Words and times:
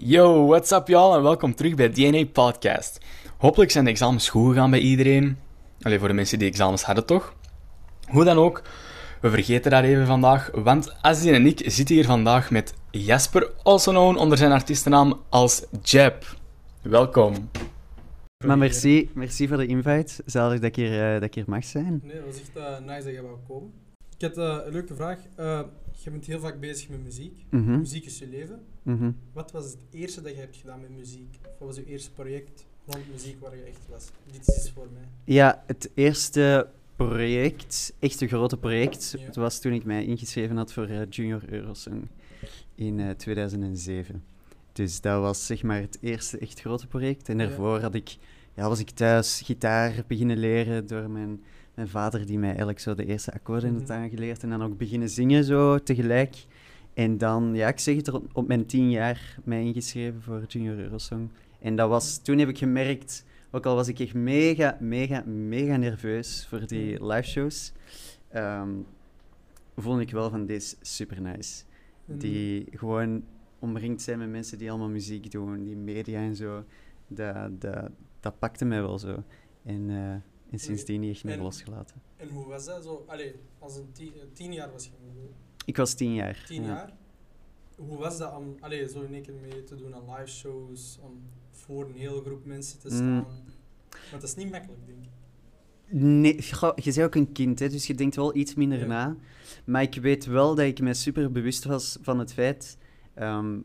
Yo, 0.00 0.46
what's 0.46 0.70
up 0.70 0.88
y'all 0.88 1.16
en 1.16 1.22
welkom 1.22 1.54
terug 1.54 1.74
bij 1.74 1.90
DNA 1.90 2.24
Podcast. 2.24 2.98
Hopelijk 3.38 3.70
zijn 3.70 3.84
de 3.84 3.90
examens 3.90 4.28
goed 4.28 4.48
gegaan 4.48 4.70
bij 4.70 4.80
iedereen. 4.80 5.38
Alleen 5.80 5.98
voor 5.98 6.08
de 6.08 6.14
mensen 6.14 6.38
die 6.38 6.48
examens 6.48 6.82
hadden 6.82 7.06
toch? 7.06 7.34
Hoe 8.08 8.24
dan 8.24 8.36
ook, 8.36 8.62
we 9.20 9.30
vergeten 9.30 9.70
dat 9.70 9.84
even 9.84 10.06
vandaag, 10.06 10.50
want 10.54 10.96
Azien 11.02 11.34
en 11.34 11.46
ik 11.46 11.62
zitten 11.64 11.94
hier 11.94 12.04
vandaag 12.04 12.50
met 12.50 12.74
Jasper, 12.90 13.50
also 13.62 13.90
known 13.90 14.18
onder 14.18 14.38
zijn 14.38 14.52
artiestennaam 14.52 15.20
als 15.28 15.64
Jeb. 15.82 16.36
Welkom. 16.82 17.50
Maar 18.44 18.58
merci, 18.58 19.10
merci 19.14 19.48
voor 19.48 19.56
de 19.56 19.66
invite. 19.66 20.22
Zalig 20.26 20.60
dat 20.60 20.68
ik 20.68 20.76
hier, 20.76 21.04
eh, 21.04 21.12
dat 21.12 21.22
ik 21.22 21.34
hier 21.34 21.44
mag 21.46 21.64
zijn. 21.64 22.00
Nee, 22.04 22.16
dat 22.16 22.24
was 22.24 22.40
echt 22.40 22.56
eh, 22.56 22.86
nice 22.86 23.04
dat 23.04 23.14
je 23.14 23.22
wou 23.22 23.36
komen. 23.48 23.72
Ik 24.14 24.20
heb 24.20 24.36
eh, 24.36 24.58
een 24.64 24.72
leuke 24.72 24.94
vraag. 24.94 25.18
Eh, 25.36 25.60
je 26.04 26.10
bent 26.10 26.26
heel 26.26 26.40
vaak 26.40 26.60
bezig 26.60 26.88
met 26.88 27.04
muziek. 27.04 27.44
Mhm, 27.50 27.78
Muziek 27.78 28.04
is 28.04 28.18
je 28.18 28.28
leven. 28.28 28.60
Mhm. 28.96 29.10
Wat 29.32 29.52
was 29.52 29.64
het 29.64 29.78
eerste 29.90 30.20
dat 30.22 30.32
je 30.32 30.38
hebt 30.40 30.56
gedaan 30.56 30.80
met 30.80 30.90
muziek? 30.96 31.38
Wat 31.58 31.68
was 31.68 31.76
je 31.76 31.86
eerste 31.86 32.10
project 32.10 32.66
rond 32.86 33.10
muziek 33.12 33.40
waar 33.40 33.56
je 33.56 33.62
echt 33.62 33.80
was? 33.88 34.06
Dit 34.32 34.48
is 34.48 34.70
voor 34.74 34.88
mij. 34.92 35.08
Ja, 35.24 35.62
het 35.66 35.90
eerste 35.94 36.68
project, 36.96 37.92
echt 37.98 38.20
een 38.20 38.28
grote 38.28 38.56
project, 38.56 39.14
Ja. 39.18 39.40
was 39.40 39.60
toen 39.60 39.72
ik 39.72 39.84
mij 39.84 40.04
ingeschreven 40.04 40.56
had 40.56 40.72
voor 40.72 40.86
eh, 40.86 41.00
Junior 41.10 41.42
Eurosong 41.48 42.08
in 42.74 43.00
eh, 43.00 43.10
2007. 43.10 44.22
Dus 44.72 45.00
dat 45.00 45.20
was 45.20 45.46
zeg 45.46 45.62
maar 45.62 45.80
het 45.80 45.98
eerste 46.00 46.38
echt 46.38 46.60
grote 46.60 46.86
project. 46.86 47.28
En 47.28 47.38
Ja. 47.38 47.46
daarvoor 47.46 47.80
had 47.80 47.94
ik, 47.94 48.16
ja, 48.54 48.68
was 48.68 48.80
ik 48.80 48.90
thuis 48.90 49.40
gitaar 49.44 50.04
beginnen 50.06 50.38
leren 50.38 50.86
door 50.86 51.10
mijn, 51.10 51.42
mijn 51.74 51.88
vader, 51.88 52.26
die 52.26 52.38
mij 52.38 52.48
eigenlijk 52.48 52.78
zo 52.80 52.94
de 52.94 53.06
eerste 53.06 53.32
akkoorden 53.32 53.72
had 53.72 53.82
Mhm. 53.82 53.92
aangeleerd. 53.92 54.42
En 54.42 54.48
dan 54.50 54.62
ook 54.62 54.76
beginnen 54.78 55.08
zingen 55.08 55.44
zo 55.44 55.78
tegelijk. 55.78 56.36
En 56.98 57.18
dan, 57.18 57.54
ja, 57.54 57.68
ik 57.68 57.78
zeg 57.78 57.96
het, 57.96 58.08
op, 58.08 58.26
op 58.32 58.46
mijn 58.46 58.66
tien 58.66 58.90
jaar 58.90 59.38
mij 59.44 59.62
ingeschreven 59.64 60.22
voor 60.22 60.44
Junior 60.48 60.76
Eurosong. 60.78 61.30
En 61.60 61.76
dat 61.76 61.88
was, 61.88 62.18
toen 62.18 62.38
heb 62.38 62.48
ik 62.48 62.58
gemerkt, 62.58 63.24
ook 63.50 63.66
al 63.66 63.74
was 63.74 63.88
ik 63.88 63.98
echt 64.00 64.14
mega, 64.14 64.76
mega, 64.80 65.22
mega 65.26 65.76
nerveus 65.76 66.46
voor 66.46 66.66
die 66.66 67.04
live 67.06 67.28
shows, 67.28 67.72
ehm, 68.28 68.70
vond 69.76 70.00
ik 70.00 70.10
wel 70.10 70.30
van 70.30 70.46
deze 70.46 70.76
super 70.80 71.20
nice. 71.20 71.64
En- 72.06 72.18
Die 72.18 72.66
gewoon 72.70 73.24
omringd 73.58 74.02
zijn 74.02 74.18
met 74.18 74.28
mensen 74.30 74.58
die 74.58 74.70
allemaal 74.70 74.88
muziek 74.88 75.30
doen, 75.30 75.64
die 75.64 75.76
media 75.76 76.20
en 76.20 76.36
zo. 76.36 76.64
Dat, 77.08 77.60
dat, 77.60 77.90
dat 78.20 78.38
pakte 78.38 78.64
mij 78.64 78.80
wel 78.82 78.98
zo. 78.98 79.22
En, 79.64 79.90
eh, 79.90 80.12
en 80.50 80.58
sindsdien 80.58 81.00
niet 81.00 81.14
echt 81.14 81.24
meer 81.24 81.34
En- 81.36 81.42
losgelaten. 81.42 81.96
En 82.16 82.28
hoe 82.28 82.46
was 82.46 82.64
dat 82.64 82.84
zo? 82.84 83.04
Allee, 83.06 83.34
als 83.58 83.76
een 83.76 83.92
tien, 83.92 84.12
tien 84.32 84.52
jaar 84.52 84.72
was 84.72 84.84
je. 84.84 84.90
Ik 85.68 85.76
was 85.76 85.94
tien 85.94 86.14
jaar. 86.14 86.44
Tien 86.46 86.62
ja. 86.62 86.68
jaar? 86.68 86.92
Hoe 87.76 87.96
was 87.98 88.18
dat 88.18 88.36
om 88.36 88.56
allee, 88.60 88.88
zo 88.88 89.00
in 89.00 89.14
één 89.14 89.22
keer 89.22 89.34
mee 89.42 89.64
te 89.64 89.76
doen 89.76 89.94
aan 89.94 90.02
live 90.18 90.30
shows, 90.30 90.98
om 91.02 91.20
voor 91.50 91.84
een 91.84 91.94
hele 91.94 92.20
groep 92.24 92.44
mensen 92.44 92.78
te 92.78 92.88
Mm. 92.88 92.94
staan? 92.94 93.26
Want 94.10 94.20
dat 94.20 94.22
is 94.22 94.34
niet 94.34 94.50
makkelijk, 94.50 94.80
denk 94.86 94.98
ik. 95.02 95.08
Nee, 96.00 96.42
goh, 96.52 96.72
je 96.76 96.82
bent 96.92 97.00
ook 97.06 97.14
een 97.14 97.32
kind, 97.32 97.58
hè, 97.58 97.68
dus 97.68 97.86
je 97.86 97.94
denkt 97.94 98.16
wel 98.16 98.36
iets 98.36 98.54
minder 98.54 98.78
Ja. 98.78 98.86
na. 98.86 99.16
Maar 99.64 99.82
ik 99.82 99.94
weet 99.94 100.26
wel 100.26 100.54
dat 100.54 100.66
ik 100.66 100.80
me 100.80 100.94
super 100.94 101.32
bewust 101.32 101.64
was 101.64 101.98
van 102.02 102.18
het 102.18 102.32
feit 102.32 102.78
ehm, 103.14 103.58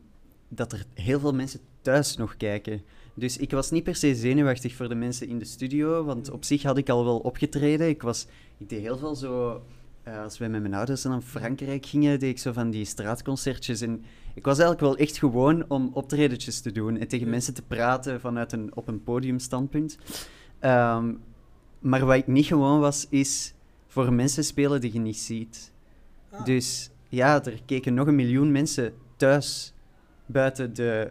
dat 0.48 0.72
er 0.72 0.84
heel 0.94 1.20
veel 1.20 1.34
mensen 1.34 1.60
thuis 1.80 2.16
nog 2.16 2.36
kijken. 2.36 2.82
Dus 3.14 3.36
ik 3.36 3.50
was 3.50 3.70
niet 3.70 3.84
per 3.84 3.94
se 3.96 4.14
zenuwachtig 4.14 4.74
voor 4.74 4.88
de 4.88 4.94
mensen 4.94 5.28
in 5.28 5.38
de 5.38 5.44
studio, 5.44 6.04
want 6.04 6.30
op 6.30 6.44
zich 6.44 6.62
had 6.62 6.78
ik 6.78 6.88
al 6.88 7.04
wel 7.04 7.18
opgetreden. 7.18 7.88
Ik, 7.88 8.02
was, 8.02 8.26
ik 8.58 8.68
deed 8.68 8.80
heel 8.80 8.98
veel 8.98 9.14
zo... 9.14 9.62
eh, 10.04 10.22
als 10.22 10.38
wij 10.38 10.48
met 10.48 10.60
mijn 10.60 10.74
ouders 10.74 11.02
naar 11.04 11.20
Frankrijk 11.20 11.86
gingen, 11.86 12.18
deed 12.18 12.30
ik 12.30 12.38
zo 12.38 12.52
van 12.52 12.70
die 12.70 12.84
straatconcertjes. 12.84 13.80
En 13.80 14.04
ik 14.34 14.44
was 14.44 14.58
eigenlijk 14.58 14.80
wel 14.80 15.06
echt 15.06 15.18
gewoon 15.18 15.64
om 15.68 15.90
optredetjes 15.92 16.60
te 16.60 16.72
doen 16.72 16.96
en 16.98 17.08
tegen 17.08 17.24
Ja. 17.26 17.30
mensen 17.32 17.54
te 17.54 17.62
praten 17.62 18.20
vanuit 18.20 18.52
een, 18.52 18.76
op 18.76 18.88
een 18.88 19.02
podiumstandpunt. 19.02 19.98
Ehm, 20.58 21.12
maar 21.78 22.06
wat 22.06 22.16
ik 22.16 22.26
niet 22.26 22.46
gewoon 22.46 22.80
was, 22.80 23.06
is 23.08 23.54
voor 23.86 24.12
mensen 24.12 24.44
spelen 24.44 24.80
die 24.80 24.92
je 24.92 24.98
niet 24.98 25.18
ziet. 25.18 25.72
Ah, 26.30 26.44
Dus 26.44 26.90
ja, 27.08 27.44
er 27.44 27.62
keken 27.66 27.94
nog 27.94 28.06
een 28.06 28.14
miljoen 28.14 28.52
mensen 28.52 28.92
thuis 29.16 29.72
buiten 30.26 30.74
de 30.74 31.10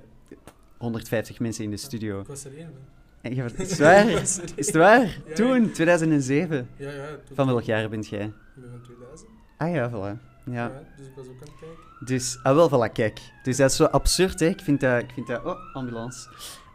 150 0.78 1.40
mensen 1.40 1.64
in 1.64 1.70
de 1.70 1.78
studio. 1.78 2.20
Ik 2.20 2.28
was 2.28 2.46
er 2.46 2.58
één 2.58 2.66
van. 2.66 2.93
En 3.24 3.36
je, 3.36 3.44
is 3.58 3.70
het 3.70 3.80
waar? 3.80 4.08
Is 4.56 4.66
het 4.66 4.76
waar? 4.76 5.18
Ja, 5.28 5.34
Toen, 5.36 5.72
2007. 5.72 6.68
Ja, 6.78 6.90
ja. 6.92 7.06
toen- 7.26 7.36
Van 7.36 7.48
welk 7.48 7.62
jaar 7.62 7.90
bent 7.90 8.08
jij? 8.08 8.26
Ik 8.26 8.32
ben 8.56 8.70
van 8.72 8.82
2000. 8.82 9.30
Ah 9.58 9.72
ja, 9.74 9.90
voilà. 9.90 10.20
Ja. 10.46 10.54
Ja, 10.54 10.72
dus 10.98 11.06
ik 11.08 11.12
was 11.16 11.26
ook 11.28 11.32
aan 11.34 11.40
het 11.40 11.60
kijken. 11.60 11.78
Dus, 12.06 12.40
ah 12.44 12.56
wel, 12.56 12.70
voilà, 12.90 12.92
kijk. 12.94 13.20
Dus 13.44 13.58
dat 13.58 13.70
is 13.70 13.76
zo 13.76 13.84
absurd, 13.86 14.40
hè. 14.40 14.46
Ik 14.46 14.62
vind 14.62 14.80
dat... 14.80 15.02
Ik 15.02 15.10
vind 15.14 15.28
dat 15.28 15.44
oh, 15.46 15.76
ambulance. 15.76 16.30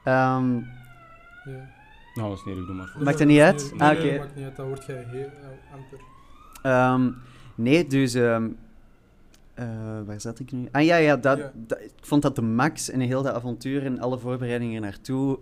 Ehm, 0.05 0.55
Ja. 1.45 1.77
Nou, 2.15 2.29
dat 2.29 2.39
is 2.39 2.45
niet 2.45 2.57
erg, 2.57 2.67
doe 2.67 2.75
maar. 2.75 2.95
Maakt 3.01 3.19
dat 3.19 3.27
niet 3.27 3.41
uit? 3.41 3.71
Nee, 3.77 3.81
Ah, 3.89 3.99
oké. 3.99 4.19
maakt 4.19 4.35
niet 4.37 4.45
uit. 4.45 4.57
Dat 4.57 4.67
hoort 4.67 4.85
jij 4.87 5.05
heel 5.09 5.27
eh, 5.27 5.73
amper. 5.75 5.99
Ehm, 6.63 7.11
nee, 7.55 7.87
dus... 7.87 8.15
ehm, 8.15 8.49
eh, 9.55 9.67
waar 10.07 10.21
zat 10.21 10.39
ik 10.39 10.53
nu? 10.53 10.69
Ah 10.73 10.85
ja, 10.85 10.97
ja, 10.97 11.17
dat, 11.17 11.39
Ja. 11.39 11.53
dat- 11.55 11.81
ik 11.81 11.93
vond 12.01 12.23
dat 12.23 12.37
de 12.37 12.43
max 12.43 12.91
en 12.91 13.01
heel 13.01 13.23
dat 13.23 13.35
avontuur 13.35 13.85
en 13.85 14.01
alle 14.01 14.19
voorbereidingen 14.19 14.83
naartoe. 14.83 15.39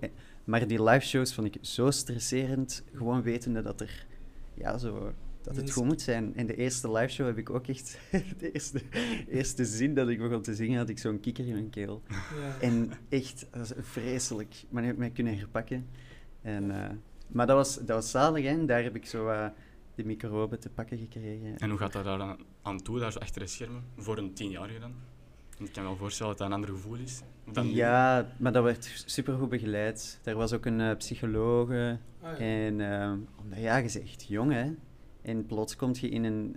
Maar 0.46 0.66
die 0.66 0.82
live 0.82 1.06
shows 1.06 1.34
vond 1.34 1.54
ik 1.54 1.64
zo 1.64 1.90
stresserend. 1.90 2.82
Gewoon 2.94 3.22
wetende 3.22 3.62
dat 3.62 3.80
er... 3.80 4.06
Ja, 4.54 4.78
zo... 4.78 5.12
Dat 5.42 5.56
het 5.56 5.72
goed 5.72 5.84
moet 5.84 6.00
zijn. 6.00 6.36
En 6.36 6.46
de 6.46 6.56
eerste 6.56 6.92
live 6.92 7.12
show 7.12 7.26
heb 7.26 7.38
ik 7.38 7.50
ook 7.50 7.66
echt... 7.66 7.98
De 8.38 8.52
eerste, 8.52 8.80
eerste 9.28 9.64
zin 9.64 9.94
dat 9.94 10.08
ik 10.08 10.18
begon 10.18 10.42
te 10.42 10.54
zingen, 10.54 10.78
had 10.78 10.88
ik 10.88 10.98
zo'n 10.98 11.20
kikker 11.20 11.46
in 11.46 11.52
mijn 11.52 11.70
keel. 11.70 12.02
Ja. 12.08 12.60
En 12.60 12.92
echt, 13.08 13.46
dat 13.50 13.68
was 13.68 13.72
vreselijk. 13.80 14.64
Maar 14.68 14.82
die 14.82 14.90
heb 14.90 15.00
ik 15.00 15.06
mij 15.06 15.10
kunnen 15.10 15.38
herpakken. 15.38 15.86
En, 16.42 16.70
eh, 16.70 16.90
maar 17.28 17.46
dat 17.46 17.56
was, 17.56 17.76
dat 17.76 17.88
was 17.88 18.10
zalig, 18.10 18.44
hè. 18.44 18.64
Daar 18.64 18.82
heb 18.82 18.96
ik 18.96 19.06
zo 19.06 19.28
eh, 19.28 19.46
de 19.94 20.04
microben 20.04 20.60
te 20.60 20.70
pakken 20.70 20.98
gekregen. 20.98 21.58
En 21.58 21.70
hoe 21.70 21.78
gaat 21.78 21.92
dat 21.92 22.04
daar 22.04 22.18
dan 22.18 22.38
aan 22.62 22.82
toe, 22.82 22.98
daar 22.98 23.12
zo 23.12 23.18
achter 23.18 23.40
de 23.40 23.46
schermen, 23.46 23.84
voor 23.96 24.18
een 24.18 24.34
tienjarige 24.34 24.78
dan? 24.78 24.94
Ik 25.58 25.72
kan 25.72 25.82
me 25.82 25.88
wel 25.88 25.98
voorstellen 25.98 26.30
dat 26.32 26.38
dat 26.38 26.46
een 26.48 26.54
ander 26.54 26.70
gevoel 26.70 26.96
is. 26.96 27.22
Dan 27.52 27.66
nu. 27.66 27.72
Ja, 27.72 28.32
maar 28.38 28.52
dat 28.52 28.62
werd 28.64 29.02
supergoed 29.06 29.48
begeleid. 29.48 30.20
Er 30.24 30.36
was 30.36 30.52
ook 30.52 30.64
een 30.66 30.80
eh, 30.80 30.96
psychologe. 30.96 31.98
Ah, 32.22 32.38
ja. 32.38 32.44
En 32.44 32.80
eh, 32.80 33.12
omdat, 33.42 33.58
ja, 33.58 33.76
je 33.76 33.82
bent 33.82 34.00
echt 34.02 34.24
jong, 34.28 34.52
hè. 34.52 34.72
En 35.22 35.46
plots 35.46 35.76
kom 35.76 35.90
je 35.94 36.08
in 36.08 36.24
een 36.24 36.56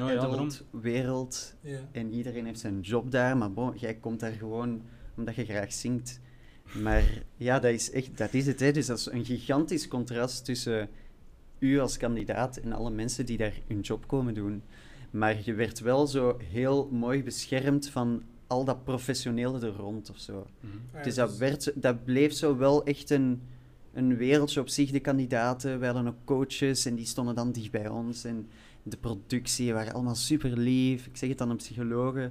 Oh, 0.00 0.08
ja, 0.08 0.46
wereld 0.70 1.54
Ja. 1.60 1.78
en 1.92 2.12
iedereen 2.12 2.46
heeft 2.46 2.60
zijn 2.60 2.80
job 2.80 3.10
daar. 3.10 3.36
Maar 3.36 3.52
bon, 3.52 3.72
jij 3.76 3.94
komt 3.94 4.20
daar 4.20 4.32
gewoon 4.32 4.82
omdat 5.16 5.34
je 5.34 5.44
graag 5.44 5.72
zingt. 5.72 6.20
Maar 6.82 7.04
ja, 7.36 7.58
dat 7.58 7.72
is, 7.72 7.90
echt, 7.90 8.18
dat 8.18 8.34
is 8.34 8.46
het. 8.46 8.60
Hè. 8.60 8.72
Dus 8.72 8.86
dat 8.86 8.98
is 8.98 9.06
een 9.06 9.24
gigantisch 9.24 9.88
contrast 9.88 10.44
tussen 10.44 10.88
u 11.58 11.78
als 11.78 11.96
kandidaat 11.96 12.56
en 12.56 12.72
alle 12.72 12.90
mensen 12.90 13.26
die 13.26 13.36
daar 13.36 13.54
hun 13.66 13.80
job 13.80 14.06
komen 14.06 14.34
doen. 14.34 14.62
Maar 15.16 15.36
je 15.44 15.54
werd 15.54 15.80
wel 15.80 16.06
zo 16.06 16.36
heel 16.42 16.88
mooi 16.92 17.22
beschermd 17.22 17.88
van 17.88 18.22
al 18.46 18.64
dat 18.64 18.84
professionele 18.84 19.66
er 19.66 19.76
rond 19.76 20.10
of 20.10 20.18
zo. 20.18 20.38
Ah, 20.38 20.68
ja, 20.94 21.02
Dus 21.02 21.14
dat, 21.14 21.36
werd, 21.36 21.72
dat 21.74 22.04
bleef 22.04 22.32
zo 22.32 22.56
wel 22.56 22.84
echt 22.84 23.10
een, 23.10 23.42
een 23.92 24.16
wereldje 24.16 24.60
op 24.60 24.68
zich, 24.68 24.90
de 24.90 25.00
kandidaten. 25.00 25.80
We 25.80 25.86
hadden 25.86 26.06
ook 26.06 26.24
coaches 26.24 26.86
en 26.86 26.94
die 26.94 27.06
stonden 27.06 27.34
dan 27.34 27.52
dicht 27.52 27.70
bij 27.70 27.88
ons. 27.88 28.24
En 28.24 28.48
de 28.82 28.96
productie 28.96 29.72
waren 29.72 29.92
allemaal 29.92 30.14
super 30.14 30.58
lief. 30.58 31.06
Ik 31.06 31.16
zeg 31.16 31.28
het 31.28 31.38
dan 31.38 31.50
een 31.50 31.56
psychologe. 31.56 32.30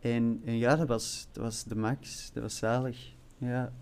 En, 0.00 0.40
en 0.44 0.58
ja, 0.58 0.76
dat 0.76 0.88
was, 0.88 1.26
dat 1.32 1.42
was 1.42 1.64
de 1.64 1.76
max. 1.76 2.30
Dat 2.32 2.42
was 2.42 2.56
zalig. 2.56 3.14
Ja. 3.38 3.72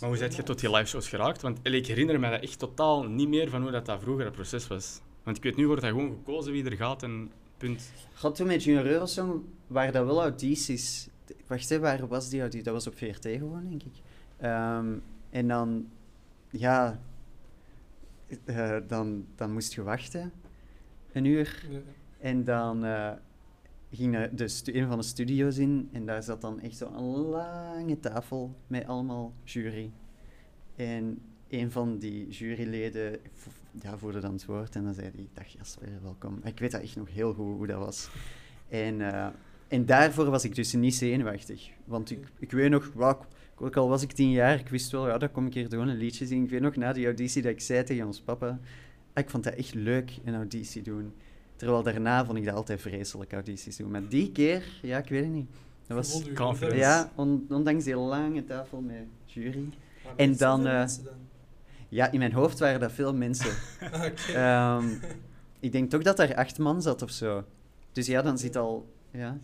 Maar 0.00 0.08
hoe 0.08 0.18
zijt 0.18 0.34
je 0.34 0.42
tot 0.42 0.60
die 0.60 0.70
live 0.70 0.88
shows 0.88 1.08
geraakt? 1.08 1.42
Want 1.42 1.58
ik 1.62 1.86
herinner 1.86 2.20
me 2.20 2.30
dat 2.30 2.42
echt 2.42 2.58
totaal 2.58 3.04
niet 3.04 3.28
meer 3.28 3.50
van 3.50 3.62
hoe 3.62 3.70
dat, 3.70 3.86
dat 3.86 4.00
vroeger 4.00 4.24
het 4.24 4.34
proces 4.34 4.66
was. 4.66 5.00
Want 5.22 5.36
ik 5.36 5.42
weet, 5.42 5.56
nu 5.56 5.66
wordt 5.66 5.82
dat 5.82 5.90
gewoon 5.90 6.10
gekozen 6.10 6.52
wie 6.52 6.64
er 6.64 6.76
gaat 6.76 7.02
en 7.02 7.30
punt. 7.62 7.92
Gaat 8.12 8.34
toen 8.34 8.46
met 8.46 8.64
Junior 8.64 8.86
Eurosong 8.86 9.42
waren 9.66 9.92
dat 9.92 10.06
wel 10.06 10.20
audities. 10.20 11.08
Wacht, 11.46 11.68
hè, 11.68 11.78
waar 11.78 12.06
was 12.08 12.28
die 12.28 12.40
auditie? 12.40 12.64
Dat 12.64 12.74
was 12.74 12.86
op 12.86 12.96
VRT 12.96 13.26
gewoon, 13.26 13.68
denk 13.68 13.82
ik. 13.82 13.92
Ehm, 14.36 14.98
en 15.30 15.48
dan, 15.48 15.88
ja, 16.50 17.00
eh, 18.44 18.76
dan, 18.86 19.26
dan 19.34 19.52
moest 19.52 19.74
je 19.74 19.82
wachten. 19.82 20.32
Een 21.12 21.24
uur. 21.24 21.66
Ja. 21.70 21.78
En 22.18 22.44
dan 22.44 22.84
eh, 22.84 23.12
ging 23.90 24.14
er 24.14 24.36
de 24.36 24.48
stu- 24.48 24.72
een 24.74 24.88
van 24.88 24.98
de 24.98 25.04
studio's 25.04 25.56
in 25.56 25.88
en 25.92 26.06
daar 26.06 26.22
zat 26.22 26.40
dan 26.40 26.60
echt 26.60 26.76
zo'n 26.76 27.16
lange 27.16 28.00
tafel 28.00 28.54
met 28.66 28.86
allemaal 28.86 29.32
jury. 29.44 29.90
En 30.76 31.22
een 31.48 31.70
van 31.70 31.98
die 31.98 32.28
juryleden 32.28 33.18
ja, 33.80 33.98
voerde 33.98 34.20
dan 34.20 34.32
het 34.32 34.44
woord 34.44 34.74
en 34.76 34.84
dan 34.84 34.94
zei 34.94 35.10
hij, 35.14 35.28
dag 35.34 35.46
Jasper, 35.46 35.88
welkom. 36.02 36.40
Ik 36.44 36.58
weet 36.58 36.70
dat 36.70 36.80
echt 36.80 36.96
nog 36.96 37.08
heel 37.10 37.34
goed 37.34 37.56
hoe 37.56 37.66
dat 37.66 37.78
was. 37.78 38.08
En, 38.68 39.12
eh, 39.12 39.26
en 39.68 39.86
daarvoor 39.86 40.30
was 40.30 40.44
ik 40.44 40.54
dus 40.54 40.72
niet 40.72 40.94
zenuwachtig. 40.94 41.70
Want 41.84 42.10
ik, 42.10 42.26
ik 42.38 42.50
weet 42.50 42.70
nog, 42.70 42.90
wauw, 42.94 43.18
ook 43.56 43.76
al 43.76 43.88
was 43.88 44.02
ik 44.02 44.12
tien 44.12 44.30
jaar, 44.30 44.58
ik 44.58 44.68
wist 44.68 44.90
wel, 44.90 45.08
ja, 45.08 45.18
dat 45.18 45.30
kom 45.32 45.46
ik 45.46 45.54
hier 45.54 45.68
doen, 45.68 45.88
een 45.88 45.96
liedje 45.96 46.26
zingen. 46.26 46.44
Ik 46.44 46.50
weet 46.50 46.60
nog, 46.60 46.76
na 46.76 46.92
die 46.92 47.04
auditie, 47.04 47.42
dat 47.42 47.50
ik 47.52 47.60
zei 47.60 47.84
tegen 47.84 48.06
ons 48.06 48.20
papa, 48.20 48.46
ah, 49.12 49.22
ik 49.24 49.30
vond 49.30 49.44
dat 49.44 49.54
echt 49.54 49.74
leuk, 49.74 50.18
een 50.24 50.34
auditie 50.34 50.82
doen. 50.82 51.12
Terwijl 51.56 51.82
daarna 51.82 52.24
vond 52.24 52.38
ik 52.38 52.44
dat 52.44 52.54
altijd 52.54 52.80
vreselijk, 52.80 53.32
audities 53.32 53.76
doen. 53.76 53.90
Maar 53.90 54.08
die 54.08 54.32
keer, 54.32 54.64
ja, 54.82 54.98
ik 54.98 55.08
weet 55.08 55.22
het 55.24 55.32
niet. 55.32 55.50
Dat 55.86 55.96
was, 55.96 56.32
confidence. 56.34 56.76
ja, 56.76 57.12
on- 57.14 57.46
ondanks 57.48 57.84
die 57.84 57.96
lange 57.96 58.44
tafel 58.44 58.80
met 58.80 59.04
jury. 59.24 59.68
En 60.16 60.36
dan, 60.36 60.62
dan? 60.64 60.88
Ja, 61.92 62.10
in 62.10 62.18
mijn 62.18 62.32
hoofd 62.32 62.58
waren 62.58 62.80
dat 62.80 62.92
veel 62.92 63.14
mensen. 63.14 63.50
Oké. 63.94 64.32
Ehm, 64.34 64.84
ik 65.60 65.72
denk 65.72 65.90
toch 65.90 66.02
dat 66.02 66.18
er 66.18 66.34
acht 66.34 66.58
man 66.58 66.82
zat 66.82 67.02
of 67.02 67.10
zo. 67.10 67.44
Dus 67.92 68.06
ja, 68.06 68.22
dan 68.22 68.38
zit 68.38 68.56
al... 68.56 68.92
Ja. 69.10 69.38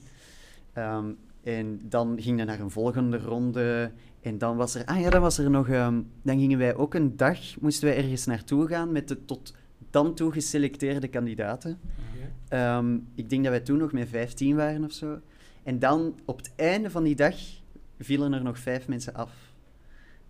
Ehm, 0.73 1.13
en 1.43 1.81
dan 1.83 2.17
ging 2.21 2.39
je 2.39 2.45
naar 2.45 2.61
een 2.61 2.71
volgende 2.71 3.19
ronde. 3.19 3.91
En 4.21 4.39
dan 4.39 4.57
was 4.57 4.75
er... 4.75 4.85
Ah 4.85 5.01
ja, 5.01 5.11
dan 5.11 5.21
was 5.21 5.39
er 5.39 5.51
nog... 5.51 5.69
ehm, 5.69 6.01
dan 6.23 6.39
gingen 6.39 6.59
wij 6.59 6.75
ook 6.75 6.95
een 6.95 7.17
dag... 7.17 7.39
Moesten 7.61 7.89
wij 7.89 7.97
ergens 7.97 8.27
naartoe 8.27 8.67
gaan 8.67 8.93
met 8.93 9.09
de 9.09 9.25
tot 9.25 9.55
dan 9.91 10.15
toe 10.15 10.33
geselecteerde 10.33 11.09
kandidaten. 11.09 11.79
Oké. 11.83 12.33
Ehm, 12.49 12.99
ik 13.15 13.31
denk 13.31 13.43
dat 13.43 13.53
wij 13.53 13.63
toen 13.63 13.79
nog 13.79 13.93
met 13.93 14.09
15 14.09 14.57
waren 14.57 14.85
of 14.85 14.93
zo. 14.93 15.21
En 15.63 15.79
dan, 15.79 16.19
op 16.25 16.37
het 16.37 16.53
einde 16.57 16.91
van 16.91 17.03
die 17.03 17.17
dag, 17.17 17.37
vielen 17.99 18.33
er 18.33 18.43
nog 18.43 18.59
vijf 18.59 18.89
mensen 18.89 19.15
af. 19.15 19.48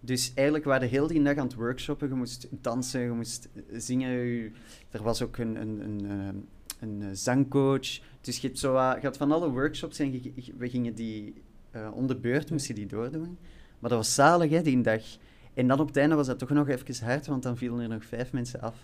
Dus 0.01 0.33
eigenlijk 0.35 0.67
waren 0.67 0.83
we 0.89 0.95
heel 0.95 1.07
die 1.07 1.23
dag 1.23 1.37
aan 1.37 1.47
het 1.47 1.55
workshoppen. 1.55 2.09
Je 2.09 2.15
moest 2.15 2.49
dansen, 2.51 3.01
je 3.01 3.11
moest 3.11 3.49
zingen. 3.73 4.11
je- 4.11 4.51
Er 4.91 5.03
was 5.03 5.23
ook 5.23 5.37
een, 5.37 5.61
een, 5.61 5.81
een, 5.81 6.07
ehm, 6.11 6.37
een, 6.81 7.03
eh, 7.03 7.09
zangcoach. 7.13 7.99
Dus 8.21 8.39
je, 8.39 8.47
hebt 8.47 8.59
zo, 8.59 8.73
wat- 8.73 8.97
je 9.01 9.07
had 9.07 9.17
van 9.17 9.33
alle 9.33 9.51
workshops 9.51 9.99
en 9.99 10.13
je- 10.13 10.33
we 10.57 10.69
gingen 10.69 10.95
die 10.95 11.43
eh 11.71 11.91
om 11.95 12.07
de 12.07 12.17
beurt 12.17 12.51
moest 12.51 12.67
je 12.67 12.75
die 12.75 12.87
doordoen. 12.87 13.39
Maar 13.79 13.91
dat 13.91 13.99
was 13.99 14.15
zalig, 14.15 14.51
hè, 14.51 14.63
die 14.63 14.81
dag. 14.81 15.03
En 15.55 15.69
dan 15.69 15.81
op 15.81 15.87
het 15.87 15.97
einde 15.97 16.15
was 16.15 16.27
dat 16.27 16.39
toch 16.39 16.51
nog 16.51 16.69
even 16.69 17.05
hard, 17.07 17.27
want 17.27 17.43
dan 17.43 17.57
vielen 17.57 17.81
er 17.81 17.89
nog 17.89 18.05
vijf 18.05 18.33
mensen 18.33 18.61
af. 18.61 18.77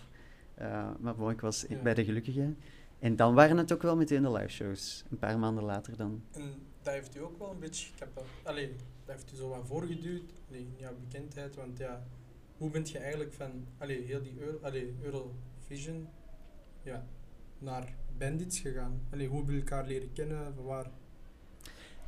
Eh, 0.54 0.90
maar 1.00 1.14
bon, 1.14 1.30
ik 1.30 1.40
was 1.40 1.64
Ja. 1.68 1.76
bij 1.82 1.94
de 1.94 2.04
gelukkige. 2.04 2.54
En 2.98 3.16
dan 3.16 3.34
waren 3.34 3.56
het 3.58 3.72
ook 3.72 3.82
wel 3.82 3.96
meteen 3.96 4.22
de 4.22 4.30
live 4.32 4.48
shows. 4.48 5.04
Een 5.10 5.18
paar 5.18 5.38
maanden 5.38 5.64
later 5.64 5.96
dan. 5.96 6.22
En 6.32 6.42
dat 6.82 6.92
heeft 6.94 7.16
u 7.16 7.20
ook 7.20 7.38
wel 7.38 7.50
een 7.50 7.58
beetje, 7.58 7.86
ik 7.92 7.98
heb 7.98 8.08
dat, 8.14 8.24
dat 9.04 9.14
heeft 9.14 9.32
u 9.32 9.36
zo 9.36 9.48
wat 9.48 9.66
voorgeduwd, 9.66 10.32
allee, 10.48 10.60
in 10.60 10.74
jouw 10.76 10.94
bekendheid, 11.08 11.56
want 11.56 11.78
ja, 11.78 12.06
hoe 12.56 12.70
bent 12.70 12.90
je 12.90 12.98
eigenlijk 12.98 13.32
van, 13.32 13.50
allee, 13.78 14.02
heel 14.02 14.22
die 14.22 14.34
Euro, 14.38 14.58
allee, 14.62 14.94
Eurovision, 15.02 16.08
ja, 16.82 17.06
naar 17.58 17.94
Bandits 18.18 18.58
gegaan? 18.58 19.00
Allee, 19.12 19.28
hoe 19.28 19.40
heb 19.40 19.50
je 19.50 19.56
elkaar 19.56 19.86
leren 19.86 20.12
kennen, 20.12 20.54
van 20.54 20.64
waar 20.64 20.90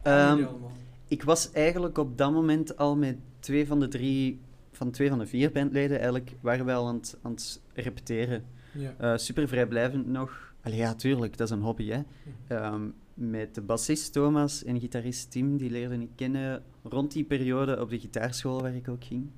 allemaal? 0.03 0.73
Ik 1.09 1.23
was 1.23 1.53
eigenlijk 1.53 1.99
op 1.99 2.19
dat 2.19 2.33
moment 2.33 2.77
al 2.77 2.97
met 2.97 3.17
twee 3.39 3.67
van 3.67 3.81
de 3.81 3.89
drie, 3.89 4.41
van 4.73 4.91
twee 4.91 5.09
van 5.09 5.19
de 5.19 5.27
vier 5.27 5.53
bandleden 5.53 5.97
eigenlijk, 5.97 6.33
waren 6.41 6.67
we 6.67 6.73
al 6.73 6.87
aan 6.87 6.95
het, 6.95 7.19
aan 7.23 7.31
het 7.31 7.61
repeteren. 7.75 8.45
Ja. 8.73 8.95
Eh, 8.99 9.17
super 9.17 9.49
vrijblijvend 9.49 10.07
nog. 10.07 10.55
Allee, 10.63 10.79
ja, 10.79 10.95
tuurlijk, 10.95 11.37
dat 11.37 11.47
is 11.47 11.55
een 11.55 11.63
hobby, 11.63 11.89
hè. 11.89 12.03
Ehm, 12.47 12.89
met 13.17 13.55
de 13.55 13.61
bassist 13.61 14.13
Thomas 14.13 14.65
en 14.65 14.81
gitarist 14.81 15.31
Tim, 15.31 15.57
die 15.57 15.71
leerde 15.71 16.01
ik 16.01 16.09
kennen 16.15 16.63
rond 16.83 17.13
die 17.13 17.25
periode 17.25 17.81
op 17.81 17.91
de 17.91 17.99
gitaarschool 17.99 18.61
waar 18.61 18.75
ik 18.75 18.89
ook 18.89 19.05
ging. 19.05 19.31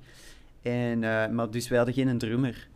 En, 0.61 1.03
eh, 1.03 1.29
maar 1.29 1.51
dus 1.51 1.67
wij 1.67 1.77
hadden 1.77 1.95
geen 1.95 2.17
drummer. 2.17 2.69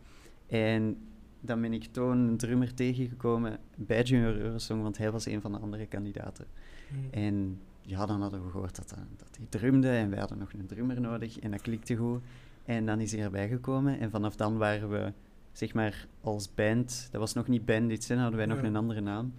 En 0.46 0.96
dan 1.40 1.60
ben 1.60 1.72
ik 1.72 1.84
toen 1.84 2.18
een 2.18 2.36
drummer 2.36 2.74
tegengekomen 2.74 3.58
bij 3.76 4.02
Junior 4.02 4.36
Eurosong, 4.36 4.82
want 4.82 4.98
hij 4.98 5.10
was 5.10 5.26
een 5.26 5.40
van 5.40 5.52
de 5.52 5.58
andere 5.58 5.86
kandidaten. 5.86 6.46
Mhm. 6.88 7.00
En 7.24 7.58
ja, 7.82 8.06
dan 8.06 8.20
hadden 8.20 8.44
we 8.44 8.50
gehoord 8.50 8.76
dat, 8.76 8.90
hij- 8.90 9.04
dat 9.16 9.36
hij 9.36 9.46
drumde 9.48 9.88
en 9.90 10.10
wij 10.10 10.18
hadden 10.18 10.38
nog 10.38 10.52
een 10.52 10.66
drummer 10.66 11.00
nodig 11.00 11.38
en 11.38 11.50
dat 11.50 11.60
klikte 11.60 11.96
goed. 11.96 12.20
En 12.64 12.86
dan 12.86 13.00
is 13.00 13.12
hij 13.12 13.20
erbij 13.22 13.48
gekomen 13.48 13.98
en 14.00 14.10
vanaf 14.10 14.36
dan 14.36 14.56
waren 14.56 14.90
we, 14.90 15.12
zeg 15.52 15.74
maar, 15.74 16.06
als 16.20 16.54
band, 16.54 17.08
dat 17.10 17.20
was 17.20 17.34
nog 17.34 17.48
niet 17.48 17.64
Bandits, 17.64 18.08
hè, 18.08 18.14
dan 18.14 18.22
hadden 18.22 18.40
wij 18.46 18.48
nog 18.54 18.60
Ja. 18.60 18.68
een 18.68 18.76
andere 18.76 19.00
naam. 19.00 19.34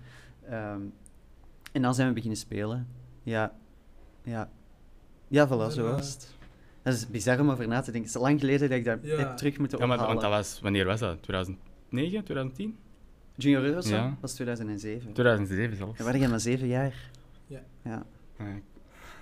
Ehm, 0.50 0.80
en 1.76 1.82
dan 1.82 1.96
zijn 1.96 2.08
we 2.08 2.14
beginnen 2.14 2.40
spelen. 2.40 2.88
Ja, 3.24 3.54
ja. 4.24 4.50
Ja, 5.28 5.48
voilà, 5.48 5.72
zo 5.74 5.84
was 5.92 6.14
het. 6.14 6.34
Dat 6.82 6.94
is 6.94 7.08
bizar 7.08 7.40
om 7.40 7.50
over 7.52 7.68
na 7.68 7.80
te 7.82 7.92
denken. 7.92 8.10
Het 8.12 8.16
is 8.16 8.22
lang 8.28 8.40
geleden 8.40 8.70
dat 8.70 8.78
ik 8.78 8.86
dat 8.86 9.00
Ja. 9.02 9.18
heb 9.18 9.38
terug 9.38 9.58
moeten 9.58 9.80
Ja, 9.80 9.86
maar 9.86 9.96
ophalen. 9.98 10.16
want 10.22 10.28
dat 10.34 10.38
was, 10.46 10.62
wanneer 10.62 10.86
was 10.86 11.00
dat? 11.00 11.24
2009, 11.24 12.24
2010? 12.24 12.78
Junior 13.36 13.64
Eurosong 13.64 13.96
Ja. 13.96 14.18
was 14.22 14.34
2007. 14.34 15.14
2007 15.14 15.78
zelfs. 15.78 15.98
Dan 15.98 16.06
waren 16.06 16.20
jij 16.22 16.30
maar 16.30 16.40
zeven 16.40 16.68
jaar. 16.68 17.12
Ja. 17.48 17.64
Ja. 17.84 18.06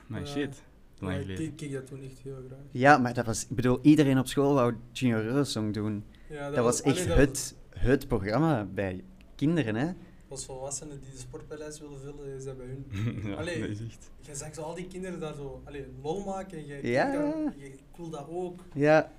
Maar 0.08 0.20
Ja. 0.20 0.26
shit, 0.26 0.64
Ja, 1.00 1.06
lang 1.06 1.16
ik 1.20 1.22
geleden. 1.22 1.56
keek 1.56 1.72
dat 1.72 1.88
toen 1.88 2.04
echt 2.04 2.20
heel 2.24 2.38
graag. 2.48 2.60
Ja, 2.72 2.98
maar 2.98 3.14
dat 3.14 3.26
was... 3.26 3.44
Ik 3.50 3.56
bedoel, 3.56 3.80
iedereen 3.82 4.20
op 4.20 4.28
school 4.28 4.54
wou 4.54 4.74
Junior 4.92 5.24
Eurosong 5.24 5.74
doen. 5.74 6.04
Ja, 6.30 6.50
Dat 6.50 6.64
was 6.64 6.82
echt 6.82 7.08
dat 7.08 7.18
het, 7.18 7.56
het 7.70 8.08
programma 8.08 8.66
bij 8.74 9.04
kinderen, 9.36 9.76
hè. 9.76 9.92
Als 10.33 10.45
volwassenen 10.45 11.00
die 11.01 11.12
de 11.12 11.18
sportpaleis 11.18 11.80
willen 11.80 12.00
vullen, 12.00 12.35
is 12.38 12.44
dat 12.44 12.57
bij 12.57 12.65
hun. 12.65 12.85
ja, 13.30 13.35
Allee. 13.35 13.59
dat 13.59 13.69
is 13.69 13.80
echt... 13.80 14.09
Je 14.21 14.35
zag 14.35 14.53
zo 14.53 14.62
al 14.62 14.74
die 14.75 14.88
kinderen 14.88 15.19
daar 15.19 15.35
zo 15.35 15.62
allee, 15.63 15.85
lol 16.01 16.24
maken 16.24 16.57
en 16.57 16.65
je, 16.68 16.88
Ja. 16.88 17.06
keek 17.12 17.21
dat, 17.45 17.53
je 17.57 17.65
ik 17.65 17.80
wil 17.97 18.09
dat 18.09 18.27
ook. 18.30 18.59
Ja, 18.74 19.12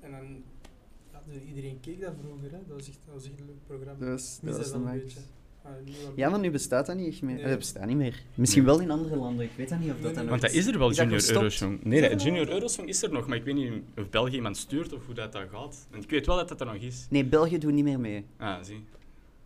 En 0.00 0.10
dan, 0.10 0.42
ja, 1.12 1.22
dus 1.26 1.42
iedereen 1.48 1.80
keek 1.80 2.00
dat 2.00 2.12
vroeger, 2.20 2.50
hè. 2.50 2.58
dat 2.66 2.76
was 2.76 2.88
echt, 2.88 2.98
dat 3.04 3.14
was 3.14 3.24
echt 3.24 3.38
een 3.40 3.46
leuk 3.46 3.66
programma. 3.66 3.98
dat 3.98 4.08
was, 4.08 4.38
dat 4.42 4.56
was 4.56 4.66
dat 4.66 4.74
een 4.74 4.82
max. 4.82 5.02
beetje. 5.02 5.18
Ah, 5.64 5.70
Ja, 6.16 6.28
maar 6.28 6.38
nu 6.40 6.50
bestaat 6.50 6.86
dat 6.86 6.96
niet 6.96 7.08
echt 7.08 7.22
meer. 7.22 7.34
Nee. 7.34 7.44
Dat 7.48 7.58
bestaat 7.58 7.86
niet 7.86 7.96
meer. 7.96 8.22
Misschien 8.34 8.64
wel 8.64 8.80
in 8.80 8.90
andere 8.90 9.16
landen, 9.16 9.44
ik 9.44 9.50
weet 9.56 9.68
dat 9.68 9.78
niet 9.78 9.90
of 9.90 9.94
dat 9.94 10.04
Nee, 10.04 10.12
dan 10.14 10.22
nog 10.22 10.30
Want 10.30 10.42
dat 10.42 10.52
is 10.52 10.66
er 10.66 10.78
wel, 10.78 10.90
Is 10.90 10.96
Junior? 10.96 11.30
Eurosong. 11.32 11.84
Nee, 11.84 12.08
dat 12.08 12.22
Junior? 12.22 12.48
Eurosong 12.48 12.88
is 12.88 13.02
er 13.02 13.12
nog, 13.12 13.26
maar 13.26 13.36
ik 13.36 13.44
weet 13.44 13.54
niet 13.54 13.72
of 13.96 14.08
België 14.10 14.34
iemand 14.34 14.56
stuurt 14.56 14.92
of 14.92 15.06
hoe 15.06 15.14
dat, 15.14 15.32
dat 15.32 15.42
gaat. 15.52 15.86
En 15.90 16.00
ik 16.02 16.10
weet 16.10 16.26
wel 16.26 16.36
dat 16.36 16.48
dat 16.48 16.60
er 16.60 16.66
nog 16.66 16.74
is. 16.74 17.06
Nee, 17.10 17.24
België 17.24 17.58
doet 17.58 17.72
niet 17.72 17.84
meer 17.84 18.00
mee. 18.00 18.24
Ah, 18.36 18.62
zie. 18.62 18.84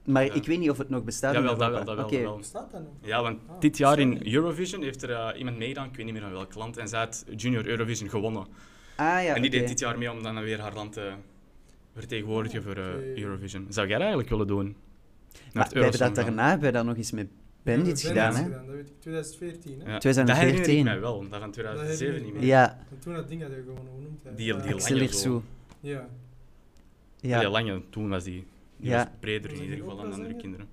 Maar 0.06 0.24
Ja. 0.24 0.32
ik 0.32 0.46
weet 0.46 0.58
niet 0.58 0.70
of 0.70 0.78
het 0.78 0.88
nog 0.88 1.04
bestaat 1.04 1.34
Jawel, 1.34 1.52
in 1.52 1.58
dat 1.58 1.68
Europa. 1.68 1.84
wel, 1.86 1.96
dat 1.96 2.10
wel, 2.10 2.20
Oké. 2.20 2.22
dat 2.24 2.24
wel. 2.30 2.36
Bestaat 2.36 2.70
dat 2.72 2.80
nog? 2.80 2.90
Ja, 3.00 3.22
want 3.22 3.38
Ah, 3.48 3.60
dit 3.60 3.76
jaar 3.76 3.98
in. 3.98 4.32
Eurovision 4.34 4.82
heeft 4.82 5.02
er 5.02 5.10
eh, 5.10 5.38
iemand 5.38 5.58
meegedaan, 5.58 5.86
ik 5.88 5.96
weet 5.96 6.04
niet 6.04 6.14
meer 6.14 6.22
van 6.22 6.32
welk 6.32 6.54
land, 6.54 6.76
en 6.76 6.88
zij 6.88 6.98
had 6.98 7.24
Junior 7.36 7.66
Eurovision 7.66 8.08
gewonnen. 8.08 8.46
Ah 8.96 9.22
ja, 9.24 9.34
en 9.34 9.42
die 9.42 9.50
deed 9.50 9.68
dit 9.68 9.78
jaar 9.78 9.98
mee 9.98 10.10
om 10.12 10.22
dan 10.22 10.40
weer 10.42 10.60
haar 10.60 10.74
land 10.74 10.92
te 10.92 11.10
vertegenwoordigen 11.94 12.62
voor 12.62 12.76
eh, 12.76 12.84
oké. 12.94 13.20
Eurovision. 13.20 13.66
Zou 13.68 13.86
jij 13.86 13.94
dat 13.98 14.00
eigenlijk 14.06 14.28
willen 14.30 14.46
doen? 14.46 14.64
Naar 14.64 14.74
Maar 15.52 15.64
het 15.64 15.72
we 15.72 15.80
hebben 15.80 15.98
dat 16.00 16.14
daarna 16.14 16.48
hebben 16.48 16.66
we 16.66 16.72
dat 16.72 16.84
nog 16.84 16.96
eens 16.96 17.10
met 17.12 17.26
Bandits 17.62 18.02
Ja, 18.02 18.08
gedaan, 18.08 18.34
hè. 18.34 18.50
Dat 18.50 18.64
weet 18.66 18.88
ik, 18.88 19.00
2014, 19.00 19.80
hè. 19.84 19.92
Ja, 19.92 19.98
2014. 19.98 20.26
Dat 20.26 20.36
herinner 20.36 20.78
ik 20.78 20.84
mij 20.84 21.00
wel, 21.00 21.28
dat 21.28 21.40
van 21.40 21.50
2007 21.50 22.06
herinner 22.06 22.22
niet 22.24 22.32
meer. 22.32 22.40
me. 22.42 22.46
Ja, 22.46 22.78
En 22.90 22.98
toen 22.98 23.14
dat 23.14 23.28
ding 23.28 23.42
had 23.42 23.50
je 23.50 23.56
gewoon, 23.66 23.76
hij? 24.22 24.34
Die- 24.34 24.56
die 24.56 24.96
lange 24.98 25.14
zo. 25.14 25.42
Ja. 25.80 26.08
Ja. 27.20 27.38
Heel 27.38 27.50
lange, 27.50 27.82
toen 27.90 28.08
was 28.08 28.24
die, 28.24 28.32
die 28.34 28.46
Ja. 28.76 28.96
was 29.04 29.06
breder 29.20 29.52
in 29.52 29.62
ieder 29.62 29.78
geval 29.78 29.96
dan 29.96 30.12
andere 30.12 30.36
kinderen. 30.36 30.66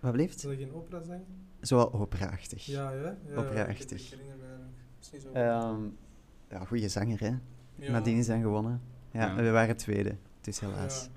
Wat 0.00 0.12
blijft? 0.12 0.40
Zal 0.40 0.50
ik 0.52 0.58
geen 0.58 0.72
opera 0.74 1.02
zingen? 1.02 1.24
Zo 1.62 1.80
operaachtig. 1.80 2.64
Ja, 2.66 2.90
ja. 2.92 3.16
ja 3.28 3.34
Opera-achtig. 3.36 4.00
Is. 4.00 5.24
Ehm, 5.32 5.76
ja, 6.50 6.64
goede 6.66 6.88
zanger, 6.88 7.20
hè. 7.20 7.30
ja. 7.74 7.90
Nadien 7.90 8.16
is 8.16 8.26
dan 8.26 8.40
gewonnen. 8.40 8.80
Ja, 9.12 9.26
Ja. 9.26 9.34
we 9.42 9.50
waren 9.50 9.76
tweede. 9.76 10.16
Dus 10.40 10.60
helaas. 10.60 11.08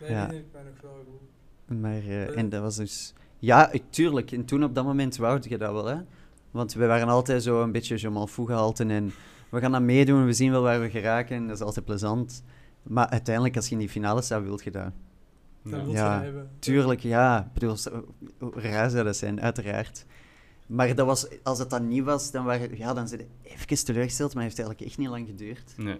Ja. 0.00 0.06
Ja. 0.06 0.12
herinner 0.14 0.36
ik 0.38 0.52
mij 0.52 0.62
nog 0.62 0.80
wel 0.80 1.04
goed. 1.08 1.78
Maar, 1.80 1.92
eh, 1.92 2.22
Eh. 2.22 2.36
en 2.38 2.48
dat 2.48 2.62
was 2.62 2.76
dus... 2.76 3.14
Ja, 3.38 3.70
ik, 3.72 3.82
tuurlijk. 3.90 4.32
En 4.32 4.44
toen 4.44 4.64
op 4.64 4.74
dat 4.74 4.84
moment 4.84 5.16
wou 5.16 5.40
je 5.48 5.58
dat 5.58 5.72
wel, 5.72 5.84
hè. 5.86 5.96
Want 6.50 6.72
we 6.72 6.86
waren 6.86 7.08
altijd 7.08 7.42
zo 7.42 7.62
een 7.62 7.72
beetje 7.72 7.98
je 8.00 8.10
m'en 8.10 8.28
gehalten 8.28 8.90
en 8.90 9.12
we 9.50 9.60
gaan 9.60 9.72
dat 9.72 9.82
meedoen, 9.82 10.24
we 10.26 10.32
zien 10.32 10.50
wel 10.50 10.62
waar 10.62 10.80
we 10.80 10.90
geraken, 10.90 11.46
dat 11.46 11.56
is 11.56 11.62
altijd 11.62 11.84
plezant. 11.84 12.42
Maar 12.82 13.06
uiteindelijk, 13.08 13.56
als 13.56 13.66
je 13.66 13.72
in 13.72 13.78
die 13.78 13.88
finale 13.88 14.22
staat, 14.22 14.42
wil 14.42 14.60
je 14.64 14.70
dat. 14.70 14.92
Dat 15.70 15.90
Ja. 15.90 16.22
hebben. 16.22 16.50
Tuurlijk, 16.58 17.00
ja. 17.00 17.44
Ik 17.46 17.52
bedoel, 17.52 17.76
hoe 18.38 18.60
raar 18.60 18.90
zou 18.90 19.04
dat 19.04 19.16
zijn, 19.16 19.40
uiteraard. 19.40 20.06
Maar 20.66 20.94
dat 20.94 21.06
was, 21.06 21.42
als 21.42 21.58
het 21.58 21.70
dan 21.70 21.88
niet 21.88 22.04
was, 22.04 22.30
dan, 22.30 22.44
waren, 22.44 22.76
ja, 22.76 22.94
dan 22.94 23.08
zit 23.08 23.20
je 23.20 23.26
even 23.42 23.84
teleurgesteld, 23.84 24.34
maar 24.34 24.42
het 24.44 24.52
heeft 24.56 24.66
eigenlijk 24.68 24.90
echt 24.90 24.98
niet 25.00 25.08
lang 25.08 25.26
geduurd. 25.26 25.74
Nee. 25.76 25.98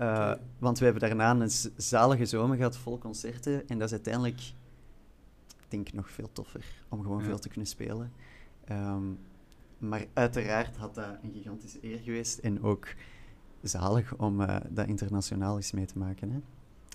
Uh, 0.00 0.06
Oké. 0.30 0.40
Want 0.58 0.78
we 0.78 0.84
hebben 0.84 1.02
daarna 1.08 1.30
een 1.44 1.50
zalige 1.76 2.24
zomer 2.26 2.56
gehad, 2.56 2.76
vol 2.76 2.98
concerten. 2.98 3.68
En 3.68 3.78
dat 3.78 3.86
is 3.86 3.92
uiteindelijk, 3.92 4.40
ik 5.46 5.64
denk, 5.68 5.92
nog 5.92 6.10
veel 6.10 6.28
toffer 6.32 6.64
om 6.88 7.02
gewoon 7.02 7.18
Ja. 7.18 7.24
veel 7.24 7.38
te 7.38 7.48
kunnen 7.48 7.66
spelen. 7.68 8.12
Ehm, 8.64 9.02
maar 9.78 10.04
uiteraard 10.12 10.76
had 10.76 10.94
dat 10.94 11.06
een 11.22 11.32
gigantische 11.32 11.78
eer 11.82 11.98
geweest. 11.98 12.38
En 12.38 12.62
ook 12.62 12.86
zalig 13.62 14.14
om 14.16 14.40
eh, 14.40 14.56
dat 14.68 14.86
internationaal 14.86 15.56
eens 15.56 15.72
mee 15.72 15.86
te 15.86 15.98
maken. 15.98 16.30
Hè? 16.30 16.38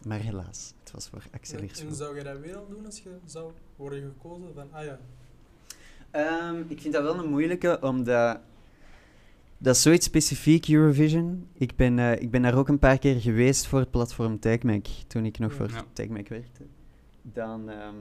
Maar 0.08 0.20
helaas, 0.20 0.74
het 0.80 0.92
was 0.92 1.10
voor 1.10 1.24
Axel 1.32 1.60
En, 1.60 1.96
zou 1.96 2.18
je 2.18 2.24
dat 2.24 2.40
weer 2.40 2.56
al 2.56 2.68
doen 2.70 2.86
als 2.86 3.00
je 3.00 3.18
zou 3.26 3.52
worden 3.76 4.02
gekozen? 4.02 4.54
Van, 4.54 4.68
ah 4.72 4.84
ja, 4.86 5.00
Ehm, 6.12 6.64
ik 6.68 6.82
vind 6.82 6.94
dat 6.94 7.04
wel 7.04 7.20
een 7.24 7.30
moeilijke, 7.30 7.78
omdat 7.82 8.40
dat 9.58 9.76
is 9.76 9.82
zoiets 9.82 10.06
specifiek, 10.06 10.68
Eurovision. 10.68 11.48
Ik 11.54 11.76
ben, 11.76 12.00
eh, 12.00 12.22
ik 12.22 12.32
ben 12.32 12.42
daar 12.42 12.56
ook 12.58 12.68
een 12.68 12.80
paar 12.80 13.00
keer 13.00 13.22
geweest 13.22 13.68
voor 13.68 13.80
het 13.80 13.92
platform 13.92 14.40
TechMac, 14.40 14.86
toen 15.08 15.26
ik 15.26 15.40
nog 15.40 15.52
Ja. 15.52 15.58
voor 15.58 15.70
Ja. 15.70 15.84
TechMac 15.94 16.28
werkte. 16.28 16.64
Dan, 17.22 17.70
ehm, 17.70 17.96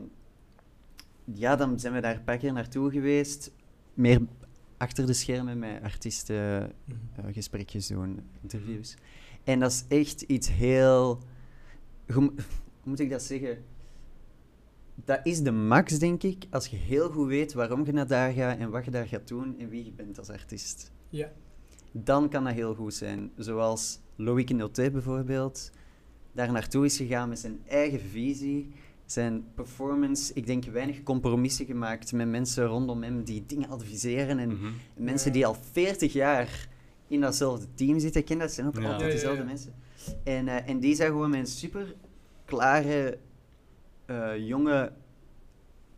ja, 1.24 1.56
dan 1.56 1.80
zijn 1.80 1.92
we 1.92 2.00
daar 2.00 2.14
een 2.16 2.24
paar 2.24 2.36
keer 2.38 2.52
naartoe 2.52 2.90
geweest. 2.90 3.50
Meer 3.94 4.20
achter 4.76 5.06
de 5.06 5.12
schermen 5.12 5.58
met 5.58 5.82
artiesten 5.82 6.36
eh, 7.16 7.24
gesprekjes 7.32 7.86
doen, 7.86 8.20
interviews. 8.42 8.96
En 9.44 9.60
dat 9.60 9.70
is 9.70 9.84
echt 9.88 10.20
iets 10.22 10.50
heel... 10.50 11.18
Hoe, 12.06 12.22
mo- 12.22 12.32
hoe 12.80 12.90
moet 12.90 13.00
ik 13.00 13.10
dat 13.10 13.22
zeggen? 13.22 13.64
dat 15.04 15.20
is 15.22 15.40
de 15.42 15.50
max, 15.52 15.98
denk 15.98 16.22
ik, 16.22 16.44
als 16.50 16.66
je 16.66 16.76
heel 16.76 17.10
goed 17.10 17.26
weet 17.28 17.52
waarom 17.52 17.86
je 17.86 17.92
naar 17.92 18.06
daar 18.06 18.32
gaat 18.32 18.58
en 18.58 18.70
wat 18.70 18.84
je 18.84 18.90
daar 18.90 19.06
gaat 19.06 19.28
doen 19.28 19.58
en 19.58 19.68
wie 19.68 19.84
je 19.84 19.92
bent 19.92 20.18
als 20.18 20.28
artiest. 20.30 20.92
Ja. 21.08 21.32
Dan 21.92 22.28
kan 22.28 22.44
dat 22.44 22.52
heel 22.52 22.74
goed 22.74 22.94
zijn. 22.94 23.30
Zoals 23.36 24.00
Loïc 24.16 24.50
Noté 24.54 24.90
bijvoorbeeld, 24.90 25.70
daar 26.32 26.52
naartoe 26.52 26.84
is 26.84 26.96
gegaan 26.96 27.28
met 27.28 27.38
zijn 27.38 27.58
eigen 27.68 28.00
visie, 28.00 28.72
zijn 29.06 29.44
performance. 29.54 30.34
Ik 30.34 30.46
denk 30.46 30.64
weinig 30.64 31.02
compromissen 31.02 31.66
gemaakt 31.66 32.12
met 32.12 32.28
mensen 32.28 32.66
rondom 32.66 33.02
hem 33.02 33.24
die 33.24 33.44
dingen 33.46 33.68
adviseren 33.68 34.38
en 34.38 34.48
Mhm. 34.48 34.70
mensen 34.96 35.26
Ja. 35.28 35.32
die 35.34 35.46
al 35.46 35.56
40 35.72 36.12
jaar 36.12 36.68
in 37.08 37.20
datzelfde 37.20 37.66
team 37.74 37.98
zitten. 37.98 38.20
Ik 38.20 38.26
ken 38.26 38.38
dat, 38.38 38.52
zijn 38.52 38.66
ook 38.66 38.74
Ja. 38.78 38.82
altijd 38.82 39.00
Ja, 39.00 39.06
ja, 39.06 39.12
dezelfde 39.12 39.40
ja. 39.40 39.46
mensen. 39.48 39.72
En, 40.24 40.48
eh, 40.48 40.68
en 40.68 40.80
die 40.80 40.94
zijn 40.94 41.10
gewoon 41.10 41.30
met 41.30 41.38
een 41.38 41.46
super 41.46 41.94
klare, 42.44 43.18
eh, 44.06 44.46
jonge 44.48 44.92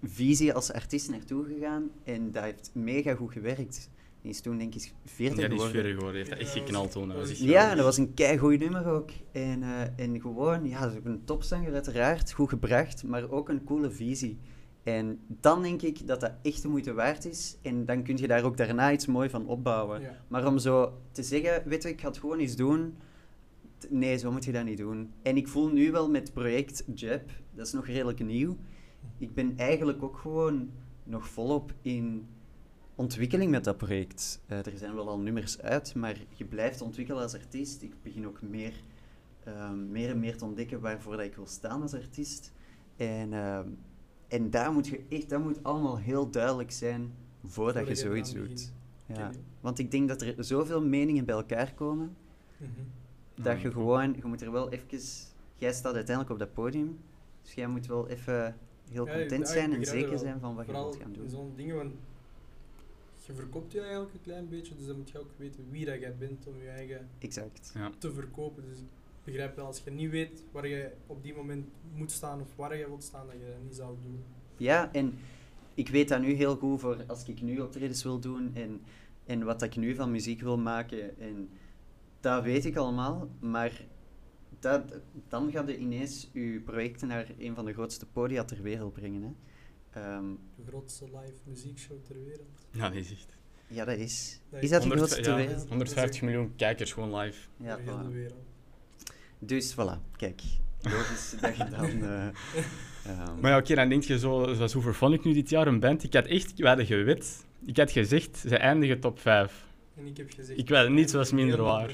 visie 0.02 0.52
als 0.52 0.72
artiest 0.72 1.10
naartoe 1.10 1.44
gegaan. 1.44 1.90
En 2.04 2.30
dat 2.32 2.42
heeft 2.42 2.70
mega 2.74 3.14
goed 3.14 3.32
gewerkt. 3.32 3.90
Die 4.22 4.32
is 4.32 4.40
toen 4.40 4.58
denk 4.58 4.74
ik 4.74 4.92
40 5.04 5.38
Ja, 5.40 5.48
die 5.48 5.56
is 5.58 5.64
geworden. 5.64 5.92
geworden. 5.92 6.16
Heeft 6.16 6.30
dat 6.30 6.38
echt 6.38 6.50
geknald 6.52 6.84
was- 6.84 6.92
toen. 6.92 7.08
Dat 7.08 7.16
was 7.16 7.30
echt 7.30 7.38
Ja, 7.38 7.74
dat 7.74 7.84
was 7.84 7.96
een 7.96 8.14
keigoed 8.14 8.58
nummer 8.58 8.86
ook. 8.86 9.10
En, 9.32 9.62
eh, 9.62 10.04
en 10.04 10.20
gewoon, 10.20 10.68
ja, 10.68 10.80
dat 10.80 10.90
is 10.92 10.98
ook 10.98 11.04
een 11.04 11.24
topzanger 11.24 11.72
uiteraard, 11.72 12.32
goed 12.32 12.48
gebracht, 12.48 13.04
maar 13.04 13.30
ook 13.30 13.48
een 13.48 13.64
coole 13.64 13.90
visie. 13.90 14.38
En 14.82 15.20
dan 15.28 15.62
denk 15.62 15.82
ik 15.82 16.06
dat 16.06 16.20
dat 16.20 16.32
echt 16.42 16.62
de 16.62 16.68
moeite 16.68 16.92
waard 16.92 17.24
is. 17.24 17.56
En 17.62 17.84
dan 17.84 18.02
kun 18.02 18.16
je 18.16 18.26
daar 18.26 18.44
ook 18.44 18.56
daarna 18.56 18.92
iets 18.92 19.06
mooi 19.06 19.28
van 19.30 19.46
opbouwen. 19.46 20.00
Ja. 20.00 20.16
Maar 20.28 20.46
om 20.46 20.58
zo 20.58 20.98
te 21.12 21.22
zeggen, 21.22 21.62
weet 21.68 21.82
je, 21.82 21.88
ik 21.88 22.00
ga 22.00 22.08
het 22.08 22.18
gewoon 22.18 22.38
eens 22.38 22.56
doen. 22.56 22.96
Nee, 23.90 24.18
zo 24.18 24.32
moet 24.32 24.44
je 24.44 24.52
dat 24.52 24.64
niet 24.64 24.78
doen. 24.78 25.12
En 25.22 25.36
ik 25.36 25.48
voel 25.48 25.68
nu 25.68 25.90
wel 25.90 26.10
met 26.10 26.32
project 26.32 26.84
Jab, 26.94 27.30
dat 27.54 27.66
is 27.66 27.72
nog 27.72 27.86
redelijk 27.86 28.24
nieuw. 28.24 28.56
Ik 29.18 29.34
ben 29.34 29.56
eigenlijk 29.56 30.02
ook 30.02 30.16
gewoon 30.16 30.70
nog 31.04 31.28
volop 31.28 31.72
in 31.82 32.26
ontwikkeling 32.94 33.50
met 33.50 33.64
dat 33.64 33.76
project. 33.76 34.40
Eh, 34.46 34.66
er 34.66 34.78
zijn 34.78 34.94
wel 34.94 35.08
al 35.08 35.18
nummers 35.18 35.60
uit, 35.60 35.94
maar 35.94 36.16
je 36.34 36.44
blijft 36.44 36.80
ontwikkelen 36.80 37.22
als 37.22 37.34
artiest. 37.34 37.82
Ik 37.82 37.94
begin 38.02 38.26
ook 38.26 38.42
meer, 38.42 38.72
ehm, 39.44 39.90
meer 39.90 40.10
en 40.10 40.18
meer 40.20 40.36
te 40.36 40.44
ontdekken 40.44 40.80
waarvoor 40.80 41.16
dat 41.16 41.26
ik 41.26 41.34
wil 41.34 41.46
staan 41.46 41.82
als 41.82 41.94
artiest. 41.94 42.52
En, 42.96 43.32
ehm, 43.32 43.68
en 44.28 44.50
daar 44.50 44.72
moet 44.72 44.86
je 44.86 45.04
echt, 45.08 45.28
dat 45.28 45.42
moet 45.42 45.62
allemaal 45.62 45.98
heel 45.98 46.30
duidelijk 46.30 46.70
zijn 46.70 47.12
voordat, 47.44 47.74
Voordat 47.74 47.98
je 47.98 48.04
zoiets 48.04 48.32
doet. 48.32 48.72
Ja. 49.06 49.30
Want 49.60 49.78
ik 49.78 49.90
denk 49.90 50.08
dat 50.08 50.22
er 50.22 50.44
zoveel 50.44 50.84
meningen 50.84 51.24
bij 51.24 51.34
elkaar 51.34 51.74
komen, 51.74 52.16
Mhm. 52.56 52.70
Dat 53.34 53.60
je 53.60 53.72
gewoon, 53.72 54.14
je 54.14 54.24
moet 54.24 54.40
er 54.42 54.52
wel 54.52 54.70
even, 54.70 54.86
jij 55.56 55.72
staat 55.72 55.94
uiteindelijk 55.94 56.30
op 56.34 56.38
dat 56.38 56.52
podium, 56.52 56.98
dus 57.42 57.54
jij 57.54 57.66
moet 57.66 57.86
wel 57.86 58.08
even 58.08 58.56
heel 58.90 59.06
content 59.06 59.46
ja, 59.46 59.52
zijn 59.52 59.72
ik 59.72 59.78
en 59.78 59.84
zeker 59.84 60.00
dat 60.00 60.10
wel. 60.10 60.18
zijn 60.18 60.40
van 60.40 60.54
wat 60.54 60.66
je 60.66 60.72
wilt 60.72 60.96
gaan 60.96 61.12
doen. 61.12 61.28
zo'n 61.28 61.52
dingen, 61.56 61.76
want 61.76 61.92
je 63.26 63.32
verkoopt 63.32 63.72
je 63.72 63.80
eigenlijk 63.80 64.14
een 64.14 64.20
klein 64.22 64.48
beetje, 64.48 64.74
dus 64.74 64.86
dan 64.86 64.96
moet 64.96 65.10
je 65.10 65.18
ook 65.18 65.30
weten 65.36 65.64
wie 65.70 65.84
dat 65.84 66.00
jij 66.00 66.16
bent 66.16 66.46
om 66.46 66.54
je 66.62 66.68
eigen 66.68 67.08
Exact. 67.18 67.70
Ja. 67.74 67.90
te 67.98 68.12
verkopen. 68.12 68.62
Dus 68.68 68.78
ik 68.78 68.84
begrijp 69.24 69.56
wel, 69.56 69.66
als 69.66 69.82
je 69.84 69.90
niet 69.90 70.10
weet 70.10 70.44
waar 70.52 70.68
je 70.68 70.90
op 71.06 71.22
die 71.22 71.34
moment 71.34 71.66
moet 71.94 72.12
staan 72.12 72.40
of 72.40 72.56
waar 72.56 72.76
je 72.76 72.86
wilt 72.86 73.04
staan, 73.04 73.26
dat 73.26 73.34
je 73.34 73.46
dat 73.46 73.62
niet 73.64 73.76
zou 73.76 73.96
doen. 74.02 74.24
Ja, 74.56 74.92
en 74.92 75.18
ik 75.74 75.88
weet 75.88 76.08
dat 76.08 76.20
nu 76.20 76.32
heel 76.32 76.56
goed 76.56 76.80
voor 76.80 77.04
als 77.06 77.28
ik 77.28 77.42
nu 77.42 77.60
optredens 77.60 78.02
wil 78.02 78.18
doen 78.18 78.50
en, 78.54 78.80
en 79.24 79.44
wat 79.44 79.62
ik 79.62 79.76
nu 79.76 79.94
van 79.94 80.10
muziek 80.10 80.40
wil 80.40 80.58
maken. 80.58 81.18
En 81.18 81.48
dat 82.24 82.42
weet 82.42 82.64
ik 82.64 82.76
allemaal, 82.76 83.28
maar 83.40 83.72
dat, 84.60 84.82
dan 85.28 85.50
gaat 85.50 85.68
je 85.68 85.78
ineens 85.78 86.30
je 86.32 86.62
projecten 86.64 87.08
naar 87.08 87.26
een 87.38 87.54
van 87.54 87.64
de 87.64 87.72
grootste 87.72 88.06
podia 88.06 88.44
ter 88.44 88.62
wereld 88.62 88.92
brengen. 88.92 89.22
Hè. 89.22 89.30
Ehm, 90.00 90.24
De 90.56 90.62
grootste 90.66 91.04
live 91.04 91.38
muziekshow 91.44 91.96
ter 92.04 92.24
wereld. 92.24 92.66
Ja, 92.70 92.90
die 92.90 93.00
is 93.00 93.12
echt. 93.12 93.36
ja, 93.66 93.84
dat 93.84 93.96
is. 93.98 94.40
Dat 94.48 94.62
Is 94.62 94.70
dat 94.70 94.82
de 94.82 94.88
100 94.88 95.10
grootste 95.10 95.30
ter 95.30 95.40
ja, 95.40 95.46
wereld? 95.46 95.68
150 95.68 96.22
miljoen 96.22 96.52
kijkers 96.56 96.92
gewoon 96.92 97.16
live. 97.16 97.48
Ja, 97.56 97.76
de 97.76 97.82
voilà. 97.82 98.12
wereld. 98.12 98.44
Dus 99.38 99.74
voilà, 99.74 100.16
kijk. 100.16 100.42
Logisch 100.80 101.34
dat 101.40 101.56
je 101.56 101.68
dan... 101.68 102.02
eh, 102.02 102.26
ehm, 103.04 103.40
Maar 103.40 103.50
ja, 103.50 103.58
oké, 103.58 103.74
dan 103.74 103.88
denk 103.88 104.02
je 104.02 104.18
zo, 104.18 104.54
zoals 104.54 104.72
hoe 104.72 104.92
vond 104.92 105.14
ik 105.14 105.24
nu 105.24 105.32
dit 105.32 105.50
jaar 105.50 105.66
een 105.66 105.80
band? 105.80 106.02
Ik 106.02 106.12
had 106.12 106.26
echt, 106.26 106.54
we 106.54 106.66
hadden 106.66 106.86
gewet. 106.86 107.46
Ik 107.64 107.76
had 107.76 107.90
gezegd, 107.90 108.36
ze 108.36 108.56
eindigen 108.56 109.00
top 109.00 109.20
5. 109.20 109.72
En 109.96 110.06
ik 110.06 110.16
heb 110.16 110.30
gezegd... 110.34 110.58
Ik 110.58 110.68
weet, 110.68 110.88
niets 110.88 111.12
was 111.12 111.32
minder 111.32 111.62
waar. 111.62 111.90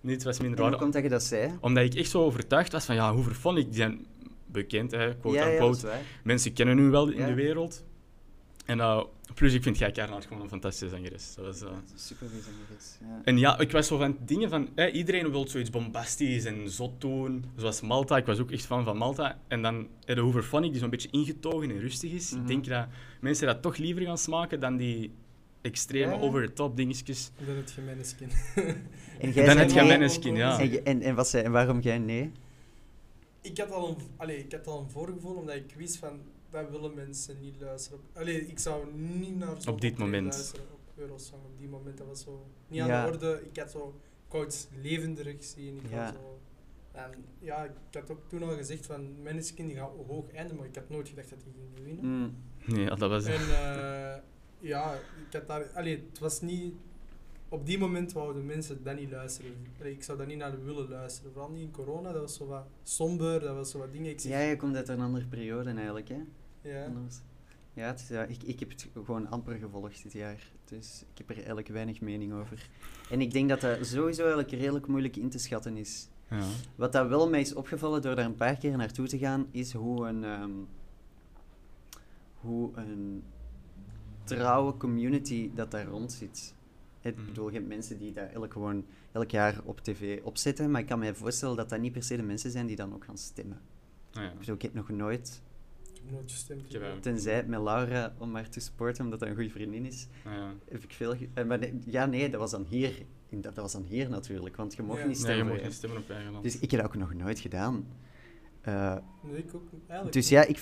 Niets 0.00 0.24
was 0.24 0.38
minder 0.40 0.56
en 0.58 0.62
hoe 0.62 0.72
waar. 0.72 0.80
komt 0.80 0.92
dat 0.92 1.02
je 1.02 1.08
dat 1.08 1.22
zei? 1.22 1.52
Omdat 1.60 1.84
ik 1.84 1.94
echt 1.94 2.10
zo 2.10 2.24
overtuigd 2.24 2.72
was 2.72 2.84
van, 2.84 2.94
ja, 2.94 3.14
hoe 3.14 3.24
vond 3.24 3.58
ik? 3.58 3.64
Die 3.64 3.74
zijn 3.74 4.06
bekend, 4.46 4.90
hè, 4.90 5.16
quote 5.16 5.36
ja, 5.38 5.50
unquote. 5.50 5.90
Mensen 6.24 6.52
kennen 6.52 6.76
nu 6.76 6.90
wel 6.90 7.08
in 7.08 7.18
Ja. 7.18 7.26
de 7.26 7.34
wereld. 7.34 7.84
En 8.64 8.80
eh, 8.80 9.02
plus, 9.34 9.54
ik 9.54 9.62
vind 9.62 9.76
Gij 9.76 9.92
gewoon 9.94 10.42
een 10.42 10.48
fantastische 10.48 10.88
zangeres. 10.96 11.34
Dat 11.34 11.44
was, 11.44 11.60
eh, 11.62 11.68
Super 11.94 12.26
zangeres, 12.28 12.98
ja. 13.00 13.20
En 13.24 13.38
ja, 13.38 13.58
ik 13.58 13.72
was 13.72 13.86
zo 13.86 13.98
van 13.98 14.16
dingen 14.20 14.50
van... 14.50 14.68
Hè, 14.74 14.90
iedereen 14.90 15.30
wil 15.30 15.48
zoiets 15.48 15.70
bombastisch 15.70 16.44
en 16.44 16.70
zot 16.70 17.00
doen. 17.00 17.44
Zoals 17.56 17.80
Malta. 17.80 18.16
Ik 18.16 18.26
was 18.26 18.38
ook 18.38 18.50
echt 18.50 18.66
fan 18.66 18.84
van 18.84 18.96
Malta. 18.96 19.38
En 19.48 19.62
dan 19.62 19.88
hè, 20.04 20.14
de 20.14 20.20
Hooverphonic, 20.20 20.70
die 20.70 20.80
zo'n 20.80 20.90
beetje 20.90 21.08
ingetogen 21.10 21.70
en 21.70 21.80
rustig 21.80 22.12
is. 22.12 22.30
Mhm. 22.30 22.40
Ik 22.40 22.46
denk 22.46 22.66
dat 22.66 22.86
mensen 23.20 23.46
dat 23.46 23.62
toch 23.62 23.76
liever 23.76 24.02
gaan 24.02 24.18
smaken 24.18 24.60
dan 24.60 24.76
die 24.76 25.12
extreme, 25.60 26.12
Ja. 26.14 26.20
over-the-top 26.20 26.76
dingetjes. 26.76 27.30
En 27.38 27.46
dan 27.46 27.56
heb 27.56 27.68
je 27.68 27.80
mijn 27.80 28.04
skin. 28.04 28.30
En 29.20 29.32
jij 29.32 29.46
Dan 29.54 29.68
je 29.68 29.74
nee. 29.74 29.84
Maneskin, 29.88 30.34
ja. 30.36 30.60
En, 30.60 30.84
en, 30.84 31.02
en, 31.02 31.14
wat 31.14 31.28
zei, 31.28 31.44
en 31.44 31.52
waarom 31.52 31.80
jij 31.80 31.98
nee? 31.98 32.32
ik, 33.40 33.58
had 33.58 33.70
al 33.70 33.88
een, 33.88 33.96
allee, 34.16 34.38
ik 34.38 34.52
had 34.52 34.66
al 34.66 34.80
een 34.80 34.90
voorgevoel, 34.90 35.34
omdat 35.34 35.54
ik 35.54 35.74
wist 35.76 35.96
van... 35.96 36.20
Dat 36.50 36.70
willen 36.70 36.94
mensen 36.94 37.36
niet 37.40 37.54
luisteren. 37.60 37.98
Op, 37.98 38.04
allee, 38.20 38.46
ik 38.46 38.58
zou 38.58 38.94
niet 38.94 39.36
naar 39.38 39.54
zo'n 39.60 39.72
Op 39.72 39.80
dit 39.80 39.98
moment. 39.98 40.32
luisteren 40.32 40.64
op 40.72 40.80
Eurosong. 40.96 41.42
Op 41.44 41.58
die 41.58 41.68
moment, 41.68 41.98
dat 41.98 42.06
was 42.06 42.20
zo... 42.22 42.46
Niet 42.68 42.80
aan 42.80 42.88
Ja. 42.88 43.04
de 43.06 43.12
orde. 43.12 43.42
Ik 43.52 43.58
had 43.58 43.70
zo... 43.70 43.94
Ik 44.26 44.32
wou 44.32 44.44
iets 44.44 44.66
levendigs 44.82 45.50
zien. 45.50 45.76
Ik 45.76 45.90
Ja. 45.90 46.12
zo... 46.12 46.38
En 46.92 47.10
ja, 47.38 47.64
ik 47.64 47.70
had 47.92 48.10
ook 48.10 48.28
toen 48.28 48.42
al 48.42 48.56
gezegd 48.56 48.86
van... 48.86 49.22
Maneskin 49.22 49.66
die 49.66 49.76
gaat 49.76 49.90
hoog 50.06 50.30
eindigen, 50.32 50.56
maar 50.58 50.66
ik 50.66 50.74
had 50.74 50.88
nooit 50.88 51.08
gedacht 51.08 51.30
dat 51.30 51.38
die 51.44 51.52
ging 51.52 51.86
winnen. 51.86 52.04
Mm, 52.20 52.34
Nee, 52.74 52.84
ja, 52.84 52.94
dat 52.94 53.10
was... 53.10 53.24
En 53.24 53.32
eh, 53.34 54.14
ja, 54.60 54.94
ik 54.94 55.32
had 55.32 55.46
daar, 55.48 55.70
allee, 55.74 56.04
het 56.10 56.18
was 56.18 56.40
niet. 56.40 56.74
Op 57.48 57.66
die 57.66 57.78
moment 57.78 58.12
wouden 58.12 58.46
mensen 58.46 58.82
dat 58.82 58.96
niet 58.96 59.10
luisteren. 59.10 59.52
Allee, 59.80 59.92
ik 59.92 60.02
zou 60.02 60.18
daar 60.18 60.26
niet 60.26 60.38
naar 60.38 60.64
willen 60.64 60.88
luisteren. 60.88 61.32
Vooral 61.32 61.50
niet 61.50 61.62
in 61.62 61.70
corona, 61.70 62.12
dat 62.12 62.20
was 62.20 62.34
zo 62.34 62.46
wat 62.46 62.66
somber, 62.82 63.40
dat 63.40 63.54
was 63.54 63.70
zo 63.70 63.78
wat 63.78 63.92
dingen. 63.92 64.10
Ik 64.10 64.20
zeg, 64.20 64.32
ja, 64.32 64.38
je 64.38 64.56
komt 64.56 64.76
uit 64.76 64.88
een 64.88 65.00
andere 65.00 65.26
periode 65.26 65.70
eigenlijk, 65.70 66.08
hè? 66.08 66.22
ja. 66.60 66.84
Anders. 66.84 67.20
Ja, 67.72 67.86
het 67.86 68.00
is, 68.00 68.08
ja 68.08 68.24
ik, 68.24 68.42
ik 68.42 68.60
heb 68.60 68.68
het 68.70 68.88
gewoon 68.92 69.30
amper 69.30 69.56
gevolgd 69.56 70.02
dit 70.02 70.12
jaar. 70.12 70.50
Dus 70.64 71.04
ik 71.12 71.18
heb 71.18 71.28
er 71.28 71.36
eigenlijk 71.36 71.68
weinig 71.68 72.00
mening 72.00 72.32
over. 72.32 72.68
En 73.10 73.20
ik 73.20 73.32
denk 73.32 73.48
dat 73.48 73.60
dat 73.60 73.86
sowieso 73.86 74.22
eigenlijk 74.22 74.52
redelijk 74.52 74.86
moeilijk 74.86 75.16
in 75.16 75.30
te 75.30 75.38
schatten 75.38 75.76
is. 75.76 76.08
Ja. 76.30 76.44
Wat 76.74 76.92
dat 76.92 77.08
wel 77.08 77.28
mij 77.28 77.40
is 77.40 77.54
opgevallen 77.54 78.02
door 78.02 78.14
daar 78.14 78.24
een 78.24 78.34
paar 78.34 78.56
keer 78.56 78.76
naartoe 78.76 79.06
te 79.06 79.18
gaan, 79.18 79.46
is 79.50 79.72
hoe 79.72 80.06
een, 80.06 80.24
ehm, 80.24 80.50
hoe 82.40 82.70
een 82.74 83.22
trouwe 84.36 84.76
community 84.76 85.50
dat 85.54 85.70
daar 85.70 85.86
rond 85.86 86.12
zit. 86.12 86.54
Ik 87.00 87.16
Mhm. 87.16 87.24
bedoel, 87.26 87.48
je 87.48 87.54
hebt 87.54 87.68
mensen 87.68 87.98
die 87.98 88.12
daar 88.12 88.30
elk, 88.32 88.52
gewoon 88.52 88.84
elk 89.12 89.30
jaar 89.30 89.60
op 89.64 89.80
tv 89.80 90.20
opzetten, 90.22 90.70
maar 90.70 90.80
ik 90.80 90.86
kan 90.86 90.98
me 90.98 91.14
voorstellen 91.14 91.56
dat 91.56 91.68
dat 91.68 91.80
niet 91.80 91.92
per 91.92 92.02
se 92.02 92.16
de 92.16 92.22
mensen 92.22 92.50
zijn 92.50 92.66
die 92.66 92.76
dan 92.76 92.94
ook 92.94 93.04
gaan 93.04 93.18
stemmen. 93.18 93.60
Ah, 94.12 94.22
ja. 94.22 94.30
Ik 94.30 94.38
bedoel, 94.38 94.54
ik 94.54 94.62
heb 94.62 94.74
nog 94.74 94.88
nooit, 94.88 95.42
Ik 95.92 96.00
heb 96.04 96.12
nooit 96.12 96.30
gestemd. 96.32 96.64
Ik 96.66 96.72
heb 96.72 96.80
wel- 96.80 97.00
tenzij 97.00 97.44
met 97.46 97.60
Laura 97.60 98.14
om 98.18 98.34
haar 98.34 98.48
te 98.48 98.60
supporten, 98.60 99.04
omdat 99.04 99.18
dat 99.20 99.28
een 99.28 99.34
goede 99.34 99.50
vriendin 99.50 99.84
is, 99.86 100.06
Ah, 100.24 100.32
ja. 100.32 100.52
heb 100.68 100.82
ik 100.84 100.92
veel... 100.92 101.16
ge- 101.16 101.28
eh, 101.34 101.44
maar 101.44 101.58
nee, 101.58 101.78
ja, 101.86 102.06
nee, 102.06 102.30
dat 102.30 102.40
was 102.40 102.50
dan 102.50 102.64
hier. 102.68 102.92
Dat, 103.30 103.56
was 103.56 103.72
dan 103.72 103.84
hier 103.84 104.08
natuurlijk, 104.10 104.56
want 104.56 104.74
je 104.74 104.82
mocht 104.82 104.98
Ja. 105.00 105.06
niet 105.06 105.16
Nee, 105.22 105.24
stemmen. 105.32 105.46
je 105.52 105.58
je. 105.58 105.64
geen 105.64 105.72
stemmen 105.72 105.98
op 105.98 106.10
eigen 106.10 106.32
land. 106.32 106.44
Dus 106.44 106.58
ik 106.58 106.70
heb 106.70 106.80
dat 106.80 106.88
ook 106.88 106.96
nog 106.96 107.14
nooit 107.14 107.38
gedaan. 107.38 107.86
Eh, 108.60 108.96
Nee, 109.22 109.36
ik 109.36 109.54
ook 109.54 109.72
niet. 109.72 109.80
eigenlijk. 109.86 110.12
dus 110.12 110.30
niet. 110.30 110.38
ja, 110.40 110.44
ik, 110.44 110.58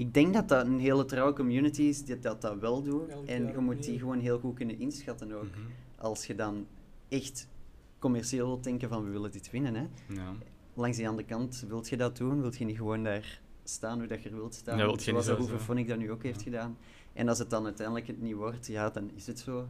ik 0.00 0.14
denk 0.14 0.34
dat 0.34 0.48
dat 0.48 0.66
een 0.66 0.78
hele 0.78 1.04
trouwe 1.04 1.32
community 1.32 1.82
is 1.82 2.04
die 2.04 2.18
dat, 2.18 2.40
dat 2.40 2.58
wel 2.58 2.82
doet. 2.82 3.08
Elk 3.08 3.26
En 3.26 3.46
je 3.46 3.58
moet 3.58 3.82
die 3.82 3.98
gewoon 3.98 4.18
heel 4.18 4.38
goed 4.38 4.54
kunnen 4.54 4.78
inschatten 4.78 5.32
ook. 5.32 5.44
Mhm. 5.50 5.60
Als 5.96 6.26
je 6.26 6.34
dan 6.34 6.66
echt 7.08 7.48
commercieel 7.98 8.46
wilt 8.46 8.64
denken 8.64 8.88
van 8.88 9.04
we 9.04 9.10
willen 9.10 9.30
dit 9.30 9.50
winnen. 9.50 9.74
Hè. 9.74 9.86
Ja. 10.14 10.34
Langs 10.74 10.96
die 10.96 11.08
andere 11.08 11.28
kant, 11.28 11.64
wilt 11.68 11.88
je 11.88 11.96
dat 11.96 12.16
doen? 12.16 12.40
Wilt 12.40 12.56
je 12.56 12.64
niet 12.64 12.76
gewoon 12.76 13.04
daar 13.04 13.40
staan 13.64 13.98
hoe 13.98 14.06
dat 14.06 14.22
je 14.22 14.28
er 14.28 14.34
wilt 14.34 14.54
staan? 14.54 14.78
Ja, 14.78 14.84
wilt 14.84 15.02
Zoals 15.02 15.24
zo- 15.24 15.36
dat 15.86 15.98
nu 15.98 16.10
ook 16.10 16.22
heeft 16.22 16.42
gedaan. 16.42 16.76
En 17.12 17.28
als 17.28 17.38
het 17.38 17.50
dan 17.50 17.64
uiteindelijk 17.64 18.06
het 18.06 18.20
niet 18.22 18.34
wordt, 18.34 18.66
ja, 18.66 18.90
dan 18.90 19.10
is 19.14 19.26
het 19.26 19.38
zo. 19.38 19.68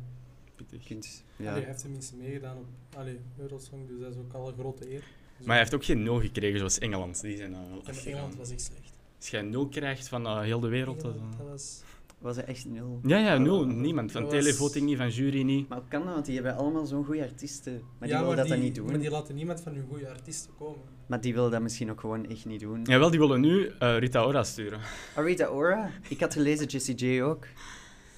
Kunt, 0.85 1.25
Allee, 1.39 1.49
ja. 1.51 1.57
hij 1.57 1.65
heeft 1.65 1.81
tenminste 1.81 2.17
meegedaan 2.17 2.57
op 2.57 2.67
allee, 2.97 3.19
Eurosong, 3.39 3.89
dus 3.89 4.01
dat 4.01 4.11
is 4.11 4.17
ook 4.17 4.33
al 4.33 4.49
een 4.49 4.55
grote 4.55 4.91
eer. 4.93 5.05
Maar 5.39 5.49
hij 5.49 5.59
heeft 5.59 5.75
ook 5.75 5.85
geen 5.85 6.03
nul 6.03 6.21
gekregen 6.21 6.59
zoals 6.59 6.79
Engeland. 6.79 7.21
Die 7.21 7.37
zijn 7.37 7.55
En 7.55 7.95
Engeland 8.05 8.37
was 8.37 8.51
echt 8.51 8.61
slecht. 8.61 8.90
Als 9.21 9.31
jij 9.31 9.43
nul 9.43 9.69
krijgt 9.69 10.09
van 10.09 10.27
eh, 10.27 10.41
heel 10.41 10.61
de 10.61 10.69
wereld, 10.69 11.01
dat, 11.01 11.15
was... 11.51 11.83
Was 12.19 12.37
echt 12.37 12.65
nul? 12.67 13.01
Ja, 13.03 13.19
ja, 13.19 13.39
nul. 13.39 13.67
Niemand. 13.67 14.13
Van 14.13 14.23
was- 14.23 14.33
televoting 14.33 14.85
niet, 14.87 14.97
van 14.97 15.09
jury 15.09 15.43
niet. 15.43 15.69
Maar 15.69 15.79
hoe 15.79 15.89
kan 15.89 16.05
dat? 16.05 16.13
Want 16.15 16.27
die 16.27 16.35
hebben 16.35 16.57
allemaal 16.57 16.87
zo'n 16.87 17.05
goede 17.05 17.23
artiesten. 17.23 17.73
Maar 17.73 18.09
die 18.09 18.17
ja, 18.17 18.21
willen 18.23 18.37
dat 18.37 18.45
die, 18.47 18.55
dan 18.55 18.65
niet 18.65 18.75
doen. 18.75 18.87
Maar 18.87 18.99
die 18.99 19.11
laten 19.11 19.35
niemand 19.35 19.61
van 19.61 19.75
hun 19.75 19.87
goede 19.91 20.09
artiesten 20.09 20.51
komen. 20.59 20.81
Maar 21.07 21.21
die 21.21 21.35
willen 21.35 21.51
dat 21.51 21.61
misschien 21.63 21.91
ook 21.91 22.01
gewoon 22.01 22.27
echt 22.29 22.45
niet 22.45 22.61
doen. 22.61 22.81
Jawel, 22.83 23.11
die 23.11 23.19
willen 23.19 23.41
nu 23.41 23.67
eh, 23.79 23.99
Rita 23.99 24.23
Ora 24.25 24.43
sturen. 24.43 24.81
Arita 25.17 25.47
Ora? 25.47 25.91
Ik 26.09 26.21
had 26.21 26.33
gelezen 26.33 26.67
Jessie 26.67 26.95
J 26.95 27.23
ook. 27.23 27.47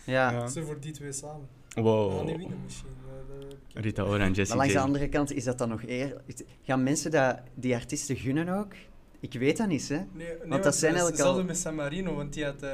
Ja. 0.04 0.30
Ja. 0.30 0.46
Ze 0.46 0.64
voor 0.64 0.80
die 0.80 0.92
twee 0.92 1.12
samen. 1.12 1.48
Wow. 1.74 2.16
gaan 2.16 2.26
niet 2.26 2.36
winnen 2.36 2.58
misschien. 2.64 2.88
eh, 3.74 3.82
Rita 3.82 4.02
Ora 4.02 4.24
en 4.24 4.32
Jessie 4.32 4.56
Maar 4.56 4.56
langs 4.56 4.72
J. 4.72 4.76
de 4.76 4.84
andere 4.84 5.08
kant 5.08 5.32
is 5.32 5.44
dat 5.44 5.58
dan 5.58 5.68
nog 5.68 5.82
eer... 5.86 6.20
Gaan 6.62 6.82
mensen 6.82 7.10
dat, 7.10 7.38
die 7.54 7.74
artiesten 7.74 8.16
gunnen 8.16 8.48
ook? 8.48 8.72
Ik 9.22 9.32
weet 9.32 9.56
dat 9.56 9.68
niet, 9.68 9.88
hè. 9.88 9.94
Nee, 9.96 10.06
nee, 10.14 10.36
Want 10.48 10.62
dat 10.62 10.74
zijn 10.76 10.92
eigenlijk 10.94 11.22
al- 11.22 11.26
Hetzelfde 11.28 11.42
met 11.52 11.56
San 11.58 11.74
Marino, 11.74 12.14
want 12.14 12.32
die 12.32 12.44
had... 12.44 12.62
eh 12.62 12.70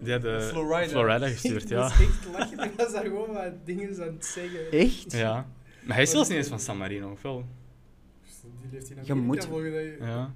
Die 0.00 0.12
had, 0.12 0.24
eh, 0.24 0.40
Florida. 0.40 0.88
Florida 0.88 1.28
gestuurd, 1.36 1.68
ja. 1.68 1.82
dat 1.82 1.90
is 1.92 2.06
echt 2.06 2.26
lachen. 2.32 2.72
Was 2.76 2.92
daar 2.92 3.02
gewoon 3.02 3.32
wat 3.32 3.52
dingen 3.64 3.88
aan 4.02 4.14
het 4.14 4.24
zeggen. 4.26 4.70
Echt? 4.70 5.12
Ja. 5.12 5.46
Maar 5.84 5.94
hij 5.94 6.02
is 6.04 6.10
zelfs 6.10 6.28
niet 6.28 6.38
eens 6.38 6.48
van 6.48 6.60
San 6.60 6.76
Marino, 6.76 7.10
of 7.10 7.22
wel? 7.22 7.44
Die 8.42 8.70
leeft 8.72 8.90
in 8.90 8.96
Je 9.04 9.12
Amerika, 9.12 9.26
moet- 9.26 9.44
volgens 9.44 9.70
mij. 9.70 9.96
Ja. 10.08 10.34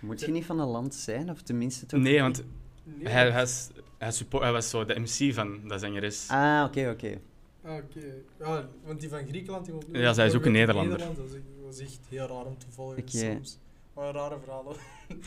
Moet 0.00 0.20
je 0.20 0.30
niet 0.30 0.44
van 0.44 0.60
een 0.60 0.66
land 0.68 0.94
zijn? 0.94 1.30
Of 1.30 1.42
tenminste 1.42 1.86
toch... 1.86 2.00
Nee, 2.00 2.20
want 2.20 2.44
Nee. 2.84 3.12
hij, 3.12 3.30
hij, 3.30 3.42
is- 3.42 3.68
hij, 3.98 4.12
support, 4.12 4.42
hij 4.42 4.52
was 4.52 4.70
zo 4.70 4.84
de 4.84 4.98
MC 5.00 5.34
van 5.34 5.68
dat 5.68 5.80
zangeres. 5.80 6.26
Ah, 6.28 6.64
oké, 6.68 6.90
oké. 6.90 7.18
Ah, 7.62 7.74
oké. 7.74 8.00
Ja, 8.38 8.68
want 8.84 9.00
die 9.00 9.08
van 9.08 9.26
Griekenland... 9.28 9.66
Die 9.66 9.74
Ja, 10.00 10.12
zij 10.12 10.26
is 10.26 10.34
ook 10.34 10.40
een 10.40 10.46
in 10.46 10.52
Nederlander. 10.52 10.98
Nederland, 10.98 11.16
Dat 11.32 11.40
was, 11.66 11.78
echt 11.78 11.98
heel 12.08 12.26
raar 12.26 12.44
om 12.44 12.58
te 12.58 12.66
volgen 12.70 12.98
Oké. 12.98 13.16
soms. 13.16 13.58
Maar 13.96 14.12
rare 14.14 14.38
verhalen. 14.38 14.76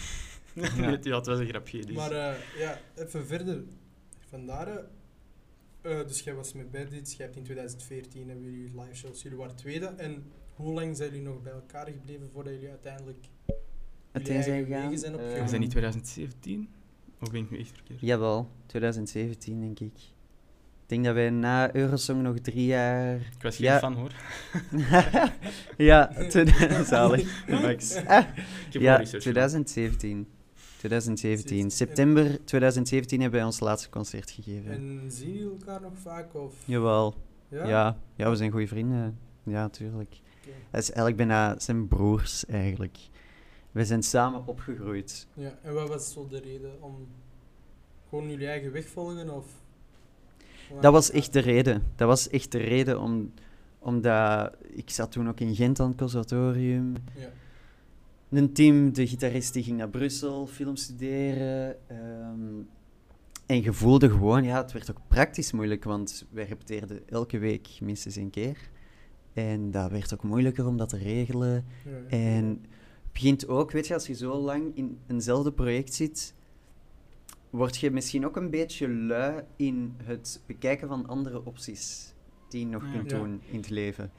Ja. 0.53 0.97
ja, 1.01 1.15
het 1.15 1.25
was 1.25 1.39
een 1.39 1.47
grapje. 1.47 1.85
Dus. 1.85 1.95
Maar 1.95 2.11
eh, 2.11 2.35
ja, 2.57 2.79
even 2.95 3.27
verder. 3.27 3.63
Vandaar... 4.29 4.67
eh, 4.67 5.99
eh, 5.99 6.07
dus 6.07 6.21
jij 6.21 6.33
was 6.33 6.53
met 6.53 6.71
Bad 6.71 6.89
Hits, 6.91 7.15
jij 7.15 7.25
hebt 7.25 7.38
in 7.38 7.43
2014 7.43 8.29
hebben 8.29 8.51
jullie 8.51 8.81
live 8.81 8.95
shows, 8.95 9.21
jullie 9.21 9.38
waren 9.38 9.55
tweede. 9.55 9.85
En 9.85 10.31
hoe 10.55 10.73
lang 10.73 10.97
zijn 10.97 11.09
jullie 11.09 11.25
nog 11.25 11.41
bij 11.41 11.51
elkaar 11.51 11.88
gebleven 11.88 12.29
voordat 12.33 12.53
jullie 12.53 12.69
uiteindelijk 12.69 13.25
Uiteen 14.11 14.43
zijn 14.43 14.97
zijn 14.97 15.15
opgegaan. 15.15 15.43
Is 15.43 15.51
dat 15.51 15.59
niet 15.59 15.69
2017? 15.69 16.69
Of 17.21 17.31
ben 17.31 17.41
ik 17.41 17.49
nu 17.49 17.59
echt 17.59 17.71
verkeerd? 17.71 17.99
Jawel, 18.01 18.49
2017 18.65 19.59
denk 19.59 19.79
ik. 19.79 19.99
Ik 20.89 20.96
denk 20.96 21.08
dat 21.08 21.13
wij 21.15 21.29
na 21.29 21.75
Eurosong 21.75 22.22
nog 22.22 22.39
drie 22.39 22.65
jaar... 22.65 23.15
Ik 23.15 23.41
was 23.41 23.55
geen 23.55 23.65
Ja. 23.65 23.79
fan 23.79 23.93
hoor. 23.93 24.12
ja, 25.77 26.12
zalig. 26.84 27.48
Max. 27.48 27.96
Ah, 27.96 28.25
Ik 28.67 28.74
heb 28.74 28.81
ja, 28.81 28.89
wel 28.89 28.98
research 28.98 29.24
gedaan. 29.24 29.48
2017. 29.50 30.27
2017. 30.77 31.60
En- 31.63 31.72
September 31.72 32.46
2017 32.46 33.22
hebben 33.22 33.39
wij 33.39 33.48
ons 33.48 33.60
laatste 33.60 33.89
concert 33.89 34.31
gegeven. 34.31 34.72
En 34.72 35.03
zien 35.12 35.34
jullie 35.34 35.50
elkaar 35.60 35.81
nog 35.81 35.91
vaak? 36.01 36.34
Of? 36.36 36.53
Jawel. 36.65 37.15
Ja? 37.48 37.67
Ja? 37.67 37.98
Ja, 38.15 38.29
we 38.29 38.36
zijn 38.36 38.51
goede 38.51 38.67
vrienden. 38.67 39.17
Ja, 39.43 39.69
tuurlijk. 39.69 40.19
Oké. 40.41 40.50
Hij 40.69 40.79
is 40.79 40.88
eigenlijk 40.91 41.17
bijna 41.17 41.60
zijn 41.60 41.88
broers, 41.88 42.46
eigenlijk. 42.46 42.98
We 43.72 43.86
zijn 43.86 44.03
samen 44.03 44.48
opgegroeid. 44.48 45.27
Ja, 45.34 45.58
en 45.63 45.74
wat 45.74 45.88
was 45.88 46.12
zo 46.12 46.27
de 46.27 46.39
reden 46.39 46.81
om 46.81 47.08
gewoon 48.10 48.29
jullie 48.29 48.48
eigen 48.48 48.72
weg 48.72 48.88
volgen? 48.88 49.29
Of? 49.36 49.46
Dat 50.81 50.93
was 50.93 51.11
echt 51.11 51.33
de 51.33 51.39
reden. 51.39 51.83
Dat 51.95 52.07
was 52.07 52.29
echt 52.29 52.51
de 52.51 52.57
reden 52.57 53.01
om, 53.01 53.31
omdat 53.79 54.55
ik 54.69 54.89
zat 54.89 55.11
toen 55.11 55.29
ook 55.29 55.39
in 55.39 55.55
Gent 55.55 55.79
aan 55.79 55.88
het 55.88 55.97
conservatorium. 55.97 56.93
Ja. 57.15 57.29
Een 58.29 58.53
team, 58.53 58.93
de 58.93 59.07
gitarist, 59.07 59.53
die 59.53 59.63
ging 59.63 59.77
naar 59.77 59.89
Brussel 59.89 60.47
film 60.47 60.75
studeren. 60.75 61.75
ehm, 61.88 62.61
en 63.45 63.61
je 63.61 63.73
voelde 63.73 64.09
gewoon, 64.09 64.43
ja, 64.43 64.61
het 64.61 64.71
werd 64.71 64.91
ook 64.91 65.01
praktisch 65.07 65.51
moeilijk, 65.51 65.83
want 65.83 66.25
wij 66.31 66.45
repeteerden 66.45 67.09
elke 67.09 67.38
week 67.38 67.67
minstens 67.81 68.15
één 68.15 68.29
keer. 68.29 68.57
En 69.33 69.71
dat 69.71 69.91
werd 69.91 70.13
ook 70.13 70.23
moeilijker 70.23 70.67
om 70.67 70.77
dat 70.77 70.89
te 70.89 70.97
regelen. 70.97 71.65
Ja. 71.85 72.17
En 72.17 72.45
het 72.45 73.11
begint 73.11 73.47
ook, 73.47 73.71
weet 73.71 73.88
je, 73.88 73.93
als 73.93 74.07
je 74.07 74.13
zo 74.13 74.38
lang 74.38 74.71
in 74.75 74.97
eenzelfde 75.07 75.51
project 75.51 75.93
zit, 75.93 76.33
word 77.50 77.77
je 77.77 77.91
misschien 77.91 78.25
ook 78.25 78.36
een 78.36 78.50
beetje 78.50 78.89
lui 78.89 79.44
in 79.56 79.94
het 80.03 80.41
bekijken 80.46 80.88
van 80.88 81.08
andere 81.08 81.46
opties 81.46 82.13
die 82.50 82.60
je 82.60 82.65
nog 82.68 82.84
Ja. 82.86 82.91
kunt 82.91 83.12
Ja. 83.12 83.18
doen 83.18 83.41
in 83.51 83.58
het 83.58 83.70
leven. 83.70 84.12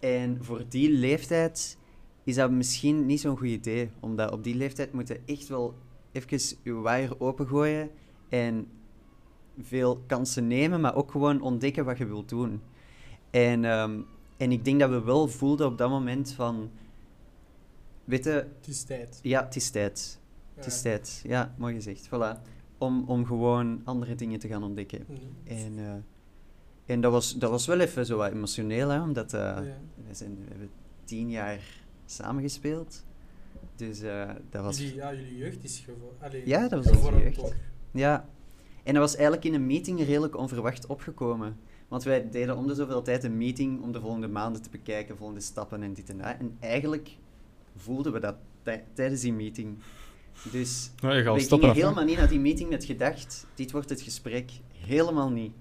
En 0.00 0.44
voor 0.44 0.64
die 0.68 0.90
leeftijd 0.90 1.78
is 2.24 2.34
dat 2.34 2.50
misschien 2.50 3.06
niet 3.06 3.20
zo'n 3.20 3.36
goed 3.36 3.46
idee, 3.48 3.90
omdat 4.00 4.30
op 4.32 4.44
die 4.44 4.54
leeftijd 4.54 4.92
moet 4.92 5.08
je 5.08 5.20
echt 5.26 5.48
wel 5.48 5.74
even 6.12 6.56
je 6.62 6.72
waaier 6.72 7.20
opengooien 7.20 7.90
en 8.28 8.68
veel 9.60 10.02
kansen 10.06 10.46
nemen, 10.46 10.80
maar 10.80 10.94
ook 10.94 11.10
gewoon 11.10 11.40
ontdekken 11.40 11.84
wat 11.84 11.98
je 11.98 12.06
wilt 12.06 12.28
doen. 12.28 12.62
En, 13.30 13.64
ehm, 13.64 14.00
en 14.36 14.52
ik 14.52 14.64
denk 14.64 14.80
dat 14.80 14.90
we 14.90 15.02
wel 15.02 15.28
voelden 15.28 15.66
op 15.66 15.78
dat 15.78 15.90
moment 15.90 16.32
van, 16.32 16.70
weet 18.04 18.24
je, 18.24 18.30
Het 18.30 18.66
is 18.68 18.82
tijd. 18.82 19.18
ja, 19.22 19.44
het 19.44 19.56
is 19.56 19.70
tijd. 19.70 20.20
Het 20.54 20.66
is 20.66 20.82
tijd. 20.82 21.20
Ja, 21.26 21.54
mooi 21.58 21.74
gezegd. 21.74 22.06
Voilà. 22.08 22.40
Om, 22.78 23.04
om 23.06 23.26
gewoon 23.26 23.80
andere 23.84 24.14
dingen 24.14 24.38
te 24.38 24.48
gaan 24.48 24.62
ontdekken. 24.62 25.04
Mhm. 25.08 25.18
En, 25.44 25.78
eh, 25.78 25.94
en 26.94 27.00
dat, 27.00 27.12
was, 27.12 27.38
dat 27.38 27.50
was 27.50 27.66
wel 27.66 27.80
even 27.80 28.06
zo 28.06 28.16
wat 28.16 28.32
emotioneel, 28.32 28.88
hè, 28.88 29.02
omdat 29.02 29.32
eh, 29.34 29.40
Ja. 29.40 29.62
we, 30.08 30.14
zijn, 30.14 30.36
we 30.36 30.44
hebben 30.48 30.70
tien 31.04 31.30
jaar 31.30 31.60
samengespeeld. 32.06 33.04
Dus 33.76 34.00
eh, 34.00 34.30
dat 34.50 34.62
was... 34.64 34.78
Jullie, 34.78 34.94
ja, 34.94 35.14
jullie 35.14 35.36
jeugd 35.36 35.64
is 35.64 35.78
gevo- 35.84 36.14
allee, 36.20 36.42
Ja, 36.46 36.60
dat 36.68 36.70
was 36.70 36.86
onze 36.86 36.98
gevormd 36.98 37.36
jeugd. 37.36 37.54
Ja. 37.90 38.28
En 38.82 38.92
dat 38.94 39.02
was 39.02 39.14
eigenlijk 39.14 39.44
in 39.44 39.54
een 39.54 39.66
meeting 39.66 40.04
redelijk 40.04 40.36
onverwacht 40.36 40.86
opgekomen. 40.86 41.56
Want 41.88 42.02
wij 42.02 42.30
deden 42.30 42.56
om 42.56 42.66
de 42.66 42.74
zoveel 42.74 43.02
tijd 43.02 43.24
een 43.24 43.36
meeting 43.36 43.82
om 43.82 43.92
de 43.92 44.00
volgende 44.00 44.28
maanden 44.28 44.62
te 44.62 44.70
bekijken, 44.70 45.16
volgende 45.16 45.40
stappen 45.40 45.82
en 45.82 45.92
dit 45.94 46.10
en 46.10 46.18
dat. 46.18 46.34
En 46.38 46.56
eigenlijk 46.60 47.16
voelden 47.76 48.12
we 48.12 48.20
dat 48.20 48.34
tij- 48.62 48.84
tijdens 48.92 49.20
die 49.20 49.32
meeting. 49.32 49.78
Dus 50.42 50.90
Nou, 51.00 51.22
we 51.22 51.40
gingen 51.40 51.72
helemaal 51.74 52.04
niet 52.04 52.16
naar 52.16 52.28
die 52.28 52.40
meeting 52.40 52.70
met 52.70 52.84
gedacht, 52.84 53.46
dit 53.54 53.70
wordt 53.70 53.88
het 53.90 54.00
gesprek. 54.00 54.50
Helemaal 54.72 55.30
niet. 55.30 55.52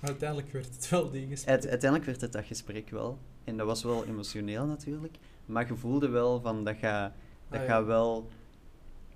Maar 0.00 0.10
uiteindelijk 0.10 0.52
werd 0.52 0.66
het 0.74 0.88
wel 0.88 1.10
die 1.10 1.26
gesprek. 1.26 1.50
Uite- 1.54 1.68
uiteindelijk 1.68 2.10
werd 2.10 2.20
het 2.20 2.32
dat 2.32 2.44
gesprek 2.44 2.90
wel. 2.90 3.18
En 3.44 3.56
dat 3.56 3.66
was 3.66 3.82
wel 3.82 4.04
emotioneel 4.04 4.66
natuurlijk. 4.66 5.16
Maar 5.46 5.66
je 5.66 5.76
voelde 5.76 6.08
wel 6.08 6.40
van, 6.40 6.64
dat 6.64 6.76
gaat 6.80 7.12
dat 7.48 7.60
Ah, 7.60 7.66
gaat 7.66 7.80
ja. 7.80 7.84
wel... 7.84 8.28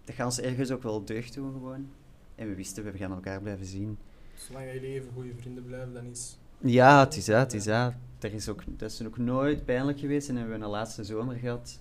Dat 0.04 0.14
gaat 0.14 0.26
ons 0.26 0.40
ergens 0.40 0.70
ook 0.70 0.82
wel 0.82 1.04
deugd 1.04 1.34
doen 1.34 1.52
gewoon. 1.52 1.88
En 2.34 2.48
we 2.48 2.54
wisten, 2.54 2.84
we 2.84 2.98
gaan 2.98 3.12
elkaar 3.12 3.40
blijven 3.42 3.66
zien. 3.66 3.98
Zolang 4.34 4.72
jullie 4.72 4.88
even 4.88 5.10
goede 5.14 5.34
vrienden 5.40 5.64
blijven, 5.64 5.92
dan 5.94 6.04
is... 6.04 6.38
Ja, 6.58 7.00
het 7.04 7.16
is 7.16 7.24
dat, 7.24 7.38
het 7.40 7.52
is 7.54 7.64
dat. 7.64 7.92
Er 8.20 8.34
is 8.34 8.48
ook, 8.48 8.62
dat 8.66 8.90
is 8.90 9.02
ook 9.06 9.18
nooit 9.18 9.64
pijnlijk 9.64 9.98
geweest 9.98 10.28
en 10.28 10.36
hebben 10.36 10.58
we 10.58 10.64
een 10.64 10.70
laatste 10.70 11.04
zomer 11.04 11.36
gehad. 11.36 11.80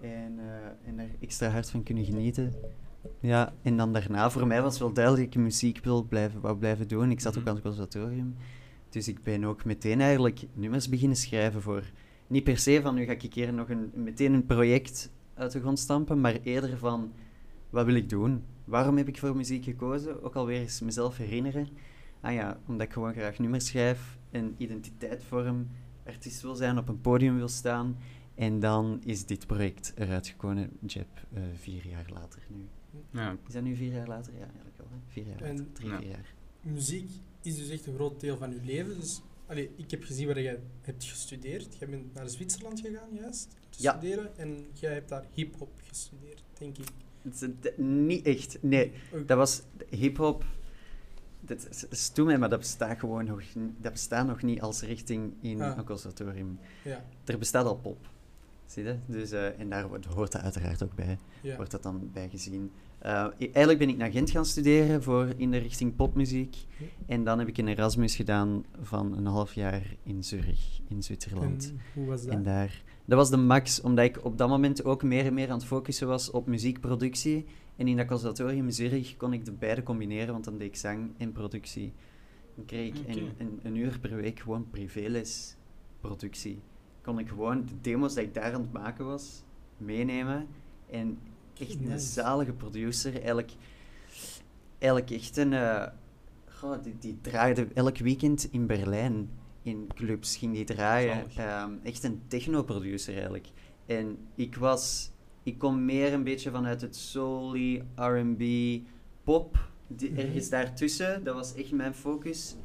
En, 0.00 0.38
eh, 0.38 0.88
en 0.88 0.98
er 0.98 1.08
extra 1.20 1.48
hard 1.48 1.70
van 1.70 1.82
kunnen 1.82 2.04
genieten. 2.04 2.52
Ja, 3.20 3.52
en 3.62 3.76
dan 3.76 3.92
daarna, 3.92 4.30
voor 4.30 4.46
mij 4.46 4.62
was 4.62 4.78
wel 4.78 4.92
duidelijk 4.92 5.24
dat 5.26 5.34
ik 5.34 5.42
muziek 5.42 5.84
wil 5.84 6.02
blijven, 6.04 6.40
wou 6.40 6.56
blijven 6.56 6.88
doen. 6.88 7.10
Ik 7.10 7.20
zat 7.20 7.32
ook 7.34 7.40
Mhm. 7.40 7.48
aan 7.48 7.54
het 7.54 7.64
conservatorium. 7.64 8.34
Dus 8.88 9.08
ik 9.08 9.22
ben 9.22 9.44
ook 9.44 9.64
meteen 9.64 10.00
eigenlijk 10.00 10.46
nummers 10.54 10.88
beginnen 10.88 11.16
schrijven 11.16 11.62
voor... 11.62 11.82
Niet 12.26 12.44
per 12.44 12.58
se 12.58 12.80
van, 12.82 12.94
nu 12.94 13.04
ga 13.04 13.12
ik 13.12 13.22
een 13.22 13.28
keer 13.28 13.52
nog 13.52 13.68
een, 13.68 13.90
meteen 13.94 14.32
een 14.32 14.46
project 14.46 15.10
uit 15.34 15.52
de 15.52 15.60
grond 15.60 15.78
stampen, 15.78 16.20
maar 16.20 16.38
eerder 16.42 16.78
van, 16.78 17.12
wat 17.70 17.86
wil 17.86 17.94
ik 17.94 18.08
doen? 18.08 18.42
Waarom 18.64 18.96
heb 18.96 19.08
ik 19.08 19.18
voor 19.18 19.36
muziek 19.36 19.64
gekozen? 19.64 20.22
Ook 20.22 20.34
alweer 20.34 20.60
eens 20.60 20.80
mezelf 20.80 21.16
herinneren. 21.16 21.68
Ah 22.20 22.32
ja, 22.32 22.58
omdat 22.66 22.86
ik 22.86 22.92
gewoon 22.92 23.12
graag 23.12 23.38
nummers 23.38 23.66
schrijf, 23.66 24.18
een 24.30 24.54
identiteit 24.56 25.24
vorm, 25.24 25.68
artiest 26.06 26.42
wil 26.42 26.54
zijn, 26.54 26.78
op 26.78 26.88
een 26.88 27.00
podium 27.00 27.36
wil 27.36 27.48
staan. 27.48 27.96
En 28.40 28.60
dan 28.60 29.00
is 29.04 29.26
dit 29.26 29.46
project 29.46 29.92
eruit 29.94 30.28
gekomen, 30.28 30.70
Jeb, 30.86 31.06
eh, 31.32 31.42
vier 31.54 31.86
jaar 31.86 32.06
later 32.12 32.42
nu. 32.48 32.68
Ja. 33.10 33.36
Is 33.46 33.52
dat 33.52 33.62
nu 33.62 33.76
vier 33.76 33.92
jaar 33.92 34.06
later? 34.08 34.32
Ja, 34.32 34.38
eigenlijk 34.44 34.76
wel. 34.76 34.86
Hè? 34.90 34.96
Vier 35.06 35.26
jaar 35.26 35.40
En- 35.40 35.56
later, 35.56 35.72
drie, 35.72 35.88
Ja. 35.90 35.98
vier 35.98 36.08
jaar. 36.08 36.34
Muziek 36.60 37.10
is 37.42 37.56
dus 37.56 37.68
echt 37.68 37.86
een 37.86 37.94
groot 37.94 38.20
deel 38.20 38.36
van 38.36 38.50
je 38.50 38.60
leven. 38.64 39.00
Dus, 39.00 39.20
allee, 39.46 39.70
ik 39.76 39.90
heb 39.90 40.04
gezien 40.04 40.26
waar 40.26 40.40
jij 40.40 40.58
hebt 40.80 41.04
gestudeerd. 41.04 41.76
Jij 41.78 41.88
bent 41.88 42.14
naar 42.14 42.28
Zwitserland 42.28 42.80
gegaan, 42.80 43.08
juist, 43.14 43.48
te 43.70 43.82
Ja. 43.82 43.96
studeren. 43.98 44.36
En 44.38 44.66
jij 44.72 44.92
hebt 44.92 45.08
daar 45.08 45.24
hip-hop 45.30 45.70
gestudeerd, 45.82 46.42
denk 46.58 46.78
ik. 46.78 46.88
Het 47.22 47.42
is, 47.42 47.70
niet 47.84 48.26
echt, 48.26 48.58
nee. 48.62 48.92
Dat 49.26 49.36
was 49.36 49.62
hip-hop. 49.88 50.44
Dat 51.40 51.68
is- 51.70 51.84
is 51.88 52.08
toe 52.08 52.24
mij, 52.26 52.38
maar 52.38 52.48
dat 52.48 52.58
bestaat 52.58 52.98
gewoon 52.98 53.24
nog, 53.24 53.42
dat 53.80 53.92
bestaat 53.92 54.26
nog 54.26 54.42
niet 54.42 54.60
als 54.60 54.82
richting 54.82 55.32
in 55.40 55.60
Ah. 55.62 55.76
een 55.76 55.84
conservatorium. 55.84 56.58
Ja, 56.84 57.04
Er 57.24 57.38
bestaat 57.38 57.66
al 57.66 57.76
pop. 57.76 58.08
Zie 58.70 58.84
je? 58.84 58.96
Dus, 59.06 59.30
eh, 59.30 59.60
en 59.60 59.68
daar 59.68 59.88
wordt- 59.88 60.06
hoort 60.06 60.32
dat 60.32 60.42
uiteraard 60.42 60.82
ook 60.82 60.94
bij. 60.94 61.18
ja. 61.42 61.56
Wordt 61.56 61.70
dat 61.70 61.82
dan 61.82 62.10
bij 62.12 62.28
gezien. 62.28 62.70
Eh, 62.98 63.26
eigenlijk 63.38 63.78
ben 63.78 63.88
ik 63.88 63.96
naar 63.96 64.10
Gent 64.10 64.30
gaan 64.30 64.44
studeren 64.46 65.02
voor 65.02 65.28
in 65.36 65.50
de 65.50 65.56
richting 65.58 65.96
popmuziek. 65.96 66.56
En 67.06 67.24
dan 67.24 67.38
heb 67.38 67.48
ik 67.48 67.58
een 67.58 67.68
Erasmus 67.68 68.16
gedaan 68.16 68.64
van 68.80 69.16
een 69.16 69.26
half 69.26 69.54
jaar 69.54 69.94
in 70.02 70.24
Zurich, 70.24 70.80
in 70.88 71.02
Zwitserland. 71.02 71.68
En 71.70 71.80
hoe 71.94 72.06
was 72.06 72.22
dat? 72.24 72.32
En 72.34 72.42
daar, 72.42 72.82
dat 73.04 73.18
was 73.18 73.30
de 73.30 73.36
max, 73.36 73.80
omdat 73.80 74.04
ik 74.04 74.24
op 74.24 74.38
dat 74.38 74.48
moment 74.48 74.84
ook 74.84 75.02
meer 75.02 75.26
en 75.26 75.34
meer 75.34 75.48
aan 75.50 75.58
het 75.58 75.66
focussen 75.66 76.06
was 76.08 76.30
op 76.30 76.46
muziekproductie. 76.46 77.44
En 77.76 77.88
in 77.88 77.96
dat 77.96 78.06
conservatorium 78.06 78.64
in 78.66 78.72
Zurich 78.72 79.16
kon 79.16 79.32
ik 79.32 79.44
de 79.44 79.52
beide 79.52 79.82
combineren, 79.82 80.32
want 80.32 80.44
dan 80.44 80.58
deed 80.58 80.66
ik 80.68 80.76
zang 80.76 81.10
en 81.18 81.32
productie. 81.32 81.92
Dan 82.56 82.64
kreeg 82.64 82.88
ik 82.88 83.08
een, 83.16 83.28
een, 83.38 83.60
een 83.62 83.76
uur 83.76 83.98
per 84.00 84.16
week 84.16 84.38
gewoon 84.40 84.66
privéles 84.70 85.56
productie. 86.00 86.60
Kon 87.02 87.18
ik 87.18 87.28
gewoon 87.28 87.64
de 87.66 87.80
demos 87.80 88.14
die 88.14 88.22
ik 88.24 88.34
daar 88.34 88.54
aan 88.54 88.60
het 88.60 88.72
maken 88.72 89.04
was, 89.06 89.42
meenemen. 89.76 90.46
En 90.90 91.18
echt 91.58 91.74
een 91.74 91.88
Nice. 91.88 91.98
zalige 92.12 92.52
producer. 92.52 93.12
Eigenlijk, 93.14 93.52
eigenlijk 94.78 95.10
echt 95.10 95.36
een... 95.36 95.52
goh, 96.48 96.82
die, 96.82 96.96
die 96.98 97.18
draaide 97.20 97.66
elk 97.74 97.98
weekend 97.98 98.48
in 98.52 98.66
Berlijn. 98.66 99.30
In 99.62 99.86
clubs 99.94 100.36
ging 100.36 100.54
die 100.54 100.64
draaien. 100.64 101.24
Ehm, 101.36 101.70
echt 101.82 102.04
een 102.04 102.22
techno-producer 102.26 103.14
eigenlijk. 103.14 103.48
En 103.86 104.18
ik 104.34 104.56
was... 104.56 105.10
Ik 105.42 105.58
kom 105.58 105.84
meer 105.84 106.12
een 106.12 106.24
beetje 106.24 106.50
vanuit 106.50 106.80
het 106.80 106.96
soul 106.96 107.54
R&B, 107.96 108.42
pop. 109.24 109.68
Die, 109.86 110.10
Mhm. 110.10 110.20
ergens 110.20 110.48
daartussen. 110.48 111.24
Dat 111.24 111.34
was 111.34 111.54
echt 111.54 111.72
mijn 111.72 111.94
focus. 111.94 112.56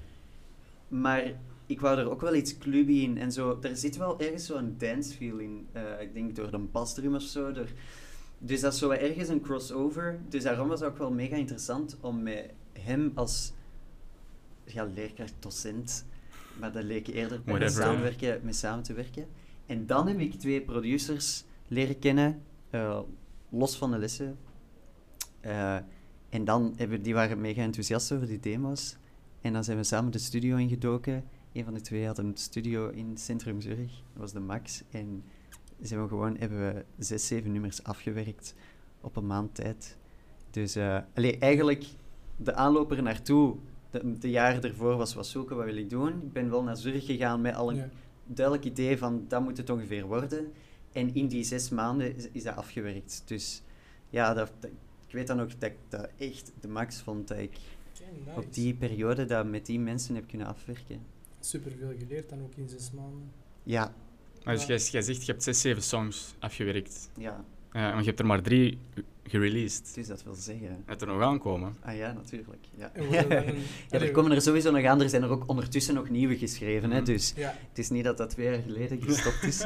Maar 0.87 1.23
ik 1.65 1.79
wou 1.79 1.97
er 1.99 2.09
ook 2.09 2.21
wel 2.21 2.35
iets 2.35 2.57
clubby 2.57 2.93
in. 2.93 3.17
En 3.17 3.31
zo, 3.31 3.57
er 3.61 3.75
zit 3.75 3.97
wel 3.97 4.19
ergens 4.19 4.45
zo'n 4.45 4.75
dance 4.77 5.15
feel 5.15 5.37
in. 5.37 5.67
eh, 5.71 6.01
ik 6.01 6.13
denk 6.13 6.35
door 6.35 6.51
de 6.51 6.57
basdrum 6.57 7.15
of 7.15 7.21
zo. 7.21 7.51
Door, 7.51 7.67
dus 8.37 8.61
dat 8.61 8.73
is 8.73 8.79
zo 8.79 8.89
ergens 8.89 9.29
een 9.29 9.41
crossover. 9.41 10.19
Dus 10.29 10.43
daarom 10.43 10.67
was 10.67 10.79
het 10.79 10.89
ook 10.89 10.97
wel 10.97 11.11
mega 11.11 11.35
interessant 11.35 11.97
om 12.01 12.23
met 12.23 12.49
hem 12.79 13.11
als 13.15 13.53
ja, 14.65 14.89
leerkracht, 14.95 15.33
docent, 15.39 16.05
maar 16.59 16.71
dat 16.71 16.83
leek 16.83 17.07
eerder 17.07 17.41
Whatever. 17.45 17.83
samenwerken, 17.83 18.39
mee 18.43 18.53
samen 18.53 18.83
te 18.83 18.93
werken. 18.93 19.25
En 19.65 19.85
dan 19.85 20.07
heb 20.07 20.19
ik 20.19 20.33
twee 20.33 20.61
producers 20.61 21.43
leren 21.67 21.99
kennen, 21.99 22.41
eh, 22.69 22.99
los 23.49 23.77
van 23.77 23.91
de 23.91 23.97
lessen. 23.97 24.37
Eh, 25.39 25.75
en 26.29 26.45
dan 26.45 26.73
hebben 26.77 27.01
die 27.01 27.13
waren 27.13 27.41
mega 27.41 27.61
enthousiast 27.61 28.11
over 28.11 28.27
die 28.27 28.39
demo's. 28.39 28.95
En 29.41 29.53
dan 29.53 29.63
zijn 29.63 29.77
we 29.77 29.83
samen 29.83 30.11
de 30.11 30.17
studio 30.17 30.57
ingedoken. 30.57 31.23
Een 31.55 31.63
van 31.63 31.73
de 31.73 31.81
twee 31.81 32.05
had 32.05 32.17
een 32.17 32.31
studio 32.37 32.89
in 32.89 33.17
Centrum 33.17 33.61
Zurich. 33.61 33.91
Dat 33.91 34.21
was 34.21 34.31
de 34.33 34.39
Max. 34.39 34.83
En 34.91 35.23
zijn 35.79 36.01
we 36.01 36.07
gewoon, 36.07 36.37
hebben 36.37 36.59
we 36.73 36.85
zes, 36.97 37.27
zeven 37.27 37.51
nummers 37.51 37.83
afgewerkt 37.83 38.55
op 39.01 39.15
een 39.15 39.25
maand 39.27 39.55
tijd. 39.55 39.97
Dus 40.49 40.77
allee, 41.15 41.37
eigenlijk 41.37 41.85
de 42.37 42.53
aanloper 42.53 43.03
naartoe, 43.03 43.55
de, 43.91 44.17
de 44.17 44.29
jaren 44.29 44.61
ervoor 44.63 44.95
was 44.97 45.13
wat 45.13 45.27
zoeken, 45.27 45.55
wat 45.55 45.65
wil 45.65 45.75
ik 45.77 45.89
doen. 45.89 46.07
Ik 46.21 46.33
ben 46.33 46.49
wel 46.49 46.63
naar 46.63 46.77
Zurich 46.77 47.05
gegaan 47.05 47.41
met 47.41 47.55
al 47.55 47.69
een 47.69 47.75
Ja. 47.75 47.89
duidelijk 48.25 48.65
idee 48.65 48.97
van 48.97 49.25
dat 49.27 49.41
moet 49.43 49.57
het 49.57 49.69
ongeveer 49.69 50.05
worden. 50.05 50.51
En 50.91 51.13
in 51.15 51.27
die 51.27 51.43
zes 51.43 51.69
maanden 51.69 52.15
is, 52.15 52.27
is 52.31 52.43
dat 52.43 52.55
afgewerkt. 52.55 53.23
Dus 53.25 53.61
ja, 54.09 54.33
dat, 54.33 54.51
dat- 54.59 54.71
ik 55.07 55.13
weet 55.13 55.27
dan 55.27 55.41
ook 55.41 55.59
dat 55.59 55.69
ik 55.69 55.77
dat 55.89 56.09
echt 56.17 56.51
de 56.59 56.67
max 56.67 57.01
vond 57.01 57.27
dat 57.27 57.37
ik 57.37 57.57
nice. 58.25 58.39
op 58.39 58.53
die 58.53 58.73
periode 58.73 59.25
dat 59.25 59.45
met 59.47 59.65
die 59.65 59.79
mensen 59.79 60.15
heb 60.15 60.27
kunnen 60.27 60.47
afwerken. 60.47 61.13
Super 61.45 61.71
veel 61.79 61.93
geleerd 61.99 62.29
dan 62.29 62.41
ook 62.41 62.53
in 62.55 62.69
zes 62.69 62.91
maanden. 62.91 63.31
Ja, 63.63 63.93
Maar 64.43 64.53
dus 64.53 64.63
Ja. 64.65 64.67
jij, 64.75 64.77
jij 64.91 65.01
zegt, 65.01 65.25
je 65.25 65.31
hebt 65.31 65.43
zes, 65.43 65.61
zeven 65.61 65.83
songs 65.83 66.33
afgewerkt. 66.39 67.09
ja, 67.17 67.43
Ja, 67.73 67.89
maar 67.91 67.99
je 67.99 68.05
hebt 68.05 68.19
er 68.19 68.25
maar 68.25 68.41
drie 68.41 68.77
gereleased. 69.23 69.91
dus 69.95 70.07
dat 70.07 70.23
wil 70.23 70.33
zeggen. 70.33 70.83
Het 70.85 71.01
er 71.01 71.07
nog 71.07 71.21
aankomen. 71.21 71.75
Ah 71.81 71.95
ja, 71.97 72.11
natuurlijk. 72.13 72.65
Ja, 72.77 72.91
dat 72.95 73.05
ja 73.91 73.99
er 73.99 74.11
komen 74.11 74.31
er 74.31 74.41
sowieso 74.41 74.71
nog 74.71 74.83
aan. 74.85 75.01
Er 75.01 75.09
zijn 75.09 75.23
er 75.23 75.29
ook 75.29 75.43
ondertussen 75.49 75.93
nog 75.93 76.09
nieuwe 76.09 76.37
geschreven. 76.37 76.91
Hè, 76.91 76.97
Mhm. 76.97 77.05
dus 77.05 77.33
Ja, 77.35 77.55
Het 77.69 77.77
is 77.79 77.89
niet 77.89 78.03
dat 78.03 78.17
dat 78.17 78.29
twee 78.29 78.45
jaar 78.45 78.61
geleden 78.61 79.01
gestopt 79.07 79.43
is. 79.43 79.61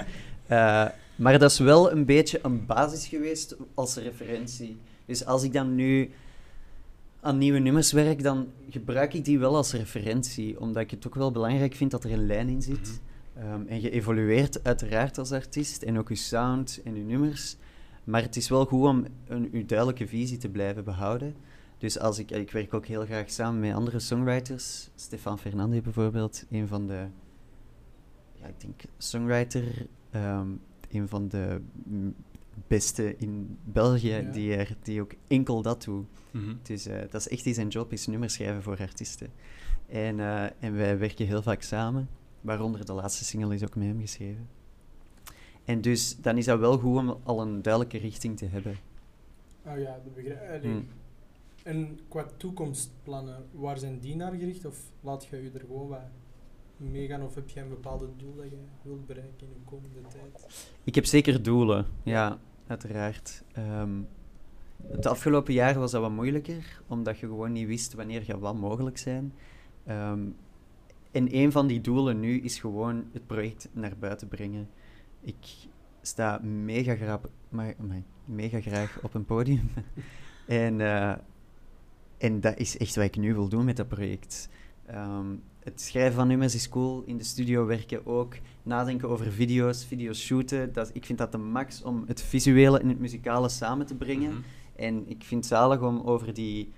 Eh, 0.47 0.87
maar 1.15 1.39
dat 1.39 1.51
is 1.51 1.59
wel 1.59 1.91
een 1.91 2.05
beetje 2.05 2.39
een 2.41 2.65
basis 2.65 3.07
geweest 3.07 3.55
als 3.73 3.95
referentie. 3.95 4.77
Dus 5.05 5.25
als 5.25 5.43
ik 5.43 5.53
dan 5.53 5.75
nu 5.75 6.11
aan 7.21 7.37
nieuwe 7.37 7.59
nummers 7.59 7.91
werk, 7.91 8.23
dan 8.23 8.47
gebruik 8.69 9.13
ik 9.13 9.25
die 9.25 9.39
wel 9.39 9.55
als 9.55 9.73
referentie. 9.73 10.59
Omdat 10.59 10.83
ik 10.83 10.91
het 10.91 11.07
ook 11.07 11.15
wel 11.15 11.31
belangrijk 11.31 11.75
vind 11.75 11.91
dat 11.91 12.03
er 12.03 12.11
een 12.11 12.25
lijn 12.25 12.49
in 12.49 12.61
zit. 12.61 13.01
Ehm, 13.35 13.61
en 13.67 13.81
je 13.81 13.89
evolueert 13.89 14.63
uiteraard 14.63 15.17
als 15.17 15.31
artiest. 15.31 15.83
En 15.83 15.97
ook 15.97 16.09
je 16.09 16.15
sound 16.15 16.81
en 16.83 16.95
je 16.95 17.03
nummers. 17.03 17.55
Maar 18.03 18.21
het 18.21 18.35
is 18.35 18.49
wel 18.49 18.65
goed 18.65 18.85
om 18.85 19.05
een, 19.27 19.49
je 19.51 19.65
duidelijke 19.65 20.07
visie 20.07 20.37
te 20.37 20.49
blijven 20.49 20.83
behouden. 20.83 21.35
Dus 21.77 21.99
als 21.99 22.19
ik, 22.19 22.31
ik 22.31 22.51
werk 22.51 22.73
ook 22.73 22.85
heel 22.85 23.05
graag 23.05 23.31
samen 23.31 23.59
met 23.59 23.73
andere 23.73 23.99
songwriters. 23.99 24.89
Stefan 24.95 25.39
Fernandez 25.39 25.81
bijvoorbeeld, 25.81 26.45
een 26.49 26.67
van 26.67 26.87
de 26.87 27.05
ja, 28.33 28.47
ik 28.47 28.59
denk 28.59 28.81
songwriter, 28.97 29.87
ehm, 30.09 30.47
een 30.89 31.07
van 31.07 31.27
de 31.27 31.61
beste 32.67 33.15
in 33.17 33.57
België, 33.63 34.07
Ja. 34.07 34.31
die, 34.31 34.55
er, 34.55 34.75
die 34.83 35.01
ook 35.01 35.13
enkel 35.27 35.61
dat 35.61 35.83
doet. 35.83 36.07
Mhm. 36.31 36.55
Dus 36.61 36.85
eh, 36.85 37.01
dat 37.01 37.21
is 37.21 37.27
echt 37.27 37.43
die 37.43 37.53
zijn 37.53 37.67
job, 37.67 37.91
is 37.91 38.07
nummers 38.07 38.33
schrijven 38.33 38.63
voor 38.63 38.77
artiesten. 38.79 39.27
En, 39.87 40.19
eh, 40.19 40.43
en 40.59 40.75
wij 40.75 40.97
werken 40.97 41.25
heel 41.25 41.41
vaak 41.41 41.61
samen, 41.61 42.09
waaronder 42.41 42.85
de 42.85 42.93
laatste 42.93 43.23
single 43.23 43.53
is 43.55 43.63
ook 43.63 43.75
met 43.75 43.87
hem 43.87 43.99
geschreven. 43.99 44.47
En 45.65 45.81
dus 45.81 46.17
dan 46.21 46.37
is 46.37 46.45
dat 46.45 46.59
wel 46.59 46.77
goed 46.77 46.97
om 46.97 47.17
al 47.23 47.41
een 47.41 47.61
duidelijke 47.61 47.97
richting 47.97 48.37
te 48.37 48.45
hebben. 48.45 48.75
oh 49.65 49.77
ja, 49.79 49.99
dat 50.03 50.15
begrijp. 50.15 50.63
Hmm. 50.63 50.87
En 51.63 51.99
qua 52.07 52.25
toekomstplannen, 52.37 53.45
waar 53.51 53.77
zijn 53.77 53.99
die 53.99 54.15
naar 54.15 54.31
gericht? 54.31 54.65
Of 54.65 54.91
laat 55.01 55.25
je 55.25 55.43
je 55.43 55.51
er 55.53 55.59
gewoon 55.59 55.87
wat 55.87 55.99
meegaan? 56.77 57.23
Of 57.23 57.35
heb 57.35 57.49
je 57.49 57.59
een 57.59 57.69
bepaalde 57.69 58.07
doel 58.17 58.35
dat 58.35 58.45
je 58.49 58.57
wilt 58.81 59.05
bereiken 59.07 59.47
in 59.47 59.53
de 59.53 59.69
komende 59.69 59.99
tijd? 60.07 60.47
Ik 60.83 60.95
heb 60.95 61.05
zeker 61.05 61.43
doelen, 61.43 61.85
ja, 62.03 62.39
uiteraard. 62.69 63.43
Ehm, 63.51 64.01
het 64.87 65.05
afgelopen 65.05 65.53
jaar 65.53 65.79
was 65.79 65.91
dat 65.91 66.01
wat 66.01 66.11
moeilijker, 66.11 66.81
omdat 66.87 67.19
je 67.19 67.25
gewoon 67.25 67.51
niet 67.51 67.67
wist 67.67 67.93
wanneer 67.93 68.21
gaat 68.21 68.39
wat 68.39 68.55
mogelijk 68.55 68.97
zijn. 68.97 69.33
Ehm, 69.85 70.19
en 71.11 71.35
een 71.35 71.51
van 71.51 71.67
die 71.67 71.81
doelen 71.81 72.19
nu 72.19 72.39
is 72.39 72.59
gewoon 72.59 73.05
het 73.11 73.27
project 73.27 73.69
naar 73.71 73.97
buiten 73.99 74.27
brengen. 74.27 74.69
Ik 75.21 75.67
sta 76.01 76.39
mega 76.43 76.95
graag, 76.95 77.19
maar, 77.49 77.75
mega 78.25 78.61
graag 78.61 78.99
op 79.01 79.13
een 79.13 79.25
podium. 79.25 79.69
en, 80.47 80.81
eh, 80.81 81.15
en 82.17 82.39
dat 82.39 82.57
is 82.57 82.77
echt 82.77 82.95
wat 82.95 83.05
ik 83.05 83.17
nu 83.17 83.33
wil 83.33 83.49
doen 83.49 83.65
met 83.65 83.77
dat 83.77 83.87
project. 83.87 84.49
Ehm, 84.85 85.35
het 85.69 85.81
schrijven 85.81 86.13
van 86.13 86.27
nummers 86.27 86.55
is 86.55 86.69
cool, 86.69 87.03
in 87.05 87.17
de 87.17 87.23
studio 87.23 87.65
werken 87.65 88.05
ook 88.05 88.35
nadenken 88.63 89.09
over 89.09 89.31
video's, 89.31 89.85
video's 89.85 90.19
shooten. 90.21 90.73
Dat, 90.73 90.89
ik 90.93 91.05
vind 91.05 91.17
dat 91.17 91.31
de 91.31 91.37
max 91.37 91.81
om 91.83 92.03
het 92.07 92.21
visuele 92.21 92.79
en 92.79 92.87
het 92.89 92.99
muzikale 92.99 93.49
samen 93.49 93.85
te 93.85 93.95
brengen. 93.95 94.29
Mhm. 94.31 94.41
En 94.75 95.03
ik 95.09 95.23
vind 95.23 95.43
het 95.43 95.53
zalig 95.53 95.81
om 95.81 96.01
over 96.01 96.33
die 96.33 96.71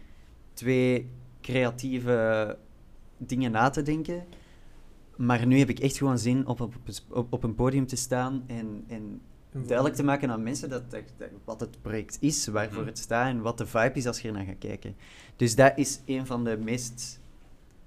twee 0.54 1.10
creatieve 1.41 2.58
dingen 3.17 3.51
na 3.51 3.69
te 3.69 3.82
denken. 3.82 4.23
Maar 5.17 5.45
nu 5.47 5.60
heb 5.60 5.69
ik 5.69 5.80
echt 5.80 5.97
gewoon 5.97 6.17
zin 6.19 6.47
op, 6.47 6.62
op, 6.62 6.73
op, 7.10 7.34
op 7.34 7.43
een 7.43 7.56
podium 7.56 7.86
te 7.88 7.95
staan 7.95 8.43
en, 8.47 8.84
en 8.88 9.21
duidelijk 9.51 9.95
te 9.95 10.04
maken 10.04 10.30
aan 10.32 10.43
mensen 10.43 10.69
dat, 10.69 10.91
dat, 10.91 11.04
dat- 11.17 11.30
wat 11.45 11.60
het 11.60 11.82
project 11.82 12.17
is, 12.19 12.47
waarvoor 12.47 12.80
Mhm. 12.80 12.88
het 12.88 12.97
staat 12.97 13.27
en 13.27 13.41
wat 13.41 13.58
de 13.58 13.65
vibe 13.65 13.91
is 13.93 14.08
als 14.08 14.21
je 14.21 14.27
er 14.27 14.34
naar 14.34 14.45
gaat 14.45 14.58
kijken. 14.60 14.95
Dus 15.36 15.56
dat 15.56 15.71
is 15.75 16.01
een 16.06 16.25
van 16.25 16.43
de 16.43 16.58
meest 16.58 17.19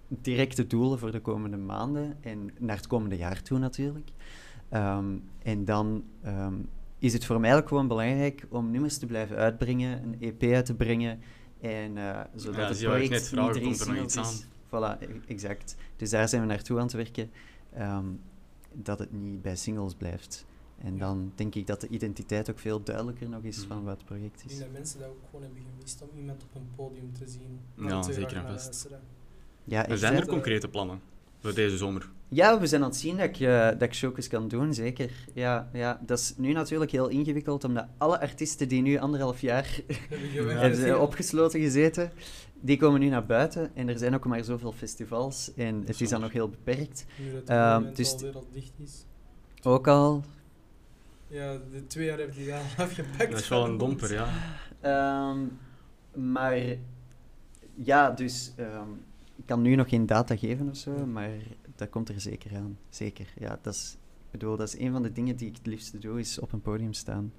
directe 0.09 0.67
doelen 0.67 0.99
voor 0.99 1.11
de 1.13 1.21
komende 1.21 1.57
maanden 1.57 2.17
en 2.21 2.51
naar 2.59 2.77
het 2.77 2.87
komende 2.87 3.17
jaar 3.17 3.43
toe 3.43 3.59
natuurlijk. 3.59 4.11
Ehm, 4.69 5.17
en 5.43 5.65
dan 5.65 6.05
ehm, 6.23 6.55
is 6.99 7.13
het 7.13 7.25
voor 7.25 7.41
mij 7.41 7.57
ook 7.57 7.69
gewoon 7.69 7.89
belangrijk 7.89 8.47
om 8.49 8.71
nummers 8.71 8.99
te 8.99 9.07
blijven 9.07 9.37
uitbrengen, 9.37 10.03
een 10.03 10.17
EP 10.21 10.43
uit 10.43 10.67
te 10.67 10.75
brengen. 10.75 11.21
En 11.61 11.97
eh, 11.99 12.21
zodat 12.35 12.57
Ja, 12.61 12.69
het 12.69 12.81
ik 12.81 12.85
project 12.87 13.11
net 13.11 13.21
niet 13.21 13.63
komt 13.63 13.81
er 13.81 13.95
nog 13.95 14.27
is. 14.27 14.47
Voilà, 14.67 15.01
e- 15.01 15.21
exact. 15.33 15.77
Dus 15.97 16.11
daar 16.11 16.29
zijn 16.29 16.41
we 16.43 16.47
naartoe 16.49 16.77
aan 16.79 16.83
het 16.85 16.93
werken. 16.93 17.31
ehm, 17.73 18.05
dat 18.73 18.99
het 18.99 19.13
niet 19.13 19.43
bij 19.43 19.57
singles 19.57 19.95
blijft. 19.95 20.47
En 20.79 20.99
dan 20.99 21.33
denk 21.35 21.55
ik 21.55 21.67
dat 21.67 21.81
de 21.81 21.89
identiteit 21.89 22.51
ook 22.51 22.59
veel 22.59 22.83
duidelijker 22.83 23.29
nog 23.29 23.43
is 23.43 23.59
Mhm. 23.59 23.67
van 23.67 23.85
wat 23.85 23.97
het 23.97 24.05
project 24.05 24.41
Ik 24.45 24.51
is. 24.51 24.57
denk 24.59 24.61
dat 24.61 24.73
mensen 24.73 24.99
dat 25.01 25.09
ook 25.09 25.17
gewoon 25.27 25.43
hebben 25.43 25.63
gemist 25.75 26.03
om 26.03 26.09
iemand 26.19 26.43
op 26.43 26.55
een 26.55 26.69
podium 26.75 27.13
te 27.13 27.29
zien. 27.29 27.61
Ja, 27.89 28.03
zeker 28.03 28.37
en 28.37 28.43
vast. 28.47 28.89
Ja, 29.65 29.89
Er 29.89 29.99
zijn 29.99 30.15
er 30.15 30.27
concrete 30.27 30.69
plannen 30.69 31.01
voor 31.41 31.55
deze 31.55 31.77
zomer. 31.77 32.09
Ja, 32.29 32.61
we 32.61 32.67
zijn 32.67 32.83
aan 32.83 32.89
het 32.89 32.97
zien 32.99 33.17
dat 33.17 33.25
ik, 33.27 33.41
eh, 33.41 33.69
dat 33.69 33.83
ik 33.83 33.95
showcase 33.95 34.29
kan 34.29 34.49
doen, 34.49 34.75
zeker. 34.75 35.11
Ja, 35.35 35.71
ja, 35.73 36.01
dat 36.07 36.19
is 36.19 36.35
nu 36.37 36.53
natuurlijk 36.53 36.91
heel 36.91 37.09
ingewikkeld, 37.09 37.65
omdat 37.65 37.87
alle 37.99 38.21
artiesten 38.21 38.69
die 38.69 38.83
nu 38.83 38.97
anderhalf 38.99 39.41
jaar 39.41 39.81
Hebben 40.47 41.01
opgesloten 41.01 41.61
gezeten, 41.61 42.13
die 42.61 42.77
komen 42.77 43.01
nu 43.01 43.09
naar 43.09 43.27
buiten. 43.27 43.71
En 43.75 43.89
er 43.89 43.99
zijn 43.99 44.15
ook 44.15 44.25
maar 44.27 44.45
zoveel 44.45 44.73
festivals 44.73 45.53
en 45.57 45.83
het 45.87 46.01
is 46.01 46.09
dan 46.09 46.21
nog 46.21 46.33
heel 46.33 46.49
beperkt. 46.49 47.05
Nu 47.19 47.31
dat 47.31 47.41
het 47.41 47.49
Ehm, 47.49 47.73
monument 47.73 47.97
dus- 47.97 48.35
al 48.35 48.47
dicht 48.53 48.73
is. 48.85 49.05
Ook 49.63 49.89
al. 49.89 50.25
Ja, 51.27 51.53
de 51.73 51.87
twee 51.87 52.07
jaar 52.07 52.19
heeft 52.19 52.37
hij 52.37 52.55
al 52.55 52.63
afgepakt. 52.85 53.31
Dat 53.31 53.41
is 53.41 53.49
wel 53.49 53.65
een 53.65 53.79
domper, 53.79 54.13
ja. 54.13 54.29
Ehm, 54.81 55.39
maar 56.33 56.59
ja, 57.75 58.11
dus 58.11 58.53
ehm, 58.57 58.89
kan 59.45 59.63
nu 59.63 59.75
nog 59.75 59.89
geen 59.89 60.07
data 60.07 60.37
geven 60.37 60.69
of 60.69 60.77
zo, 60.77 61.07
maar 61.07 61.31
dat 61.77 61.91
komt 61.91 62.09
er 62.09 62.21
zeker 62.21 62.57
aan. 62.57 62.79
Zeker, 62.89 63.27
ja. 63.39 63.59
Dat 63.63 63.75
is, 63.75 63.97
ik 64.25 64.31
bedoel, 64.31 64.57
dat 64.57 64.69
is 64.69 64.79
een 64.79 64.93
van 64.93 65.03
de 65.03 65.13
dingen 65.13 65.37
die 65.37 65.49
ik 65.49 65.57
het 65.57 65.67
liefste 65.67 65.99
doe, 65.99 66.19
is 66.21 66.39
op 66.39 66.53
een 66.53 66.61
podium 66.63 66.93
staan. 66.93 67.33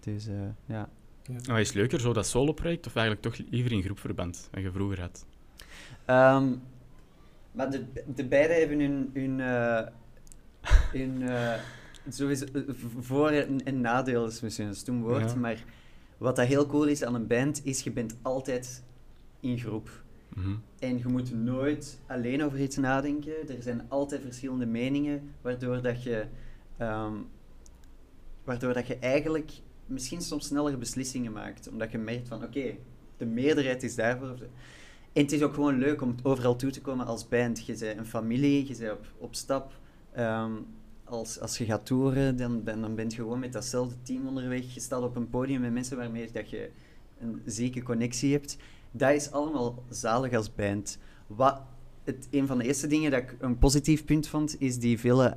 Dus 0.00 0.26
eh, 0.26 0.34
ja. 0.66 0.88
En 1.22 1.40
wat 1.46 1.58
is 1.58 1.72
leuker, 1.72 2.00
zo 2.00 2.12
dat 2.12 2.26
solo-project 2.26 2.86
of 2.86 2.94
eigenlijk 2.96 3.26
toch 3.36 3.46
liever 3.50 3.72
in 3.72 3.82
groepverband, 3.82 4.48
wat 4.52 4.62
je 4.62 4.70
vroeger 4.72 5.00
had? 5.00 5.26
Ehm, 6.04 6.52
Maar 7.52 7.70
de, 7.70 7.84
de 8.14 8.24
beide 8.24 8.52
hebben 8.54 8.80
hun, 8.80 9.10
hun, 9.14 9.40
eh, 9.40 9.86
hun 10.92 11.22
eh, 11.28 11.54
sowieso, 12.08 12.46
voor- 13.00 13.30
en, 13.30 13.64
en 13.64 13.80
nadeel 13.80 14.26
is 14.26 14.40
misschien 14.40 14.66
een 14.66 14.74
stoem 14.74 15.02
woord, 15.02 15.30
Ja. 15.30 15.36
maar 15.36 15.64
wat 16.18 16.36
dat 16.36 16.46
heel 16.46 16.66
cool 16.66 16.84
is 16.86 17.02
aan 17.04 17.14
een 17.14 17.26
band, 17.26 17.64
is 17.64 17.80
je 17.82 17.90
bent 17.90 18.16
altijd 18.22 18.82
in 19.40 19.58
groep. 19.58 20.02
Mhm. 20.38 20.54
En 20.78 20.98
je 20.98 21.08
moet 21.08 21.34
nooit 21.34 22.00
alleen 22.06 22.44
over 22.44 22.60
iets 22.60 22.76
nadenken. 22.76 23.48
Er 23.48 23.62
zijn 23.62 23.82
altijd 23.88 24.22
verschillende 24.22 24.66
meningen, 24.66 25.34
waardoor 25.42 25.82
dat 25.82 26.02
je, 26.02 26.26
ehm, 26.76 27.12
waardoor 28.44 28.72
dat 28.72 28.86
je 28.86 28.98
eigenlijk 28.98 29.52
misschien 29.86 30.22
soms 30.22 30.46
snellere 30.46 30.76
beslissingen 30.76 31.32
maakt. 31.32 31.68
Omdat 31.68 31.90
je 31.92 31.98
merkt 31.98 32.28
van, 32.28 32.42
oké, 32.42 32.74
de 33.16 33.26
meerderheid 33.26 33.82
is 33.82 33.94
daarvoor. 33.94 34.36
En 35.12 35.22
het 35.22 35.32
is 35.32 35.42
ook 35.42 35.54
gewoon 35.54 35.78
leuk 35.78 36.02
om 36.02 36.14
overal 36.22 36.56
toe 36.56 36.70
te 36.70 36.80
komen 36.80 37.06
als 37.06 37.28
band. 37.28 37.66
Je 37.66 37.76
bent 37.78 37.98
een 37.98 38.06
familie, 38.06 38.68
je 38.68 38.76
bent 38.76 38.92
op, 38.92 39.06
op 39.18 39.34
stap. 39.34 39.72
Ehm, 40.12 40.52
als, 41.04 41.40
als 41.40 41.58
je 41.58 41.64
gaat 41.64 41.86
toeren, 41.86 42.36
dan, 42.36 42.62
ben, 42.62 42.80
dan 42.80 42.94
ben 42.94 43.08
je 43.08 43.14
gewoon 43.14 43.38
met 43.38 43.52
datzelfde 43.52 43.94
team 44.02 44.26
onderweg. 44.26 44.74
Je 44.74 44.80
staat 44.80 45.02
op 45.02 45.16
een 45.16 45.28
podium 45.28 45.60
met 45.60 45.72
mensen 45.72 45.96
waarmee 45.96 46.30
dat 46.32 46.50
je 46.50 46.70
een 47.20 47.42
zieke 47.44 47.82
connectie 47.82 48.32
hebt. 48.32 48.56
Dat 48.90 49.14
is 49.14 49.30
allemaal 49.30 49.82
zalig 49.88 50.32
als 50.32 50.54
band. 50.54 50.98
Wat 51.26 51.60
het, 52.04 52.28
een 52.30 52.46
van 52.46 52.58
de 52.58 52.64
eerste 52.64 52.86
dingen 52.86 53.10
dat 53.10 53.20
ik 53.20 53.36
een 53.38 53.58
positief 53.58 54.04
punt 54.04 54.28
vond, 54.28 54.60
is 54.60 54.78
die 54.78 54.98
vele 54.98 55.36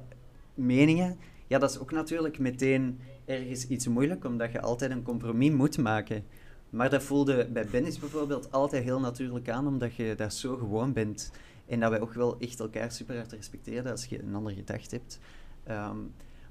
meningen. 0.53 1.17
Ja, 1.47 1.59
dat 1.59 1.69
is 1.69 1.79
ook 1.79 1.91
natuurlijk 1.91 2.39
meteen 2.39 2.99
ergens 3.25 3.67
iets 3.67 3.87
moeilijk, 3.87 4.25
omdat 4.25 4.51
je 4.51 4.61
altijd 4.61 4.91
een 4.91 5.03
compromis 5.03 5.51
moet 5.51 5.77
maken. 5.77 6.23
Maar 6.69 6.89
dat 6.89 7.03
voelde 7.03 7.47
bij 7.53 7.65
Bennis 7.65 7.99
bijvoorbeeld 7.99 8.51
altijd 8.51 8.83
heel 8.83 8.99
natuurlijk 8.99 9.49
aan, 9.49 9.67
omdat 9.67 9.95
je 9.95 10.13
daar 10.15 10.31
zo 10.31 10.57
gewoon 10.57 10.93
bent. 10.93 11.31
En 11.67 11.79
dat 11.79 11.89
wij 11.89 12.01
ook 12.01 12.13
wel 12.13 12.39
echt 12.39 12.59
elkaar 12.59 12.91
super 12.91 13.15
hard 13.15 13.31
respecteren 13.31 13.91
als 13.91 14.05
je 14.05 14.23
een 14.23 14.35
ander 14.35 14.53
gedacht 14.53 14.91
hebt. 14.91 15.19
Ehm, 15.63 15.97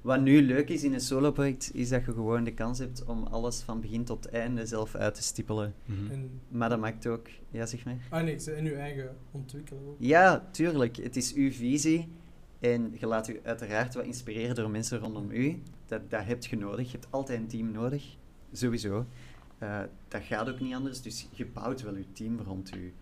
wat 0.01 0.21
nu 0.21 0.41
leuk 0.41 0.69
is 0.69 0.83
in 0.83 0.93
een 0.93 1.01
solo-project, 1.01 1.71
is 1.73 1.89
dat 1.89 2.05
je 2.05 2.11
gewoon 2.13 2.43
de 2.43 2.53
kans 2.53 2.79
hebt 2.79 3.03
om 3.05 3.23
alles 3.23 3.61
van 3.61 3.81
begin 3.81 4.03
tot 4.03 4.29
einde 4.29 4.65
zelf 4.65 4.95
uit 4.95 5.15
te 5.15 5.21
stippelen. 5.23 5.73
Mhm. 5.85 6.11
En, 6.11 6.29
Maar 6.47 6.69
dat 6.69 6.79
maakt 6.79 7.07
ook... 7.07 7.27
Ja, 7.51 7.65
zeg 7.65 7.85
maar. 7.85 7.97
ah 8.09 8.23
nee, 8.23 8.39
ze- 8.39 8.51
en 8.51 8.65
uw 8.65 8.75
eigen 8.75 9.15
ontwikkelen 9.31 9.83
ook. 9.87 9.95
Ja, 9.99 10.47
tuurlijk. 10.51 10.95
Het 10.97 11.15
is 11.15 11.33
uw 11.33 11.51
visie. 11.51 12.07
En 12.59 12.93
je 12.99 13.05
laat 13.05 13.27
u 13.29 13.39
uiteraard 13.43 13.93
wat 13.93 14.05
inspireren 14.05 14.55
door 14.55 14.69
mensen 14.69 14.99
rondom 14.99 15.31
u. 15.31 15.61
Dat, 15.85 16.09
dat 16.09 16.25
heb 16.25 16.43
je 16.45 16.57
nodig. 16.57 16.85
Je 16.85 16.91
hebt 16.91 17.07
altijd 17.09 17.39
een 17.39 17.47
team 17.47 17.71
nodig. 17.71 18.15
Sowieso. 18.51 19.05
Eh, 19.57 19.79
dat 20.07 20.21
gaat 20.23 20.49
ook 20.49 20.59
niet 20.59 20.73
anders. 20.73 21.01
Dus 21.01 21.27
je 21.31 21.45
bouwt 21.45 21.81
wel 21.81 21.95
je 21.95 22.11
team 22.13 22.39
rond 22.39 22.75
u. 22.75 22.93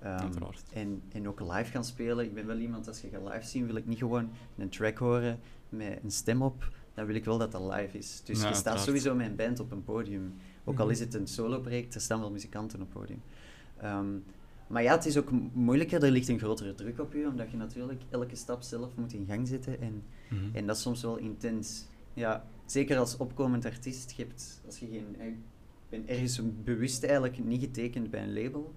Ehm, 0.00 0.32
en, 0.72 1.02
en 1.12 1.28
ook 1.28 1.40
live 1.40 1.70
gaan 1.70 1.84
spelen. 1.84 2.24
Ik 2.24 2.34
ben 2.34 2.46
wel 2.46 2.58
iemand, 2.58 2.88
als 2.88 3.00
je 3.00 3.08
gaat 3.08 3.22
live 3.34 3.46
zien, 3.46 3.66
wil 3.66 3.76
ik 3.76 3.86
niet 3.86 3.98
gewoon 3.98 4.30
een 4.58 4.68
track 4.68 4.98
horen 4.98 5.38
met 5.68 5.98
een 6.02 6.10
stem 6.10 6.42
op. 6.42 6.70
Dan 6.94 7.06
wil 7.06 7.14
ik 7.14 7.24
wel 7.24 7.38
dat 7.38 7.52
dat 7.52 7.72
live 7.74 7.98
is. 7.98 8.22
Dus 8.24 8.42
Ja, 8.42 8.48
je 8.48 8.54
staat 8.54 8.80
sowieso 8.80 9.14
met 9.14 9.26
een 9.26 9.36
band 9.36 9.60
op 9.60 9.70
een 9.72 9.84
podium. 9.84 10.34
Ook 10.64 10.78
al 10.78 10.84
Mhm. 10.84 10.92
is 10.94 11.00
het 11.00 11.14
een 11.14 11.26
solo-project, 11.26 11.94
er 11.94 12.00
staan 12.00 12.20
wel 12.20 12.30
muzikanten 12.30 12.80
op 12.80 12.86
het 12.88 12.98
podium. 13.00 13.22
Ehm, 13.76 14.06
maar 14.66 14.82
ja, 14.82 14.92
het 14.94 15.06
is 15.06 15.16
ook 15.18 15.30
moeilijker, 15.52 16.04
er 16.04 16.10
ligt 16.10 16.28
een 16.28 16.38
grotere 16.38 16.74
druk 16.74 17.00
op 17.00 17.12
je, 17.12 17.26
omdat 17.26 17.50
je 17.50 17.56
natuurlijk 17.56 18.02
elke 18.10 18.36
stap 18.36 18.62
zelf 18.62 18.96
moet 18.96 19.12
in 19.12 19.26
gang 19.28 19.48
zetten. 19.48 19.80
En, 19.80 20.02
Mhm. 20.30 20.56
en 20.56 20.66
dat 20.66 20.76
is 20.76 20.82
soms 20.82 21.02
wel 21.02 21.16
intens. 21.16 21.84
Ja, 22.14 22.44
zeker 22.66 22.98
als 22.98 23.16
opkomend 23.16 23.64
artiest, 23.64 24.10
je 24.10 24.22
hebt, 24.22 24.62
als 24.66 24.78
je 24.78 24.86
geen, 24.86 25.16
ik 25.20 25.34
ben 25.88 26.08
ergens 26.08 26.40
bewust 26.64 27.02
eigenlijk 27.04 27.44
niet 27.44 27.60
getekend 27.60 28.10
bij 28.10 28.22
een 28.22 28.42
label, 28.42 28.74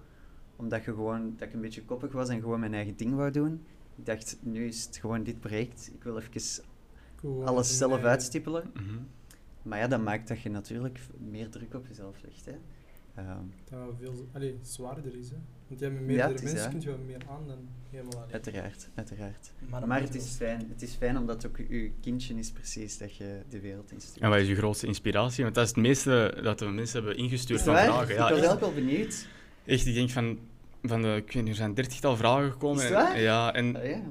omdat 0.59 0.83
je 0.83 0.91
gewoon, 0.93 1.33
dat 1.37 1.47
ik 1.47 1.53
een 1.53 1.61
beetje 1.61 1.83
koppig 1.85 2.11
was 2.11 2.29
en 2.29 2.39
gewoon 2.39 2.59
mijn 2.59 2.73
eigen 2.73 2.95
ding 2.95 3.15
wou 3.15 3.31
doen. 3.31 3.63
Ik 3.95 4.05
dacht, 4.05 4.37
nu 4.41 4.65
is 4.67 4.85
het 4.85 4.97
gewoon 4.97 5.23
dit 5.23 5.39
project, 5.39 5.91
ik 5.93 6.03
wil 6.03 6.17
even 6.17 6.41
Cool, 7.15 7.45
alles 7.45 7.77
zelf 7.77 7.99
eh, 7.99 8.05
uitstippelen. 8.05 8.71
Mhm. 8.73 8.97
Maar 9.63 9.79
ja, 9.79 9.87
dat 9.87 10.01
maakt 10.03 10.27
dat 10.27 10.41
je 10.41 10.49
natuurlijk 10.49 10.99
meer 11.29 11.49
druk 11.49 11.73
op 11.73 11.87
jezelf 11.87 12.15
legt. 12.23 12.45
Hè. 12.45 12.55
Ehm, 13.15 13.43
Dat 13.69 13.79
wel 13.79 13.95
veel 13.99 14.27
allee, 14.33 14.57
zwaarder 14.61 15.15
is. 15.15 15.29
Hè. 15.29 15.35
Want 15.67 15.79
jij 15.79 15.89
met 15.89 15.99
Ja, 15.99 16.05
meerdere 16.05 16.29
het 16.31 16.43
is, 16.43 16.43
mensen 16.43 16.63
ja. 16.63 16.69
kun 16.69 16.79
je 16.81 16.87
wel 16.87 17.05
meer 17.05 17.21
aan 17.29 17.47
dan 17.47 17.57
helemaal 17.89 18.17
alleen. 18.17 18.33
uiteraard, 18.33 18.89
uiteraard. 18.95 19.51
Maar 19.69 19.87
Maar, 19.87 20.01
het, 20.01 20.15
is 20.15 20.27
fijn, 20.35 20.65
het 20.69 20.81
is 20.81 20.93
fijn 20.93 21.17
omdat 21.17 21.43
het 21.43 21.51
ook 21.51 21.57
je 21.57 21.91
kindje 22.01 22.35
is 22.35 22.51
precies 22.51 22.97
dat 22.97 23.15
je 23.15 23.41
de 23.49 23.59
wereld 23.59 23.91
instuurt. 23.91 24.23
En 24.23 24.29
wat 24.29 24.39
is 24.39 24.47
je 24.47 24.55
grootste 24.55 24.87
inspiratie? 24.87 25.43
Want 25.43 25.55
dat 25.55 25.63
is 25.63 25.69
het 25.69 25.79
meeste 25.79 26.39
dat 26.43 26.59
de 26.59 26.65
mensen 26.67 26.97
hebben 27.03 27.17
ingestuurd 27.23 27.61
van 27.61 27.75
vragen. 27.75 28.09
ik 28.09 28.09
Ja, 28.09 28.17
was 28.21 28.31
echt, 28.31 28.39
eigenlijk 28.45 28.59
wel 28.59 28.73
benieuwd. 28.73 29.27
echt, 29.65 29.85
ik 29.85 29.93
denk 29.93 30.09
van, 30.09 30.39
van 30.83 31.01
de, 31.01 31.15
ik 31.15 31.31
weet 31.31 31.35
niet, 31.43 31.47
er 31.51 31.55
zijn 31.55 31.73
dertigtal 31.73 32.15
vragen 32.17 32.51
gekomen. 32.51 32.83
Is 32.83 32.89
En- 32.89 32.93
waar? 32.95 33.19
Ja, 33.19 33.53
en 33.53 33.75
Ah, 33.75 33.85
ja. 33.85 34.01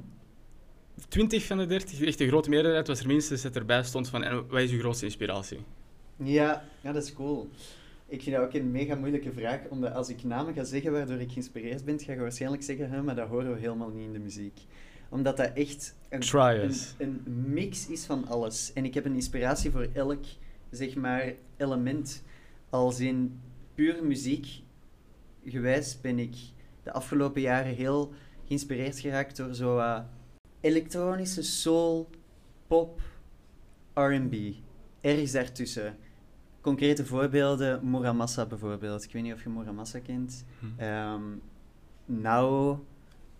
20 1.09 1.45
van 1.45 1.59
de 1.59 1.67
30, 1.67 2.01
echt 2.01 2.19
de 2.19 2.27
grote 2.29 2.49
meerderheid, 2.49 2.87
was 2.87 3.01
er 3.01 3.07
minstens 3.07 3.43
dat 3.43 3.57
erbij 3.57 3.83
stond 3.83 4.09
van, 4.09 4.23
en 4.23 4.47
wat 4.49 4.61
is 4.61 4.71
je 4.71 4.79
grootste 4.79 5.05
inspiratie? 5.05 5.59
Ja, 6.17 6.65
ja, 6.81 6.93
dat 6.93 7.03
is 7.05 7.13
cool. 7.13 7.49
Ik 8.07 8.23
vind 8.23 8.37
dat 8.37 8.45
ook 8.45 8.55
een 8.55 8.71
mega 8.71 8.95
moeilijke 8.95 9.33
vraag, 9.33 9.61
omdat 9.69 9.93
als 9.95 10.09
ik 10.09 10.25
namen 10.25 10.55
ga 10.55 10.65
zeggen 10.65 10.93
waardoor 10.93 11.21
ik 11.21 11.31
geïnspireerd 11.33 11.85
ben, 11.85 12.01
ga 12.01 12.13
je 12.13 12.19
waarschijnlijk 12.19 12.63
zeggen, 12.63 12.91
hè, 12.91 13.03
maar 13.03 13.15
dat 13.15 13.29
horen 13.29 13.53
we 13.55 13.61
helemaal 13.61 13.89
niet 13.91 14.07
in 14.07 14.13
de 14.13 14.19
muziek. 14.19 14.61
Omdat 15.09 15.37
dat 15.37 15.51
echt 15.55 15.95
een, 16.09 16.23
een, 16.33 16.75
een 16.99 17.23
mix 17.53 17.87
is 17.89 18.05
van 18.05 18.27
alles. 18.29 18.71
En 18.75 18.85
ik 18.85 18.95
heb 18.95 19.05
een 19.05 19.15
inspiratie 19.15 19.71
voor 19.71 19.89
elk, 19.93 20.25
zeg 20.71 20.95
maar, 20.95 21.33
element. 21.57 22.23
Als 22.71 23.01
in 23.01 23.41
puur 23.75 24.05
muziek 24.05 24.47
gewijs 25.45 26.01
ben 26.01 26.19
ik 26.19 26.35
de 26.88 26.94
afgelopen 26.94 27.40
jaren 27.40 27.74
heel 27.74 28.12
geïnspireerd 28.46 28.98
geraakt 28.98 29.37
door 29.37 29.55
zo 29.55 29.79
eh, 29.79 30.01
elektronische 30.61 31.42
soul, 31.42 32.11
pop, 32.66 33.01
R&B. 33.94 34.35
Ergens 35.01 35.33
daartussen. 35.33 35.96
Concrete 36.61 37.07
voorbeelden, 37.07 37.90
Muramasa 37.90 38.46
bijvoorbeeld. 38.46 39.05
Ik 39.05 39.12
weet 39.12 39.22
niet 39.22 39.33
of 39.33 39.42
je 39.42 39.48
Muramasa 39.48 39.98
kent. 39.98 40.44
Hm. 40.59 40.66
Ehm 40.81 41.22
Nao. 42.05 42.85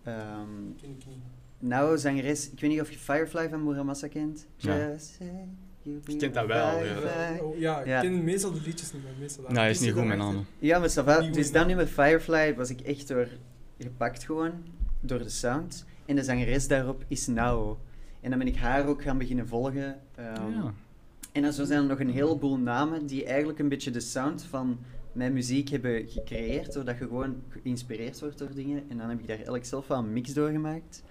ehm 0.03 0.73
Ken 0.81 0.89
ik 0.89 1.05
niet. 1.05 1.23
Nao, 1.59 1.95
zangeres. 1.95 2.51
Ik 2.51 2.59
weet 2.59 2.69
niet 2.69 2.81
of 2.81 2.91
je 2.91 2.97
Firefly 2.97 3.49
van 3.49 3.63
Muramasa 3.63 4.07
kent. 4.07 4.47
Ja. 4.55 4.89
Just 4.89 5.05
say 5.05 5.47
you 5.81 5.99
be 6.05 6.11
Ik 6.11 6.17
ken 6.19 6.33
dat 6.33 6.45
wel, 6.45 6.83
ja. 6.85 6.95
Oh, 7.41 7.57
ja, 7.57 7.79
ik 7.79 7.85
Ja. 7.87 8.01
ken 8.01 8.23
meestal 8.23 8.51
de 8.51 8.61
liedjes 8.61 8.93
niet, 8.93 9.03
maar 9.03 9.11
meestal 9.19 9.43
Nou, 9.43 9.57
hij 9.57 9.69
is 9.69 9.79
niet 9.79 9.93
goed 9.93 10.05
met 10.05 10.17
namen. 10.17 10.45
Ja, 10.59 10.79
maar 10.79 10.89
ça 10.89 11.03
va. 11.05 11.19
Niet 11.19 11.33
Dus 11.33 11.45
dat 11.51 11.53
man. 11.55 11.67
nummer 11.67 11.87
Firefly 11.87 12.55
was 12.55 12.69
ik 12.69 12.79
echt 12.81 13.07
door 13.07 13.27
gepakt 13.79 14.23
gewoon. 14.23 14.51
Door 15.01 15.17
de 15.19 15.29
sound. 15.29 15.85
En 16.05 16.15
de 16.15 16.23
zangeres 16.23 16.67
daarop 16.67 17.03
is 17.07 17.27
Nao. 17.27 17.79
En 18.21 18.29
dan 18.29 18.39
ben 18.39 18.47
ik 18.47 18.55
haar 18.55 18.87
ook 18.87 19.01
gaan 19.01 19.17
beginnen 19.17 19.47
volgen. 19.47 19.99
ehm, 20.15 20.51
ja. 20.51 20.73
En 21.31 21.41
dan 21.41 21.53
zo 21.53 21.63
zijn 21.65 21.81
er 21.81 21.87
nog 21.87 21.99
een 21.99 22.09
heleboel 22.09 22.57
namen 22.57 23.05
die 23.05 23.25
eigenlijk 23.25 23.59
een 23.59 23.69
beetje 23.69 23.91
de 23.91 23.99
sound 23.99 24.43
van 24.43 24.79
mijn 25.11 25.33
muziek 25.33 25.69
hebben 25.69 26.07
gecreëerd, 26.07 26.73
doordat 26.73 26.97
je 26.97 27.03
gewoon 27.07 27.35
geïnspireerd 27.49 28.19
wordt 28.19 28.37
door 28.37 28.53
dingen. 28.55 28.83
En 28.89 28.97
dan 28.97 29.09
heb 29.09 29.19
ik 29.19 29.27
daar 29.27 29.35
eigenlijk 29.35 29.65
zelf 29.65 29.87
wel 29.87 29.97
een 29.97 30.13
mix 30.13 30.33
door 30.33 30.49
gemaakt. 30.49 31.03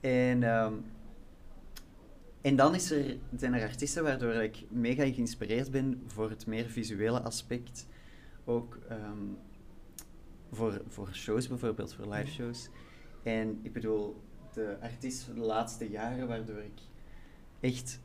En, 0.00 0.42
ehm, 0.42 0.72
en 2.46 2.56
dan 2.56 2.74
is 2.74 2.90
er, 2.90 3.16
zijn 3.36 3.54
er 3.54 3.62
artiesten 3.62 4.02
waardoor 4.02 4.32
ik 4.32 4.64
mega 4.70 5.02
geïnspireerd 5.02 5.70
ben 5.70 6.02
voor 6.06 6.30
het 6.30 6.46
meer 6.46 6.64
visuele 6.64 7.22
aspect. 7.22 7.86
Ook 8.44 8.78
ehm, 8.88 9.22
voor, 10.52 10.82
voor 10.88 11.08
shows 11.12 11.48
bijvoorbeeld, 11.48 11.94
voor 11.94 12.14
live 12.14 12.30
shows. 12.30 12.68
En 13.22 13.58
ik 13.62 13.72
bedoel, 13.72 14.22
de 14.52 14.76
artiest 14.80 15.22
van 15.22 15.34
de 15.34 15.40
laatste 15.40 15.88
jaren 15.88 16.28
waardoor 16.28 16.58
ik 16.58 16.80
echt 17.60 18.00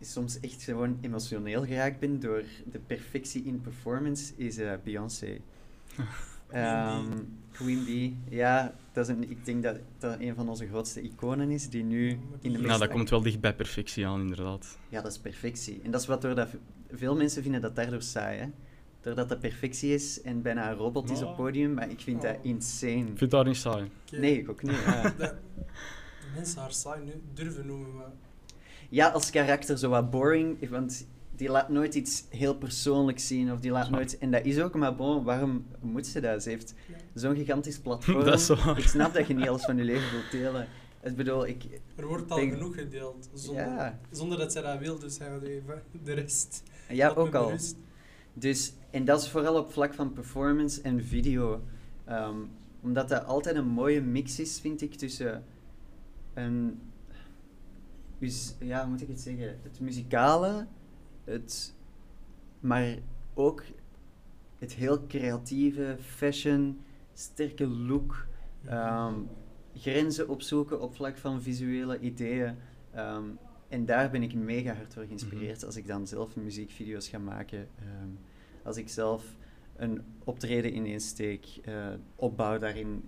soms 0.00 0.40
echt 0.40 0.62
gewoon 0.62 0.98
emotioneel 1.00 1.64
geraakt 1.64 1.98
ben 1.98 2.20
door 2.20 2.44
de 2.70 2.78
perfectie 2.78 3.44
in 3.44 3.60
performance, 3.60 4.32
is 4.36 4.58
eh, 4.58 4.72
Beyoncé. 4.84 5.38
Ehm, 6.46 7.22
Queen 7.56 7.84
Bee, 7.84 8.16
ja, 8.28 8.74
dat 8.92 9.08
is 9.08 9.14
een, 9.14 9.30
ik 9.30 9.44
denk 9.44 9.62
dat 9.62 9.76
dat 9.98 10.20
een 10.20 10.34
van 10.34 10.48
onze 10.48 10.66
grootste 10.66 11.00
iconen 11.02 11.50
is, 11.50 11.68
die 11.68 11.82
nu 11.84 12.18
in 12.40 12.52
de 12.52 12.58
Nou, 12.58 12.78
dat 12.78 12.88
komt 12.88 13.10
wel 13.10 13.22
dicht 13.22 13.40
bij 13.40 13.54
perfectie 13.54 14.06
aan, 14.06 14.20
inderdaad. 14.20 14.78
ja, 14.88 15.02
dat 15.02 15.12
is 15.12 15.18
perfectie. 15.18 15.80
En 15.84 15.90
dat 15.90 16.00
is 16.00 16.06
wat 16.06 16.22
door 16.22 16.34
dat 16.34 16.48
veel 16.92 17.16
mensen 17.16 17.42
vinden 17.42 17.60
dat 17.60 17.76
daardoor 17.76 18.02
saai, 18.02 18.38
hè? 18.38 18.46
Doordat 19.00 19.28
dat 19.28 19.40
perfectie 19.40 19.94
is 19.94 20.22
en 20.22 20.42
bijna 20.42 20.70
een 20.70 20.76
robot 20.76 21.10
is 21.10 21.20
op 21.22 21.26
het 21.26 21.36
podium, 21.36 21.74
maar 21.74 21.90
ik 21.90 22.00
vind 22.00 22.22
dat 22.22 22.34
Oh. 22.36 22.44
insane. 22.44 23.06
Ik 23.06 23.18
vind 23.18 23.30
dat 23.30 23.46
niet 23.46 23.56
saai. 23.56 23.90
Nee, 24.12 24.38
ik 24.38 24.50
ook 24.50 24.62
niet. 24.62 24.76
Ja. 24.86 25.14
Dat- 25.18 25.34
mensen 26.34 26.60
haar 26.60 26.72
saai 26.72 27.04
nu 27.04 27.12
durven 27.34 27.66
noemen, 27.66 27.94
maar 27.94 28.10
ja, 28.88 29.08
als 29.08 29.30
karakter 29.30 29.78
zo 29.78 29.88
wat 29.88 30.10
boring, 30.10 30.68
want 30.68 31.06
die 31.36 31.48
laat 31.50 31.68
nooit 31.68 31.94
iets 31.94 32.24
heel 32.28 32.54
persoonlijks 32.54 33.26
zien, 33.26 33.52
of 33.52 33.60
die 33.60 33.70
laat 33.70 33.90
nooit... 33.90 34.18
En 34.18 34.30
dat 34.30 34.44
is 34.44 34.60
ook, 34.60 34.74
maar 34.74 34.94
bon, 34.94 35.24
waarom 35.24 35.66
moet 35.80 36.06
ze 36.06 36.20
dat? 36.20 36.42
Ze 36.42 36.48
heeft 36.48 36.74
zo'n 37.14 37.34
gigantisch 37.36 37.78
platform. 37.78 38.24
Dat 38.24 38.40
is 38.40 38.48
waar. 38.48 38.78
Ik 38.78 38.84
snap 38.84 39.14
dat 39.14 39.26
je 39.26 39.34
niet 39.34 39.48
alles 39.48 39.64
van 39.64 39.76
je 39.76 39.84
leven 39.84 40.10
wilt 40.10 40.30
delen. 40.30 40.66
Ik 41.02 41.16
bedoel, 41.16 41.46
ik... 41.46 41.64
er 41.96 42.06
wordt 42.06 42.30
al 42.30 42.36
denk- 42.36 42.52
genoeg 42.52 42.74
gedeeld. 42.74 43.28
Zonder, 43.34 43.64
Ja. 43.64 43.98
zonder 44.10 44.38
dat 44.38 44.52
zij 44.52 44.62
dat 44.62 44.78
wil, 44.78 44.98
dus 44.98 45.18
hij 45.18 45.28
gaat 45.28 45.42
even 45.42 45.82
de 46.04 46.12
rest. 46.12 46.62
Ja, 46.88 47.08
ook 47.08 47.34
al. 47.34 47.52
Dus, 48.34 48.72
en 48.90 49.04
dat 49.04 49.22
is 49.22 49.28
vooral 49.30 49.56
op 49.58 49.72
vlak 49.72 49.94
van 49.94 50.12
performance 50.12 50.80
en 50.82 51.04
video. 51.04 51.62
Ehm, 52.04 52.36
omdat 52.82 53.08
dat 53.08 53.24
altijd 53.24 53.56
een 53.56 53.66
mooie 53.66 54.00
mix 54.00 54.40
is, 54.40 54.60
vind 54.60 54.82
ik, 54.82 54.94
tussen 54.94 55.44
een... 56.34 56.80
Dus, 58.18 58.54
ja, 58.60 58.80
hoe 58.80 58.90
moet 58.90 59.02
ik 59.02 59.08
het 59.08 59.20
zeggen? 59.20 59.58
Het 59.62 59.80
muzikale, 59.80 60.66
het, 61.26 61.74
maar 62.60 62.96
ook 63.34 63.62
het 64.58 64.74
heel 64.74 65.06
creatieve, 65.06 65.96
fashion, 66.00 66.80
sterke 67.14 67.66
look, 67.66 68.26
ehm, 68.64 69.14
grenzen 69.74 70.28
opzoeken 70.28 70.80
op 70.80 70.94
vlak 70.94 71.16
van 71.16 71.42
visuele 71.42 72.00
ideeën. 72.00 72.54
Ehm, 72.92 73.24
en 73.68 73.84
daar 73.84 74.10
ben 74.10 74.22
ik 74.22 74.34
mega 74.34 74.74
hard 74.74 74.94
door 74.94 75.04
geïnspireerd 75.04 75.64
als 75.64 75.76
ik 75.76 75.86
dan 75.86 76.06
zelf 76.06 76.36
muziekvideo's 76.36 77.08
ga 77.08 77.18
maken. 77.18 77.68
Ehm, 77.78 78.10
als 78.62 78.76
ik 78.76 78.88
zelf 78.88 79.36
een 79.76 80.02
optreden 80.24 80.76
ineensteek, 80.76 81.46
uh, 81.68 81.86
opbouw 82.14 82.58
daarin 82.58 83.04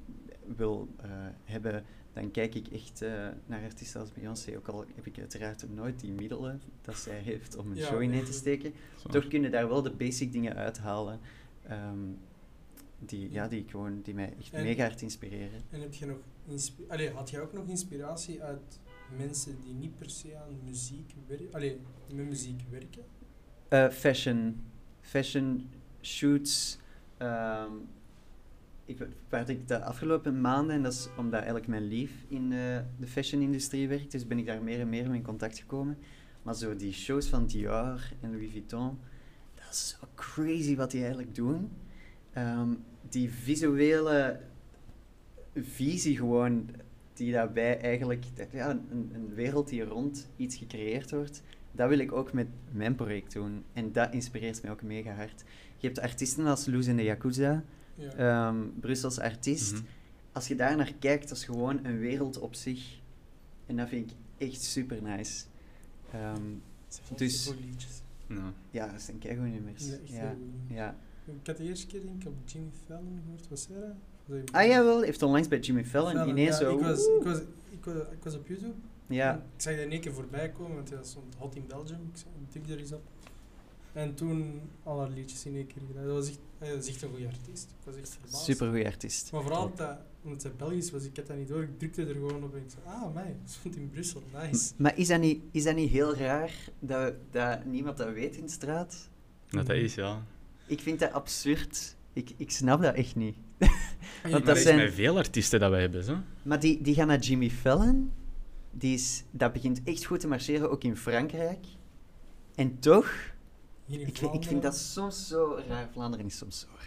wil 0.57 0.89
eh, 0.97 1.11
hebben, 1.45 1.85
dan 2.23 2.31
kijk 2.31 2.55
ik 2.55 2.67
echt 2.69 3.03
eh, 3.03 3.29
naar 3.47 3.63
artiesten 3.63 4.01
als 4.01 4.13
Beyoncé. 4.13 4.57
Ook 4.57 4.69
al 4.69 4.85
heb 4.95 5.07
ik 5.07 5.19
uiteraard 5.19 5.75
nooit 5.75 6.01
die 6.01 6.13
middelen 6.13 6.61
dat 6.83 6.97
zij 6.97 7.19
heeft 7.21 7.57
om 7.57 7.71
een 7.71 7.77
Ja, 7.77 7.87
show 7.87 8.03
in 8.03 8.11
nee, 8.11 8.23
te 8.23 8.33
steken. 8.33 8.73
Zo. 9.03 9.09
Toch 9.09 9.29
kunnen 9.29 9.51
daar 9.51 9.69
wel 9.69 9.83
de 9.83 9.91
basic 9.91 10.33
dingen 10.33 10.55
uithalen. 10.57 11.21
ehm, 11.63 11.99
die, 12.99 13.33
ja, 13.33 13.49
die, 13.49 13.65
gewoon, 13.69 14.01
die 14.03 14.15
mij 14.15 14.35
echt 14.39 14.53
En- 14.53 14.63
mega 14.63 14.83
hard 14.83 15.03
inspireren. 15.03 15.61
En 15.71 15.81
heb 15.81 15.95
je 15.95 16.07
nog 16.07 16.17
Allee, 16.89 17.11
had 17.11 17.31
jij 17.31 17.41
ook 17.41 17.53
nog 17.53 17.67
inspiratie 17.69 18.43
uit 18.43 18.81
mensen 19.17 19.57
die 19.65 19.75
niet 19.75 19.99
per 19.99 20.11
se 20.11 20.37
aan 20.37 20.59
muziek 20.65 21.13
werken? 21.27 21.53
Allee, 21.53 21.81
met 22.15 22.27
muziek 22.27 22.61
werken? 22.71 23.03
Eh, 23.69 23.89
fashion. 23.89 24.65
Fashion 25.01 25.71
shoots. 26.03 26.79
ehm, 27.17 27.73
ik, 28.89 29.07
waar 29.29 29.51
ik 29.51 29.69
de 29.69 29.83
afgelopen 29.83 30.41
maanden, 30.41 30.77
en 30.77 30.83
dat 30.83 30.93
is 30.93 31.09
omdat 31.17 31.39
eigenlijk 31.39 31.67
mijn 31.67 31.89
lief 31.89 32.11
in 32.29 32.53
eh, 32.53 32.79
de 32.99 33.07
fashion-industrie 33.07 33.89
werkt, 33.89 34.13
dus 34.13 34.27
ben 34.27 34.39
ik 34.39 34.47
daar 34.47 34.63
meer 34.63 34.81
en 34.81 34.89
meer 34.89 35.09
mee 35.09 35.19
in 35.19 35.25
contact 35.25 35.59
gekomen. 35.59 35.99
Maar 36.43 36.55
zo 36.55 36.77
die 36.77 36.93
shows 36.93 37.27
van 37.27 37.47
Dior 37.47 38.13
en 38.21 38.31
Louis 38.31 38.51
Vuitton, 38.51 38.99
dat 39.55 39.71
is 39.71 39.97
zo 40.01 40.07
crazy 40.15 40.77
wat 40.77 40.91
die 40.91 41.01
eigenlijk 41.01 41.35
doen. 41.35 41.71
Ehm, 42.33 42.75
die 43.09 43.31
visuele 43.31 44.41
visie 45.55 46.17
gewoon, 46.17 46.69
die 47.13 47.33
daarbij 47.33 47.81
eigenlijk, 47.81 48.25
ja, 48.53 48.71
een, 48.71 49.11
een 49.15 49.35
wereld 49.35 49.69
die 49.69 49.85
rond 49.85 50.29
iets 50.37 50.57
gecreëerd 50.57 51.11
wordt, 51.11 51.43
dat 51.73 51.89
wil 51.89 51.99
ik 51.99 52.13
ook 52.13 52.33
met 52.33 52.47
mijn 52.73 52.95
project 52.95 53.33
doen. 53.33 53.65
En 53.73 53.93
dat 53.93 54.13
inspireert 54.13 54.63
mij 54.63 54.71
ook 54.71 54.83
mega 54.83 55.13
hard. 55.13 55.45
Je 55.77 55.87
hebt 55.87 56.01
artiesten 56.01 56.47
als 56.47 56.67
Loes 56.67 56.87
in 56.87 56.97
de 56.97 57.03
Yakuza, 57.03 57.65
Ja. 57.99 58.13
ehm 58.13 58.57
Brussels 58.81 59.19
artiest. 59.19 59.73
Mhm. 59.73 59.83
Als 60.33 60.49
je 60.49 60.55
daar 60.57 60.77
naar 60.77 60.93
kijkt, 60.99 61.29
dat 61.29 61.39
is 61.39 61.45
gewoon 61.45 61.85
een 61.85 61.99
wereld 61.99 62.39
op 62.39 62.55
zich. 62.55 62.99
En 63.67 63.77
dat 63.77 63.89
vind 63.89 64.11
ik 64.11 64.17
echt 64.49 64.63
super 64.63 65.03
nice. 65.03 65.45
Ehm, 66.13 66.43
Ze 66.89 67.01
heeft 67.05 67.19
dus-. 67.19 67.53
Ja. 68.29 68.53
ja, 68.71 68.93
dat 68.93 69.03
zijn 69.03 69.19
keigoede 69.19 69.51
nummers. 69.51 69.87
Ja, 69.87 69.97
Ja, 70.05 70.35
ja. 70.69 70.97
Ik 71.25 71.47
had 71.47 71.57
de 71.57 71.65
eerste 71.65 71.87
keer 71.87 72.01
denk 72.03 72.23
ik 72.23 72.29
op 72.29 72.35
Jimmy 72.45 72.71
Fallon 72.87 73.21
gehoord. 73.25 73.49
Was 73.49 73.63
zij 73.63 73.77
dat? 73.81 74.51
Ah 74.53 74.67
jawel, 74.67 75.03
heeft 75.03 75.23
onlangs 75.23 75.49
bij 75.49 75.59
Jimmy 75.59 75.85
Fallon 75.85 76.13
Fallon, 76.13 76.29
ineens 76.29 76.59
ja, 76.59 76.65
zo... 76.65 76.75
Ik 76.77 76.81
was, 76.85 77.07
ik, 77.07 77.23
was, 77.23 77.39
ik, 77.71 77.85
was, 77.85 77.95
ik 77.95 78.23
was 78.23 78.35
op 78.35 78.49
YouTube. 78.49 78.75
Ja, 79.07 79.35
Ik 79.35 79.41
zag 79.63 79.75
dat 79.75 79.85
in 79.85 79.91
één 79.91 80.01
keer 80.01 80.13
voorbij 80.13 80.51
komen, 80.51 80.75
want 80.75 80.91
dat 80.91 81.07
stond 81.07 81.35
Hot 81.39 81.57
in 81.57 81.65
Belgium. 81.67 82.01
Ik 82.13 82.19
zei, 82.19 82.31
tik 82.49 82.69
er 82.69 82.79
eens 82.79 82.93
op. 82.93 83.03
En 83.99 84.15
toen 84.15 84.61
al 84.83 84.99
haar 85.01 85.11
liedjes 85.11 85.45
in 85.47 85.55
één 85.55 85.67
keer 85.67 85.83
gedaan. 85.87 86.05
Dat 86.07 86.15
was 86.15 86.29
echt, 86.29 86.39
eh, 86.59 86.69
dat 86.69 86.83
is 86.83 86.89
echt 86.89 87.03
een 87.03 87.09
goede 87.09 87.27
artiest. 87.27 87.65
Ik 87.79 87.85
was 87.85 87.97
echt 87.97 88.09
verbaasd. 88.21 88.45
super 88.45 88.69
goede 88.69 88.85
artiest. 88.85 89.33
Maar 89.33 89.43
vooral 89.43 89.73
dat, 89.75 89.99
omdat 90.23 90.43
zij 90.43 90.51
Belgisch 90.57 90.91
was, 90.91 91.05
ik 91.05 91.17
had 91.17 91.27
dat 91.27 91.37
niet 91.37 91.49
door. 91.49 91.63
Ik 91.63 91.79
drukte 91.79 92.07
er 92.07 92.15
gewoon 92.15 92.45
op 92.45 92.55
en 92.55 92.63
ik 92.63 92.71
zei, 92.71 92.83
ah, 92.87 93.15
mij, 93.15 93.37
dat 93.43 93.51
stond 93.61 93.77
in 93.77 93.91
Brussel, 93.91 94.23
nice. 94.43 94.73
Maar 94.77 94.99
is 94.99 95.09
dat, 95.09 95.21
niet, 95.21 95.41
is 95.51 95.65
dat 95.65 95.75
niet 95.75 95.91
heel 95.91 96.15
raar 96.17 96.53
dat, 96.79 97.15
dat 97.31 97.65
niemand 97.65 97.97
dat 97.97 98.13
weet 98.13 98.37
in 98.37 98.45
de 98.47 98.53
straat? 98.53 99.09
Dat 99.51 99.67
dat 99.67 99.77
is, 99.77 99.95
ja. 99.95 100.23
Ik 100.67 100.81
vind 100.81 100.99
dat 101.01 101.13
absurd. 101.13 101.97
Ik, 102.13 102.31
ik 102.37 102.51
snap 102.51 102.83
dat 102.83 102.95
echt 102.95 103.17
niet. 103.17 103.37
Want 104.23 104.33
dat 104.35 104.45
dat 104.47 104.57
is 104.57 104.63
zijn- 104.63 104.77
met 104.79 104.95
veel 104.95 105.17
artiesten 105.17 105.61
dat 105.61 105.71
wij 105.71 105.81
hebben, 105.81 106.05
zo. 106.05 106.17
Maar 106.43 106.61
die, 106.61 106.83
die 106.83 106.95
gaan 106.95 107.07
naar 107.07 107.19
Jimmy 107.19 107.51
Fallon. 107.51 108.13
Die 108.71 108.95
is, 108.95 109.25
dat 109.31 109.53
begint 109.53 109.81
echt 109.85 110.05
goed 110.05 110.21
te 110.21 110.29
marcheren, 110.29 110.71
ook 110.71 110.85
in 110.85 110.97
Frankrijk. 110.97 111.67
En 112.55 112.79
toch, 112.79 113.11
hier 113.89 114.01
in 114.01 114.07
ik, 114.07 114.17
vind- 114.17 114.35
ik 114.35 114.45
vind 114.45 114.63
dat 114.63 114.77
soms 114.77 115.29
zo 115.29 115.61
raar. 115.69 115.89
Vlaanderen 115.93 116.27
is 116.27 116.37
soms 116.39 116.61
zo 116.61 116.67
raar. 116.77 116.87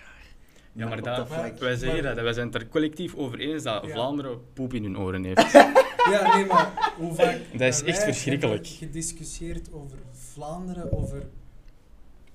Ja, 0.73 0.87
maar 0.87 1.01
dat, 1.01 1.27
wij 1.59 1.75
zeggen 1.75 2.03
Maar- 2.03 2.15
dat, 2.15 2.23
wij 2.23 2.33
zijn 2.33 2.45
het 2.47 2.55
er 2.55 2.67
collectief 2.67 3.15
over 3.15 3.39
eens 3.39 3.63
dat 3.63 3.85
Ja. 3.85 3.91
Vlaanderen 3.93 4.41
poep 4.53 4.73
in 4.73 4.83
hun 4.83 4.97
oren 4.97 5.23
heeft. 5.23 5.51
Ja, 6.11 6.35
nee, 6.35 6.45
maar 6.45 6.93
hoe 6.97 7.13
vaak... 7.13 7.37
Dat 7.51 7.61
is 7.61 7.83
echt 7.83 8.03
verschrikkelijk. 8.03 8.67
gediscussieerd 8.67 9.71
over 9.73 9.97
Vlaanderen, 10.11 10.91
over 10.97 11.29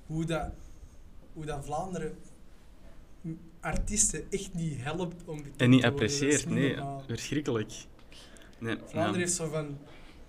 hoe 0.06 0.24
dat, 0.24 0.48
hoe 1.32 1.44
dat 1.44 1.64
Vlaanderen 1.64 2.14
artiesten 3.60 4.24
echt 4.30 4.54
niet 4.54 4.82
helpt 4.82 5.24
om 5.24 5.42
en 5.56 5.70
niet 5.70 5.84
apprecieert, 5.84 6.48
nee. 6.48 6.76
normaal. 6.76 7.02
Verschrikkelijk. 7.06 7.72
Nee, 8.58 8.76
Vlaanderen 8.76 9.12
ja. 9.12 9.18
heeft 9.18 9.32
zo 9.32 9.48
van... 9.48 9.78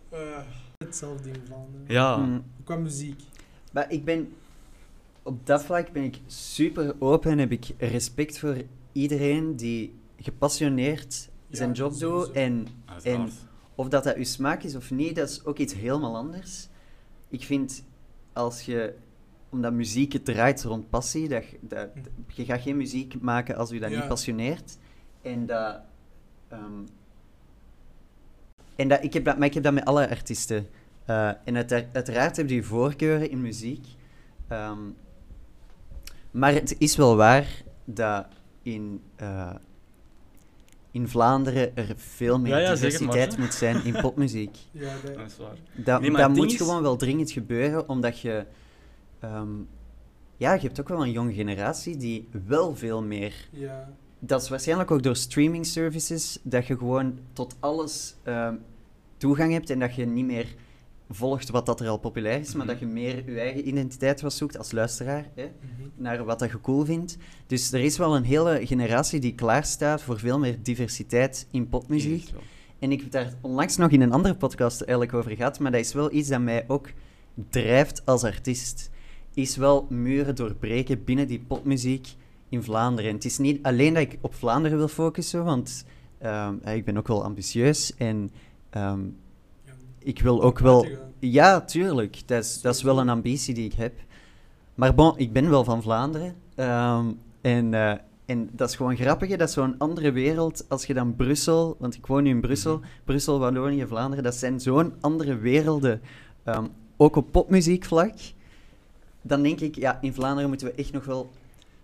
eh, 0.10 0.20
hetzelfde 0.78 1.30
in 1.30 1.42
Vlaanderen. 1.48 1.86
Ja, 1.88 2.18
Mm. 2.18 2.44
Qua 2.64 2.76
muziek. 2.76 3.22
Maar 3.78 3.92
ik 3.92 4.06
ben... 4.06 4.34
Op 5.24 5.46
dat 5.46 5.64
vlak 5.64 5.92
ben 5.92 6.04
ik 6.04 6.20
super 6.28 6.96
open 7.00 7.32
en 7.32 7.38
heb 7.38 7.52
ik 7.52 7.66
respect 7.78 8.40
voor 8.40 8.56
iedereen 8.92 9.56
die 9.56 9.96
gepassioneerd 10.20 11.30
Ja, 11.48 11.56
zijn 11.58 11.72
job 11.72 11.98
doet. 12.00 12.32
En 12.32 12.68
uiteraard. 12.86 13.32
of 13.76 13.88
dat 13.90 14.04
dat 14.04 14.16
uw 14.16 14.24
smaak 14.24 14.64
is 14.64 14.76
of 14.76 14.92
niet, 14.92 15.16
dat 15.16 15.30
is 15.30 15.46
ook 15.46 15.58
iets 15.58 15.74
helemaal 15.74 16.16
anders. 16.16 16.68
Ik 17.30 17.44
vind, 17.44 17.84
als 18.34 18.62
je... 18.62 18.94
Omdat 19.50 19.74
muziek 19.74 20.14
het 20.14 20.26
draait 20.26 20.64
rond 20.64 20.90
passie, 20.90 21.28
dat, 21.28 21.46
je- 21.46 21.58
dat, 21.62 21.90
je 22.34 22.46
gaat 22.46 22.62
geen 22.62 22.78
muziek 22.78 23.22
maken 23.22 23.56
als 23.56 23.72
u 23.72 23.80
dat 23.80 23.92
Ja. 23.92 24.00
niet 24.00 24.08
passioneert. 24.08 24.78
En 25.22 25.46
dat... 25.46 25.80
ehm, 26.48 26.82
en 28.76 28.88
dat, 28.88 29.04
ik 29.04 29.14
heb 29.14 29.26
dat, 29.26 29.38
maar 29.38 29.48
ik 29.48 29.54
heb 29.54 29.64
dat 29.64 29.74
met 29.74 29.86
alle 29.86 30.10
artiesten. 30.10 30.68
Eh, 31.08 31.28
en 31.44 31.56
uitera- 31.56 31.86
uiteraard 31.94 32.36
hebben 32.36 32.54
die 32.54 32.64
voorkeuren 32.66 33.30
in 33.30 33.42
muziek. 33.42 33.86
Ehm, 34.48 34.80
maar 36.32 36.54
het 36.54 36.76
is 36.78 36.96
wel 36.96 37.16
waar 37.16 37.48
dat 37.86 38.26
in, 38.62 39.02
eh, 39.16 39.56
in 40.92 41.08
Vlaanderen 41.08 41.76
er 41.76 41.94
veel 41.96 42.40
meer 42.40 42.52
Ja, 42.52 42.60
ja, 42.60 42.76
zeg 42.76 42.92
het 42.92 43.02
maar, 43.02 43.12
diversiteit 43.12 43.38
moet 43.38 43.54
zijn 43.54 43.84
in 43.86 44.02
popmuziek. 44.06 44.58
Ja, 44.72 44.94
dat, 45.06 45.16
Dat 45.16 45.26
is 45.26 45.38
waar. 45.38 45.56
Dat, 45.76 46.02
Nee, 46.02 46.12
dat 46.12 46.20
het 46.20 46.36
moet 46.36 46.52
is- 46.52 46.58
gewoon 46.58 46.82
wel 46.82 46.96
dringend 46.96 47.32
gebeuren, 47.32 47.90
omdat 47.90 48.20
je... 48.20 48.46
ehm, 49.20 49.50
ja, 50.38 50.54
je 50.54 50.60
hebt 50.62 50.80
ook 50.80 50.88
wel 50.90 51.04
een 51.04 51.12
jonge 51.12 51.34
generatie 51.34 51.98
die 51.98 52.28
wel 52.46 52.76
veel 52.76 53.04
meer... 53.04 53.34
ja. 53.52 53.90
Dat 54.20 54.42
is 54.42 54.50
waarschijnlijk 54.50 54.92
ook 54.92 55.04
door 55.04 55.16
streaming 55.16 55.66
services, 55.66 56.40
dat 56.44 56.68
je 56.68 56.78
gewoon 56.78 57.20
tot 57.34 57.56
alles 57.60 58.16
ehm, 58.24 58.56
toegang 59.18 59.52
hebt 59.54 59.70
en 59.70 59.80
dat 59.80 59.96
je 59.96 60.06
niet 60.06 60.26
meer 60.26 60.56
volgt 61.10 61.50
wat 61.50 61.66
dat 61.66 61.80
er 61.80 61.88
al 61.88 61.98
populair 61.98 62.40
is, 62.40 62.54
maar 62.54 62.66
Mhm. 62.66 62.74
dat 62.74 62.80
je 62.80 62.86
meer 62.94 63.32
je 63.32 63.40
eigen 63.40 63.68
identiteit 63.68 64.22
was 64.22 64.38
zoekt 64.38 64.58
als 64.58 64.72
luisteraar, 64.72 65.30
hè, 65.36 65.44
Mhm. 65.44 65.90
naar 65.96 66.24
wat 66.26 66.40
dat 66.40 66.50
je 66.52 66.62
cool 66.62 66.86
vindt. 66.86 67.18
Dus 67.48 67.72
er 67.72 67.80
is 67.80 67.98
wel 67.98 68.16
een 68.16 68.24
hele 68.24 68.60
generatie 68.64 69.20
die 69.20 69.36
klaarstaat 69.36 70.02
voor 70.02 70.20
veel 70.20 70.40
meer 70.40 70.58
diversiteit 70.64 71.48
in 71.52 71.70
popmuziek. 71.70 72.30
En 72.80 72.92
ik 72.92 73.02
heb 73.02 73.12
daar 73.12 73.34
onlangs 73.42 73.78
nog 73.78 73.90
in 73.90 74.02
een 74.02 74.12
andere 74.12 74.36
podcast 74.36 74.82
eigenlijk 74.82 75.14
over 75.14 75.32
gehad, 75.36 75.60
maar 75.60 75.72
dat 75.72 75.80
is 75.80 75.94
wel 75.94 76.14
iets 76.14 76.30
dat 76.30 76.42
mij 76.42 76.64
ook 76.68 76.90
drijft 77.50 78.06
als 78.06 78.24
artiest. 78.24 78.90
Is 79.34 79.56
wel 79.56 79.86
muren 79.90 80.36
doorbreken 80.36 81.04
binnen 81.04 81.28
die 81.28 81.40
popmuziek 81.40 82.08
in 82.50 82.64
Vlaanderen. 82.64 83.10
En 83.10 83.16
het 83.16 83.26
is 83.26 83.38
niet 83.38 83.64
alleen 83.64 83.94
dat 83.94 84.04
ik 84.04 84.18
op 84.22 84.34
Vlaanderen 84.34 84.78
wil 84.78 84.88
focussen, 84.88 85.44
want 85.44 85.86
ehm, 86.18 86.56
ik 86.68 86.86
ben 86.86 86.98
ook 86.98 87.08
wel 87.08 87.24
ambitieus 87.24 87.96
en 87.98 88.32
ehm. 88.70 89.00
Ik 90.08 90.20
wil 90.22 90.42
ook 90.44 90.60
wel... 90.60 90.88
Ja, 91.20 91.62
tuurlijk. 91.62 92.28
Dat 92.28 92.44
is, 92.44 92.62
dat 92.62 92.76
is 92.76 92.82
wel 92.82 93.00
een 93.00 93.10
ambitie 93.10 93.54
die 93.54 93.66
ik 93.66 93.74
heb. 93.74 93.94
Maar 94.76 94.94
bon, 94.96 95.14
ik 95.18 95.34
ben 95.34 95.50
wel 95.50 95.64
van 95.64 95.82
Vlaanderen. 95.82 96.36
Ehm, 96.56 97.06
en, 97.42 97.74
eh, 97.74 97.94
en 98.26 98.50
dat 98.52 98.70
is 98.70 98.76
gewoon 98.76 98.96
grappig, 98.96 99.30
hè. 99.30 99.38
dat 99.38 99.48
is 99.48 99.54
zo'n 99.54 99.76
andere 99.78 100.12
wereld 100.12 100.66
als 100.70 100.86
je 100.86 100.94
dan 100.94 101.16
Brussel... 101.16 101.76
Want 101.80 101.96
ik 101.96 102.06
woon 102.06 102.24
nu 102.24 102.30
in 102.30 102.42
Brussel. 102.42 102.78
Mhm. 102.78 102.88
Brussel, 103.04 103.40
Wallonië, 103.40 103.86
Vlaanderen. 103.88 104.24
Dat 104.24 104.36
zijn 104.36 104.60
zo'n 104.60 104.94
andere 105.02 105.38
werelden. 105.38 106.02
Ehm, 106.44 106.66
ook 106.98 107.16
op 107.16 107.32
popmuziekvlak. 107.32 108.14
Dan 109.22 109.42
denk 109.44 109.60
ik, 109.60 109.76
ja, 109.76 109.98
in 110.02 110.14
Vlaanderen 110.14 110.50
moeten 110.50 110.68
we 110.68 110.74
echt 110.74 110.92
nog 110.92 111.06
wel 111.06 111.30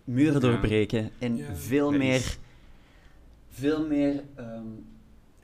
muren 0.04 0.34
Ja. 0.34 0.40
doorbreken. 0.40 1.10
En 1.20 1.38
Ja. 1.38 1.56
veel 1.56 1.92
meer... 1.92 2.38
Veel 3.50 3.88
meer... 3.88 4.24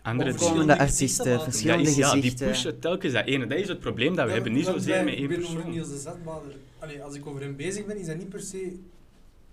Andere 0.10 0.32
opkomende 0.32 0.66
verschillende 0.66 0.78
artiesten. 0.78 1.26
Dat 1.26 1.44
verschillende 1.44 1.90
is, 1.90 1.96
ja, 1.96 2.14
die 2.14 2.34
pushen 2.34 2.80
telkens 2.80 3.14
dat 3.14 3.26
ene. 3.26 3.48
Dat 3.48 3.58
is 3.58 3.68
het 3.68 3.80
probleem 3.80 4.16
dat 4.16 4.26
we 4.26 4.32
hebben. 4.32 4.54
Niet 4.54 4.66
zozeer 4.66 5.04
met 5.04 5.14
één 5.14 5.24
Ik 5.24 5.30
ben 5.30 5.44
over 5.44 5.54
persoon. 5.54 5.72
Niels 5.72 5.90
de 5.90 5.98
Zetbader. 5.98 6.56
Allee, 6.80 7.04
als 7.04 7.16
ik 7.16 7.26
over 7.26 7.42
hem 7.42 7.56
bezig 7.56 7.86
ben, 7.86 7.98
is 7.98 8.06
dat 8.06 8.18
niet 8.18 8.30
per 8.30 8.42
se... 8.42 8.80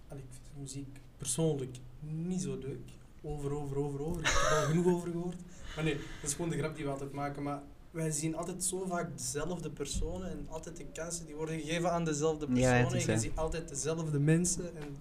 Allee, 0.08 0.22
ik 0.22 0.28
vind 0.30 0.60
muziek 0.60 0.98
persoonlijk 1.16 1.76
niet 2.00 2.42
zo 2.42 2.58
leuk. 2.60 2.88
Over, 3.22 3.52
over, 3.52 3.78
over, 3.78 4.06
over. 4.06 4.20
Ik 4.20 4.26
heb 4.26 4.50
er 4.50 4.56
al 4.56 4.66
genoeg 4.72 4.94
over 4.94 5.10
gehoord. 5.10 5.36
Maar 5.74 5.84
nee, 5.84 5.94
dat 5.94 6.30
is 6.30 6.34
gewoon 6.34 6.50
de 6.50 6.58
grap 6.58 6.76
die 6.76 6.84
we 6.84 6.90
altijd 6.90 7.12
maken. 7.12 7.42
Maar 7.42 7.62
wij 7.90 8.10
zien 8.10 8.36
altijd 8.36 8.64
zo 8.64 8.84
vaak 8.86 9.16
dezelfde 9.16 9.70
personen 9.70 10.30
en 10.30 10.46
altijd 10.48 10.76
de 10.76 10.84
kansen 10.92 11.26
die 11.26 11.34
worden 11.34 11.60
gegeven 11.60 11.92
aan 11.92 12.04
dezelfde 12.04 12.46
personen. 12.46 12.94
is, 12.94 13.06
en 13.06 13.14
je 13.14 13.20
ziet 13.20 13.36
altijd 13.36 13.68
dezelfde 13.68 14.18
mensen. 14.18 14.76
En 14.76 14.96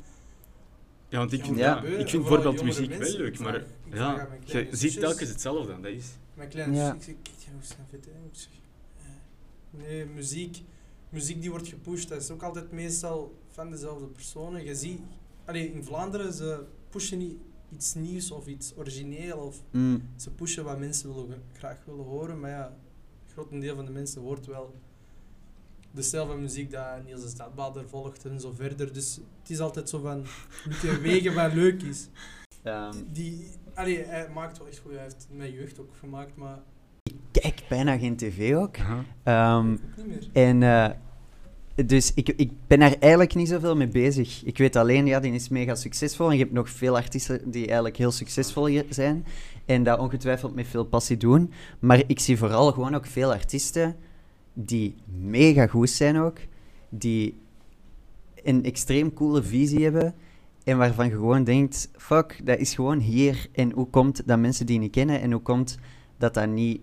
Ja, 1.16 1.22
want 1.22 1.34
ik 1.34 1.44
vind, 1.46 1.58
Ja. 1.58 1.66
ja, 1.66 1.76
gebeuren, 1.76 2.00
ik 2.00 2.10
vind 2.10 2.24
bijvoorbeeld 2.24 2.64
muziek 2.64 2.94
wel 2.94 3.12
leuk, 3.12 3.40
maar 3.40 3.64
ja, 3.94 4.28
je 4.46 4.68
ziet 4.72 5.00
telkens 5.00 5.30
hetzelfde. 5.30 5.82
Dat 5.82 5.92
is... 5.92 6.06
Mijn 6.34 6.50
kleine 6.50 6.76
Ja. 6.76 6.94
ik 6.94 7.02
zeg, 7.04 7.16
kijk, 7.22 7.38
hoe 7.54 7.62
snap 7.64 7.90
je 7.90 7.96
het? 7.96 8.06
hè?" 8.06 8.12
Ik 8.12 8.30
zeg, 8.32 8.52
eh, 8.98 9.88
Nee, 9.88 10.06
muziek, 10.06 10.62
muziek 11.10 11.42
die 11.42 11.50
wordt 11.50 11.68
gepusht, 11.68 12.10
dat 12.10 12.22
is 12.22 12.32
ook 12.32 12.44
altijd 12.44 12.72
meestal 12.72 13.36
van 13.50 13.72
dezelfde 13.72 14.06
personen. 14.06 14.66
Je 14.66 14.76
ziet, 14.76 15.00
allee, 15.46 15.74
in 15.74 15.84
Vlaanderen, 15.84 16.34
ze 16.34 16.64
pushen 16.90 17.18
niet 17.18 17.38
iets 17.74 17.94
nieuws 17.94 18.32
of 18.32 18.48
iets 18.48 18.74
origineel, 18.78 19.38
of 19.38 19.62
Mm, 19.72 20.10
ze 20.16 20.32
pushen 20.32 20.64
wat 20.64 20.80
mensen 20.80 21.14
willen, 21.14 21.42
graag 21.54 21.78
willen 21.86 22.06
horen, 22.06 22.40
maar 22.40 22.50
ja, 22.50 22.66
een 22.68 23.32
groot 23.34 23.62
deel 23.62 23.76
van 23.76 23.86
de 23.86 23.92
mensen 23.92 24.22
hoort 24.22 24.46
wel 24.46 24.74
dezelfde 25.96 26.36
muziek 26.36 26.72
dat 26.72 27.06
Niels 27.06 27.22
de 27.22 27.28
Stadbader 27.28 27.84
volgt 27.90 28.26
en 28.26 28.40
zo 28.40 28.54
verder. 28.56 28.94
Dus 28.94 29.20
het 29.42 29.50
is 29.50 29.60
altijd 29.60 29.90
zo 29.90 30.00
van, 30.00 30.18
moet 30.66 30.82
je 30.82 31.00
wegen 31.02 31.34
wat 31.34 31.54
leuk 31.54 31.82
is. 31.82 32.08
ehm, 32.64 32.94
Die, 33.12 33.48
allee, 33.74 34.04
hij 34.04 34.30
maakt 34.34 34.58
wel 34.58 34.68
echt 34.68 34.78
goed, 34.80 34.92
hij 34.92 35.02
heeft 35.02 35.28
mijn 35.32 35.52
jeugd 35.52 35.80
ook 35.80 35.92
gemaakt, 36.00 36.36
maar 36.36 36.60
ik 37.04 37.16
kijk 37.32 37.64
bijna 37.70 37.98
geen 37.98 38.16
tv 38.16 38.56
ook. 38.56 38.76
Ehm, 39.24 39.74
ik 39.74 39.80
ook 40.00 40.06
niet 40.06 40.08
meer. 40.08 40.30
En 40.34 40.64
eh, 40.64 40.90
dus 41.86 42.14
ik, 42.14 42.30
ik 42.30 42.52
ben 42.68 42.80
daar 42.80 42.96
eigenlijk 43.00 43.36
niet 43.36 43.50
zoveel 43.50 43.76
mee 43.76 43.88
bezig. 43.88 44.44
Ik 44.44 44.58
weet 44.58 44.76
alleen, 44.76 45.06
ja, 45.06 45.20
die 45.20 45.34
is 45.34 45.50
mega 45.50 45.76
succesvol. 45.76 46.28
En 46.28 46.34
je 46.38 46.42
hebt 46.44 46.54
nog 46.54 46.70
veel 46.70 46.96
artiesten 46.96 47.52
die 47.52 47.66
eigenlijk 47.66 47.98
heel 47.98 48.12
succesvol 48.12 48.82
zijn. 48.90 49.26
En 49.66 49.84
dat 49.84 50.00
ongetwijfeld 50.00 50.56
met 50.56 50.68
veel 50.68 50.86
passie 50.86 51.18
doen. 51.18 51.52
Maar 51.80 52.04
ik 52.08 52.20
zie 52.20 52.38
vooral 52.38 52.72
gewoon 52.72 52.96
ook 52.96 53.06
veel 53.06 53.34
artiesten 53.34 53.96
die 54.56 54.96
mega 55.20 55.68
goed 55.68 55.90
zijn 55.90 56.18
ook. 56.18 56.38
Die 56.90 57.36
een 58.44 58.64
extreem 58.64 59.14
coole 59.14 59.44
visie 59.44 59.84
hebben. 59.84 60.14
En 60.64 60.78
waarvan 60.78 61.06
je 61.06 61.12
gewoon 61.12 61.44
denkt, 61.44 61.90
fuck, 61.98 62.42
dat 62.44 62.60
is 62.60 62.74
gewoon 62.76 63.00
hier. 63.00 63.48
En 63.52 63.72
hoe 63.72 63.88
komt 63.88 64.28
dat 64.28 64.40
mensen 64.40 64.66
die 64.66 64.80
niet 64.80 64.92
kennen? 64.92 65.22
En 65.22 65.32
hoe 65.32 65.42
komt 65.42 65.78
dat 66.18 66.34
dat 66.34 66.48
niet 66.50 66.82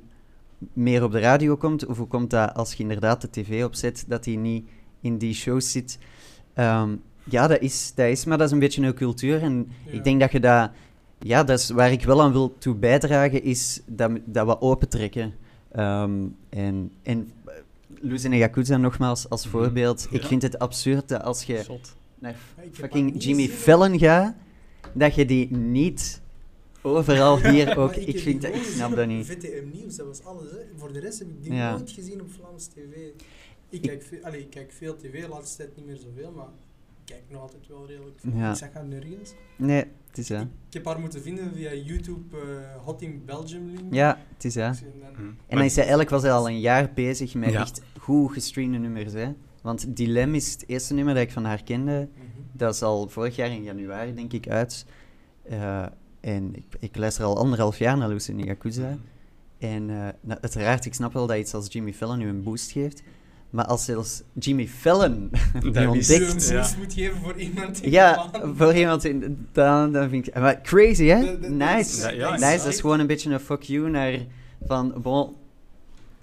meer 0.73 1.05
op 1.05 1.13
de 1.13 1.19
radio 1.21 1.57
komt? 1.57 1.87
Of 1.87 1.97
hoe 1.99 2.07
komt 2.07 2.31
dat 2.31 2.55
als 2.55 2.73
je 2.75 2.83
inderdaad 2.83 3.21
de 3.21 3.31
tv 3.31 3.65
opzet, 3.65 4.05
dat 4.09 4.25
die 4.25 4.39
niet 4.39 4.69
in 5.01 5.19
die 5.19 5.35
shows 5.35 5.71
zit? 5.73 5.99
Ehm, 6.55 6.97
ja, 7.25 7.47
dat 7.47 7.61
is, 7.61 7.93
dat 7.95 8.07
is, 8.07 8.25
maar 8.25 8.39
dat 8.39 8.47
is 8.47 8.53
een 8.53 8.59
beetje 8.59 8.83
een 8.83 8.95
cultuur. 8.95 9.43
En 9.43 9.69
Ja. 9.85 9.93
ik 9.93 10.05
denk 10.05 10.21
dat 10.21 10.33
je 10.33 10.41
dat... 10.41 10.71
Ja, 11.19 11.45
dat 11.45 11.59
is 11.59 11.71
waar 11.71 11.93
ik 11.93 12.05
wel 12.05 12.23
aan 12.23 12.33
wil 12.33 12.59
toe 12.59 12.75
bijdragen, 12.75 13.43
is 13.43 13.81
dat, 13.87 14.11
dat 14.25 14.47
we 14.47 14.61
opentrekken. 14.61 15.35
Ehm 15.73 16.27
en 16.49 16.93
en 17.03 17.31
Luz 18.05 18.25
en 18.25 18.37
Yakuza 18.37 18.77
nogmaals 18.77 19.29
als 19.29 19.47
Mhm. 19.47 19.51
voorbeeld. 19.57 20.07
Ik 20.11 20.23
vind 20.25 20.43
het 20.43 20.59
absurd 20.59 21.09
dat 21.09 21.23
als 21.23 21.43
je 21.43 21.63
Zot. 21.63 21.95
naar 22.19 22.35
fucking 22.73 23.23
Jimmy. 23.25 23.49
Fallon 23.49 23.99
gaat, 23.99 24.35
dat 24.93 25.15
je 25.15 25.25
die 25.25 25.51
niet 25.57 26.21
overal 26.83 27.39
hier 27.51 27.79
ook... 27.79 27.95
Ik, 27.95 28.19
vind 28.19 28.43
dat, 28.43 28.55
ik 28.55 28.63
snap 28.63 28.97
dat 28.97 29.07
niet. 29.07 29.27
VTM 29.27 29.65
Nieuws, 29.73 29.97
dat 29.97 30.07
was 30.07 30.25
alles. 30.25 30.51
Hè. 30.51 30.57
Voor 30.77 30.93
de 30.93 31.01
rest 31.01 31.19
heb 31.19 31.29
ik 31.29 31.43
die 31.43 31.53
Ja. 31.53 31.71
nooit 31.77 31.91
gezien 31.91 32.21
op 32.21 32.29
Vlaams 32.33 32.67
TV. 32.67 32.79
Ik 32.79 33.15
Ik- 33.69 33.83
kijk, 33.83 34.03
veel, 34.03 34.19
allee, 34.23 34.41
ik 34.41 34.51
kijk 34.51 34.73
veel 34.73 34.97
tv, 34.97 35.21
de 35.23 35.29
laatste 35.29 35.57
tijd 35.57 35.77
niet 35.77 35.87
meer 35.87 35.97
zoveel, 35.97 36.33
maar 36.37 36.45
ik 36.47 37.05
kijk 37.05 37.23
nog 37.29 37.41
altijd 37.41 37.63
wel 37.69 37.87
redelijk 37.87 38.17
veel. 38.21 38.33
Ja. 38.35 38.51
Ik 38.51 38.57
zag 38.57 38.73
haar 38.73 38.85
nergens. 38.85 39.33
Nee, 39.57 39.85
het 40.09 40.19
is 40.19 40.29
ja. 40.29 40.41
Ik, 40.41 40.47
ik 40.69 40.73
heb 40.75 40.85
haar 40.85 41.01
moeten 41.01 41.23
vinden 41.23 41.53
via 41.55 41.75
YouTube 41.75 42.37
eh, 42.37 42.83
Hot 42.85 43.03
in 43.03 43.23
Belgium 43.27 43.67
link. 43.75 43.95
Ja, 43.95 44.19
het 44.35 44.45
is 44.45 44.55
ja. 44.55 44.71
Dus, 44.71 44.81
en 44.81 44.93
dan- 45.01 45.15
Hm. 45.15 45.21
En 45.21 45.25
Maar- 45.27 45.57
dan 45.57 45.65
is 45.65 45.71
hij 45.73 45.81
eigenlijk 45.81 46.11
was 46.11 46.23
hij 46.23 46.33
al 46.33 46.49
een 46.49 46.61
jaar 46.61 46.91
bezig 46.95 47.35
met 47.35 47.53
Ja. 47.53 47.61
echt 47.61 47.81
goed 48.03 48.33
gestreamde 48.33 48.79
nummers. 48.79 49.13
Hè? 49.13 49.29
Want 49.63 49.97
Dilem 49.97 50.35
is 50.35 50.53
het 50.53 50.65
eerste 50.67 50.95
nummer 50.95 51.15
dat 51.15 51.23
ik 51.23 51.33
van 51.33 51.45
haar 51.45 51.63
kende. 51.63 52.09
Mhm. 52.15 52.27
Dat 52.53 52.75
is 52.75 52.83
al 52.83 53.09
vorig 53.09 53.37
jaar 53.37 53.51
in 53.51 53.63
januari, 53.63 54.15
denk 54.15 54.33
ik, 54.33 54.49
uit. 54.49 54.87
Eh, 55.43 55.83
en 56.21 56.55
ik, 56.55 56.65
ik 56.79 56.97
luister 56.97 57.25
al 57.25 57.39
anderhalf 57.39 57.79
jaar 57.79 57.97
naar 57.97 58.09
Lucy 58.09 58.33
Yakuza. 58.33 58.97
En 59.59 59.91
eh, 59.91 60.09
nou, 60.21 60.39
uiteraard, 60.41 60.85
ik 60.85 60.95
snap 60.95 61.13
wel 61.13 61.27
dat 61.27 61.37
iets 61.37 61.55
als 61.55 61.67
Jimmy 61.73 61.93
Fallon 61.93 62.19
nu 62.19 62.29
een 62.29 62.43
boost 62.43 62.71
geeft. 62.71 63.03
Maar 63.51 63.65
als 63.65 63.85
zelfs 63.85 64.23
Jimmy 64.33 64.69
Fallon 64.69 65.31
die 65.61 65.71
Dat 65.71 65.75
is- 65.75 65.77
Als 65.77 65.77
je 65.77 65.81
een 65.81 65.89
ontdekt... 65.91 66.33
boost 66.35 66.49
Ja. 66.51 66.69
moet 66.79 66.93
geven 66.93 67.17
voor 67.21 67.37
iemand 67.39 67.83
in 67.83 67.91
Ja, 67.91 68.31
voor 68.55 68.75
iemand 68.75 69.05
in... 69.05 69.47
Dan, 69.53 69.93
dan 69.93 70.09
vind 70.09 70.27
ik... 70.27 70.35
Maar 70.35 70.61
crazy, 70.61 71.05
hè? 71.05 71.49
Nice. 71.49 72.15
Ja, 72.17 72.31
nice, 72.31 72.57
dat 72.65 72.67
is 72.73 72.81
gewoon 72.81 73.01
een 73.01 73.07
beetje 73.07 73.31
een 73.31 73.41
fuck 73.41 73.63
you 73.63 73.91
naar... 73.91 74.19
Van, 74.67 74.95
bon... 75.03 75.33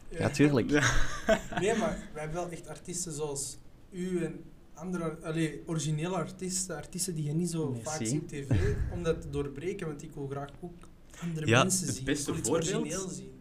Ja, 0.10 0.30
tuurlijk. 0.30 0.70
Ja. 0.70 0.82
Nee, 1.60 1.76
maar 1.78 1.98
wij 2.14 2.22
hebben 2.24 2.42
wel 2.42 2.50
echt 2.50 2.68
artiesten 2.68 3.12
zoals 3.12 3.58
u 3.92 4.24
en 4.24 4.44
andere 4.74 5.18
allee, 5.24 5.62
originele 5.66 6.16
artiesten, 6.16 6.76
artiesten 6.76 7.16
die 7.16 7.24
je 7.26 7.34
niet 7.34 7.50
zo 7.50 7.70
Merci. 7.70 7.84
vaak 7.86 8.06
ziet 8.06 8.22
op 8.22 8.28
tv, 8.28 8.50
om 8.94 9.04
dat 9.04 9.22
te 9.22 9.30
doorbreken, 9.30 9.88
want 9.88 10.04
ik 10.04 10.12
wil 10.14 10.28
graag 10.28 10.50
ook 10.62 10.74
andere 11.22 11.48
Ja, 11.48 11.62
mensen 11.64 11.86
het 11.88 11.96
zien. 11.96 12.06
beste 12.06 12.32
Ik 12.32 12.44
wil 12.46 12.58
iets 12.58 12.70
voorbeeld- 12.70 12.94
origineel 12.94 13.10
zien. 13.10 13.32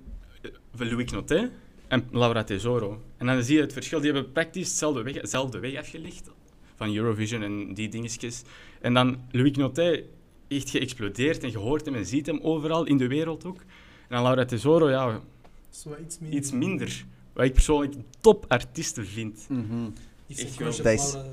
van 0.74 0.88
Louis 0.88 1.04
Knotet 1.06 1.50
en 1.88 2.08
Laura 2.10 2.44
Tesoro. 2.44 3.02
En 3.16 3.26
dan 3.26 3.42
zie 3.42 3.54
je 3.56 3.60
het 3.60 3.72
verschil. 3.72 4.00
Die 4.00 4.12
hebben 4.12 4.32
praktisch 4.32 4.68
dezelfde 4.70 5.02
weg, 5.02 5.14
dezelfde 5.20 5.58
weg 5.58 5.76
afgelegd. 5.76 6.30
Van 6.74 6.94
Eurovision 6.94 7.42
en 7.42 7.74
die 7.74 7.88
dingetjes. 7.88 8.42
En 8.80 8.94
dan 8.94 9.20
Louis 9.30 9.52
Knotet 9.52 10.04
echt 10.48 10.70
geëxplodeerd 10.70 11.42
en 11.42 11.50
je 11.50 11.58
hoort 11.58 11.84
hem 11.84 11.94
en 11.94 12.06
ziet 12.06 12.26
hem 12.26 12.40
overal 12.40 12.84
in 12.84 12.96
de 12.96 13.06
wereld 13.06 13.44
ook. 13.44 13.58
En 13.60 14.14
dan 14.14 14.22
Laura 14.22 14.44
Tesoro, 14.44 14.90
ja, 14.90 15.20
Zo 15.70 15.96
iets 16.06 16.18
minder. 16.18 16.38
iets 16.38 16.50
minder. 16.52 17.04
Wat 17.32 17.44
ik 17.44 17.52
persoonlijk 17.52 17.94
topartiesten 18.20 19.06
vind. 19.06 19.46
Mhm. 19.48 19.62
Echt 20.28 20.56
wel. 20.56 20.76
Dat 20.76 20.86
is- 20.86 21.12
Laura. 21.12 21.28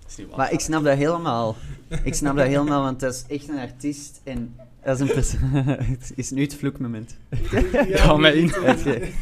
Dat 0.00 0.10
is 0.10 0.16
niet 0.16 0.26
waar. 0.28 0.36
Maar 0.36 0.52
ik 0.52 0.60
snap 0.60 0.84
dat 0.84 0.96
helemaal. 0.96 1.56
Ik 2.04 2.14
snap 2.14 2.36
dat 2.36 2.46
helemaal, 2.46 2.82
want 2.82 3.00
dat 3.00 3.14
is 3.14 3.36
echt 3.36 3.48
een 3.48 3.58
artiest 3.58 4.20
en 4.24 4.54
dat 4.84 5.00
is 5.00 5.08
een 5.08 5.14
persoon... 5.14 5.40
Het 5.94 6.12
is 6.14 6.30
nu 6.30 6.42
het 6.42 6.54
vloekmoment. 6.54 7.16
Hou 7.94 8.20
mij 8.20 8.34
in. 8.34 8.52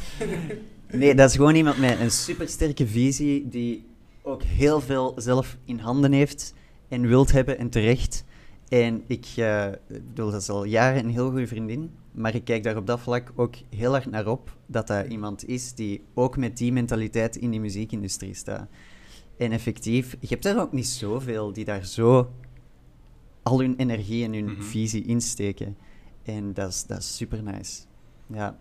Nee, 0.93 1.15
dat 1.15 1.31
is 1.31 1.37
gewoon 1.37 1.55
iemand 1.55 1.79
met 1.79 2.01
een 2.01 2.11
supersterke 2.11 2.87
visie 2.87 3.49
die 3.49 3.85
ook 4.23 4.43
heel 4.43 4.81
veel 4.81 5.13
zelf 5.17 5.57
in 5.65 5.79
handen 5.79 6.13
heeft 6.13 6.55
en 6.89 7.07
wilt 7.07 7.33
hebben 7.33 7.59
en 7.59 7.69
terecht. 7.71 8.25
En 8.73 9.03
ik 9.07 9.27
eh, 9.37 9.67
ik 9.73 10.09
bedoel, 10.09 10.31
dat 10.31 10.41
is 10.41 10.49
al 10.49 10.65
jaren 10.65 11.05
een 11.05 11.11
heel 11.11 11.31
goede 11.31 11.47
vriendin, 11.47 11.91
maar 12.13 12.35
ik 12.35 12.45
kijk 12.45 12.63
daar 12.63 12.77
op 12.77 12.87
dat 12.87 13.01
vlak 13.01 13.33
ook 13.37 13.55
heel 13.71 13.91
hard 13.91 14.07
naar 14.11 14.27
op 14.27 14.57
dat 14.67 14.87
dat 14.87 15.07
iemand 15.07 15.49
is 15.49 15.75
die 15.75 16.05
ook 16.15 16.37
met 16.37 16.57
die 16.57 16.73
mentaliteit 16.73 17.37
in 17.37 17.51
die 17.51 17.61
muziekindustrie 17.61 18.35
staat. 18.35 18.69
En 19.37 19.53
effectief, 19.53 20.17
je 20.21 20.27
hebt 20.27 20.45
er 20.45 20.61
ook 20.61 20.73
niet 20.73 20.87
zoveel 20.87 21.53
die 21.53 21.65
daar 21.65 21.85
zo 21.85 22.33
al 23.43 23.61
hun 23.61 23.77
energie 23.77 24.25
en 24.25 24.33
hun 24.33 24.45
Mhm. 24.45 24.63
visie 24.63 25.05
insteken. 25.05 25.77
En 26.23 26.55
dat 26.55 26.69
is, 26.71 26.85
dat 26.87 26.99
is 26.99 27.17
super 27.17 27.43
nice. 27.43 27.83
Ja, 28.27 28.59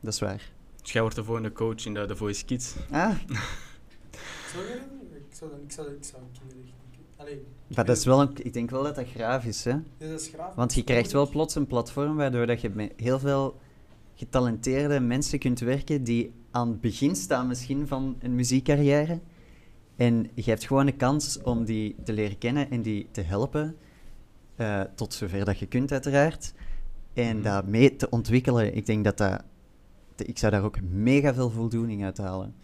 dat 0.00 0.12
is 0.12 0.20
waar. 0.20 0.52
Dus 0.82 0.92
jij 0.92 1.00
wordt 1.00 1.16
de 1.16 1.24
volgende 1.24 1.52
coach 1.52 1.84
in 1.86 1.94
de 1.94 2.06
The 2.06 2.16
Voice 2.16 2.44
Kids. 2.44 2.74
Ah, 2.90 3.10
dat? 3.28 3.38
Ik 5.30 5.38
zou, 5.38 5.50
dat- 5.50 5.60
ik 5.62 5.72
zou, 5.72 5.88
ik 5.88 6.04
zou 6.04 6.22
kinderen 6.38 6.62
echt 6.62 6.72
niet- 6.72 6.81
Allee, 7.22 7.44
maar 7.74 7.84
dat 7.84 7.96
is 7.96 8.04
wel 8.04 8.20
een, 8.20 8.30
ik 8.42 8.52
denk 8.52 8.70
wel 8.70 8.82
dat 8.82 8.94
dat 8.94 9.08
graaf 9.08 9.44
is, 9.44 9.64
hè? 9.64 9.70
ja, 9.70 9.82
dat 9.98 10.20
is 10.20 10.28
graaf. 10.28 10.54
Want 10.54 10.74
je 10.74 10.84
krijgt 10.84 11.12
wel 11.12 11.28
plots 11.28 11.54
een 11.54 11.66
platform 11.66 12.16
waardoor 12.16 12.46
dat 12.46 12.60
je 12.60 12.70
met 12.70 12.92
heel 12.96 13.18
veel 13.18 13.60
getalenteerde 14.14 15.00
mensen 15.00 15.38
kunt 15.38 15.60
werken 15.60 16.04
die 16.04 16.32
aan 16.50 16.68
het 16.68 16.80
begin 16.80 17.16
staan 17.16 17.46
misschien 17.46 17.86
van 17.86 18.16
een 18.18 18.34
muziekcarrière. 18.34 19.20
En 19.96 20.30
je 20.34 20.50
hebt 20.50 20.64
gewoon 20.64 20.86
de 20.86 20.96
kans 20.96 21.42
om 21.42 21.64
die 21.64 21.96
te 22.04 22.12
leren 22.12 22.38
kennen 22.38 22.70
en 22.70 22.82
die 22.82 23.08
te 23.10 23.20
helpen, 23.20 23.76
eh, 24.56 24.80
tot 24.94 25.14
zover 25.14 25.44
dat 25.44 25.58
je 25.58 25.66
kunt 25.66 25.92
uiteraard. 25.92 26.54
En 27.12 27.42
dat 27.42 27.66
mee 27.66 27.96
te 27.96 28.10
ontwikkelen, 28.10 28.74
ik 28.74 28.86
denk 28.86 29.04
dat 29.04 29.18
dat... 29.18 29.44
Ik 30.16 30.38
zou 30.38 30.52
daar 30.52 30.64
ook 30.64 30.80
mega 30.80 31.34
veel 31.34 31.50
voldoening 31.50 32.04
uit 32.04 32.18
halen. 32.18 32.54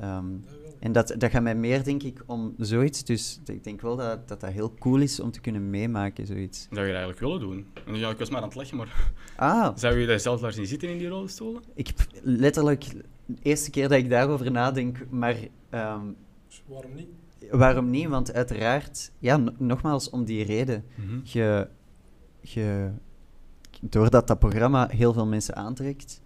Ehm, 0.00 0.26
Dat 0.44 0.76
en 0.80 0.92
dat, 0.92 1.14
dat 1.18 1.30
gaat 1.30 1.42
mij 1.42 1.54
meer, 1.54 1.84
denk 1.84 2.02
ik, 2.02 2.22
om 2.26 2.54
zoiets. 2.58 3.04
Dus 3.04 3.40
ik 3.44 3.64
denk 3.64 3.80
wel 3.80 3.96
dat, 3.96 4.28
dat 4.28 4.40
dat 4.40 4.50
heel 4.50 4.74
cool 4.78 5.00
is 5.00 5.20
om 5.20 5.30
te 5.30 5.40
kunnen 5.40 5.70
meemaken, 5.70 6.26
zoiets. 6.26 6.58
Dat 6.68 6.68
zou 6.74 6.86
je 6.86 6.92
eigenlijk 6.92 7.20
willen 7.20 7.40
doen. 7.40 7.66
En 7.86 7.94
ja, 7.98 8.10
ik 8.10 8.18
was 8.18 8.30
maar 8.30 8.40
aan 8.40 8.48
het 8.48 8.56
lachen, 8.56 8.76
maar 8.76 9.12
Ah, 9.36 9.76
zou 9.76 9.98
je 9.98 10.06
daar 10.06 10.20
zelf 10.20 10.40
laten 10.40 10.56
zien 10.56 10.66
zitten 10.66 10.88
in 10.88 10.98
die 10.98 11.08
rolstoelen? 11.08 11.62
ik 11.74 11.94
letterlijk 12.22 12.84
de 13.26 13.36
eerste 13.42 13.70
keer 13.70 13.88
dat 13.88 13.98
ik 13.98 14.10
daarover 14.10 14.50
nadenk, 14.50 15.06
maar 15.10 15.36
ehm, 15.70 16.06
Dus 16.46 16.62
waarom 16.66 16.94
niet? 16.94 17.08
waarom 17.50 17.90
niet? 17.90 18.08
Want 18.08 18.32
uiteraard, 18.32 19.12
ja, 19.18 19.36
no- 19.36 19.52
nogmaals 19.58 20.10
om 20.10 20.24
die 20.24 20.44
reden. 20.44 20.84
Mhm. 20.94 21.20
Je, 21.24 21.68
je, 22.40 22.90
doordat 23.80 24.26
dat 24.26 24.38
programma 24.38 24.88
heel 24.88 25.12
veel 25.12 25.26
mensen 25.26 25.56
aantrekt, 25.56 26.20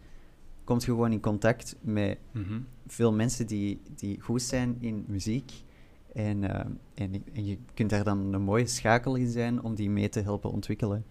komt 0.65 0.85
je 0.85 0.91
gewoon 0.91 1.13
in 1.13 1.21
contact 1.21 1.77
met 1.81 2.19
Mhm. 2.33 2.61
Veel 2.87 3.13
mensen 3.13 3.47
die, 3.47 3.81
die 3.97 4.21
goed 4.21 4.43
zijn 4.43 4.77
in 4.81 5.05
muziek. 5.09 5.53
En, 6.13 6.45
eh, 6.45 6.67
en, 6.95 7.25
je 7.33 7.59
kunt 7.75 7.91
daar 7.91 8.05
dan 8.05 8.33
een 8.35 8.43
mooie 8.43 8.67
schakel 8.67 9.15
in 9.15 9.31
zijn 9.31 9.63
om 9.63 9.75
die 9.75 9.91
mee 9.91 10.09
te 10.09 10.21
helpen 10.21 10.51
ontwikkelen. 10.51 11.05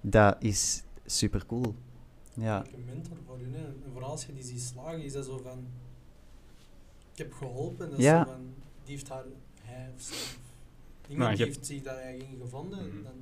Dat 0.00 0.36
is 0.38 0.82
super 1.06 1.46
cool. 1.46 1.74
Ja. 2.34 2.64
Een 2.74 2.84
mentor 2.84 3.16
voor 3.26 3.38
hun. 3.38 3.54
Hè. 3.54 3.64
En 3.66 3.92
vooral 3.92 4.10
als 4.10 4.26
je 4.26 4.32
die 4.32 4.42
ziet 4.42 4.60
slagen, 4.60 5.02
is 5.02 5.12
dat 5.12 5.24
zo 5.24 5.38
van... 5.38 5.66
Ik 7.12 7.18
heb 7.18 7.32
geholpen. 7.32 7.90
Dat 7.90 7.98
is 7.98 8.04
Ja. 8.04 8.24
zo 8.24 8.30
van... 8.30 8.40
Die 8.84 8.94
heeft 8.94 9.08
haar... 9.08 9.24
Hij 9.62 9.90
of 9.94 10.02
zij, 10.02 10.16
of 10.16 10.38
Iemand 11.08 11.28
Nou, 11.28 11.40
je 11.40 11.44
heeft 11.44 11.66
zich 11.66 11.82
daar 11.82 11.96
eigenlijk 11.96 12.32
in 12.32 12.40
gevonden. 12.40 12.86
Mhm. 12.86 13.02
Dan, 13.02 13.14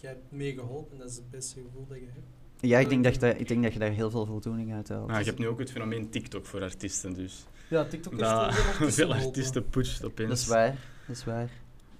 jij 0.00 0.10
hebt 0.10 0.30
mee 0.30 0.52
geholpen. 0.52 0.98
Dat 0.98 1.10
is 1.10 1.16
het 1.16 1.30
beste 1.30 1.60
gevoel 1.60 1.86
dat 1.86 1.98
je 1.98 2.06
hebt. 2.06 2.33
Ja, 2.66 2.78
ik 2.78 2.88
denk, 2.88 3.04
dat 3.04 3.14
je, 3.14 3.20
daar- 3.20 3.36
ik 3.38 3.48
denk 3.48 3.62
dat 3.62 3.72
je 3.72 3.78
daar 3.78 3.90
heel 3.90 4.10
veel 4.10 4.26
voldoening 4.26 4.74
uit 4.74 4.88
haalt. 4.88 5.06
Maar 5.06 5.18
je 5.18 5.24
hebt 5.24 5.38
nu 5.38 5.46
ook 5.48 5.58
het 5.58 5.70
fenomeen 5.70 6.10
TikTok 6.10 6.46
voor 6.46 6.62
artiesten, 6.62 7.12
dus. 7.12 7.46
Ja, 7.68 7.84
TikTok 7.84 8.18
Dat 8.18 8.54
heeft 8.54 8.76
veel 8.76 8.90
veel 8.90 9.14
artiesten 9.14 9.68
pusht 9.68 10.04
opeens. 10.04 10.28
Dat 10.28 10.38
is 10.38 10.46
waar. 10.46 10.74
Dat 11.06 11.16
is 11.16 11.24
waar. 11.24 11.48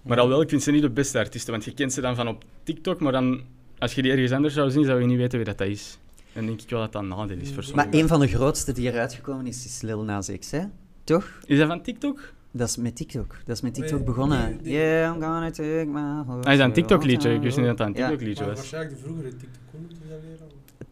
Maar 0.03 0.19
al 0.21 0.29
wel, 0.29 0.41
ik 0.41 0.49
vind 0.49 0.63
ze 0.63 0.71
niet 0.71 0.83
de 0.83 0.91
beste 0.91 1.19
artiesten, 1.19 1.53
want 1.53 1.65
je 1.65 1.75
kent 1.75 1.93
ze 1.93 2.01
dan 2.01 2.17
van 2.17 2.29
op 2.29 2.45
TikTok, 2.63 3.01
maar 3.01 3.13
dan, 3.13 3.41
als 3.79 3.95
je 3.95 4.03
die 4.03 4.13
ergens 4.13 4.33
anders 4.33 4.55
zou 4.55 4.71
zien, 4.71 4.85
zou 4.85 5.01
je 5.01 5.07
niet 5.07 5.17
weten 5.17 5.37
wie 5.39 5.47
dat, 5.47 5.59
dat 5.59 5.67
is. 5.69 5.99
En 6.33 6.47
denk 6.47 6.61
ik 6.63 6.71
wel 6.71 6.81
dat 6.81 6.93
dat 6.93 7.03
een 7.03 7.09
nadeel 7.09 7.37
is 7.39 7.47
voor 7.47 7.55
Maar 7.57 7.65
sommigen. 7.65 7.91
Maar 7.91 8.01
een 8.01 8.09
van 8.09 8.21
de 8.21 8.27
grootste 8.29 8.73
die 8.73 8.91
eruit 8.93 9.13
gekomen 9.15 9.47
is, 9.47 9.65
is 9.65 9.81
Lil 9.81 10.03
Nas 10.03 10.31
X, 10.39 10.51
hè? 10.51 10.63
Toch? 11.05 11.31
Is 11.47 11.59
dat 11.59 11.67
van 11.69 11.83
TikTok? 11.83 12.33
Dat 12.51 12.69
is 12.69 12.77
met 12.77 12.97
TikTok. 12.97 13.37
Dat 13.45 13.57
is 13.57 13.63
met 13.63 13.73
Nee, 13.77 13.89
TikTok 13.89 14.07
begonnen. 14.07 14.59
die- 14.63 14.73
Yeah, 14.73 15.15
I'm 15.15 15.21
gonna 15.23 15.51
take 15.51 15.85
my 15.87 16.01
Ah, 16.01 16.39
is 16.53 16.59
dat 16.59 16.67
een 16.67 16.73
TikTok-liedje? 16.73 17.35
Ik 17.35 17.41
wist 17.41 17.57
niet 17.57 17.67
dat 17.67 17.77
dat 17.79 17.87
een 17.87 17.95
Ja. 17.95 18.09
TikTok-liedje 18.09 18.41
Maar 18.45 18.49
was. 18.55 18.59
waarschijnlijk 18.59 18.97
de 18.97 19.03
vroegere 19.03 19.29
TikTok. 19.29 19.63
Hoe 19.71 19.81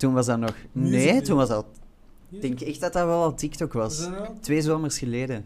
Toen 0.02 0.12
was 0.12 0.26
dat 0.26 0.38
nog... 0.38 0.54
Nee, 0.72 1.20
toen 1.20 1.36
was 1.36 1.48
dat... 1.48 1.64
Ik 2.30 2.40
denk 2.42 2.60
echt 2.60 2.80
dat 2.80 2.92
dat 2.92 3.04
wel 3.06 3.22
al 3.22 3.34
TikTok 3.34 3.72
Was? 3.72 4.08
Twee 4.40 4.60
zomers 4.62 4.98
geleden. 4.98 5.44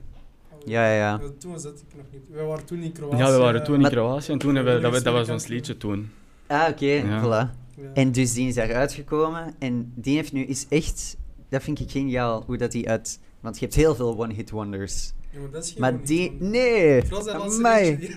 Ja, 0.64 0.86
ja, 0.86 0.94
ja. 0.96 1.20
Toen 1.38 1.52
was 1.52 1.62
dat 1.62 1.72
ik 1.88 1.96
nog 1.96 2.06
niet. 2.12 2.22
Wij 2.30 2.44
waren 2.44 2.64
toen 2.64 2.78
in 2.78 2.92
Kroatië. 2.92 3.16
Ja, 3.16 3.30
we 3.30 3.36
waren 3.38 3.64
toen 3.64 3.74
in 3.74 3.80
Maar- 3.80 3.90
Kroatië 3.90 4.32
en 4.32 4.38
toen 4.38 4.54
hebben 4.54 4.74
we, 4.74 4.80
dat, 4.80 4.92
we- 4.92 5.02
dat 5.02 5.12
was 5.12 5.28
ons 5.28 5.46
liedje 5.46 5.76
toen. 5.76 6.10
Ah, 6.46 6.68
oké. 6.70 6.86
Ja. 6.86 7.22
Voilà. 7.24 7.54
En 7.94 8.12
dus 8.12 8.32
die 8.32 8.48
is 8.48 8.54
daaruit 8.54 8.92
gekomen. 8.92 9.54
En 9.58 9.92
die 9.94 10.16
heeft 10.16 10.32
nu 10.32 10.44
is 10.44 10.66
echt... 10.68 11.16
Dat 11.48 11.62
vind 11.62 11.80
ik 11.80 11.90
geniaal, 11.90 12.42
hoe 12.46 12.56
dat 12.56 12.72
die 12.72 12.88
uit... 12.88 13.20
Want 13.40 13.58
je 13.58 13.64
hebt 13.64 13.76
heel 13.76 13.94
veel 13.94 14.18
one-hit 14.18 14.50
wonders. 14.50 15.12
Ja, 15.36 15.42
maar 15.42 15.50
dat 15.50 15.64
is 15.64 15.70
geen 15.70 15.80
Maar 15.80 15.92
one-hit 15.92 16.06
die... 16.06 16.36
Nee! 16.38 17.02
Amai. 17.32 18.14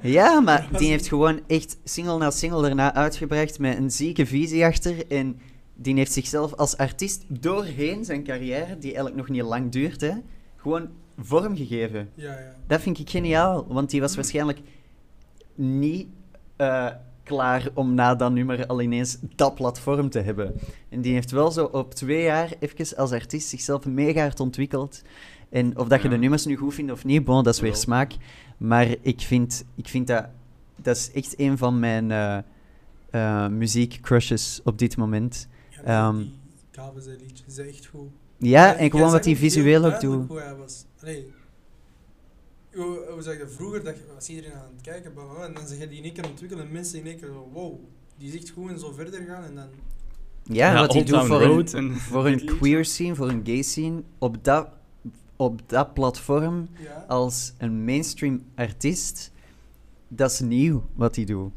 Ja, 0.16 0.40
maar 0.48 0.68
die 0.78 0.88
heeft 0.88 1.08
gewoon 1.08 1.40
echt 1.46 1.78
single 1.84 2.18
na 2.18 2.30
single 2.30 2.62
daarna 2.62 2.94
uitgebracht 2.94 3.58
met 3.58 3.76
een 3.76 3.90
zieke 3.90 4.26
visie 4.26 4.64
achter. 4.64 5.06
En 5.06 5.40
die 5.74 5.94
heeft 5.94 6.12
zichzelf 6.12 6.54
als 6.54 6.76
artiest 6.76 7.24
doorheen 7.28 8.04
zijn 8.04 8.24
carrière, 8.24 8.78
die 8.78 8.94
eigenlijk 8.94 9.16
nog 9.16 9.28
niet 9.28 9.42
lang 9.42 9.72
duurt, 9.72 10.00
hè, 10.00 10.12
gewoon 10.56 10.88
vormgegeven. 11.18 12.10
Ja, 12.14 12.32
ja. 12.32 12.54
Dat 12.66 12.80
vind 12.80 12.98
ik 12.98 13.10
geniaal, 13.10 13.66
want 13.68 13.90
die 13.90 14.00
was 14.00 14.14
waarschijnlijk 14.14 14.60
niet 15.54 16.06
eh, 16.56 16.88
klaar 17.22 17.68
om 17.74 17.94
na 17.94 18.14
dat 18.14 18.32
nummer 18.32 18.66
al 18.66 18.80
ineens 18.80 19.18
dat 19.34 19.54
platform 19.54 20.10
te 20.10 20.20
hebben. 20.20 20.54
En 20.88 21.00
die 21.00 21.12
heeft 21.12 21.30
wel 21.30 21.50
zo 21.50 21.64
op 21.64 21.94
twee 21.94 22.22
jaar 22.22 22.52
even 22.58 22.96
als 22.96 23.12
artiest 23.12 23.48
zichzelf 23.48 23.84
mega 23.84 24.20
hard 24.20 24.40
ontwikkeld. 24.40 25.02
En 25.48 25.78
of 25.78 25.88
dat 25.88 25.98
je 26.02 26.08
Ja. 26.08 26.14
de 26.14 26.20
nummers 26.20 26.44
nu 26.46 26.56
goed 26.56 26.74
vindt 26.74 26.92
of 26.92 27.04
niet, 27.04 27.24
bon, 27.24 27.42
dat 27.44 27.54
is 27.54 27.60
weer 27.60 27.76
smaak. 27.76 28.12
Maar 28.58 28.94
ik 29.00 29.20
vind, 29.20 29.64
ik 29.74 29.88
vind 29.88 30.06
dat... 30.06 30.24
Dat 30.76 30.96
is 30.96 31.10
echt 31.12 31.34
een 31.38 31.58
van 31.58 31.78
mijn 31.78 32.10
eh 32.10 32.38
eh, 33.10 33.48
muziekcrushes 33.48 34.60
op 34.64 34.78
dit 34.78 34.96
moment. 34.96 35.48
ja 35.70 36.08
Ehm, 36.08 36.16
die 36.94 37.02
zijn 37.02 37.16
liedjes 37.18 37.54
zijn 37.54 37.68
echt 37.68 37.86
goed. 37.86 38.08
Ja, 38.38 38.74
en 38.74 38.90
gewoon 38.90 39.10
wat 39.10 39.24
hij 39.24 39.36
visueel 39.36 39.84
ook 39.84 40.00
doet. 40.00 40.28
hoe 40.28 40.40
hij 40.40 40.54
was. 40.54 40.84
Allee, 41.00 41.32
hoe, 42.74 42.98
hoe 43.12 43.22
zeg 43.22 43.32
je 43.32 43.38
dat 43.38 43.52
vroeger? 43.52 43.84
Dat 43.84 43.96
je- 43.96 44.02
was 44.14 44.28
iedereen 44.28 44.52
aan 44.52 44.70
het 44.76 44.82
kijken, 44.82 45.12
en 45.46 45.54
dan 45.54 45.66
zeg 45.66 45.78
je 45.78 45.88
die 45.88 45.98
in 45.98 46.04
één 46.04 46.12
keer 46.12 46.28
ontwikkelen 46.28 46.64
en 46.66 46.72
mensen 46.72 46.98
in 46.98 47.06
één 47.06 47.16
keer 47.18 47.28
zo, 47.28 47.50
wow, 47.52 47.74
die 48.18 48.28
is 48.28 48.36
echt 48.36 48.50
goed 48.50 48.70
en 48.70 48.78
zo 48.78 48.92
verder 48.92 49.20
gaan 49.28 49.44
en 49.44 49.54
dan... 49.54 49.66
Ja, 50.42 50.74
wat 50.80 50.92
hij 50.92 51.04
doet 51.04 51.24
voor 51.26 51.42
een, 51.42 51.66
en 51.72 51.96
voor 51.96 52.26
een 52.26 52.44
queer 52.58 52.84
scene, 52.84 53.14
voor 53.14 53.28
een 53.28 53.42
gay 53.44 53.62
scene, 53.62 54.02
op 54.18 54.44
dat, 54.44 54.68
op 55.36 55.60
dat 55.66 55.94
platform, 55.94 56.68
Ja, 56.78 57.04
als 57.08 57.52
een 57.58 57.84
mainstream 57.84 58.42
artiest, 58.54 59.32
dat 60.08 60.30
is 60.30 60.40
nieuw 60.40 60.84
wat 60.94 61.16
hij 61.16 61.24
doet. 61.24 61.52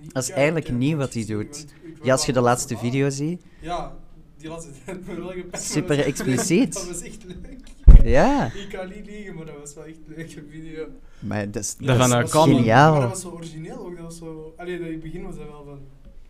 niet- 0.00 0.14
dat 0.14 0.22
is 0.22 0.30
eigenlijk 0.30 0.66
het 0.66 0.96
wat 0.96 1.14
hij 1.14 1.24
doet. 1.26 1.66
Ja, 2.02 2.12
als 2.12 2.26
je 2.26 2.32
de 2.32 2.40
was 2.40 2.40
laatste 2.40 2.76
video 2.76 3.10
ziet. 3.10 3.42
Ja, 3.60 3.96
die 4.36 4.48
laatste 4.48 4.70
tijd 4.84 5.06
me 5.06 5.14
wel 5.14 5.32
maar 5.50 5.60
Super 5.60 5.96
was 5.96 6.06
expliciet. 6.06 6.72
Dat 6.74 6.86
was 6.86 7.02
echt 7.02 7.24
leuk. 7.24 7.60
Ja, 8.04 8.52
Ik 8.52 8.68
kan 8.68 8.88
niet 8.88 9.06
liegen, 9.06 9.34
maar 9.34 9.44
dat 9.46 9.58
was 9.58 9.74
wel 9.74 9.84
echt 9.84 9.96
een 10.06 10.14
leuke 10.16 10.42
video. 10.50 10.86
maar 11.18 11.50
dat 11.50 11.62
is, 11.62 11.76
Dat 11.76 11.86
dat 11.86 11.88
eh, 11.96 11.98
was 11.98 12.08
zo- 12.30 12.42
geniaal. 12.56 12.92
Maar 12.92 13.00
dat 13.00 13.10
was 13.10 13.20
zo 13.20 13.30
origineel 13.30 13.78
ook. 13.86 13.94
Dat 13.96 14.04
was 14.04 14.16
zo... 14.18 14.54
Allee, 14.56 14.78
in 14.80 14.92
het 14.92 15.00
begin 15.02 15.22
was 15.22 15.36
dat 15.36 15.46
wel 15.46 15.64
van... 15.64 15.78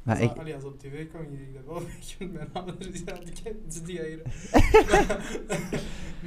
Maar 0.02 0.16
als, 0.20 0.24
ik, 0.30 0.36
allee, 0.38 0.54
als 0.54 0.64
op 0.64 0.78
tv 0.78 1.08
kwam, 1.08 1.22
je 1.22 1.52
dat 1.54 1.64
wel 1.66 1.82
weg 1.82 2.28
mijn 2.32 2.48
ouders. 2.52 2.90
Die 2.92 3.04
die 3.82 4.00
hier. 4.00 4.20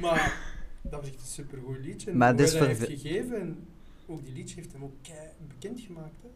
maar 0.00 0.51
dat 0.82 1.00
was 1.00 1.08
echt 1.08 1.20
een 1.20 1.26
supergoed 1.26 1.78
liedje. 1.78 2.10
En 2.10 2.16
Maar 2.16 2.36
dat 2.36 2.52
hij 2.52 2.66
heeft 2.66 2.84
gegeven. 2.84 3.40
En 3.40 3.66
ook 4.06 4.24
die 4.24 4.34
liedje 4.34 4.54
heeft 4.54 4.72
hem 4.72 4.84
ook 4.84 4.94
bekend 5.48 5.80
gemaakt. 5.80 6.22
Hè? 6.22 6.28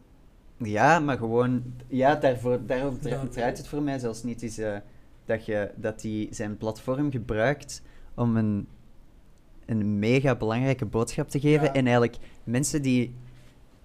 ja, 0.65 0.99
maar 0.99 1.17
gewoon, 1.17 1.63
ja, 1.87 2.15
daarvoor, 2.15 2.59
Ja, 2.67 3.27
draait 3.29 3.57
het 3.57 3.67
voor 3.67 3.81
mij 3.81 3.99
zelfs 3.99 4.23
niet. 4.23 4.43
Is, 4.43 4.57
eh, 4.57 4.77
dat 5.25 5.45
hij 5.45 5.71
dat 5.75 6.01
die 6.01 6.27
zijn 6.31 6.57
platform 6.57 7.11
gebruikt 7.11 7.81
om 8.13 8.37
een, 8.37 8.67
een 9.65 9.99
mega 9.99 10.35
belangrijke 10.35 10.85
boodschap 10.85 11.29
te 11.29 11.39
geven. 11.39 11.65
Ja. 11.65 11.73
En 11.73 11.83
eigenlijk 11.85 12.17
mensen 12.43 12.81
die 12.81 13.15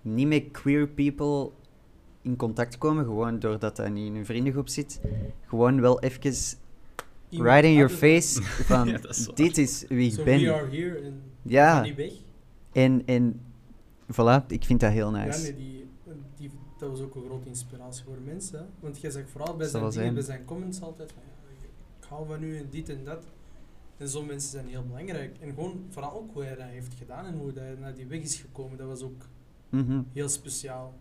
niet 0.02 0.26
met 0.26 0.50
queer 0.50 0.88
people 0.88 1.50
in 2.22 2.36
contact 2.36 2.78
komen, 2.78 3.04
gewoon 3.04 3.38
doordat 3.38 3.76
dat 3.76 3.90
niet 3.90 4.06
in 4.06 4.14
hun 4.14 4.26
vriendengroep 4.26 4.68
zit, 4.68 5.00
gewoon 5.46 5.80
wel 5.80 6.00
even 6.00 6.32
right 7.40 7.64
in 7.64 7.72
your 7.72 7.88
face 7.90 8.42
van 8.70 8.88
Ja, 8.88 8.98
is 9.08 9.28
dit 9.34 9.58
is 9.58 9.84
wie 9.88 10.06
ik 10.08 10.12
So 10.14 10.24
ben. 10.24 10.40
we 10.40 10.52
are 10.52 10.68
here 10.76 10.98
en 10.98 11.22
Ja. 11.42 11.82
niet 11.82 11.94
weg. 11.96 12.12
En, 12.72 13.02
en 13.06 13.40
voilà, 14.12 14.46
ik 14.46 14.64
vind 14.64 14.80
dat 14.80 14.92
heel 14.92 15.14
Ja, 15.16 15.24
nice. 15.24 15.42
nee, 15.42 15.54
die, 15.56 15.86
die, 16.36 16.50
dat 16.78 16.90
was 16.90 17.00
ook 17.00 17.14
een 17.14 17.24
grote 17.24 17.48
inspiratie 17.48 18.04
voor 18.04 18.16
mensen. 18.24 18.58
Hè? 18.58 18.64
Want 18.80 19.00
jij 19.00 19.10
zegt 19.10 19.30
vooral 19.30 19.56
bij 19.56 19.66
zijn, 19.66 19.78
dingen, 19.82 19.92
zijn. 19.92 20.14
bij 20.14 20.22
zijn 20.22 20.44
comments 20.44 20.80
altijd 20.82 21.12
van 21.12 21.22
ja, 21.26 21.30
ik 22.00 22.04
hou 22.08 22.26
van 22.26 22.42
u 22.42 22.56
en 22.56 22.66
dit 22.70 22.88
en 22.88 23.04
dat. 23.04 23.24
En 23.96 24.08
zo'n 24.08 24.26
mensen 24.26 24.50
zijn 24.50 24.68
heel 24.68 24.84
belangrijk. 24.86 25.36
En 25.40 25.48
gewoon 25.54 25.84
vooral 25.88 26.12
ook 26.14 26.30
hoe 26.32 26.42
hij 26.44 26.54
dat 26.56 26.66
heeft 26.66 26.94
gedaan 26.94 27.26
en 27.26 27.34
hoe 27.38 27.52
hij 27.54 27.74
naar 27.80 27.94
die 27.94 28.06
weg 28.06 28.20
is 28.20 28.36
gekomen, 28.36 28.78
dat 28.78 28.86
was 28.86 29.02
ook 29.02 29.28
Mhm. 29.68 30.00
heel 30.12 30.28
speciaal. 30.28 30.94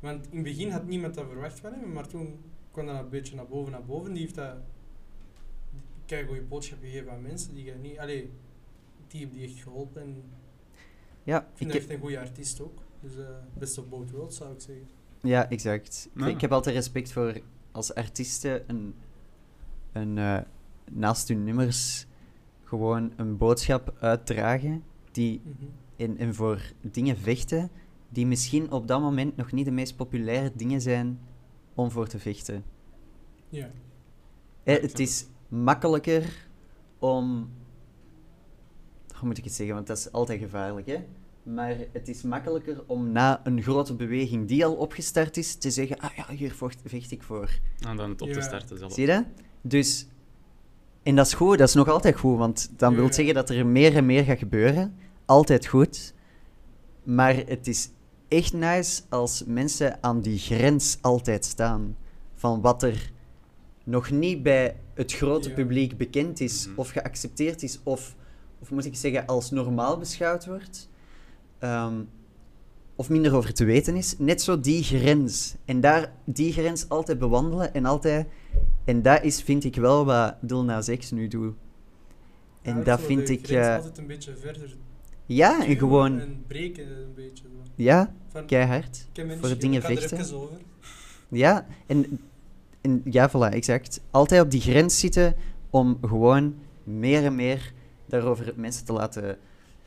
Want 0.00 0.26
in 0.30 0.34
het 0.36 0.44
begin 0.44 0.70
had 0.70 0.86
niemand 0.86 1.14
dat 1.14 1.24
verwacht 1.30 1.60
van 1.60 1.72
hem, 1.72 1.92
maar 1.92 2.06
toen 2.08 2.36
kwam 2.70 2.86
dat 2.86 2.98
een 3.00 3.08
beetje 3.08 3.34
naar 3.36 3.46
boven, 3.48 3.72
naar 3.72 3.84
boven. 3.84 4.12
Die 4.12 4.22
heeft 4.22 4.34
dat 4.34 4.54
kijk 6.06 6.26
goede 6.26 6.42
boodschap 6.42 6.78
gegeven 6.80 7.12
aan 7.12 7.22
mensen 7.22 7.54
die 7.54 7.64
je 7.64 7.74
niet, 7.74 7.98
allee, 7.98 8.30
die 9.06 9.20
hebben 9.20 9.38
die 9.38 9.48
echt 9.48 9.62
geholpen. 9.62 10.02
En 10.02 10.22
Ja, 11.22 11.38
ik 11.40 11.42
ik 11.50 11.56
vind 11.56 11.72
heb, 11.72 11.80
dat 11.80 11.90
echt 11.90 11.98
een 11.98 12.04
goede 12.06 12.18
artiest 12.20 12.60
ook. 12.60 12.82
Dus 13.00 13.16
eh 13.16 13.24
best 13.58 13.78
of 13.78 13.88
both 13.88 14.10
worlds 14.10 14.36
zou 14.36 14.52
ik 14.52 14.60
zeggen. 14.60 14.86
ja, 15.20 15.50
exact. 15.50 16.08
Ja. 16.14 16.26
Ik 16.26 16.40
heb 16.40 16.52
altijd 16.52 16.74
respect 16.76 17.12
voor 17.12 17.40
als 17.72 17.94
artiesten 17.94 18.62
een, 18.66 18.94
een, 19.92 20.18
eh, 20.18 20.38
naast 20.90 21.28
hun 21.28 21.44
nummers 21.44 22.06
gewoon 22.64 23.12
een 23.16 23.36
boodschap 23.36 23.94
uitdragen 24.00 24.82
die 25.12 25.40
Mhm. 25.44 25.64
en, 25.96 26.16
en 26.18 26.34
voor 26.34 26.72
dingen 26.80 27.16
vechten 27.16 27.70
die 28.08 28.26
misschien 28.26 28.70
op 28.70 28.86
dat 28.86 29.00
moment 29.00 29.36
nog 29.36 29.52
niet 29.52 29.64
de 29.64 29.70
meest 29.70 29.96
populaire 29.96 30.52
dingen 30.54 30.80
zijn 30.80 31.20
om 31.74 31.90
voor 31.90 32.06
te 32.08 32.18
vechten. 32.18 32.64
Ja. 33.48 33.70
Eh, 34.62 34.74
ik 34.74 34.82
het 34.82 34.98
is 34.98 35.26
makkelijker 35.52 36.48
om. 36.98 37.50
Hoe 39.14 39.28
moet 39.28 39.38
ik 39.38 39.44
het 39.44 39.52
zeggen? 39.52 39.74
Want 39.74 39.86
dat 39.86 39.96
is 39.96 40.12
altijd 40.12 40.40
gevaarlijk, 40.40 40.86
hè? 40.86 41.04
Maar 41.42 41.76
het 41.92 42.08
is 42.08 42.22
makkelijker 42.22 42.82
om 42.86 43.12
na 43.12 43.40
een 43.44 43.62
grote 43.62 43.94
beweging 43.94 44.48
die 44.48 44.64
al 44.64 44.74
opgestart 44.74 45.36
is, 45.36 45.54
te 45.54 45.70
zeggen: 45.70 45.98
Ah 45.98 46.16
ja, 46.16 46.26
hier 46.28 46.52
vocht, 46.52 46.80
vecht 46.84 47.10
ik 47.10 47.22
voor. 47.22 47.50
En 47.88 47.96
dan 47.96 48.10
het 48.10 48.22
op 48.22 48.28
te 48.28 48.40
starten 48.40 48.78
zelf. 48.78 48.92
Zie 48.92 49.06
je 49.06 49.12
dat? 49.12 49.24
Dus. 49.60 50.06
En 51.02 51.16
dat 51.16 51.26
is 51.26 51.34
goed, 51.34 51.58
dat 51.58 51.68
is 51.68 51.74
nog 51.74 51.88
altijd 51.88 52.18
goed, 52.18 52.38
want 52.38 52.70
dan 52.76 52.94
wil 52.94 53.12
zeggen 53.12 53.34
dat 53.34 53.50
er 53.50 53.66
meer 53.66 53.96
en 53.96 54.06
meer 54.06 54.24
gaat 54.24 54.38
gebeuren. 54.38 54.96
Altijd 55.24 55.66
goed. 55.66 56.14
Maar 57.02 57.36
het 57.46 57.66
is 57.66 57.90
echt 58.28 58.52
nice 58.52 59.02
als 59.08 59.44
mensen 59.46 60.02
aan 60.02 60.20
die 60.20 60.38
grens 60.38 60.98
altijd 61.00 61.44
staan. 61.44 61.96
Van 62.34 62.60
wat 62.60 62.82
er 62.82 63.12
nog 63.84 64.10
niet 64.10 64.42
bij 64.42 64.76
het 64.94 65.12
grote 65.12 65.48
Ja. 65.48 65.54
publiek 65.54 65.96
bekend 65.96 66.40
is, 66.40 66.66
Mhm. 66.66 66.78
of 66.78 66.90
geaccepteerd 66.90 67.62
is, 67.62 67.80
of, 67.82 68.14
of 68.58 68.70
moet 68.70 68.84
ik 68.84 68.94
zeggen, 68.96 69.26
als 69.26 69.50
normaal 69.50 69.98
beschouwd 69.98 70.46
wordt. 70.46 70.88
Ehm, 71.58 71.94
of 72.96 73.08
minder 73.08 73.34
over 73.34 73.54
te 73.54 73.64
weten 73.64 73.96
is. 73.96 74.18
Net 74.18 74.42
zo 74.42 74.60
die 74.60 74.82
grens. 74.82 75.54
En 75.64 75.80
daar 75.80 76.12
die 76.24 76.52
grens 76.52 76.88
altijd 76.88 77.18
bewandelen 77.18 77.74
en 77.74 77.84
altijd... 77.84 78.26
En 78.84 79.02
dat 79.02 79.22
is, 79.22 79.42
vind 79.42 79.64
ik 79.64 79.74
wel, 79.76 80.04
wat 80.04 80.42
Nas 80.42 80.90
X 80.98 81.10
nu 81.10 81.28
doet. 81.28 81.54
En 82.62 82.76
Ja, 82.76 82.82
dat 82.82 83.00
vind 83.00 83.28
ik... 83.28 83.48
eh, 83.48 83.74
altijd 83.74 83.98
een 83.98 84.06
beetje 84.06 84.36
verder 84.36 84.76
ja, 85.26 85.66
en 85.66 85.76
gewoon... 85.76 86.20
En 86.20 86.44
breken 86.46 86.86
een 87.00 87.14
beetje. 87.14 87.44
Zo. 87.44 87.70
Ja, 87.74 88.14
Van, 88.28 88.46
keihard. 88.46 89.08
voor 89.40 89.58
dingen 89.58 89.82
vechten. 89.82 90.26
Ja, 91.28 91.66
en 91.86 92.20
En, 92.82 93.02
ja, 93.04 93.30
voilà, 93.30 93.52
exact. 93.54 94.00
Altijd 94.10 94.42
op 94.42 94.50
die 94.50 94.60
grens 94.60 94.98
zitten 95.00 95.34
om 95.70 95.98
gewoon 96.00 96.54
meer 96.84 97.24
en 97.24 97.34
meer 97.34 97.72
daarover 98.06 98.52
mensen 98.56 98.84
te 98.84 98.92
laten 98.92 99.38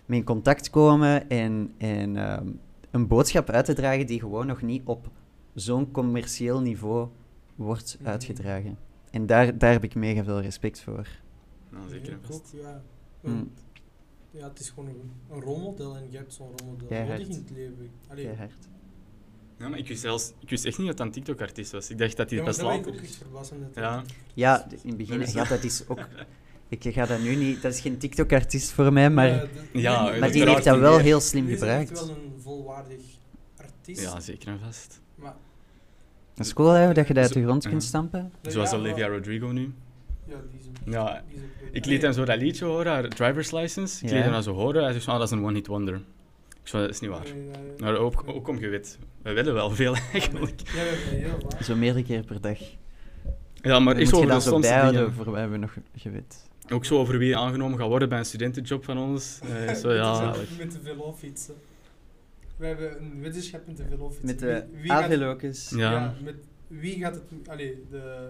mee 0.06 0.20
in 0.20 0.26
contact 0.26 0.70
komen 0.70 1.30
en, 1.30 1.74
en 1.78 2.16
ehm, 2.18 2.48
een 2.92 3.08
boodschap 3.08 3.50
uit 3.50 3.66
te 3.66 3.74
dragen 3.74 4.08
die 4.08 4.20
gewoon 4.20 4.48
nog 4.48 4.62
niet 4.62 4.82
op 4.86 5.10
zo'n 5.54 5.92
commercieel 5.92 6.62
niveau 6.62 7.08
wordt 7.56 7.98
Mhm. 8.00 8.10
uitgedragen. 8.10 8.78
En 9.12 9.26
daar, 9.26 9.58
daar 9.58 9.72
heb 9.72 9.84
ik 9.84 9.96
mega 9.96 10.24
veel 10.24 10.42
respect 10.42 10.82
voor. 10.82 11.08
Nou, 11.70 11.90
zeker 11.90 12.12
en 12.12 12.18
Ik 12.20 12.26
vast. 12.26 12.54
ook, 12.56 12.62
ja. 12.62 12.82
Mm. 13.22 13.52
Ja, 14.32 14.48
het 14.48 14.60
is 14.60 14.70
gewoon 14.70 14.90
een, 14.90 15.12
een 15.32 15.42
rolmodel 15.42 15.96
en 15.96 16.04
je 16.12 16.18
hebt 16.18 16.34
zo'n 16.34 16.48
rolmodel 16.58 16.88
nodig 16.90 17.20
in 17.28 17.32
het 17.36 17.50
leven. 17.50 17.90
Allee, 18.08 18.24
Keihard. 18.26 18.68
Ja, 19.60 19.70
maar 19.70 19.80
ik 19.80 19.88
wist, 19.88 20.02
zelfs, 20.02 20.34
ik 20.40 20.50
wist 20.50 20.66
echt 20.66 20.78
niet 20.78 20.88
dat 20.88 20.98
dat 20.98 21.06
een 21.06 21.12
TikTok-artiest 21.12 21.72
was. 21.72 21.90
Ik 21.90 21.98
dacht 21.98 22.18
dat 22.18 22.30
hij 22.30 22.40
ja, 22.40 22.46
best 22.46 22.62
ook 22.62 22.88
is. 22.88 23.20
dat 23.34 23.54
Ja. 23.76 24.04
Ja, 24.34 24.68
in 24.84 24.90
het 24.90 24.98
begin, 24.98 25.20
Dat 25.20 25.28
is- 25.28 25.34
ja, 25.34 25.44
dat 25.44 25.64
is 25.64 25.84
ook... 25.88 26.00
Ik 26.70 26.84
ga 26.94 27.06
dat 27.06 27.20
nu 27.20 27.36
niet... 27.36 27.62
Dat 27.62 27.74
is 27.74 27.80
geen 27.80 27.98
TikTok-artiest 27.98 28.72
voor 28.72 28.94
mij, 28.94 29.10
maar... 29.10 29.28
Ja, 29.28 29.40
de- 29.42 29.80
Ja, 29.80 30.10
nee, 30.10 30.20
maar 30.20 30.32
die 30.32 30.50
heeft 30.50 30.64
dat 30.64 30.80
wel 30.80 30.98
heel 30.98 31.20
slim 31.20 31.46
die 31.46 31.56
is 31.56 31.62
echt 31.62 31.70
gebruikt. 31.90 32.06
wel 32.08 32.16
een 32.16 32.42
volwaardig 32.42 33.00
artiest. 33.58 34.02
Ja, 34.02 34.20
zeker 34.20 34.48
en 34.48 34.60
vast. 34.66 35.02
Maar, 35.16 35.36
Dat 36.34 36.46
is 36.46 36.54
cool, 36.54 36.70
hè, 36.70 36.94
dat 36.94 37.08
je 37.08 37.14
dat 37.14 37.24
uit 37.24 37.34
de 37.34 37.44
grond 37.44 37.68
kunt 37.68 37.84
stampen. 37.84 38.32
Zoals 38.42 38.72
ja, 38.72 38.78
Olivia 38.78 39.08
Rodrigo 39.08 39.48
nu. 39.48 39.74
Ja, 40.28 40.36
die 40.52 40.60
is 40.60 40.68
ook. 40.68 40.94
Ja, 40.94 41.24
die 41.28 41.36
is 41.38 41.42
ik 41.72 41.86
liet 41.86 42.02
hem 42.02 42.14
zo 42.14 42.26
dat 42.26 42.38
liedje 42.38 42.66
horen, 42.66 42.92
haar 42.92 43.10
driver's 43.10 43.52
license. 43.52 44.04
Ik 44.04 44.10
Ja. 44.10 44.16
liet 44.16 44.24
hem 44.24 44.34
dat 44.34 44.44
zo 44.44 44.54
horen. 44.54 44.84
Hij 44.84 44.92
zegt, 44.94 45.04
van, 45.06 45.14
ah, 45.14 45.20
dat 45.20 45.32
is 45.32 45.38
een 45.38 45.44
one-hit 45.44 45.68
wonder. 45.68 46.02
Dat 46.72 46.90
is 46.90 47.00
niet 47.00 47.10
waar. 47.10 47.24
nee, 47.24 47.34
nee, 47.34 47.44
nee. 47.44 47.72
Maar 47.78 47.96
ook, 47.96 48.24
ook 48.26 48.48
om 48.48 48.60
gewit. 48.60 48.98
We 49.22 49.34
willen 49.34 49.54
wel 49.54 49.70
veel 49.70 49.96
eigenlijk. 50.14 50.60
Ja, 50.62 50.72
we 50.72 50.80
hebben 50.80 51.20
heel 51.20 51.48
waar. 51.50 51.64
Zo 51.64 51.76
meerdere 51.76 52.06
keer 52.06 52.24
per 52.24 52.42
dag. 52.42 52.58
Ja, 53.62 53.80
maar 53.80 53.94
Dan 53.94 54.04
ik 54.04 54.10
moet 54.12 54.16
zo 54.16 54.16
je 54.16 54.16
over 54.16 54.28
de 54.28 54.28
dat 54.34 54.42
stomste 54.42 54.70
bijhouden 54.72 55.02
dingen. 55.02 55.16
voor 55.16 55.32
wij 55.32 55.50
we 55.50 55.58
nog 55.58 55.78
gewit. 55.96 56.50
Ook 56.70 56.86
zo 56.86 56.98
over 56.98 57.18
wie 57.18 57.38
aangenomen 57.38 57.80
gaat 57.80 57.88
worden 57.88 58.10
bij 58.10 58.18
een 58.18 58.26
studentenjob 58.26 58.84
van 58.84 58.98
ons. 58.98 59.40
Eh, 59.44 59.74
zo, 59.82 59.88
Met 59.88 59.98
ja, 59.98 60.32
de- 60.32 60.40
Met 60.58 60.72
de 60.72 60.80
velofietsen. 60.84 61.54
We 62.58 62.66
hebben 62.66 63.02
een 63.02 63.22
wetenschap 63.22 63.68
met 63.68 63.78
de 63.78 63.84
velofietsen. 63.90 64.26
Met 64.26 64.40
de 64.40 64.66
Wie- 64.72 64.82
wie 64.82 64.92
gaat-. 64.92 65.70
Ja. 65.70 65.92
Ja, 65.92 66.16
met 66.24 66.36
wie 66.68 67.00
gaat 67.00 67.16
het, 67.16 67.50
allee, 67.50 67.84
de 67.92 68.30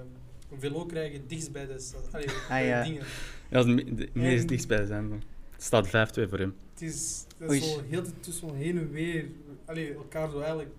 velo 0.59 0.85
krijgen 0.85 1.21
dichtst 1.27 1.51
bij 1.51 1.65
de, 1.67 1.79
stad- 1.79 2.09
allee, 2.11 2.27
bij 2.49 2.65
ja. 2.67 2.83
dingen. 2.83 3.01
ja, 3.49 3.63
de 3.63 4.09
meest 4.13 4.41
En- 4.41 4.47
dichtstbij 4.47 4.85
zijn. 4.85 5.23
Het 5.69 5.85
staat 5.87 6.09
5-2 6.27 6.29
voor 6.29 6.39
hem. 6.39 6.55
Het 6.73 6.81
is, 6.81 7.25
dat 7.37 7.49
Oei. 7.49 7.59
is 7.59 7.73
zo 7.73 7.81
heel 7.89 8.03
zo 8.31 8.53
heen 8.53 8.77
en 8.77 8.91
weer, 8.91 9.25
allee, 9.65 9.93
elkaar 9.93 10.29
zo 10.29 10.39
eigenlijk 10.39 10.69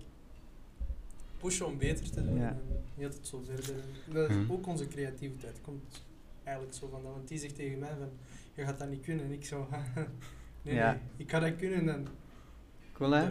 pushen 1.39 1.65
om 1.65 1.77
beter 1.77 2.09
te 2.11 2.23
doen. 2.25 2.37
Ja. 2.39 2.47
En 2.49 2.59
heel 2.95 3.07
het 3.09 3.19
zo 3.27 3.43
verder. 3.45 3.75
Dat 4.13 4.29
is 4.29 4.35
Mhm. 4.35 4.51
ook 4.51 4.67
onze 4.67 4.87
creativiteit. 4.87 5.57
Komt 5.61 6.03
eigenlijk 6.43 6.77
zo 6.77 6.87
van 6.91 7.01
dat. 7.03 7.11
Want 7.11 7.27
die 7.27 7.37
zegt 7.39 7.55
tegen 7.55 7.79
mij 7.79 7.89
van, 7.99 8.09
je 8.53 8.63
gaat 8.63 8.79
dat 8.79 8.89
niet 8.89 9.01
kunnen. 9.03 9.25
En 9.25 9.31
ik 9.31 9.45
zo, 9.45 9.67
nee, 10.61 10.75
Ja. 10.75 10.91
nee, 10.91 10.99
ik 11.17 11.29
ga 11.31 11.39
dat 11.39 11.55
kunnen. 11.55 11.89
En 11.89 12.07
Cool, 12.93 13.11
hè? 13.11 13.29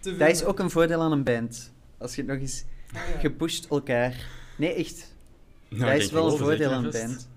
Dat 0.00 0.28
is 0.28 0.44
ook 0.44 0.58
een 0.58 0.70
voordeel 0.70 1.00
aan 1.00 1.12
een 1.12 1.24
band. 1.24 1.72
Als 1.98 2.14
je 2.14 2.22
het 2.22 2.30
nog 2.30 2.40
eens... 2.40 2.64
Ah, 2.92 3.08
ja. 3.14 3.20
Je 3.22 3.30
pusht 3.30 3.66
elkaar. 3.68 4.26
Nee, 4.58 4.74
echt. 4.74 5.14
Ja, 5.68 5.86
dat 5.92 5.96
is 6.00 6.10
wel 6.10 6.32
een 6.32 6.38
voordeel 6.38 6.70
aan 6.70 6.84
een 6.84 6.90
band. 6.90 7.28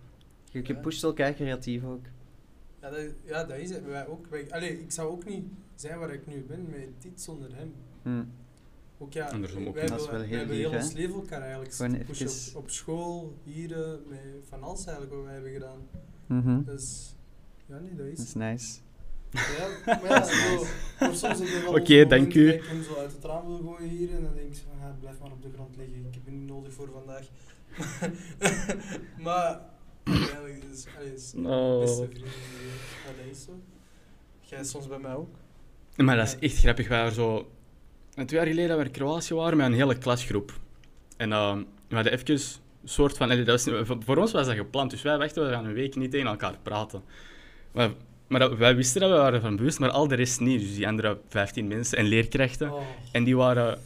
Je, 0.52 0.62
je 0.64 0.76
pusht 0.76 1.04
elkaar 1.04 1.34
creatief 1.34 1.84
ook. 1.84 2.06
Ja, 2.82 2.90
dat, 2.90 3.06
ja, 3.24 3.44
dat 3.44 3.58
is 3.58 3.70
het. 3.70 3.86
Wij 3.86 4.08
ook. 4.08 4.28
Wij, 4.28 4.52
allee, 4.52 4.82
ik 4.82 4.92
zou 4.92 5.12
ook 5.12 5.26
niet 5.26 5.46
zijn 5.76 6.00
waar 6.00 6.14
ik 6.14 6.28
nu 6.28 6.46
ben 6.48 6.70
met 6.70 6.90
dit 7.00 7.22
zonder 7.22 7.56
hem. 7.56 7.74
Hm. 8.04 8.24
Ook 8.98 9.14
ja, 9.14 9.28
Andersom 9.28 9.68
ook 9.68 9.74
wij 9.74 9.84
niet. 9.84 9.92
Dat 9.92 10.00
is 10.00 10.06
hebben, 10.08 10.20
wel 10.20 10.20
wij 10.20 10.28
heel 10.28 10.38
hebben 10.38 10.56
lief, 10.56 10.70
heel 10.70 10.80
ons 10.80 10.94
leven 10.94 11.16
elkaar 11.16 11.42
eigenlijk 11.42 11.74
Gewoon 11.74 11.96
op, 11.96 12.64
op 12.64 12.70
school, 12.70 13.38
hier, 13.44 14.00
met 14.10 14.20
van 14.50 14.64
alles 14.64 14.86
eigenlijk 14.86 15.16
wat 15.16 15.24
wij 15.24 15.34
hebben 15.34 15.52
gedaan. 15.52 15.80
Mhm. 16.26 16.64
Dus, 16.64 17.16
ja, 17.66 17.80
nee, 17.80 17.96
dat 17.96 18.06
is 18.06 18.18
Dat 18.18 18.26
is 18.26 18.34
nice. 18.34 18.80
Ja, 19.32 19.68
maar 20.02 20.10
ja, 20.10 20.24
zo, 20.24 20.66
maar 21.00 21.16
soms 21.16 21.40
heb 21.40 21.48
je 21.48 21.62
wel 21.62 21.72
momenten 21.72 22.10
dank 22.10 22.34
u. 22.34 22.46
dat 22.46 22.56
ik 22.56 22.64
hem 22.64 22.84
zo 22.84 22.96
uit 22.96 23.12
het 23.12 23.24
raam 23.24 23.48
wil 23.48 23.58
gooien 23.58 23.90
hier 23.90 24.16
en 24.16 24.24
dan 24.24 24.34
denk 24.36 24.48
ik 24.48 24.62
van, 24.70 24.80
ja, 24.80 24.96
blijf 25.00 25.20
maar 25.20 25.32
op 25.32 25.42
de 25.42 25.50
grond 25.54 25.76
liggen, 25.78 25.98
ik 25.98 26.14
heb 26.14 26.26
je 26.26 26.32
niet 26.32 26.48
nodig 26.48 26.74
voor 26.74 26.90
vandaag. 26.92 27.28
maar, 29.26 29.62
Oh. 31.46 31.80
beste 31.80 32.06
vrienden, 32.06 32.30
ja, 33.06 33.12
dat 33.18 33.32
is 33.32 33.44
zo. 33.44 33.52
Jij 34.42 34.64
soms 34.64 34.88
bij 34.88 35.00
mij 35.00 35.14
ook? 35.14 35.36
Maar 35.96 36.16
dat 36.18 36.28
is 36.28 36.50
echt 36.52 36.58
grappig. 36.62 36.88
Wij 36.88 36.98
waren 36.98 37.14
zo... 37.14 37.48
Twee 38.14 38.40
jaar 38.40 38.48
geleden 38.48 38.70
dat 38.70 38.78
we 38.78 38.84
in 38.86 38.92
Kroatië 38.92 39.34
waren 39.34 39.58
met 39.58 39.66
een 39.66 39.74
hele 39.74 39.98
klasgroep. 39.98 40.60
En 41.18 41.32
ehm, 41.32 41.64
we 41.88 41.96
hadden 41.96 42.14
even 42.14 42.34
een 42.34 42.40
soort 42.90 43.18
van... 43.18 43.30
dat 43.30 43.46
was, 43.46 43.64
voor- 43.64 43.98
voor 44.06 44.18
ons 44.18 44.32
was 44.32 44.46
dat 44.46 44.56
gepland, 44.56 44.92
dus 44.92 45.02
wij 45.02 45.18
wachten 45.18 45.46
we 45.46 45.52
gaan 45.52 45.66
een 45.66 45.74
week 45.74 45.96
niet 45.96 46.12
tegen 46.12 46.28
elkaar 46.28 46.56
praten. 46.64 47.02
Maar, 47.72 47.90
maar 48.28 48.40
dat- 48.40 48.58
wij 48.58 48.76
wisten 48.76 49.02
dat, 49.02 49.10
we 49.10 49.16
waren 49.18 49.42
van 49.42 49.56
bewust, 49.56 49.80
maar 49.80 49.90
al 49.90 50.08
de 50.08 50.16
rest 50.16 50.40
niet. 50.40 50.60
Dus 50.60 50.76
die 50.76 50.88
andere 50.88 51.20
15 51.28 51.68
mensen 51.68 51.98
en 51.98 52.06
leerkrachten. 52.06 52.74
Oh, 52.74 52.82
En 53.12 53.24
die 53.24 53.38
waren 53.38 53.80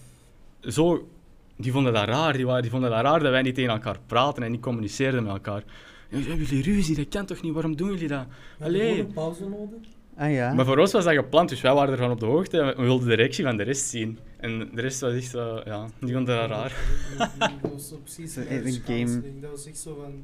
zo... 0.62 1.08
Die 1.56 1.72
vonden 1.72 1.94
dat 1.94 2.08
raar. 2.08 2.34
Die, 2.34 2.46
waren, 2.46 2.62
die 2.62 2.72
vonden 2.72 2.90
dat 2.90 3.02
raar 3.02 3.20
dat 3.20 3.32
wij 3.32 3.42
niet 3.42 3.56
tegen 3.56 3.72
elkaar 3.72 3.98
praten 4.06 4.44
en 4.44 4.52
niet 4.52 4.62
communiceerden 4.62 5.24
met 5.24 5.32
elkaar. 5.32 5.64
Hebben 6.12 6.46
jullie 6.46 6.64
ruzie? 6.64 6.96
Dat 6.96 7.08
kan 7.10 7.26
toch 7.26 7.42
niet? 7.42 7.54
Waarom 7.54 7.76
doen 7.76 7.90
jullie 7.92 8.08
dat? 8.08 8.26
we 8.28 8.34
hebben 8.64 8.80
Allee. 8.82 8.90
gewoon 8.92 9.06
een 9.08 9.14
pauze 9.14 9.44
nodig. 9.50 9.88
Ah 10.16 10.32
ja. 10.32 10.54
Maar 10.54 10.66
voor 10.66 10.78
ons 10.78 10.92
was 10.92 11.04
dat 11.04 11.14
gepland, 11.14 11.50
dus 11.50 11.62
wij 11.62 11.74
waren 11.74 11.92
ervan 11.92 12.12
op 12.12 12.20
de 12.20 12.26
hoogte 12.26 12.60
en 12.60 12.76
we 12.76 12.82
wilden 12.84 13.08
de 13.08 13.14
reactie 13.16 13.44
van 13.44 13.58
de 13.58 13.64
rest 13.64 13.90
zien. 13.90 14.20
En 14.38 14.70
de 14.76 14.82
rest 14.82 15.00
was 15.00 15.14
echt 15.14 15.30
zo, 15.30 15.62
ja, 15.66 15.88
die 16.00 16.14
vonden 16.14 16.36
dat 16.38 16.50
raar. 16.50 16.76
Dat 17.18 17.52
was 17.72 17.88
zo 17.88 17.98
precies 18.04 18.36
een 18.36 18.82
game. 18.86 19.40
Dat 19.40 19.52
was 19.52 19.66
echt 19.66 19.78
zo 19.78 19.98
van... 20.02 20.24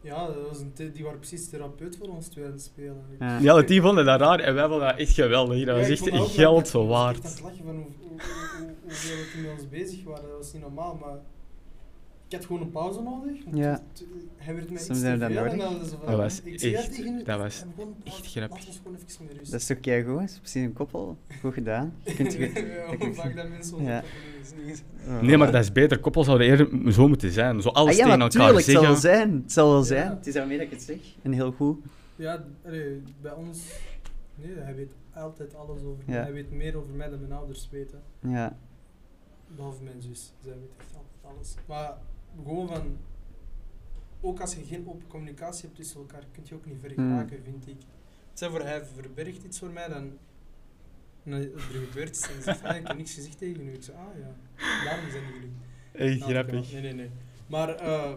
Ja, 0.00 0.26
dat 0.26 0.48
was 0.48 0.58
een 0.58 0.92
die 0.92 1.04
waren 1.04 1.18
precies 1.18 1.48
therapeut 1.48 1.96
voor 1.96 2.08
ons 2.08 2.26
twee 2.28 2.44
aan 2.44 2.50
het 2.52 2.62
spelen. 2.62 3.02
Ja. 3.18 3.38
Ja, 3.38 3.62
die 3.62 3.80
vonden 3.82 4.04
dat 4.04 4.20
raar 4.20 4.40
en 4.40 4.54
wij 4.54 4.68
vonden 4.68 4.88
dat 4.88 4.98
echt 4.98 5.12
geweldig. 5.14 5.64
Dat 5.66 5.76
was 5.76 5.86
Ja, 5.86 5.92
ik 6.06 6.12
echt 6.12 6.30
geld 6.34 6.68
zo 6.68 6.82
Ik 6.82 6.88
was 6.88 7.12
echt 7.12 7.22
waard. 7.22 7.24
aan 7.24 7.30
het 7.30 7.40
lachen 7.42 7.64
van 7.64 7.74
hoe, 7.74 7.84
hoe, 8.00 8.08
hoe, 8.08 8.18
hoe- 8.58 8.74
hoeveel 8.82 9.16
we 9.16 9.30
toen 9.32 9.42
met 9.42 9.50
ons 9.52 9.68
bezig 9.68 10.04
waren. 10.04 10.28
Dat 10.28 10.36
was 10.38 10.52
niet 10.52 10.62
normaal, 10.62 10.98
maar... 11.00 11.18
Ik 12.32 12.38
had 12.38 12.46
gewoon 12.46 12.62
een 12.62 12.70
pauze 12.70 13.02
nodig. 13.02 13.36
Ja. 13.52 13.70
het- 13.70 14.04
hij 14.36 14.54
werd 14.54 14.70
mij 14.70 14.78
Soms 14.78 14.90
iets 14.90 15.00
te 15.00 15.12
we 15.12 15.18
dat 15.18 15.28
en 15.28 15.58
dan 15.58 15.78
was 15.78 15.88
van, 15.88 15.98
Dat 16.06 16.16
was 16.16 16.40
ik 16.42 16.60
echt- 16.62 16.94
tegen 16.94 17.24
dat 17.24 17.38
was 17.38 17.64
gewoon 17.74 17.94
echt 18.04 18.26
grappig. 18.26 18.64
Dat 19.50 19.60
is 19.60 19.66
toch 19.66 19.80
keigoed? 19.80 20.18
Dat 20.20 20.28
is 20.28 20.38
precies 20.38 20.62
een 20.62 20.72
koppel. 20.72 21.16
Goed 21.40 21.54
gedaan. 21.54 21.94
Je 22.04 22.14
kunt 22.14 22.32
je... 22.32 22.38
ja, 22.88 22.96
hoe 22.96 23.14
vaak 23.14 23.36
dat 23.36 23.48
mensen 23.48 23.82
Ja. 23.82 24.02
niet- 24.66 24.84
Nee, 25.22 25.36
maar 25.36 25.52
dat 25.52 25.62
is 25.62 25.72
beter. 25.72 25.98
Koppels 25.98 26.26
zouden 26.26 26.46
eerder 26.46 26.92
zo 26.92 27.08
moeten 27.08 27.30
zijn. 27.30 27.62
Zo 27.62 27.68
alles 27.68 27.90
Ah, 27.92 27.96
ja, 27.98 28.02
tegen 28.04 28.18
maar 28.18 28.28
elkaar 28.28 28.46
tuurlijk, 28.46 28.66
het 28.66 28.74
zal 28.74 28.82
wel 28.82 28.96
zeggen. 28.96 29.20
zijn. 29.30 29.42
Het 29.42 29.52
zal 29.52 29.68
wel 29.68 29.78
Ja. 29.78 29.84
zijn. 29.84 30.08
Het 30.16 30.26
is 30.26 30.34
daarmee 30.34 30.56
dat 30.56 30.66
ik 30.66 30.72
het 30.72 30.82
zeg. 30.82 30.96
En 31.22 31.32
heel 31.32 31.52
goed. 31.52 31.78
Ja, 32.16 32.44
allee, 32.66 33.02
bij 33.20 33.32
ons... 33.32 33.58
Nee, 34.34 34.52
hij 34.58 34.74
weet 34.74 34.92
altijd 35.14 35.54
alles 35.54 35.82
over 35.82 36.02
Ja. 36.06 36.12
mij. 36.12 36.22
Hij 36.22 36.32
weet 36.32 36.50
meer 36.52 36.76
over 36.76 36.94
mij 36.94 37.08
dan 37.08 37.20
mijn 37.20 37.32
ouders 37.32 37.68
weten. 37.70 38.00
Ja. 38.20 38.56
Behalve 39.56 39.82
mijn 39.82 40.02
zus. 40.02 40.32
Zij 40.42 40.52
weet 40.52 40.70
echt 40.78 40.94
altijd 40.96 41.34
alles. 41.36 41.54
Maar 41.66 41.94
gewoon 42.36 42.68
van... 42.68 42.96
Ook 44.20 44.40
als 44.40 44.54
je 44.54 44.64
geen 44.64 44.88
open 44.88 45.06
communicatie 45.06 45.64
hebt 45.64 45.76
tussen 45.76 46.00
elkaar, 46.00 46.24
kun 46.32 46.42
je 46.46 46.54
ook 46.54 46.66
niet 46.66 46.80
ver 46.80 46.92
Hmm. 46.94 47.28
vind 47.28 47.66
ik. 47.66 47.76
Stel 48.34 48.50
voor, 48.50 48.60
hij 48.60 48.84
verbergt 48.84 49.44
iets 49.44 49.58
voor 49.58 49.70
mij, 49.70 49.88
dan... 49.88 50.12
dan 51.22 51.32
er 51.40 51.60
gebeurt 51.60 52.08
iets 52.08 52.28
en 52.28 52.34
hij 52.34 52.42
zegt, 52.42 52.62
ah, 52.64 52.76
ik 52.76 52.86
heb 52.86 52.96
niks 52.96 53.14
gezegd 53.14 53.38
tegen 53.38 53.68
u. 53.68 53.72
Ik 53.72 53.82
zeg, 53.82 53.94
ah 53.94 54.18
ja, 54.18 54.34
daarom 54.84 55.10
zijn 55.10 55.24
jullie. 55.32 55.52
Echt 55.92 56.18
Nou, 56.20 56.32
grappig. 56.32 56.72
Nee, 56.72 56.82
nee, 56.82 56.92
nee. 56.92 57.10
Maar 57.46 57.68
eh, 57.68 58.12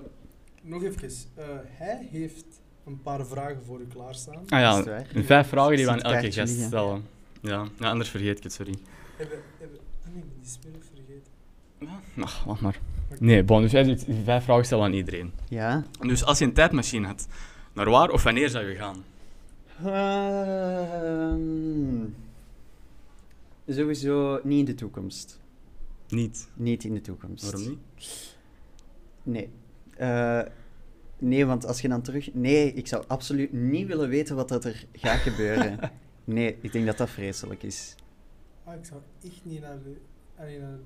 nog 0.61 0.83
even. 0.83 1.09
eh, 1.35 1.45
hij 1.63 2.07
heeft 2.11 2.45
een 2.85 3.01
paar 3.01 3.25
vragen 3.25 3.63
voor 3.65 3.79
u 3.81 3.87
klaarstaan. 3.87 4.43
Ah 4.49 4.79
Is 4.79 4.85
het 4.85 5.11
ja, 5.13 5.23
vijf 5.23 5.47
vragen 5.47 5.75
die 5.75 5.85
we 5.85 5.91
aan 5.91 5.97
het 5.97 6.05
elke 6.05 6.31
gast 6.31 6.59
stellen. 6.61 7.05
Ja, 7.41 7.67
ja, 7.79 7.89
anders 7.89 8.09
vergeet 8.09 8.37
ik 8.37 8.43
het, 8.43 8.53
sorry. 8.53 8.75
Hebben, 9.17 9.39
hebben, 9.59 9.79
ah 10.05 10.13
nee, 10.13 10.23
ik 10.23 10.29
ben 10.29 10.39
die 10.41 10.49
spel 10.49 10.71
vergeten. 10.71 11.31
Nou, 12.13 12.29
wacht 12.45 12.61
maar. 12.61 12.79
Nee, 13.19 13.43
bon, 13.43 13.61
dus 13.61 13.71
jij 13.71 13.83
doet 13.83 14.05
die 14.05 14.23
vijf 14.23 14.43
vragen 14.43 14.65
stellen 14.65 14.83
aan 14.83 14.93
iedereen. 14.93 15.31
Ja. 15.49 15.83
Dus 15.99 16.25
als 16.25 16.39
je 16.39 16.45
een 16.45 16.53
tijdmachine 16.53 17.07
had, 17.07 17.27
naar 17.73 17.89
waar 17.89 18.09
of 18.09 18.23
wanneer 18.23 18.49
zou 18.49 18.65
je 18.65 18.75
gaan? 18.75 19.03
Ehm, 19.83 21.39
sowieso 23.67 24.39
niet 24.43 24.59
in 24.59 24.65
de 24.65 24.75
toekomst. 24.75 25.39
Niet. 26.07 26.49
Niet 26.53 26.83
in 26.83 26.93
de 26.93 27.01
toekomst. 27.01 27.43
Waarom 27.43 27.69
niet? 27.69 27.79
Nee. 29.23 29.49
Eh, 29.97 30.41
nee, 31.17 31.45
want 31.45 31.65
als 31.65 31.81
je 31.81 31.87
dan 31.87 32.01
terug... 32.01 32.33
Nee, 32.33 32.73
ik 32.73 32.87
zou 32.87 33.03
absoluut 33.07 33.53
niet 33.53 33.87
willen 33.87 34.09
weten 34.09 34.35
wat 34.35 34.49
dat 34.49 34.65
er 34.65 34.85
gaat 34.93 35.19
gebeuren. 35.19 35.79
nee, 36.23 36.57
ik 36.61 36.71
denk 36.71 36.85
dat 36.85 36.97
dat 36.97 37.09
vreselijk 37.09 37.63
is. 37.63 37.95
Ah, 38.63 38.73
ik 38.75 38.85
zou 38.85 39.01
echt 39.23 39.41
niet 39.43 39.61
naar, 39.61 39.77
de, 39.83 39.95
allee, 40.35 40.59
naar, 40.59 40.77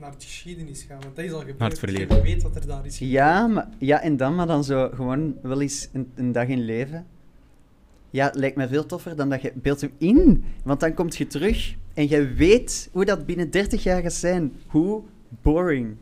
naar 0.00 0.10
de 0.10 0.24
geschiedenis 0.24 0.82
gaan, 0.88 1.00
want 1.00 1.16
dat 1.16 1.24
is 1.24 1.32
al 1.32 1.38
gebeurd. 1.38 1.58
Naar 1.58 1.68
het 1.68 1.78
verleden. 1.78 2.16
Je 2.16 2.22
weet 2.22 2.42
wat 2.42 2.54
er 2.56 2.66
daar 2.66 2.86
is 2.86 2.96
gebeurd. 2.96 3.12
Ja, 3.12 3.46
maar, 3.46 3.68
ja, 3.78 4.00
en 4.00 4.16
dan 4.16 4.34
maar 4.34 4.46
dan 4.46 4.64
zo 4.64 4.90
gewoon 4.94 5.34
wel 5.42 5.60
eens 5.60 5.88
een, 5.92 6.10
een 6.14 6.32
dag 6.32 6.46
in 6.48 6.64
leven. 6.64 7.06
Ja, 8.10 8.26
het 8.26 8.34
lijkt 8.34 8.56
me 8.56 8.68
veel 8.68 8.86
toffer 8.86 9.16
dan 9.16 9.30
dat 9.30 9.42
je... 9.42 9.52
Beeld 9.54 9.80
hem 9.80 9.90
in, 9.98 10.44
want 10.64 10.80
dan 10.80 10.94
kom 10.94 11.06
je 11.10 11.26
terug 11.26 11.74
en 11.94 12.08
je 12.08 12.26
weet 12.32 12.88
hoe 12.92 13.04
dat 13.04 13.26
binnen 13.26 13.50
30 13.50 13.82
jaar 13.82 14.02
gaat 14.02 14.12
zijn. 14.12 14.52
Hoe 14.66 15.02
boring. 15.42 15.96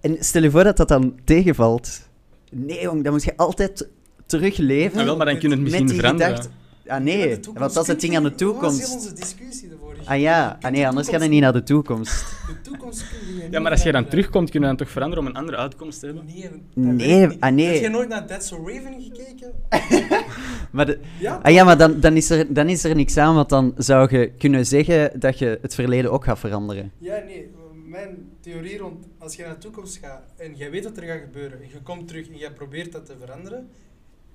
En 0.00 0.16
stel 0.24 0.42
je 0.42 0.50
voor 0.50 0.64
dat 0.64 0.76
dat 0.76 0.88
dan 0.88 1.18
tegenvalt. 1.24 2.08
Nee, 2.50 2.82
jong, 2.82 3.04
dan 3.04 3.12
moet 3.12 3.24
je 3.24 3.36
altijd 3.36 3.88
terugleven. 4.26 4.98
Ah, 4.98 5.04
wel, 5.04 5.16
maar 5.16 5.26
dan 5.26 5.38
kun 5.38 5.48
je 5.48 5.54
het 5.54 5.64
misschien 5.64 5.88
veranderen. 5.88 6.34
gedachte- 6.36 6.58
Ah 6.86 7.00
nee, 7.02 7.38
want 7.54 7.76
als 7.76 7.86
het 7.86 8.00
ding 8.00 8.16
aan 8.16 8.22
de 8.22 8.28
Wat 8.30 8.38
was 8.40 8.48
heel 8.48 8.52
toekomst... 8.52 8.94
onze 8.94 9.12
discussie 9.12 9.68
Ah 10.10 10.20
ja, 10.20 10.58
ah 10.60 10.70
nee, 10.70 10.86
anders 10.86 11.08
gaat 11.08 11.20
het 11.20 11.30
niet 11.30 11.40
naar 11.40 11.52
de 11.52 11.62
toekomst. 11.62 12.24
De 12.46 12.60
toekomst 12.60 13.08
kun 13.08 13.18
je 13.26 13.42
niet 13.42 13.52
Ja, 13.52 13.60
maar 13.60 13.70
als 13.70 13.82
jij 13.82 13.92
dan 13.92 14.08
terugkomt, 14.08 14.50
kun 14.50 14.60
je 14.60 14.66
dan 14.66 14.76
toch 14.76 14.90
veranderen 14.90 15.24
om 15.24 15.30
een 15.30 15.36
andere 15.36 15.56
uitkomst 15.56 16.00
te 16.00 16.06
hebben? 16.06 16.24
Nee, 16.24 16.50
Nee, 16.94 17.36
ah, 17.40 17.52
nee. 17.52 17.66
Heb 17.66 17.80
jij 17.80 17.88
nooit 17.88 18.08
naar 18.08 18.26
That's 18.26 18.48
So 18.48 18.68
Raven 18.68 19.02
gekeken? 19.02 19.52
Maar 20.72 20.86
de, 20.86 21.00
Ja? 21.18 21.40
ah 21.42 21.52
ja, 21.52 21.64
maar 21.64 21.78
dan, 21.78 22.00
dan, 22.00 22.16
is 22.16 22.30
er, 22.30 22.54
dan 22.54 22.68
is 22.68 22.84
er 22.84 22.94
niks 22.94 23.16
aan, 23.16 23.34
want 23.34 23.48
dan 23.48 23.74
zou 23.76 24.18
je 24.18 24.30
kunnen 24.30 24.66
zeggen 24.66 25.20
dat 25.20 25.38
je 25.38 25.58
het 25.62 25.74
verleden 25.74 26.12
ook 26.12 26.24
gaat 26.24 26.38
veranderen. 26.38 26.92
Ja, 26.98 27.22
nee. 27.26 27.50
Mijn 27.86 28.30
theorie 28.40 28.78
rond, 28.78 29.06
als 29.18 29.34
je 29.34 29.42
naar 29.42 29.54
de 29.54 29.58
toekomst 29.60 29.96
gaat 29.96 30.22
en 30.36 30.54
jij 30.54 30.70
weet 30.70 30.84
wat 30.84 30.96
er 30.96 31.02
gaat 31.02 31.20
gebeuren 31.20 31.62
en 31.62 31.68
je 31.72 31.82
komt 31.82 32.08
terug 32.08 32.28
en 32.28 32.36
jij 32.36 32.52
probeert 32.52 32.92
dat 32.92 33.06
te 33.06 33.14
veranderen, 33.20 33.68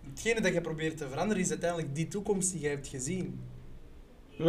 hetgene 0.10 0.42
dat 0.42 0.54
je 0.54 0.62
probeert 0.62 0.98
te 0.98 1.08
veranderen 1.10 1.44
is 1.44 1.50
uiteindelijk 1.50 1.96
die 1.96 2.08
toekomst 2.08 2.52
die 2.52 2.62
jij 2.62 2.72
hebt 2.72 2.88
gezien. 2.88 3.40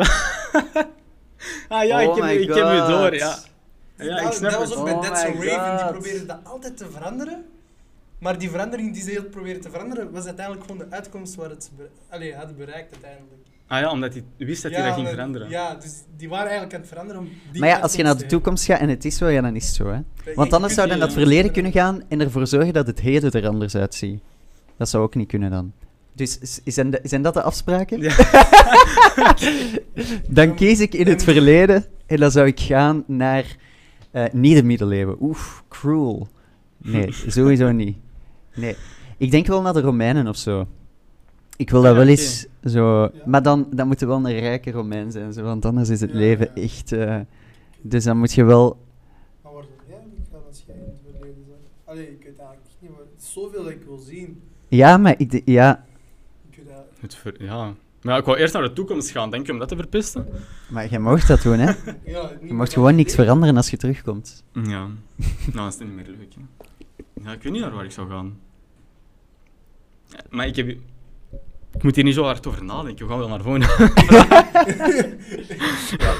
Ah 1.68 1.84
ja, 1.84 1.96
Oh 1.96 2.02
ik, 2.02 2.14
heb, 2.14 2.24
my 2.24 2.30
ik 2.40 2.48
heb 2.48 2.56
je 2.56 2.84
door, 2.88 3.14
ja. 3.14 3.38
Ja, 3.98 4.16
ik 4.18 4.22
dat, 4.22 4.34
snap 4.34 4.50
dat 4.50 4.60
het. 4.60 4.68
was 4.68 4.78
ook 4.78 4.84
bij 4.84 4.94
Oh 4.94 5.44
Raven, 5.44 5.84
die 5.86 5.92
probeerde 6.00 6.26
dat 6.26 6.38
altijd 6.42 6.76
te 6.76 6.90
veranderen. 6.90 7.44
Maar 8.18 8.38
die 8.38 8.50
verandering 8.50 8.94
die 8.94 9.02
ze 9.02 9.10
heel 9.10 9.24
probeerden 9.24 9.62
te 9.62 9.70
veranderen, 9.70 10.10
was 10.12 10.24
uiteindelijk 10.26 10.66
gewoon 10.66 10.88
de 10.88 10.94
uitkomst 10.96 11.34
waar 11.34 11.50
het 11.50 11.64
ze 11.64 11.70
be- 11.76 11.88
allee, 12.08 12.34
hadden 12.34 12.56
bereikt 12.56 12.92
uiteindelijk. 12.92 13.34
Ah 13.66 13.80
ja, 13.80 13.90
omdat 13.90 14.12
hij 14.12 14.24
wist 14.36 14.62
dat 14.62 14.72
hij 14.72 14.82
dat 14.82 14.94
ging 14.94 15.08
veranderen. 15.08 15.48
Ja, 15.50 15.74
dus 15.74 15.92
die 16.16 16.28
waren 16.28 16.44
eigenlijk 16.44 16.74
aan 16.74 16.80
het 16.80 16.88
veranderen 16.88 17.20
om 17.22 17.28
die 17.52 17.60
Maar 17.60 17.68
ja, 17.68 17.78
als 17.78 17.94
je 17.94 18.02
naar 18.02 18.16
de 18.16 18.26
toekomst 18.26 18.64
gaat 18.64 18.80
en 18.80 18.88
het 18.88 19.04
is 19.04 19.16
zo, 19.16 19.28
ja, 19.28 19.40
dan 19.40 19.56
is 19.56 19.66
het 19.66 19.74
zo, 19.74 19.88
hè. 19.90 20.00
Want 20.34 20.52
anders 20.52 20.74
zou 20.74 20.88
je 20.88 20.94
naar 20.94 21.02
het 21.06 21.16
verleden 21.16 21.52
kunnen 21.52 21.72
gaan 21.72 22.02
en 22.08 22.20
ervoor 22.20 22.46
zorgen 22.46 22.72
dat 22.72 22.86
het 22.86 23.00
heden 23.00 23.30
er 23.30 23.48
anders 23.48 23.74
uitziet. 23.76 24.20
Dat 24.76 24.88
zou 24.88 25.02
ook 25.04 25.14
niet 25.14 25.28
kunnen 25.28 25.50
dan. 25.50 25.72
Dus 26.16 26.38
is- 26.38 26.60
zijn, 26.64 26.90
de- 26.90 27.00
zijn 27.02 27.22
dat 27.22 27.34
de 27.34 27.42
afspraken? 27.42 28.00
Ja. 28.00 28.14
dan 30.28 30.54
kies 30.54 30.80
ik 30.80 30.94
in 30.94 31.06
het 31.06 31.24
verleden 31.24 31.84
en 32.06 32.16
dan 32.16 32.30
zou 32.30 32.46
ik 32.46 32.60
gaan 32.60 33.04
naar 33.06 33.56
eh 34.10 34.24
niet 34.32 34.56
de 34.56 34.62
middeleeuwen. 34.62 35.16
Oef, 35.20 35.64
cruel. 35.68 36.28
Nee, 36.76 37.12
sowieso 37.26 37.72
niet. 37.72 37.96
Nee. 38.54 38.76
Ik 39.16 39.30
denk 39.30 39.46
wel 39.46 39.62
naar 39.62 39.72
de 39.72 39.80
Romeinen 39.80 40.26
of 40.28 40.36
zo. 40.36 40.66
Ik 41.56 41.70
wil 41.70 41.82
dat 41.82 41.90
Ja, 41.92 41.98
wel 41.98 42.06
eens 42.06 42.46
zo... 42.64 43.02
Ja. 43.02 43.10
Maar 43.24 43.42
dan, 43.42 43.66
dan 43.72 43.86
moet 43.86 44.00
je 44.00 44.06
wel 44.06 44.16
een 44.16 44.38
rijke 44.38 44.70
Romein 44.70 45.12
zijn, 45.12 45.32
zo, 45.32 45.42
want 45.42 45.64
anders 45.64 45.88
is 45.88 46.00
het 46.00 46.10
Ja, 46.10 46.16
leven 46.16 46.50
ja. 46.54 46.62
echt... 46.62 46.92
eh, 46.92 47.16
dus 47.82 48.04
dan 48.04 48.18
moet 48.18 48.32
je 48.32 48.44
wel... 48.44 48.78
Maar 49.42 49.52
waar 49.52 49.64
jij 49.88 49.96
als 50.48 50.64
jij 50.66 50.74
in 50.76 50.82
het 50.84 50.98
verleden 51.10 51.44
zou? 51.46 51.58
Allee, 51.84 52.10
ik 52.10 52.22
weet 52.24 52.38
eigenlijk 52.38 52.68
niet, 52.80 52.90
maar 52.90 53.00
het 53.00 53.22
is 53.22 53.32
zoveel 53.32 53.62
dat 53.62 53.72
ik 53.72 53.82
wil 53.86 53.98
zien. 53.98 54.40
Ja, 54.68 54.96
maar 54.96 55.14
ik... 55.18 55.42
Ja. 55.44 55.84
Het 57.00 57.14
ver- 57.14 57.42
ja. 57.42 57.74
Maar 58.02 58.14
ja, 58.14 58.20
ik 58.20 58.26
wou 58.26 58.38
eerst 58.38 58.54
naar 58.54 58.62
de 58.62 58.72
toekomst 58.72 59.10
gaan, 59.10 59.30
denk 59.30 59.46
je, 59.46 59.52
om 59.52 59.58
dat 59.58 59.68
te 59.68 59.76
verpesten? 59.76 60.28
maar 60.68 60.90
je 60.90 60.98
mag 60.98 61.26
dat 61.26 61.42
doen, 61.42 61.58
hè. 61.58 61.72
Ja, 62.04 62.30
Je 62.42 62.52
mag 62.54 62.72
gewoon 62.72 62.94
niks 62.94 63.14
veranderen 63.14 63.56
als 63.56 63.70
je 63.70 63.76
terugkomt. 63.76 64.44
Ja. 64.52 64.88
nou, 65.52 65.68
is 65.68 65.74
het 65.78 65.88
niet 65.88 65.96
meer 65.96 66.04
leuk, 66.06 66.34
hè. 66.34 66.40
Ja, 67.24 67.32
ik 67.32 67.42
weet 67.42 67.52
niet 67.52 67.60
naar 67.62 67.70
waar 67.74 67.84
ik 67.84 67.90
zou 67.92 68.10
gaan. 68.10 68.38
Ja, 70.08 70.18
Maar 70.30 70.46
ik 70.46 70.56
heb... 70.56 70.68
Ik 71.74 71.82
moet 71.82 71.94
hier 71.94 72.04
niet 72.04 72.14
zo 72.14 72.24
hard 72.24 72.46
over 72.46 72.64
nadenken, 72.64 73.06
we 73.06 73.10
gaan 73.12 73.20
wel 73.20 73.28
naar 73.28 73.42
voren. 73.42 73.60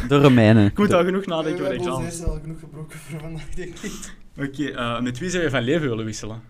De 0.08 0.18
Romeinen. 0.20 0.66
ik 0.66 0.78
moet 0.78 0.88
De- 0.88 0.96
al 0.96 1.04
genoeg 1.04 1.26
nadenken 1.26 1.62
we 1.64 1.68
over 1.68 1.76
hebben 1.76 1.92
ons 1.94 2.04
examens. 2.04 2.18
eerst 2.18 2.28
al 2.28 2.40
genoeg 2.40 2.58
gebroken 2.60 2.98
voor 2.98 3.20
vandaag, 3.20 3.48
denk 3.54 3.78
ik. 3.78 4.14
Oké, 4.38 4.64
eh, 4.70 5.00
met 5.00 5.18
wie 5.18 5.30
zou 5.30 5.42
je 5.42 5.50
van 5.50 5.62
leven 5.62 5.88
willen 5.88 6.04
wisselen? 6.04 6.42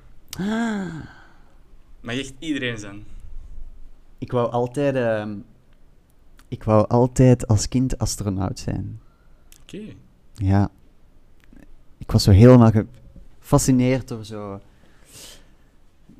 Mag 2.00 2.18
echt 2.18 2.32
iedereen 2.38 2.78
zijn. 2.78 3.04
Ik 4.18 4.32
wou 4.32 4.50
altijd... 4.50 4.94
ehm, 4.94 5.34
ik 6.48 6.64
wou 6.64 6.88
altijd 6.88 7.48
als 7.48 7.68
kind 7.68 7.98
astronaut 7.98 8.58
zijn. 8.58 9.00
Oké. 9.62 9.82
Ja. 10.34 10.70
Ik 11.98 12.10
was 12.10 12.22
zo 12.22 12.30
helemaal 12.30 12.72
gefascineerd 13.40 14.08
door 14.08 14.24
zo... 14.24 14.60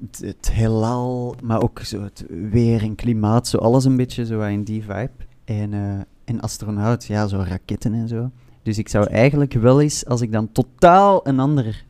Het, 0.00 0.18
het 0.18 0.50
heelal, 0.52 1.36
maar 1.42 1.62
ook 1.62 1.80
zo 1.80 2.02
het 2.02 2.24
weer 2.28 2.82
en 2.82 2.94
klimaat, 2.94 3.48
zo 3.48 3.58
alles 3.58 3.84
een 3.84 3.96
beetje 3.96 4.26
zo 4.26 4.40
in 4.40 4.62
die 4.64 4.82
vibe. 4.82 5.10
En, 5.44 5.72
eh, 5.72 6.00
en 6.24 6.40
astronaut, 6.40 7.04
ja, 7.04 7.26
zo 7.26 7.44
raketten 7.48 7.94
en 7.94 8.08
zo. 8.08 8.30
Dus 8.62 8.78
ik 8.78 8.88
zou 8.88 9.06
eigenlijk 9.06 9.52
wel 9.52 9.80
eens, 9.80 10.06
als 10.06 10.20
ik 10.20 10.32
dan 10.32 10.52
totaal 10.52 11.26
een 11.26 11.40
ander 11.40 11.84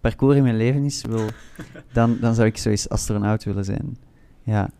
parcours 0.00 0.36
in 0.36 0.42
mijn 0.42 0.56
leven 0.56 0.84
is, 0.84 1.04
wil, 1.04 1.26
dan, 1.92 2.18
dan 2.20 2.34
zou 2.34 2.46
ik 2.46 2.56
zo 2.56 2.68
eens 2.68 2.88
astronaut 2.88 3.44
willen 3.44 3.64
zijn. 3.64 3.96
Ja. 4.42 4.70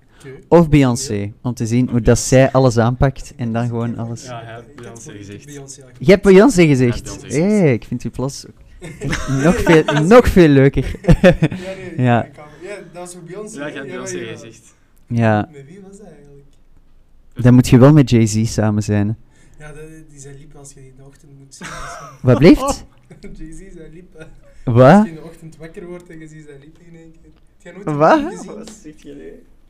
Of 0.48 0.68
Beyoncé, 0.68 1.32
om 1.42 1.54
te 1.54 1.66
zien 1.66 1.88
hoe 1.88 2.00
dat 2.00 2.18
zij 2.18 2.52
alles 2.52 2.78
aanpakt 2.78 3.32
en 3.36 3.52
dan 3.52 3.66
gewoon 3.68 3.96
alles... 3.98 4.24
Ja, 4.24 4.42
hij 4.44 4.54
heeft 4.54 4.68
Ik 4.68 4.76
Beyoncé 4.76 5.10
heb 5.10 5.18
gezegd. 5.18 5.96
Je 5.98 6.10
hebt 6.10 6.22
Beyoncé 6.22 6.66
gezegd. 6.66 7.06
Ja, 7.06 7.14
Beyoncé 7.16 7.36
Hé, 7.40 7.50
gezegd. 7.50 7.74
ik 7.74 7.84
vind 7.84 8.02
die 8.02 8.10
plots 8.10 8.46
nog 9.42 9.56
veel, 9.62 9.82
nog 10.02 10.28
veel 10.28 10.48
leuker. 10.48 10.98
Ja, 11.02 11.20
nee, 11.22 11.94
Ja. 12.06 12.24
ik 12.24 12.32
kan- 12.32 12.44
ja, 12.62 12.74
dat 12.76 12.84
was 12.92 13.12
voor 13.12 13.22
Beyoncé. 13.22 13.58
Ja, 13.60 13.66
ik 13.66 13.74
heb 13.74 13.84
Ja, 13.84 13.90
Beyoncé 13.90 14.16
ja. 14.18 14.32
gezegd. 14.32 14.74
ja, 15.06 15.48
Met 15.52 15.64
wie 15.66 15.80
was 15.88 15.98
dat 15.98 16.06
eigenlijk? 16.06 16.44
dan 17.34 17.54
moet 17.54 17.68
je 17.68 17.78
wel 17.78 17.92
met 17.92 18.10
Jay-Z 18.10 18.44
samen 18.52 18.82
zijn. 18.82 19.16
Ja, 19.58 19.72
dat, 19.72 19.84
die 20.10 20.20
zijn 20.20 20.36
liep 20.38 20.54
als 20.56 20.68
je 20.68 20.74
die 20.80 20.88
in 20.88 20.94
de 20.96 21.02
ochtend 21.04 21.38
moet 21.38 21.54
zien. 21.54 21.68
Wat 22.22 22.38
blijft? 22.38 22.84
Jay-Z 23.38 23.74
zijn 23.74 23.92
liep. 23.92 24.12
hè. 24.18 24.24
Als 24.64 24.76
Wat? 24.76 25.02
je 25.04 25.08
in 25.08 25.14
de 25.14 25.22
ochtend 25.22 25.56
wakker 25.56 25.86
wordt 25.86 26.08
en 26.10 26.18
je 26.18 26.28
ziet 26.28 26.44
zijn 26.46 26.60
liep 26.60 26.78
in 26.90 26.96
één 26.96 27.12
keer. 27.62 27.72
Nooit 27.72 27.86
een 27.86 27.96
Wat? 27.96 28.86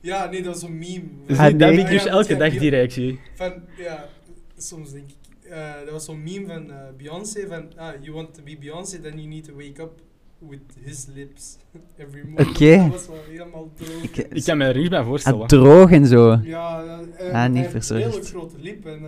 Ja, 0.03 0.30
nee, 0.30 0.42
dat 0.42 0.53
was 0.55 0.62
een 0.62 0.78
meme. 0.78 1.05
Dus 1.26 1.38
Ah, 1.38 1.59
dat 1.59 1.70
heb 1.70 1.78
ik 1.78 1.88
dus 1.88 2.03
Ja, 2.05 2.11
elke 2.11 2.32
ja, 2.32 2.38
dag 2.38 2.53
die 2.59 2.70
reactie. 2.70 3.20
Van, 3.34 3.53
ja, 3.76 4.09
soms 4.57 4.90
denk 4.92 5.11
ik. 5.11 5.50
eh, 5.50 5.72
dat 5.84 5.90
was 5.90 6.05
zo'n 6.05 6.22
meme 6.22 6.46
van 6.46 6.70
eh, 6.70 6.76
Beyoncé 6.96 7.46
van, 7.46 7.64
ah, 7.76 7.88
you 8.00 8.14
want 8.14 8.34
to 8.34 8.42
be 8.42 8.57
Beyoncé, 8.61 9.00
then 9.00 9.14
you 9.16 9.26
need 9.26 9.44
to 9.44 9.55
wake 9.55 9.82
up 9.82 9.90
with 10.38 10.61
his 10.84 11.07
lips 11.14 11.57
every 12.05 12.22
morning. 12.26 12.48
Oké. 12.57 12.76
Dat 12.76 12.88
was 12.90 13.07
wel 13.07 13.16
helemaal 13.28 13.70
droog. 13.74 14.03
Ik, 14.03 14.16
Ik 14.16 14.44
kan 14.44 14.57
me 14.57 14.64
er 14.64 14.76
niet 14.78 14.90
bij 14.90 15.05
voorstellen. 15.05 15.40
ah, 15.40 15.46
droog 15.46 15.90
en 15.90 16.07
zo. 16.07 16.38
Ja, 16.42 16.82
eh, 16.84 17.26
eh, 17.26 17.26
Ah, 17.26 17.32
hij 17.32 17.48
niet 17.48 17.66
verzorgd. 17.66 18.05
hele 18.05 18.24
grote 18.24 18.57
lip 18.61 18.86
en, 18.86 19.05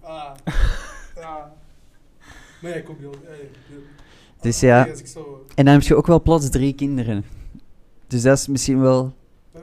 ah, 0.00 0.34
ja. 1.16 1.54
Maar 2.60 2.70
ja, 2.70 2.76
ik 2.76 2.84
kom 2.84 2.96
heel, 3.00 3.14
Dus 4.40 4.56
ah, 4.56 4.62
ja. 4.62 4.88
Zo, 5.04 5.46
En 5.54 5.64
dan 5.64 5.74
heb 5.74 5.82
je 5.82 5.94
ook 5.94 6.06
wel 6.06 6.22
plots 6.22 6.50
drie 6.50 6.74
kinderen. 6.74 7.24
Dus 8.06 8.22
dat 8.22 8.38
is 8.38 8.46
misschien 8.46 8.80
wel... 8.80 9.14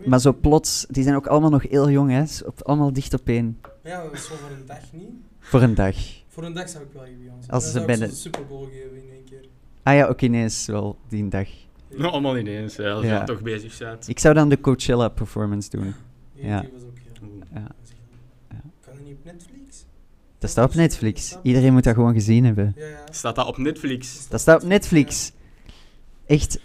Maar 0.06 0.20
zo 0.20 0.34
plots, 0.34 0.86
die 0.90 1.04
zijn 1.04 1.16
ook 1.16 1.28
allemaal 1.28 1.50
nog 1.50 1.64
heel 1.70 1.90
jong, 1.90 2.12
hè. 2.12 2.24
Allemaal 2.64 2.94
dicht 2.94 3.14
op 3.14 3.28
één. 3.28 3.60
Ja, 3.84 4.04
dat 4.04 4.14
is 4.14 4.26
zo 4.26 4.36
voor 4.36 4.50
een 4.50 4.66
dag 4.66 4.82
niet. 4.92 5.10
Voor 5.40 5.62
een 5.62 5.76
dag. 5.76 5.96
Voor 6.28 6.44
een 6.44 6.54
dag 6.54 6.70
zou 6.70 6.84
ik 6.84 6.90
wel 6.94 7.04
even. 7.06 7.32
Als 7.32 7.46
Dan 7.48 7.62
ze 7.62 7.96
zou 7.98 8.04
ik 8.04 8.10
Super 8.14 8.46
Bowl 8.48 8.66
geven 8.66 8.96
in 9.04 9.10
één 9.14 9.24
keer. 9.24 9.46
Ah 9.84 9.96
ja, 9.96 10.10
oké, 10.10 10.26
nee, 10.26 10.44
is 10.46 10.66
wel 10.66 10.98
die 11.08 11.28
dag. 11.28 11.48
Nou, 11.98 12.12
allemaal 12.12 12.38
ineens, 12.38 12.76
ja, 12.76 12.92
als 12.92 13.02
je 13.04 13.08
Ja. 13.10 13.18
dan 13.18 13.26
toch 13.26 13.42
bezig 13.42 13.78
bent. 13.78 14.08
Ik 14.08 14.20
zou 14.20 14.34
dan 14.34 14.50
de 14.50 14.60
Coachella 14.62 15.08
performance 15.10 15.70
doen. 15.70 15.94
Ja. 16.34 16.62
die 16.62 16.70
was 16.74 16.82
ook 16.84 16.98
heel. 16.98 17.30
Ja. 17.54 17.60
Ja. 18.50 18.62
Kan 18.86 18.94
dat 18.96 19.04
niet 19.04 19.14
op 19.14 19.24
Netflix? 19.26 19.86
Dat 20.40 20.50
staat 20.50 20.70
op 20.70 20.76
Netflix. 20.76 21.38
Iedereen 21.44 21.74
moet 21.74 21.84
dat 21.84 21.94
gewoon 21.94 22.14
gezien 22.14 22.46
hebben. 22.46 22.74
Ja, 22.78 22.86
ja. 22.88 23.04
Staat 23.12 23.36
dat 23.36 23.48
op 23.48 23.58
Netflix? 23.58 24.28
Dat 24.28 24.40
staat 24.42 24.64
op 24.64 24.68
Netflix. 24.70 25.32
Echt, 26.26 26.60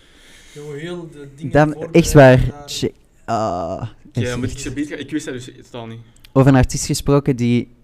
Ja, 0.53 0.61
hoe 0.61 0.75
heel 0.75 1.09
de 1.11 1.29
dingen 1.37 1.53
voorbereiden 1.53 1.93
echt 1.93 2.13
waar. 2.13 2.37
daar. 2.51 2.91
Ah, 3.25 3.89
echt- 4.13 4.27
dan 4.27 4.39
moet 4.39 4.51
ik 4.51 4.59
ze. 4.59 4.71
Ik 4.99 5.11
wist 5.11 5.25
dat 5.25 5.35
dus 5.35 5.51
totaal 5.71 5.87
niet. 5.87 6.01
Over 6.33 6.51
een 6.51 6.57
artiest 6.57 6.87
gesproken 6.87 7.37
die 7.37 7.75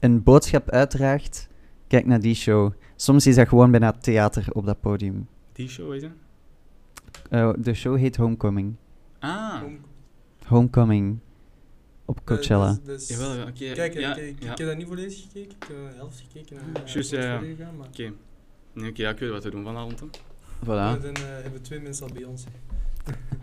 een 0.00 0.22
boodschap 0.22 0.70
uitdraagt. 0.70 1.48
Kijk 1.86 2.06
naar 2.06 2.20
die 2.20 2.34
show. 2.34 2.72
Soms 2.96 3.26
is 3.26 3.34
dat 3.34 3.48
gewoon 3.48 3.70
bijna 3.70 3.92
theater 3.92 4.46
op 4.52 4.66
dat 4.66 4.80
podium. 4.80 5.28
Die 5.52 5.68
show 5.68 5.94
is 5.94 6.02
het? 6.02 6.12
Eh, 7.30 7.50
de 7.58 7.74
show 7.74 7.96
heet 7.98 8.16
Homecoming. 8.16 8.74
Ah, 9.18 9.62
Om- 9.64 9.78
Homecoming. 10.46 11.18
Op 12.04 12.16
eh, 12.18 12.24
Coachella. 12.24 12.78
dus- 12.84 13.06
dus- 13.06 13.08
jawel, 13.08 13.34
ja, 13.34 13.42
oké. 13.42 13.72
Kijk, 13.72 13.94
ja, 13.94 14.12
kijk, 14.14 14.26
ik, 14.28 14.42
ja. 14.42 14.52
ik 14.52 14.58
heb 14.58 14.66
dat 14.66 14.76
niet 14.76 14.86
volledig 14.86 15.20
gekeken. 15.20 15.40
Ik 15.50 15.56
heb 15.58 15.68
de 15.68 15.92
helft 15.96 16.22
gekeken. 16.28 16.56
En, 16.58 16.82
eh, 16.84 16.92
Juist, 16.92 17.10
ja, 17.10 17.20
ja. 17.20 17.40
Oké. 17.88 18.12
Nee, 18.72 18.90
oké, 18.90 19.02
ja, 19.02 19.10
ik 19.10 19.18
weet 19.18 19.30
wat 19.30 19.44
we 19.44 19.50
doen 19.50 19.64
vanavond. 19.64 20.00
Voilà. 20.64 20.66
Dan 20.66 21.14
eh, 21.14 21.22
hebben 21.42 21.62
twee 21.62 21.80
mensen 21.80 22.06
al 22.06 22.12
bij 22.14 22.24
ons. 22.24 22.44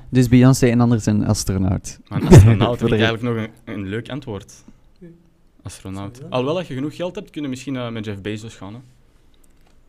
Dus 0.09 0.27
Beyoncé 0.27 0.67
en 0.67 0.79
anders 0.79 1.05
een 1.05 1.25
astronaut. 1.25 1.99
Maar 2.07 2.21
een 2.21 2.27
astronaut 2.27 2.77
vind 2.79 2.91
ik 2.91 2.99
eigenlijk 2.99 3.35
nog 3.35 3.45
een, 3.45 3.73
een 3.73 3.87
leuk 3.87 4.09
antwoord. 4.09 4.63
Astronaut. 5.63 6.21
Alhoewel, 6.29 6.57
als 6.57 6.67
je 6.67 6.73
genoeg 6.73 6.95
geld 6.95 7.15
hebt, 7.15 7.29
kunnen 7.29 7.49
we 7.49 7.55
misschien 7.55 7.75
eh, 7.75 7.89
met 7.89 8.05
Jeff 8.05 8.21
Bezos 8.21 8.55
gaan. 8.55 8.73
Hè. 8.73 8.79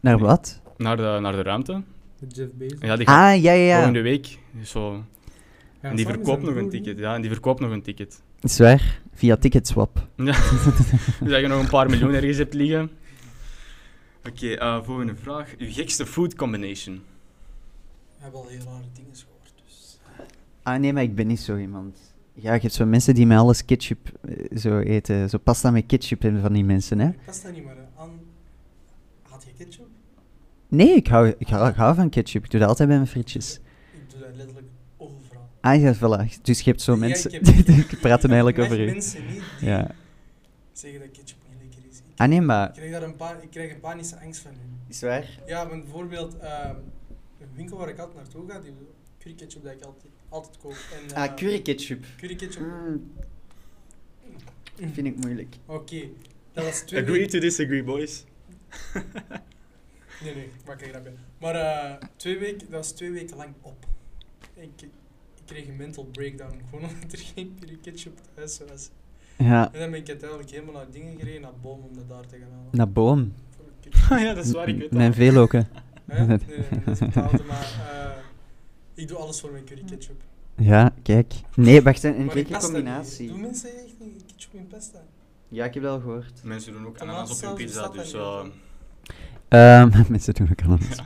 Naar 0.00 0.18
wat? 0.18 0.60
Naar, 0.76 0.96
de, 0.96 1.18
naar 1.20 1.32
de 1.32 1.42
ruimte. 1.42 1.82
Met 2.20 2.36
Jeff 2.36 2.50
Bezos. 2.52 2.78
Ja, 2.80 2.96
die 2.96 3.06
gaat 3.06 3.34
Ah, 3.34 3.42
ja, 3.42 3.52
ja, 3.52 3.64
ja. 3.64 3.74
volgende 3.74 4.02
week. 4.02 4.38
Zo. 4.62 5.04
Ja, 5.82 5.90
en 5.90 5.96
die 5.96 6.06
verkoopt 6.06 6.42
nog 6.42 6.54
een 6.54 6.70
ticket. 6.70 6.98
Ja, 6.98 7.14
en 7.14 7.20
die 7.20 7.30
verkoopt 7.30 7.60
nog 7.60 7.70
een 7.70 7.82
ticket. 7.82 8.22
Is 8.40 8.58
waar. 8.58 9.00
Via 9.14 9.36
Ticketswap. 9.36 10.06
Ja. 10.16 10.24
dus 11.20 11.30
dat 11.30 11.40
je 11.40 11.46
nog 11.46 11.62
een 11.62 11.68
paar 11.68 11.90
miljoen 11.90 12.14
ergens 12.14 12.36
hebt 12.36 12.54
liggen. 12.54 12.90
Oké, 14.28 14.52
eh, 14.52 14.82
volgende 14.82 15.14
vraag. 15.16 15.54
Uw 15.58 15.72
gekste 15.72 16.06
food 16.06 16.34
combination? 16.34 17.02
heb 18.18 18.34
al 18.34 18.46
heel 18.48 18.64
rare 18.64 18.84
dingen 18.94 19.14
gehoord. 19.14 19.33
Ah 20.64 20.78
nee, 20.80 20.92
maar 20.92 21.02
ik 21.02 21.14
ben 21.14 21.26
niet 21.26 21.40
zo 21.40 21.56
iemand. 21.56 21.98
Ja, 22.34 22.54
je 22.54 22.60
hebt 22.60 22.72
zo 22.72 22.86
mensen 22.86 23.14
die 23.14 23.26
met 23.26 23.38
alles 23.38 23.64
ketchup 23.64 24.08
eh, 24.22 24.56
zo 24.58 24.78
eten. 24.78 25.28
Zo 25.30 25.38
pasta 25.38 25.70
met 25.70 25.86
ketchup 25.86 26.24
en 26.24 26.40
van 26.40 26.52
die 26.52 26.64
mensen, 26.64 26.98
hè? 26.98 27.08
Ik 27.08 27.24
past 27.26 27.42
dat 27.42 27.52
niet, 27.52 27.64
maar 27.64 27.76
eh, 27.76 27.82
aan. 28.02 28.10
Had 29.22 29.44
je 29.44 29.64
ketchup? 29.64 29.86
Nee, 30.68 30.94
ik 30.94 31.06
hou, 31.06 31.34
ik 31.38 31.48
hou, 31.48 31.68
ik 31.68 31.74
hou 31.74 31.94
van 31.94 32.08
ketchup. 32.10 32.44
Ik 32.44 32.50
doe 32.50 32.60
dat 32.60 32.68
altijd 32.68 32.88
bij 32.88 32.96
mijn 32.96 33.08
frietjes. 33.10 33.60
Ik 33.92 34.10
doe 34.10 34.20
dat 34.20 34.28
letterlijk 34.36 34.66
overal. 34.96 35.48
Ah 35.60 35.80
ja, 35.80 35.94
voilà. 35.94 36.42
Dus 36.42 36.60
je 36.60 36.70
hebt 36.70 36.82
zo 36.82 36.92
Ja, 36.92 36.98
mensen 36.98 37.32
ik 37.32 37.46
heb- 37.46 37.66
die 37.66 37.96
praten 38.00 38.28
eigenlijk 38.28 38.58
over 38.58 38.80
u. 38.80 38.84
mensen 38.84 39.26
niet 39.26 39.42
die 39.60 39.68
Ja. 39.68 39.90
zeggen 40.72 41.00
dat 41.00 41.10
ketchup 41.10 41.38
niet 41.48 41.58
lekker 41.62 41.90
is. 41.90 41.98
Ik, 41.98 42.04
Ah 42.16 42.28
nee, 42.28 42.40
maar... 42.40 42.66
ik, 42.68 42.72
krijg 42.74 42.90
daar 42.92 43.02
een 43.02 43.16
pa- 43.16 43.38
ik 43.42 43.50
krijg 43.50 43.72
een 43.72 43.80
panische 43.80 44.20
angst 44.20 44.40
van. 44.40 44.50
Is 44.88 45.00
waar? 45.00 45.38
Ja, 45.46 45.68
bijvoorbeeld 45.68 46.38
ehm, 46.38 46.74
een 47.40 47.48
winkel 47.54 47.76
waar 47.78 47.88
ik 47.88 47.98
altijd 47.98 48.16
naartoe 48.16 48.50
ga, 48.50 48.60
die 48.60 48.72
curry 49.18 49.34
ketchup 49.34 49.62
dat 49.62 49.72
ik 49.72 49.82
altijd, 49.82 50.12
altijd 50.34 50.56
koop. 50.58 50.72
En, 51.08 51.14
Ah, 51.16 51.24
eh, 51.24 51.34
curry 51.34 51.62
ketchup. 51.62 52.04
Curry 52.16 52.34
ketchup. 52.36 52.62
Mm, 52.62 53.12
vind 54.92 55.06
ik 55.06 55.16
moeilijk. 55.24 55.56
Oké, 55.66 56.00
dat 56.52 56.64
was 56.64 56.80
twee 56.80 57.02
Agree 57.02 57.26
to 57.26 57.38
disagree, 57.38 57.82
boys. 57.84 58.24
Nee, 60.22 60.34
nee, 60.34 60.48
maak 60.66 60.82
een 60.82 60.88
grapje. 60.88 61.12
Maar 61.40 61.54
eh, 61.54 61.94
twee 62.16 62.38
weken, 62.38 62.58
dat 62.58 62.70
was 62.70 62.92
twee 62.92 63.10
weken 63.10 63.36
lang 63.36 63.54
op. 63.60 63.86
Ik, 64.54 64.70
ik 64.82 64.88
kreeg 65.44 65.66
een 65.68 65.76
mental 65.76 66.04
breakdown, 66.04 66.60
gewoon 66.70 66.88
omdat 66.90 67.12
er 67.12 67.18
geen 67.34 67.56
curry 67.60 67.78
ketchup 67.82 68.18
thuis 68.34 68.60
was. 68.68 68.90
Ja, 69.38 69.72
En 69.72 69.80
dan 69.80 69.90
ben 69.90 70.00
ik 70.00 70.08
uiteindelijk 70.08 70.50
helemaal 70.50 70.74
naar 70.74 70.90
dingen 70.90 71.18
gereden, 71.18 71.40
naar 71.40 71.54
Boom, 71.62 71.80
om 71.82 71.94
dat 71.96 72.08
daar 72.08 72.26
te 72.26 72.36
gaan 72.38 72.50
halen. 72.50 72.68
naar 72.70 72.90
boom. 72.90 73.32
Ah 74.10 74.20
ja, 74.24 74.34
dat 74.34 74.44
is 74.44 74.52
waar, 74.52 74.68
ik 74.68 74.74
weet 74.78 74.82
dat. 74.90 74.98
Mijn 74.98 75.14
veeloken. 75.14 75.68
Hè? 76.06 76.26
Nee, 76.26 76.38
nee, 76.46 76.56
nee, 76.70 76.80
dat 76.84 76.94
is 76.94 76.98
betaald, 76.98 77.46
maar 77.46 77.62
eh, 77.90 78.10
ik 78.94 79.08
doe 79.08 79.16
alles 79.16 79.40
voor 79.40 79.50
mijn 79.52 79.64
curry 79.64 79.82
ketchup. 79.86 80.22
Ja, 80.56 80.92
kijk. 81.02 81.32
Nee, 81.54 81.82
wacht, 81.82 82.02
een, 82.04 82.30
gekke 82.30 82.58
combinatie. 82.58 83.28
Doen 83.28 83.40
mensen 83.40 83.68
echt 83.70 83.94
niet 83.98 84.24
ketchup 84.26 84.54
in 84.54 84.66
pasta? 84.66 84.98
Ja, 85.48 85.64
ik 85.64 85.74
heb 85.74 85.82
dat 85.82 85.92
al 85.92 86.00
gehoord. 86.00 86.40
Mensen 86.42 86.72
doen 86.72 86.86
ook 86.86 86.98
ananas 86.98 87.30
op 87.30 87.40
hun 87.48 87.54
pizza, 87.54 87.88
dus... 87.88 88.12
eh, 88.12 88.40
Ehm 89.48 89.90
mensen 90.10 90.34
doen 90.34 90.48
ook 90.50 90.62
anders. 90.68 90.98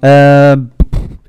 Ehm, 0.00 0.64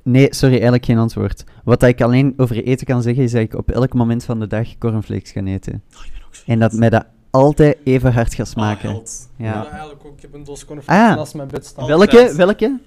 nee, 0.04 0.28
sorry, 0.36 0.54
eigenlijk 0.54 0.86
geen 0.86 0.98
antwoord. 0.98 1.44
Wat 1.64 1.84
ik 1.84 2.02
alleen 2.02 2.34
over 2.38 2.64
eten 2.64 2.86
kan 2.86 3.02
zeggen, 3.02 3.24
is 3.24 3.32
dat 3.32 3.42
ik 3.42 3.54
op 3.54 3.72
elk 3.72 3.94
moment 3.94 4.24
van 4.24 4.40
de 4.40 4.48
dag 4.48 4.78
cornflakes 4.78 5.32
ga 5.32 5.44
eten. 5.44 5.84
oh, 5.98 6.06
ik 6.06 6.12
ben 6.14 6.22
ook 6.28 6.36
zo 6.36 6.44
En 6.46 6.60
dat 6.60 6.74
mij 6.74 6.90
dat 6.90 7.06
altijd 7.30 7.78
even 7.84 8.14
hard 8.14 8.34
gaat 8.34 8.46
Ah, 8.48 8.52
smaken. 8.52 8.90
held. 8.90 9.30
Ja. 9.36 9.46
Ja. 9.46 9.70
eigenlijk 9.70 10.06
ook. 10.06 10.16
Ik 10.16 10.22
heb 10.22 10.34
een 10.34 10.44
doos 10.44 10.62
Ah. 10.62 10.68
cornflakes 10.68 11.16
naast 11.16 11.34
mijn 11.36 11.48
bed 11.48 11.66
staan. 11.66 11.88
Wel- 11.88 11.98
Welke? 11.98 12.18
Altijd. 12.18 12.36
Welke? 12.36 12.80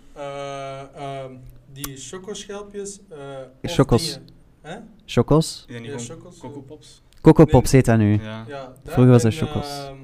Die 1.72 1.96
chocoschelpjes. 1.96 3.00
eh 3.08 3.16
of 3.62 3.72
Chocos. 3.72 4.18
Hè? 4.62 4.76
Chocos? 5.06 5.64
Dat 5.68 5.80
niet 5.80 5.90
Ja, 5.90 5.98
gewoon 5.98 6.06
chocos, 6.20 6.38
Coco 6.38 6.60
eh. 6.60 6.66
Pops? 6.66 7.02
Coco 7.20 7.44
Pops 7.44 7.72
heet 7.72 7.84
dat 7.84 7.98
nu. 7.98 8.12
Ja. 8.22 8.44
Ja, 8.48 8.72
dat 8.82 8.92
Vroeger 8.92 9.12
was 9.12 9.22
dat 9.22 9.34
chocos. 9.34 9.66
ehm, 9.68 9.96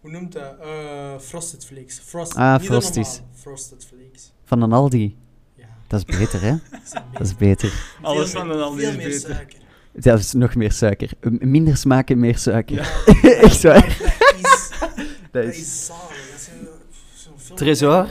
hoe 0.00 0.10
noemt 0.10 0.32
dat? 0.32 0.58
Eh, 0.60 1.18
frosted 1.18 1.64
Flakes. 1.64 1.98
Frost, 1.98 2.34
Ah, 2.36 2.60
Frosties. 2.60 3.20
Frosted 3.34 3.84
Flakes. 3.84 4.32
Van 4.44 4.62
een 4.62 4.72
Aldi. 4.72 5.16
Ja, 5.54 5.66
Dat 5.86 6.04
is 6.08 6.16
beter, 6.18 6.40
hè? 6.40 6.54
Dat 7.12 7.20
is 7.22 7.36
beter. 7.36 7.94
Alles 8.02 8.30
van 8.30 8.50
een 8.50 8.60
Aldi 8.60 8.80
Veel 8.80 8.90
is 8.90 8.96
meer 8.96 9.06
beter. 9.08 9.20
suiker. 9.34 9.58
Dat 9.92 10.18
is 10.18 10.32
nog 10.32 10.54
meer 10.54 10.72
suiker. 10.72 11.10
Minder 11.30 11.76
smaak 11.76 12.10
en 12.10 12.18
meer 12.18 12.38
suiker. 12.38 12.76
Ja, 12.76 13.30
Echt 13.46 13.62
waar. 13.62 13.96
Dat 13.98 14.34
is, 14.44 14.70
Dat 14.80 14.90
dat 15.30 15.44
is... 15.44 15.58
is 15.58 15.86
zalig. 15.86 16.30
Dat 16.30 16.40
is 16.40 16.48
een- 16.48 16.68
zo'n 17.14 17.38
film- 17.38 17.56
Tresor? 17.58 18.02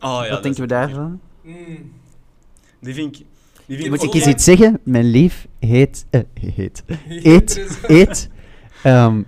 Oh, 0.00 0.20
ja, 0.24 0.30
Wat 0.30 0.42
denken 0.42 0.60
we 0.60 0.66
daarvan? 0.66 1.20
Mm. 1.46 1.92
Die 2.80 2.94
vind 2.94 3.16
ik... 3.18 3.24
Die 3.66 3.76
vind 3.76 3.90
Moet 3.90 4.02
ik 4.02 4.14
eens 4.14 4.26
iets 4.26 4.44
zeggen? 4.44 4.80
Mijn 4.82 5.04
lief 5.04 5.46
heet... 5.58 6.04
eh, 6.10 6.20
heet. 6.54 6.82
Eet, 7.08 7.66
eet. 7.86 8.28
ehm, 8.82 9.22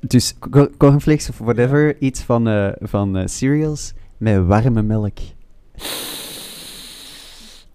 dus 0.00 0.34
co- 0.50 0.70
cornflakes 0.78 1.28
of 1.28 1.38
whatever, 1.38 1.96
iets 2.00 2.20
van, 2.22 2.48
eh, 2.48 2.68
van 2.80 3.16
eh, 3.16 3.26
cereals 3.26 3.92
met 4.16 4.46
warme 4.46 4.82
melk. 4.82 5.18
Ik 5.18 5.34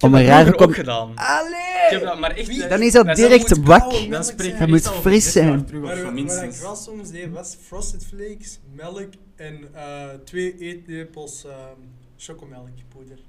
heb 0.02 0.10
Om 0.10 0.16
een 0.16 0.26
rare 0.26 0.50
ook 0.52 0.58
com- 0.58 0.72
gedaan. 0.72 1.12
Ik 1.12 1.20
Allee! 1.20 1.54
heb 1.90 2.04
dat, 2.04 2.20
maar 2.20 2.32
echt... 2.32 2.48
Wie- 2.48 2.68
Dan 2.68 2.82
is 2.82 2.92
dat 2.94 3.16
direct 3.16 3.58
moet 3.58 3.68
wak. 3.68 3.80
koude 3.80 3.98
melk 4.08 4.12
Dan 4.12 4.24
zijn. 4.24 4.38
spreek 4.38 4.52
Dat 4.52 4.60
je 4.68 4.74
moet 4.74 4.88
fris 4.90 5.32
zijn. 5.32 5.68
ik 5.72 6.12
minstens. 6.14 6.64
soms 6.84 7.12
deed 7.12 7.32
was 7.32 7.58
Frosted 7.62 8.06
Flakes, 8.06 8.60
melk 8.74 9.10
en 9.36 9.60
eh, 9.74 10.10
twee 10.24 10.58
eetlepels 10.58 11.46
ehm 11.46 11.80
chocomelkpoeder. 12.18 13.20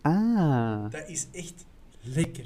Ah. 0.00 0.90
Dat 0.90 1.08
is 1.08 1.26
echt 1.32 1.64
lekker. 2.02 2.44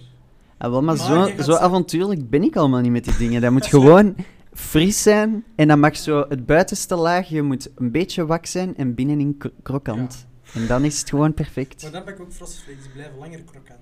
Ah, 0.59 0.70
wel, 0.70 0.82
maar 0.82 0.97
Maar 0.97 1.28
zo, 1.36 1.43
zo 1.43 1.55
avontuurlijk 1.55 2.30
ben 2.30 2.43
ik 2.43 2.57
allemaal 2.57 2.80
niet 2.80 2.91
met 2.93 3.05
die 3.05 3.16
dingen. 3.16 3.41
Dat 3.41 3.51
moet 3.57 3.61
Dat 3.61 3.70
gewoon 3.70 4.14
fris 4.53 5.03
zijn 5.03 5.45
en 5.55 5.68
dan 5.68 5.80
mag 5.80 5.97
zo 5.97 6.24
het 6.28 6.47
buitenste 6.47 6.95
laagje 6.95 7.43
moet 7.43 7.70
een 7.74 7.91
beetje 7.91 8.26
wak 8.26 8.47
zijn 8.47 8.76
en 8.76 8.95
binnenin 8.95 9.36
kro- 9.39 9.51
krokant. 9.62 10.26
En 10.55 10.66
dan 10.66 10.84
is 10.84 10.99
het 11.01 11.09
gewoon 11.09 11.34
perfect. 11.34 11.82
Maar 11.82 11.93
dan 11.93 12.05
pak 12.05 12.14
ik 12.14 12.20
ook 12.20 12.32
Frosted 12.32 12.62
Flakes, 12.62 12.82
die 12.82 12.93
blijven 12.93 13.18
langer 13.18 13.41
krokant. 13.43 13.78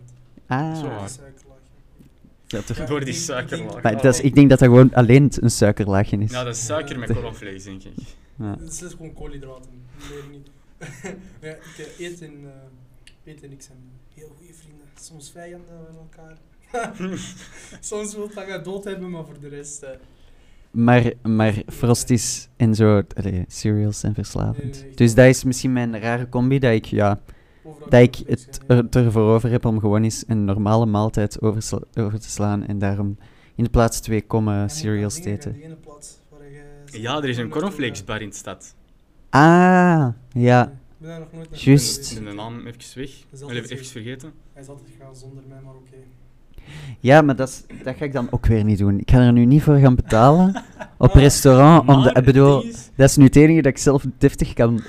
Ah. 0.47 0.77
Zo. 0.77 0.83
Door 0.83 0.91
die 0.99 1.09
suikerlaag. 1.09 1.55
Ja, 2.47 2.61
toch. 2.63 2.77
Ja, 2.77 2.87
Door 2.87 2.99
ik 3.01 3.05
die 3.05 3.15
denk- 3.15 3.25
suikerlaag. 3.27 3.67
ik 3.77 3.83
Maar 3.83 3.93
denk- 3.93 4.03
dat 4.03 4.15
is, 4.15 4.21
ik 4.21 4.35
denk 4.35 4.51
dat 4.51 4.59
dat 4.59 4.69
gewoon 4.69 4.95
alleen 4.95 5.33
een 5.41 5.51
suikerlaagje 5.51 6.19
is. 6.19 6.31
Ja, 6.31 6.45
dat 6.45 6.57
is 6.57 6.65
suiker 6.65 6.99
met 6.99 7.13
cornflakes, 7.13 7.65
denk 7.65 7.83
ik. 7.83 7.93
Ja. 8.39 8.57
Het 8.61 8.83
is 8.83 8.91
gewoon 8.91 9.13
koolhydraten, 9.15 9.71
meer 10.11 10.25
niet. 10.33 10.47
ja, 11.41 11.51
ik 11.51 11.95
eh, 11.99 12.07
eet 12.07 12.23
en, 12.23 12.33
eh, 12.45 13.33
eet 13.33 13.43
en 13.43 13.53
ik 13.53 13.63
zijn 13.63 13.79
heel 14.15 14.33
goede 14.39 14.53
vrienden. 14.55 14.87
Soms 15.01 15.31
vijanden 15.31 15.69
van 15.87 15.97
elkaar. 15.97 16.39
Soms 17.81 18.15
wil 18.15 18.31
hij 18.35 18.47
mij 18.47 18.63
dood 18.63 18.85
hebben, 18.85 19.11
maar 19.11 19.25
voor 19.25 19.41
de 19.41 19.49
rest... 19.49 19.83
eh, 19.83 19.91
Maar, 20.71 21.13
maar 21.23 21.63
Frosties 21.67 22.49
en 22.57 22.75
zo, 22.75 23.03
allee, 23.15 23.45
cereals 23.49 24.01
zijn 24.01 24.13
Nee, 24.17 24.25
verslavend. 24.25 24.83
nee, 24.83 24.95
Dus 24.95 25.15
dat 25.15 25.27
is 25.27 25.45
misschien 25.45 25.73
mijn 25.73 26.01
rare 26.01 26.29
combi, 26.29 26.59
dat 26.59 26.73
ik, 26.73 26.85
ja, 26.85 27.21
overal 27.65 27.89
dat 27.91 28.01
ik 28.03 28.17
het 28.27 28.61
er, 28.67 28.87
ervoor 28.91 29.35
over 29.35 29.51
heb 29.51 29.65
om 29.65 29.81
gewoon 29.81 30.03
eens 30.03 30.25
een 30.27 30.45
normale 30.45 30.87
maaltijd 30.87 31.41
over, 31.43 31.79
over 31.99 32.21
te 32.21 32.31
slaan 32.31 32.67
en 32.67 32.79
daarom 32.79 33.19
in 33.55 33.65
de 33.65 33.71
plaats 33.71 34.01
twee 34.01 34.21
En 34.21 34.27
kommen 34.27 34.69
dat 34.69 35.23
te 35.23 35.29
aan 35.29 35.35
eten. 35.35 35.57
je- 35.59 37.01
Ja, 37.01 37.17
er 37.17 37.29
is 37.29 37.37
een 37.37 37.43
naartoe 37.43 37.61
cornflakes 37.61 37.99
gaat. 37.99 38.07
bar 38.07 38.23
in 38.23 38.29
de 38.29 38.35
stad. 38.37 38.75
Ah, 39.41 40.09
ja. 40.33 40.63
Ik 40.65 40.71
ben 40.99 41.09
daar 41.09 41.19
nog 41.19 41.33
nooit 41.33 41.51
naar 41.51 41.61
Juist. 41.61 42.11
Ik 42.13 42.19
ben 42.19 42.31
de 42.31 42.35
naam 42.37 42.59
even 42.67 42.71
weg. 42.95 43.11
even, 43.57 43.71
even 43.71 43.87
vergeten. 43.87 44.33
Hij 44.53 44.63
is 44.63 44.69
altijd 44.69 44.89
gegaan 44.99 45.17
zonder 45.17 45.43
mij, 45.49 45.59
maar 45.65 45.75
oké. 45.75 45.97
Ja, 47.01 47.23
maar 47.23 47.37
dat, 47.37 47.49
is, 47.49 47.65
dat 47.85 47.97
ga 47.97 48.05
ik 48.05 48.13
dan 48.13 48.29
ook 48.31 48.47
weer 48.47 48.65
niet 48.65 48.79
doen. 48.79 48.99
Ik 49.01 49.11
ga 49.11 49.19
er 49.19 49.33
nu 49.33 49.45
niet 49.45 49.63
voor 49.63 49.77
gaan 49.77 49.95
betalen 49.95 50.63
op 50.99 51.11
Ah, 51.11 51.21
restaurant. 51.21 51.89
Om 51.89 52.03
de, 52.03 52.13
ik 52.13 52.25
bedoel, 52.25 52.63
is, 52.63 52.91
dat 52.97 53.09
is 53.11 53.17
nu 53.17 53.25
het 53.25 53.37
enige 53.37 53.63
dat 53.63 53.73
ik 53.73 53.79
zelf 53.79 54.05
deftig 54.19 54.53
kan. 54.53 54.83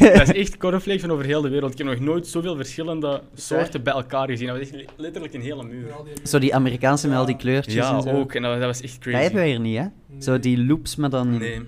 dat 0.00 0.22
is 0.28 0.32
echt 0.32 0.56
cornflakes 0.56 1.00
van 1.02 1.10
over 1.10 1.24
heel 1.24 1.40
de 1.42 1.48
wereld. 1.48 1.72
Ik 1.72 1.78
heb 1.78 1.86
nog 1.86 1.98
nooit 2.00 2.26
zoveel 2.26 2.56
verschillende 2.56 3.22
soorten 3.34 3.82
bij 3.82 3.92
elkaar 3.92 4.28
gezien. 4.28 4.46
Dat 4.46 4.58
was 4.58 4.66
echt 4.66 4.76
le- 4.76 4.84
letterlijk 4.96 5.34
een 5.34 5.40
hele 5.42 5.64
muur. 5.64 5.86
Zo 6.22 6.38
die 6.38 6.54
Amerikaanse 6.54 7.08
met 7.08 7.16
al 7.18 7.26
die 7.26 7.36
kleurtjes 7.36 7.74
Ja, 7.74 7.96
en 7.96 8.02
zo. 8.02 8.08
ook. 8.10 8.34
En 8.34 8.42
dat, 8.42 8.50
was- 8.50 8.60
dat 8.60 8.68
was 8.68 8.80
echt 8.80 8.92
Dat 8.94 9.02
crazy. 9.02 9.22
hebben 9.22 9.42
we 9.42 9.48
hier 9.48 9.60
niet, 9.60 9.76
hè? 9.76 9.82
Nee. 10.06 10.22
Zo 10.22 10.38
die 10.38 10.64
loops, 10.64 10.96
maar 10.96 11.10
dan... 11.10 11.38
Nee. 11.38 11.60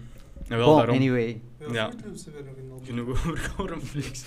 En 0.48 0.56
wel 0.56 0.76
daarom. 0.76 0.96
anyway. 0.96 1.40
Ja, 1.58 1.90
hebben 2.34 2.68
nog 2.68 2.78
in. 2.80 2.86
Genoeg 2.86 3.08
over 3.08 3.52
cornflakes. 3.56 4.24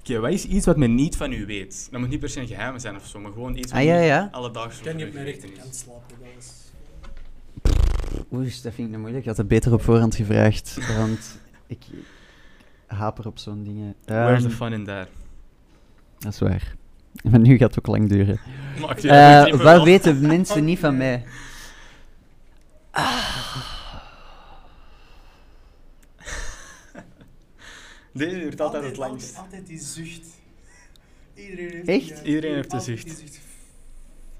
Oké, 0.00 0.18
wat 0.18 0.30
is 0.32 0.44
iets 0.44 0.66
wat 0.66 0.76
men 0.76 0.94
niet 0.94 1.16
van 1.16 1.32
u 1.32 1.46
weet? 1.46 1.88
Dat 1.90 2.00
moet 2.00 2.08
niet 2.08 2.20
per 2.20 2.28
se 2.28 2.40
een 2.40 2.46
geheim 2.46 2.78
zijn 2.78 2.96
of 2.96 3.06
zo, 3.06 3.18
maar 3.20 3.32
gewoon 3.32 3.56
iets 3.56 3.72
wat 3.72 3.80
Ah, 3.80 3.86
ja, 3.86 3.98
ja. 4.00 4.28
alledaags 4.32 4.78
Ik 4.78 4.84
kan 4.84 4.96
niet 4.96 5.06
op 5.06 5.12
mijn 5.12 5.24
rechterkant 5.24 5.74
is. 5.74 5.78
slapen, 5.78 6.16
dat 6.20 6.28
was... 6.34 6.52
Oeh, 8.32 8.42
dat 8.44 8.60
vind 8.62 8.78
ik 8.78 8.88
nou 8.88 8.98
moeilijk. 8.98 9.22
Ik 9.22 9.28
had 9.28 9.36
het 9.36 9.48
beter 9.48 9.72
op 9.72 9.82
voorhand 9.82 10.14
gevraagd, 10.14 10.78
want 10.98 11.38
ik 11.66 11.78
haper 12.86 13.26
op 13.26 13.38
zo'n 13.38 13.64
dingen. 13.64 13.94
Where's 14.04 14.42
the 14.42 14.48
Ehm, 14.48 14.56
fun 14.56 14.72
in 14.72 14.84
there? 14.84 15.06
dat 16.18 16.32
is 16.32 16.38
waar. 16.38 16.74
Maar 17.30 17.40
nu 17.40 17.56
gaat 17.56 17.74
het 17.74 17.78
ook 17.78 17.96
lang 17.96 18.08
duren. 18.08 18.40
Maakt 18.80 19.04
Eh, 19.04 19.46
wat 19.50 19.60
wel. 19.60 19.84
weten 19.84 20.20
mensen 20.26 20.64
niet 20.64 20.78
van 20.78 20.96
mij? 21.04 21.24
Deze 28.18 28.38
duurt 28.38 28.60
altijd 28.60 28.82
het 28.84 28.98
Altijd, 28.98 29.10
langst. 29.10 29.36
altijd 29.36 29.66
die 29.66 29.78
zucht. 29.78 30.26
Iedereen 31.34 31.70
heeft 31.70 31.88
Echt? 31.88 32.06
die, 32.08 32.24
Iedereen 32.34 32.54
heeft 32.54 32.72
een 32.72 32.78
altijd 32.78 32.98
zucht. 33.00 33.42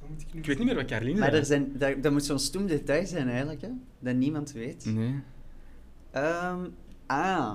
moet 0.08 0.20
ik 0.20 0.32
nu 0.34 0.40
Ik 0.40 0.46
weet 0.46 0.56
niet 0.58 0.66
meer 0.66 0.74
wat 0.76 0.84
Carline 0.84 1.18
Maar 1.18 1.28
zei. 1.28 1.40
er 1.40 1.46
zijn, 1.46 1.78
dat, 1.78 2.02
dat 2.02 2.12
moet 2.12 2.24
zo'n 2.24 2.38
stoem 2.38 2.66
detail 2.66 3.06
zijn 3.06 3.28
eigenlijk, 3.28 3.60
hè? 3.60 3.68
Dat 3.98 4.14
niemand 4.14 4.52
weet. 4.52 4.84
Nee. 4.84 5.14
Ehm, 6.10 6.66
ah, 7.06 7.54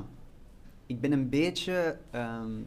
ik 0.85 1.01
ben 1.01 1.11
een 1.11 1.29
beetje. 1.29 1.97
ehm, 2.11 2.59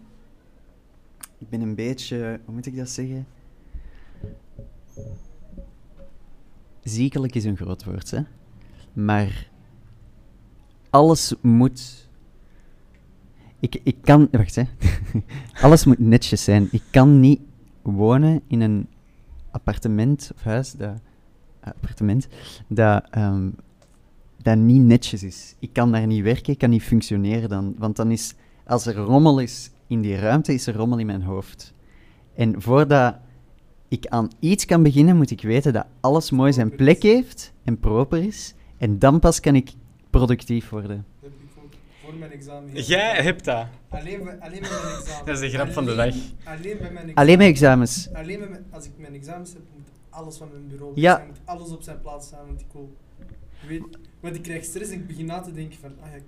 ik 1.39 1.49
ben 1.49 1.61
een 1.61 1.75
beetje. 1.75 2.41
Hoe 2.45 2.55
moet 2.55 2.67
ik 2.67 2.77
dat 2.77 2.89
zeggen? 2.89 3.27
Ziekelijk 6.83 7.35
is 7.35 7.45
een 7.45 7.57
groot 7.57 7.85
woord, 7.85 8.11
hè? 8.11 8.21
Maar. 8.93 9.51
Alles 10.91 11.35
moet. 11.41 12.06
Ik, 13.61 13.81
ik 13.83 13.97
kan... 14.03 14.29
Wacht, 14.31 14.55
hè. 14.55 14.63
Alles 15.63 15.85
moet 15.85 15.99
netjes 15.99 16.45
zijn. 16.45 16.69
Ik 16.71 16.83
kan 16.91 17.21
niet 17.21 17.41
wonen 17.83 18.41
in 18.47 18.61
een 18.61 18.87
appartement 19.51 20.31
of 20.35 20.43
huis, 20.43 20.73
dat, 20.73 21.01
appartement, 21.61 22.29
dat, 22.67 23.05
ehm, 23.11 23.49
dat 24.43 24.57
niet 24.57 24.83
netjes 24.83 25.23
is. 25.23 25.55
Ik 25.59 25.73
kan 25.73 25.93
daar 25.93 26.07
niet 26.07 26.23
werken, 26.23 26.53
ik 26.53 26.59
kan 26.59 26.71
niet 26.71 26.83
functioneren 26.83 27.49
dan. 27.49 27.75
Want 27.79 27.97
dan 27.97 28.11
is... 28.11 28.35
Als 28.67 28.87
er 28.87 28.95
rommel 28.95 29.39
is 29.39 29.71
in 29.87 30.01
die 30.01 30.17
ruimte, 30.17 30.55
is 30.55 30.67
er 30.67 30.75
rommel 30.75 30.99
in 30.99 31.07
mijn 31.07 31.23
hoofd. 31.23 31.75
En 32.35 32.63
voordat 32.63 33.17
ik 33.89 34.07
aan 34.07 34.31
iets 34.39 34.65
kan 34.65 34.83
beginnen, 34.83 35.17
moet 35.17 35.31
ik 35.31 35.43
weten 35.43 35.73
dat 35.73 35.87
alles 36.01 36.31
mooi 36.31 36.53
zijn 36.53 36.77
plek 36.77 37.03
heeft 37.03 37.53
en 37.65 37.79
proper 37.79 38.23
is. 38.23 38.55
En 38.77 38.99
dan 38.99 39.19
pas 39.19 39.41
kan 39.41 39.55
ik 39.55 39.73
productief 40.11 40.69
worden. 40.69 41.05
Dat 41.21 41.31
heb 41.31 41.41
ik 41.41 41.65
ook 41.65 41.73
voor 42.07 42.15
mijn 42.19 42.33
examen. 42.33 42.83
Jij 42.83 43.23
hebt 43.23 43.45
dat. 43.45 43.67
Alleen, 43.89 44.25
bij- 44.25 44.39
alleen 44.41 44.61
met 44.61 44.71
mijn 44.71 44.95
examen. 44.99 45.27
Dat 45.27 45.35
is 45.35 45.41
de 45.41 45.51
grap 45.57 45.73
van 45.73 45.85
de 45.85 45.95
dag. 45.95 46.15
Alleen 46.45 46.61
bij 46.63 46.79
mijn 46.79 46.91
examen. 46.97 47.15
Alleen 47.15 47.41
examens. 47.41 48.09
Alleen 48.13 48.41
met 48.41 48.49
mijn- 48.51 48.67
als 48.71 48.85
ik 48.85 48.91
mijn 48.97 49.15
examens 49.15 49.53
heb, 49.53 49.63
moet 49.75 49.89
alles 50.11 50.37
van 50.37 50.49
mijn 50.53 50.69
bureau 50.69 50.93
Ja. 50.95 51.15
zijn, 51.15 51.27
moet 51.27 51.39
alles 51.45 51.71
op 51.71 51.83
zijn 51.83 52.01
plaats 52.01 52.27
staan, 52.27 52.47
want 52.47 52.61
ik 52.61 52.67
wil... 52.73 52.97
ik 53.21 53.27
Weet, 53.69 53.83
want 54.21 54.35
ik 54.37 54.43
krijg 54.43 54.65
stress 54.65 54.91
en 54.91 54.97
ik 54.99 55.07
begin 55.07 55.27
na 55.27 55.41
te 55.41 55.53
denken 55.53 55.79
van, 55.81 55.93
ah 56.03 56.11
ja, 56.11 56.17
ik- 56.17 56.23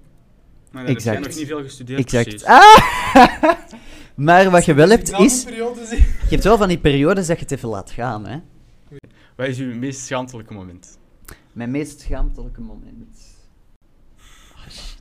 Maar 0.70 0.86
heb 0.86 0.98
jij 0.98 1.18
nog 1.18 1.34
niet 1.36 1.46
veel 1.46 1.62
gestudeerd, 1.62 1.98
Exact. 2.00 2.28
precies. 2.28 2.44
Ah! 2.46 3.54
maar 4.26 4.50
wat 4.50 4.64
je 4.64 4.74
wel 4.74 4.88
hebt, 4.88 5.10
is... 5.12 5.42
Je 6.28 6.34
hebt 6.34 6.44
wel 6.44 6.56
van 6.56 6.68
die 6.68 6.78
periodes 6.78 7.26
dat 7.26 7.36
je 7.36 7.42
het 7.42 7.52
even 7.52 7.68
laat 7.68 7.90
gaan, 7.90 8.26
hè. 8.26 8.38
Wat 9.36 9.46
is 9.46 9.58
uw 9.58 9.74
meest 9.74 10.00
schaamtelijke 10.00 10.54
moment? 10.54 10.98
Mijn 11.52 11.70
meest 11.70 12.00
schaamtelijke 12.00 12.60
moment. 12.60 13.18
Oh, 14.54 14.68
shit. 14.70 14.97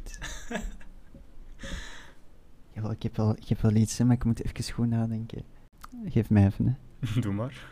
Jawel, 2.78 2.92
ik 2.92 3.04
heb 3.04 3.16
wel, 3.16 3.36
ik 3.36 3.48
heb 3.48 3.62
wel 3.62 3.76
iets, 3.76 3.98
hè, 3.98 4.06
maar 4.06 4.16
ik 4.16 4.24
moet 4.24 4.46
even 4.46 4.74
goed 4.74 4.88
nadenken. 4.88 5.44
Geef 6.06 6.30
mij 6.30 6.46
even, 6.46 6.78
hè. 7.00 7.22
Doe 7.22 7.34
maar. 7.34 7.70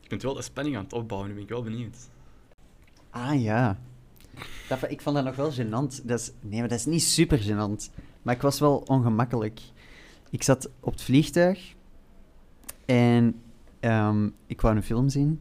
Je 0.00 0.08
bent 0.08 0.22
wel 0.22 0.34
de 0.34 0.42
spanning 0.42 0.76
aan 0.76 0.82
het 0.82 0.92
opbouwen, 0.92 1.28
nu 1.28 1.34
ben 1.34 1.44
ik 1.44 1.48
wel 1.48 1.62
benieuwd. 1.62 1.96
Ah, 3.10 3.42
ja. 3.42 3.78
Dat, 4.68 4.90
ik 4.90 5.00
vond 5.00 5.16
dat 5.16 5.24
nog 5.24 5.36
wel 5.36 5.52
gênant. 5.52 6.04
Dat 6.04 6.20
is, 6.20 6.32
nee, 6.40 6.60
maar 6.60 6.68
dat 6.68 6.78
is 6.78 6.84
niet 6.84 7.02
super 7.02 7.38
gênant. 7.38 7.90
Maar 8.22 8.34
ik 8.34 8.42
was 8.42 8.60
wel 8.60 8.76
ongemakkelijk. 8.86 9.60
Ik 10.30 10.42
zat 10.42 10.70
op 10.80 10.92
het 10.92 11.02
vliegtuig 11.02 11.74
en 12.84 13.40
ehm, 13.80 14.30
ik 14.46 14.60
wou 14.60 14.76
een 14.76 14.82
film 14.82 15.08
zien. 15.08 15.40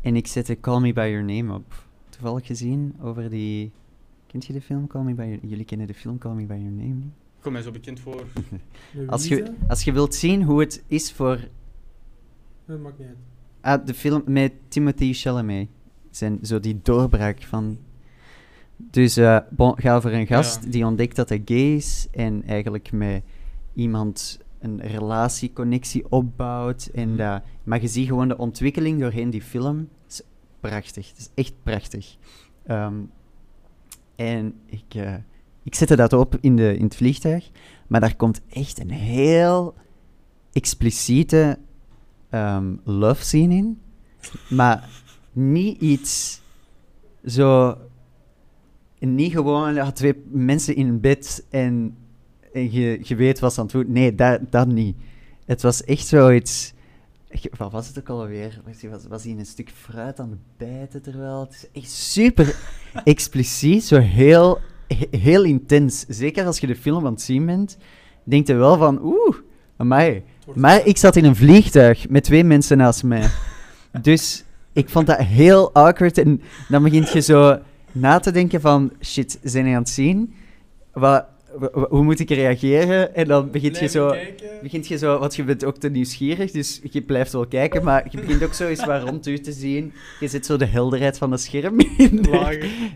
En 0.00 0.16
ik 0.16 0.26
zette 0.26 0.60
Call 0.60 0.80
Me 0.80 0.92
By 0.92 1.08
Your 1.10 1.24
Name 1.24 1.54
op. 1.54 1.84
Toevallig 2.08 2.46
gezien 2.46 2.96
over 3.00 3.30
die... 3.30 3.72
Kent 4.26 4.46
je 4.46 4.52
de 4.52 4.60
film 4.60 4.86
Call 4.86 5.02
Me 5.02 5.14
By 5.14 5.22
Your... 5.22 5.46
Jullie 5.46 5.64
kennen 5.64 5.86
de 5.86 5.94
film 5.94 6.18
Call 6.18 6.34
Me 6.34 6.46
By 6.46 6.54
Your 6.54 6.72
Name 6.72 6.94
niet? 6.94 7.20
Kom 7.42 7.52
mij 7.52 7.62
zo 7.62 7.70
bekend 7.70 8.00
voor. 8.00 8.24
Als 9.06 9.28
je, 9.28 9.52
als 9.68 9.82
je 9.84 9.92
wilt 9.92 10.14
zien 10.14 10.42
hoe 10.42 10.60
het 10.60 10.82
is 10.86 11.12
voor... 11.12 11.38
Dat 12.66 12.78
maakt 12.80 12.98
niet 12.98 13.08
uit. 13.08 13.16
Ah, 13.80 13.86
de 13.86 13.94
film 13.94 14.22
met 14.26 14.52
Timothy 14.68 15.12
Chalamet. 15.12 15.68
Zijn 16.10 16.38
zo 16.42 16.60
die 16.60 16.80
doorbraak 16.82 17.42
van... 17.42 17.78
Dus 18.76 19.16
eh 19.16 19.38
bon, 19.50 19.72
ga 19.80 19.94
over 19.96 20.12
een 20.14 20.26
gast 20.26 20.64
Ja. 20.64 20.70
die 20.70 20.86
ontdekt 20.86 21.16
dat 21.16 21.28
hij 21.28 21.42
gay 21.44 21.74
is 21.74 22.06
en 22.10 22.42
eigenlijk 22.46 22.92
met 22.92 23.22
iemand 23.74 24.40
een 24.58 24.80
relatieconnectie 24.80 26.10
opbouwt. 26.10 26.86
En 26.94 27.08
Mhm. 27.08 27.16
dat, 27.16 27.42
maar 27.64 27.80
je 27.80 27.88
ziet 27.88 28.06
gewoon 28.06 28.28
de 28.28 28.36
ontwikkeling 28.38 29.00
doorheen 29.00 29.30
die 29.30 29.42
film. 29.42 29.78
Het 29.78 30.12
is 30.12 30.22
prachtig. 30.60 31.08
Het 31.08 31.18
is 31.18 31.30
echt 31.34 31.52
prachtig. 31.62 32.16
Ehm, 32.66 32.94
en 34.16 34.54
ik, 34.66 34.84
eh, 34.94 35.14
ik 35.62 35.74
zette 35.74 35.96
dat 35.96 36.12
op 36.12 36.36
in, 36.40 36.56
de, 36.56 36.76
in 36.76 36.84
het 36.84 36.96
vliegtuig, 36.96 37.50
maar 37.86 38.00
daar 38.00 38.16
komt 38.16 38.40
echt 38.48 38.80
een 38.80 38.90
heel 38.90 39.74
expliciete 40.52 41.58
ehm, 42.30 42.74
love 42.84 43.24
scene 43.24 43.54
in. 43.54 43.80
Maar 44.48 44.88
niet 45.32 45.80
iets 45.80 46.40
zo. 47.26 47.76
Niet 48.98 49.32
gewoon 49.32 49.74
ja, 49.74 49.92
twee 49.92 50.22
mensen 50.30 50.76
in 50.76 51.00
bed 51.00 51.46
en, 51.50 51.96
en 52.52 52.72
je, 52.72 53.00
je 53.02 53.14
weet 53.14 53.38
wat 53.38 53.52
ze 53.52 53.60
aan 53.60 53.66
het 53.66 53.74
doen. 53.74 53.92
Nee, 53.92 54.14
dat, 54.14 54.40
dat 54.50 54.66
niet. 54.66 54.96
Het 55.44 55.62
was 55.62 55.84
echt 55.84 56.06
zoiets. 56.06 56.72
Wat 57.56 57.72
was 57.72 57.88
het 57.88 57.98
ook 57.98 58.08
alweer? 58.08 58.60
Was, 58.90 59.06
was, 59.08 59.24
hij 59.24 59.32
een 59.32 59.46
stuk 59.46 59.70
fruit 59.70 60.20
aan 60.20 60.30
het 60.30 60.40
bijten 60.56 61.02
terwijl? 61.02 61.40
Het 61.40 61.52
is 61.52 61.82
echt 61.82 61.90
super 61.90 62.56
expliciet, 63.04 63.84
zo 63.84 63.98
heel, 63.98 64.58
he- 64.58 64.71
heel 65.10 65.44
intens. 65.44 66.04
Zeker 66.08 66.44
als 66.46 66.58
je 66.58 66.66
de 66.66 66.76
film 66.76 67.06
aan 67.06 67.12
het 67.12 67.22
zien 67.22 67.46
bent, 67.46 67.76
denk 68.24 68.46
je 68.46 68.54
wel 68.54 68.76
van 68.76 68.98
oeh, 69.02 69.36
wordt- 70.44 70.60
Maar 70.60 70.86
ik 70.86 70.96
zat 70.96 71.16
in 71.16 71.24
een 71.24 71.36
vliegtuig 71.36 72.08
met 72.08 72.24
twee 72.24 72.44
mensen 72.44 72.76
naast 72.76 73.02
mij. 73.02 73.24
Dus 74.02 74.44
ik 74.72 74.88
vond 74.88 75.06
dat 75.06 75.18
heel 75.18 75.72
awkward. 75.74 76.18
En 76.18 76.40
dan 76.68 76.82
begint 76.82 77.12
je 77.12 77.20
zo 77.20 77.58
na 77.92 78.18
te 78.18 78.30
denken 78.30 78.60
van... 78.60 78.92
Shit, 79.00 79.38
zijn 79.42 79.64
die 79.64 79.74
aan 79.74 79.80
het 79.80 79.90
zien? 79.90 80.34
Wat, 80.92 81.00
wa- 81.00 81.10
wa- 81.10 81.28
hoe 81.88 82.02
moet 82.02 82.20
ik 82.20 82.30
reageren? 82.30 83.14
En 83.14 83.28
dan 83.28 83.50
begint 83.50 83.78
je 83.78 83.88
zo... 83.88 84.14
Begint 84.62 84.86
je 84.86 84.98
zo, 84.98 85.18
want 85.18 85.36
je 85.36 85.44
bent 85.44 85.64
ook 85.64 85.76
te 85.76 85.88
nieuwsgierig, 85.88 86.50
dus 86.50 86.80
je 86.82 87.02
blijft 87.02 87.32
wel 87.32 87.46
kijken, 87.46 87.84
maar 87.84 88.06
je 88.10 88.20
begint 88.20 88.44
ook 88.44 88.52
zo 88.52 88.68
eens 88.68 88.84
wat 88.84 89.02
rond 89.02 89.26
u 89.26 89.38
te 89.38 89.52
zien. 89.52 89.92
Je 90.20 90.28
zit 90.28 90.46
zo 90.46 90.56
de 90.56 90.66
helderheid 90.66 91.18
van 91.18 91.30
het 91.30 91.40
scherm 91.40 91.80
in. 91.96 92.26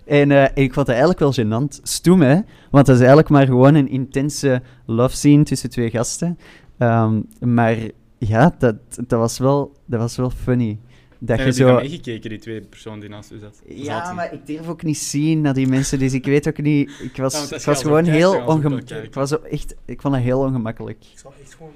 En 0.04 0.30
eh, 0.30 0.64
ik 0.64 0.74
vond 0.74 0.86
het 0.86 0.96
eigenlijk 0.96 1.18
wel 1.18 1.34
gênant. 1.34 1.80
Stoem, 1.82 2.20
hè? 2.20 2.40
Want 2.70 2.86
dat 2.86 2.94
is 2.94 2.98
eigenlijk 2.98 3.28
maar 3.28 3.46
gewoon 3.46 3.74
een 3.74 3.88
intense 3.88 4.62
love 4.86 5.16
scene 5.16 5.42
tussen 5.42 5.70
twee 5.70 5.90
gasten. 5.90 6.38
Ehm, 6.78 7.20
maar 7.40 7.76
ja, 8.18 8.54
dat, 8.58 8.76
dat, 9.06 9.18
was 9.18 9.38
wel, 9.38 9.72
dat 9.86 10.00
was 10.00 10.16
wel 10.16 10.30
funny. 10.30 10.78
Dat 11.18 11.38
je 11.38 11.44
heb 11.44 11.52
je 11.54 11.58
zo... 11.60 11.74
meegekeken, 11.74 12.30
die 12.30 12.38
twee 12.38 12.60
personen 12.60 13.00
die 13.00 13.08
naast 13.08 13.30
u 13.32 13.38
zat? 13.38 13.62
Ja, 13.66 14.12
maar 14.12 14.32
ik 14.32 14.46
durf 14.46 14.68
ook 14.68 14.82
niet 14.82 14.98
zien 14.98 15.40
naar 15.40 15.54
die 15.54 15.66
mensen, 15.66 15.98
dus 15.98 16.12
ik 16.12 16.24
weet 16.24 16.48
ook 16.48 16.58
niet... 16.62 16.90
Ik 17.02 17.16
was, 17.16 17.52
ik 17.52 17.60
was 17.60 17.82
gewoon 17.82 18.04
heel 18.04 18.44
ongemakkelijk. 18.46 19.06
Ik 19.06 19.14
was 19.14 19.34
ook 19.34 19.44
echt... 19.44 19.74
Ik 19.84 20.00
vond 20.00 20.14
dat 20.14 20.22
heel 20.22 20.40
ongemakkelijk. 20.40 21.04
Ik 21.12 21.18
zou 21.18 21.34
echt 21.42 21.54
gewoon... 21.54 21.72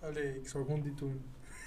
Allee, 0.00 0.36
ik 0.42 0.48
zou 0.48 0.64
gewoon 0.64 0.82
dit 0.82 0.98
doen. 0.98 1.20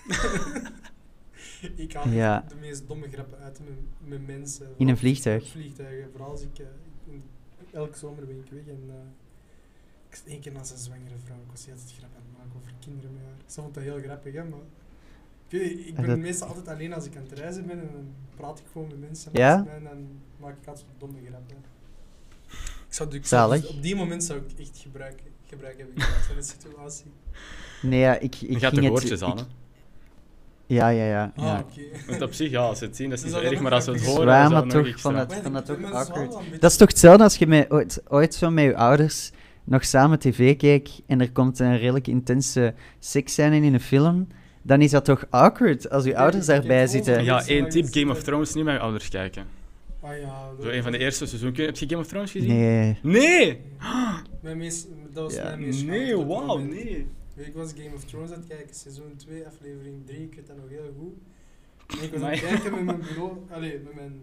ik 1.85 1.93
haal 1.93 2.09
Ja. 2.09 2.45
de 2.49 2.55
meest 2.55 2.87
domme 2.87 3.07
grappen 3.11 3.37
uit 3.39 3.59
met, 3.59 4.09
met 4.09 4.27
mensen. 4.27 4.67
In 4.77 4.87
een 4.87 4.97
vliegtuig? 4.97 5.47
Vliegtuigen. 5.47 6.09
Vooral 6.11 6.29
als 6.29 6.41
ik... 6.41 6.59
eh, 6.59 6.65
ik 6.65 7.03
ben- 7.05 7.23
elke 7.73 7.97
zomer 7.97 8.25
ben 8.25 8.35
ik 8.45 8.51
weg 8.51 8.67
en... 8.67 8.83
eh, 8.89 8.95
ik 10.09 10.21
één 10.31 10.39
keer 10.41 10.51
naast 10.51 10.71
een 10.71 10.77
zwangere 10.77 11.15
vrouw. 11.23 11.35
Ik 11.37 11.51
was 11.51 11.65
heel 11.65 11.75
het 11.75 11.93
grap 11.97 12.09
aan 12.15 12.21
het 12.29 12.37
maken 12.37 12.59
over 12.59 12.71
kinderen 12.79 13.13
met 13.13 13.21
haar. 13.23 13.51
Ze 13.51 13.61
vond 13.61 13.73
dat 13.73 13.83
heel 13.83 13.99
grappig, 13.99 14.33
hè, 14.33 14.43
maar... 14.43 14.59
Ik, 15.47 15.59
weet 15.59 15.79
ik 15.79 15.87
En 15.87 15.95
ben 15.95 16.05
dat- 16.07 16.17
meestal 16.17 16.47
altijd 16.47 16.67
alleen 16.67 16.93
als 16.93 17.05
ik 17.05 17.15
aan 17.15 17.23
het 17.29 17.39
reizen 17.39 17.65
ben 17.65 17.79
en 17.79 17.89
dan 17.93 18.07
praat 18.37 18.59
ik 18.59 18.65
gewoon 18.71 18.87
met 18.87 18.99
mensen 18.99 19.29
Ja? 19.33 19.65
en 19.77 19.83
dan 19.83 20.07
maak 20.39 20.55
ik 20.61 20.67
altijd 20.67 20.85
domme 20.97 21.17
grappen. 21.27 21.55
Ik 22.87 22.93
zou, 23.01 23.15
ik 23.15 23.25
zou 23.25 23.59
dus 23.59 23.67
op 23.69 23.81
die 23.81 23.95
moment 23.95 24.23
zou 24.23 24.39
ik 24.39 24.59
echt 24.59 24.77
gebruik, 24.77 25.19
gebruik 25.47 25.77
hebben 25.77 26.01
gemaakt 26.01 26.25
van 26.25 26.35
de 26.35 26.43
situatie. 26.43 27.05
Nee, 27.81 27.99
ja, 27.99 28.19
ik, 28.19 28.33
Je 28.33 28.47
ik 28.47 28.51
gaat 28.57 28.61
ging 28.61 28.75
de 28.75 28.81
het... 28.81 28.89
woordjes 28.89 29.21
aan, 29.21 29.37
hè? 29.37 29.43
Ja, 30.67 30.87
ja, 30.89 31.05
ja. 31.05 31.31
Ah, 31.35 31.43
ja. 31.43 31.65
Want 32.07 32.21
op 32.21 32.33
zich, 32.33 32.49
ja, 32.51 32.61
als 32.61 32.77
ze 32.79 32.85
het 32.85 32.95
zien, 32.95 33.09
dat 33.09 33.17
is 33.17 33.23
niet 33.23 33.33
zo 33.33 33.39
erg, 33.39 33.59
maar 33.61 33.71
als 33.71 33.83
ze 33.83 33.91
het 33.91 34.05
horen, 34.05 34.25
dan 34.25 34.35
is 34.35 34.41
dat 34.41 34.51
maar 34.51 34.63
nog 34.65 34.71
toch 34.73 34.85
extra. 34.87 35.09
van 35.11 35.19
het- 35.19 35.33
van 35.43 35.53
dat 35.53 35.69
ook 35.69 35.83
awkward. 35.83 36.37
beetje- 36.37 36.57
Dat 36.59 36.71
is 36.71 36.77
toch 36.77 36.87
hetzelfde 36.89 37.23
als 37.23 37.35
je 37.35 37.47
met, 37.47 37.71
ooit, 37.71 38.01
ooit 38.07 38.33
zo 38.33 38.49
met 38.49 38.63
je 38.63 38.75
ouders 38.75 39.31
nog 39.63 39.85
samen 39.85 40.19
tv 40.19 40.55
keek 40.57 40.89
en 41.05 41.21
er 41.21 41.31
komt 41.31 41.59
een 41.59 41.77
redelijk 41.77 42.07
intense 42.07 42.73
seksscène 42.99 43.55
in 43.55 43.73
een 43.73 43.79
film, 43.79 44.27
dan 44.65 44.81
is 44.81 44.91
dat 44.91 45.05
toch 45.05 45.25
awkward 45.29 45.89
als 45.89 46.03
je 46.03 46.09
Ik 46.09 46.15
ouders 46.15 46.45
daarbij 46.45 46.87
zitten. 46.87 47.23
Ja, 47.23 47.45
één 47.45 47.69
tip, 47.69 47.85
Game 47.89 48.11
of 48.11 48.23
Thrones, 48.23 48.53
niet 48.53 48.63
met 48.63 48.73
je 48.73 48.79
ouders 48.79 49.09
kijken. 49.09 49.45
Ah 50.01 50.19
ja. 50.19 50.49
Zo 50.61 50.67
een 50.69 50.83
van 50.83 50.91
de 50.91 50.97
eerste 50.97 51.25
seizoenen. 51.25 51.65
Heb 51.65 51.75
je 51.77 51.87
Game 51.89 52.01
of 52.01 52.07
Thrones 52.07 52.31
gezien? 52.31 52.57
Nee. 52.57 52.99
Nee! 53.01 53.61
Mijn 54.41 54.57
meest, 54.57 54.87
dat 55.13 55.23
was 55.23 55.33
Ja. 55.33 55.43
mijn 55.43 55.59
meest 55.59 55.85
Nee, 55.85 56.17
wauw, 56.17 56.57
nee. 56.57 57.07
Ik 57.35 57.53
was 57.53 57.71
Game 57.77 57.95
of 57.95 58.03
Thrones 58.03 58.31
aan 58.31 58.37
het 58.39 58.47
kijken, 58.47 58.75
seizoen 58.75 59.15
2, 59.15 59.45
aflevering 59.45 60.05
3, 60.05 60.21
ik 60.21 60.35
weet 60.35 60.47
dat 60.47 60.55
nog 60.57 60.69
heel 60.69 60.93
goed. 60.99 61.13
En 61.99 62.03
ik 62.05 62.11
was 62.11 62.21
aan 62.21 62.29
het 62.29 62.39
kijken 62.49 62.71
met 62.73 62.83
mijn 62.83 62.99
bureau, 62.99 63.37
allee, 63.51 63.79
met 63.83 63.95
mijn 63.95 64.21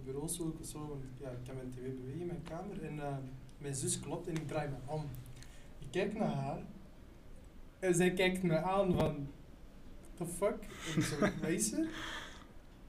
of 0.60 0.66
zo, 0.68 0.78
want 0.78 1.02
ja, 1.20 1.28
ik 1.28 1.36
kan 1.46 1.54
mijn 1.56 1.70
tv 1.70 1.94
bewegen 2.00 2.20
in 2.20 2.26
mijn 2.26 2.42
kamer. 2.48 2.84
En 2.84 2.98
eh, 2.98 3.16
mijn 3.58 3.74
zus 3.74 4.00
klopt 4.00 4.26
en 4.28 4.34
ik 4.34 4.48
draai 4.48 4.68
me 4.68 4.92
om. 4.92 5.04
Ik 5.78 5.86
kijk 5.90 6.14
naar 6.18 6.34
haar 6.34 6.58
en 7.78 7.94
zij 7.94 8.10
kijkt 8.10 8.42
me 8.42 8.56
aan 8.56 8.94
van, 8.98 9.26
the 10.18 10.24
fuck? 10.38 10.54
En 10.94 10.98
ik 11.00 11.04
zo, 11.04 11.16
wat 11.40 11.50
is 11.50 11.72
er? 11.72 11.86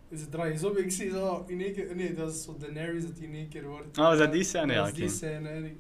En 0.10 0.18
ze 0.18 0.30
draait 0.30 0.54
eens 0.54 0.64
op 0.64 0.78
en 0.78 0.84
ik 0.84 0.92
zie 0.92 1.10
zo 1.10 1.44
in 1.48 1.62
één 1.62 1.74
keer, 1.74 1.96
nee, 1.96 2.14
dat 2.14 2.34
is 2.34 2.44
zo 2.44 2.56
Daenerys 2.60 3.04
dat 3.04 3.16
die 3.16 3.28
in 3.28 3.34
één 3.34 3.50
keer 3.50 3.64
wordt. 3.68 3.98
Oh, 3.98 4.12
is 4.12 4.18
dat 4.18 4.32
die 4.32 4.44
scène? 4.44 4.74
Ja, 4.74 4.80
Dat 4.84 4.88
is 4.92 4.94
die 4.96 5.10
scène. 5.10 5.50
En 5.50 5.78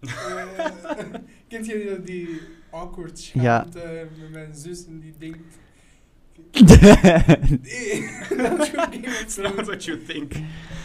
Eh, 0.00 0.08
kent 1.48 1.66
je 1.66 2.00
die, 2.04 2.26
die 2.26 2.40
awkward 2.70 3.24
Ja. 3.26 3.32
schaamte 3.70 4.06
met 4.20 4.30
mijn 4.30 4.54
zus 4.54 4.86
en 4.86 5.00
die 5.00 5.14
denkt... 5.18 5.38
Nee, 7.62 8.10
dat 8.36 8.60
is 9.26 9.34
Thrones. 9.34 9.66
what 9.66 9.84
you 9.84 10.02
think. 10.04 10.32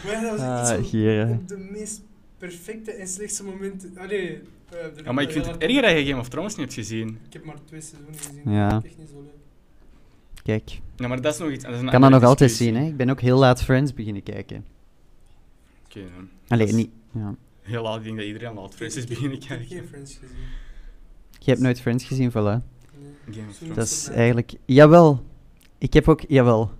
Maar 0.04 0.12
ja, 0.12 0.20
dat 0.20 0.30
was 0.30 0.40
Ah, 0.40 0.78
echt 0.78 0.88
zo 0.88 1.32
op 1.32 1.48
de 1.48 1.56
meest 1.70 2.02
perfecte 2.38 2.92
en 2.92 3.08
slechtste 3.08 3.44
momenten. 3.44 3.98
Allee, 3.98 4.40
Ja, 4.70 4.76
er- 4.76 5.04
Ja, 5.04 5.12
maar 5.12 5.22
ik 5.24 5.30
vind 5.30 5.46
het 5.46 5.56
erger 5.58 5.82
dat 5.82 5.90
je 5.90 6.04
Game 6.06 6.20
of 6.20 6.28
Thrones 6.28 6.50
niet 6.56 6.60
hebt 6.60 6.74
gezien. 6.74 7.18
Ik 7.26 7.32
heb 7.32 7.44
maar 7.44 7.56
twee 7.64 7.80
seizoenen 7.80 8.18
gezien. 8.20 8.50
Ja. 8.52 8.68
Dat 8.68 8.84
is 8.84 8.90
echt 8.90 8.98
niet 8.98 9.08
zo 9.08 9.20
leuk. 9.22 9.32
Kijk, 10.42 10.80
Ja, 10.96 11.08
maar 11.08 11.20
dat 11.20 11.32
is 11.34 11.40
nog 11.40 11.50
iets. 11.50 11.64
Dat 11.64 11.72
is 11.72 11.78
een 11.78 11.84
ik 11.84 11.90
kan 11.90 12.00
dat 12.00 12.10
nog 12.10 12.22
altijd 12.22 12.48
discussie. 12.50 12.74
zien, 12.76 12.84
hè. 12.84 12.90
Ik 12.90 12.96
ben 12.96 13.10
ook 13.10 13.20
heel 13.20 13.38
laat 13.38 13.62
Friends 13.62 13.94
beginnen 13.94 14.22
kijken. 14.22 14.64
Oké, 15.86 15.98
ja. 15.98 16.04
Allee, 16.48 16.66
Dat 16.66 16.74
is 16.76 16.82
niet... 16.82 16.90
Ja. 17.12 17.34
Heel 17.60 17.82
laat, 17.82 17.96
ik 17.96 18.02
denk 18.04 18.16
dat 18.16 18.26
iedereen 18.26 18.54
laat 18.54 18.74
Friends 18.74 18.96
is 18.96 19.04
beginnen 19.06 19.36
Ik 19.36 19.44
heb 19.44 19.58
kijken. 19.58 19.76
geen 19.76 19.86
Friends 19.88 20.12
gezien. 20.20 20.36
Je 21.38 21.50
hebt 21.50 21.62
nooit 21.62 21.80
Friends 21.80 22.04
gezien, 22.04 22.30
voilà. 22.30 22.34
Nee. 22.34 22.62
Game 23.30 23.48
of 23.48 23.56
Thrones. 23.56 23.76
Dat 23.76 23.84
is 23.86 24.08
eigenlijk... 24.08 24.52
Jawel. 24.64 25.24
Ik 25.78 25.92
heb 25.92 26.08
ook... 26.08 26.20
Jawel. 26.28 26.70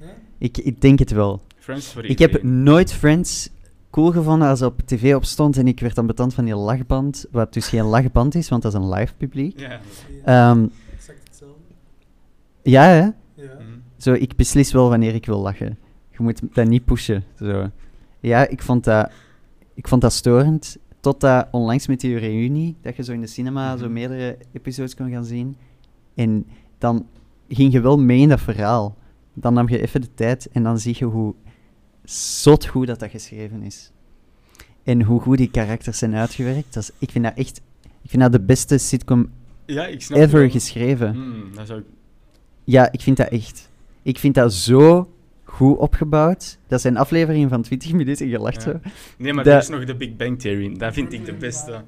Ja? 0.00 0.06
Ik, 0.38 0.58
ik 0.58 0.80
denk 0.80 0.98
het 0.98 1.10
wel. 1.10 1.42
Friends 1.58 1.86
voor 1.92 2.04
Ik 2.04 2.18
heb 2.18 2.30
iedereen. 2.30 2.62
nooit 2.62 2.92
Friends 2.92 3.50
cool 3.90 4.12
gevonden 4.12 4.48
als 4.48 4.62
op 4.62 4.80
tv 4.84 5.14
opstond 5.14 5.56
en 5.56 5.68
ik 5.68 5.80
werd 5.80 5.94
dan 5.94 6.06
betand 6.06 6.34
van 6.34 6.44
die 6.44 6.54
lachband, 6.56 7.26
wat 7.30 7.52
dus 7.52 7.68
geen 7.68 7.84
lachband 7.84 8.34
is, 8.34 8.48
want 8.48 8.62
dat 8.62 8.72
is 8.74 8.78
een 8.80 8.88
live 8.88 9.14
publiek. 9.16 9.60
Ja. 9.60 9.80
Ehm, 10.24 10.66
exact 10.94 11.20
hetzelfde. 11.24 11.60
ja, 12.62 12.82
hè? 12.82 12.98
Ja. 12.98 13.12
Mhm. 13.34 13.78
Zo, 13.96 14.12
ik 14.12 14.36
beslis 14.36 14.72
wel 14.72 14.88
wanneer 14.88 15.14
ik 15.14 15.26
wil 15.26 15.40
lachen. 15.40 15.78
Je 16.10 16.16
moet 16.22 16.40
dat 16.54 16.66
niet 16.68 16.84
pushen. 16.84 17.24
Zo. 17.38 17.70
Ja, 18.20 18.48
ik 18.48 18.62
vond 18.62 18.84
dat, 18.84 19.10
ik 19.74 19.88
vond 19.88 20.00
dat 20.02 20.12
storend. 20.12 20.76
Totdat 21.00 21.48
onlangs 21.50 21.86
met 21.86 22.00
die 22.00 22.18
reunie, 22.18 22.76
dat 22.82 22.96
je 22.96 23.02
zo 23.04 23.12
in 23.12 23.20
de 23.20 23.26
cinema 23.26 23.76
zo 23.76 23.84
Mhm. 23.84 23.92
meerdere 23.92 24.36
episodes 24.52 24.94
kon 24.96 25.10
gaan 25.10 25.24
zien. 25.24 25.56
En 26.14 26.46
dan 26.78 27.06
ging 27.48 27.72
je 27.72 27.80
wel 27.80 27.98
mee 27.98 28.20
in 28.20 28.28
dat 28.28 28.40
verhaal. 28.40 28.96
Dan 29.34 29.54
nam 29.54 29.68
je 29.68 29.80
even 29.80 30.00
de 30.00 30.14
tijd 30.14 30.48
en 30.52 30.62
dan 30.62 30.78
zie 30.78 30.94
je 30.98 31.04
hoe 31.04 31.34
zot 32.12 32.66
goed 32.66 32.86
dat, 32.86 32.98
dat 33.00 33.10
geschreven 33.10 33.62
is. 33.62 33.90
En 34.82 35.02
hoe 35.02 35.20
goed 35.20 35.38
die 35.38 35.50
karakters 35.50 35.98
zijn 35.98 36.14
uitgewerkt. 36.14 36.74
Dat 36.74 36.82
is, 36.82 36.90
ik 36.98 37.10
vind 37.10 37.24
dat 37.24 37.32
echt... 37.36 37.60
Ik 38.02 38.10
vind 38.10 38.22
dat 38.22 38.32
de 38.32 38.40
beste 38.40 38.78
sitcom 38.78 39.30
Ja, 39.66 39.86
ik 39.86 40.02
snap 40.02 40.18
ever 40.18 40.40
wel. 40.40 40.50
geschreven. 40.50 41.12
Hmm, 41.12 41.54
dat 41.54 41.66
zou. 41.66 41.82
Ja, 42.64 42.92
ik 42.92 43.00
vind 43.00 43.16
dat 43.16 43.28
echt. 43.28 43.68
Ik 44.02 44.18
vind 44.18 44.34
dat 44.34 44.52
zo 44.54 45.10
goed 45.44 45.78
opgebouwd. 45.78 46.58
Dat 46.66 46.80
zijn 46.80 46.96
afleveringen 46.96 47.48
van 47.48 47.62
20 47.62 47.92
minuten 47.92 48.28
gelacht 48.28 48.54
Ja. 48.54 48.60
zo. 48.60 48.80
Nee, 49.18 49.32
maar 49.32 49.44
De- 49.44 49.50
er 49.50 49.58
is 49.58 49.68
nog 49.68 49.84
de 49.84 49.94
Big 49.96 50.16
Bang 50.16 50.40
Theory. 50.40 50.76
Dat 50.76 50.92
vind 50.94 51.12
ik 51.12 51.24
de 51.24 51.34
beste. 51.34 51.80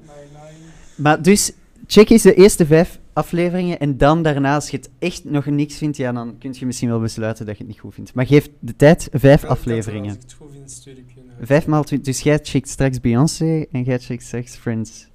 Maar 0.95 1.21
dus, 1.21 1.51
check 1.87 2.09
eens 2.09 2.21
de 2.21 2.33
eerste 2.33 2.65
vijf 2.65 2.99
afleveringen 3.13 3.79
en 3.79 3.97
dan 3.97 4.23
daarna, 4.23 4.55
als 4.55 4.69
je 4.69 4.77
het 4.77 4.89
echt 4.99 5.23
nog 5.23 5.45
niks 5.45 5.77
vindt, 5.77 5.97
ja, 5.97 6.11
dan 6.11 6.37
kun 6.39 6.53
je 6.59 6.65
misschien 6.65 6.89
wel 6.89 6.99
besluiten 6.99 7.45
dat 7.45 7.57
je 7.57 7.63
het 7.63 7.71
niet 7.71 7.81
goed 7.81 7.93
vindt. 7.93 8.13
Maar 8.13 8.25
geef 8.25 8.49
de 8.59 8.75
tijd, 8.75 9.07
vijf 9.11 9.43
afleveringen. 9.43 10.07
Als 10.07 10.15
ik 10.15 10.21
het 10.21 10.33
goed 10.33 10.51
vind, 10.51 10.71
stuur 10.71 10.97
ik 10.97 11.05
je 11.15 11.19
een- 11.39 11.45
Vijf 11.47 11.65
maal 11.67 11.83
twintig. 11.83 12.07
Dus 12.13 12.23
jij 12.23 12.39
checkt 12.43 12.69
straks 12.69 12.99
Beyoncé 12.99 13.65
en 13.71 13.83
jij 13.83 13.99
checkt 13.99 14.23
straks 14.23 14.55
Friends. 14.55 15.07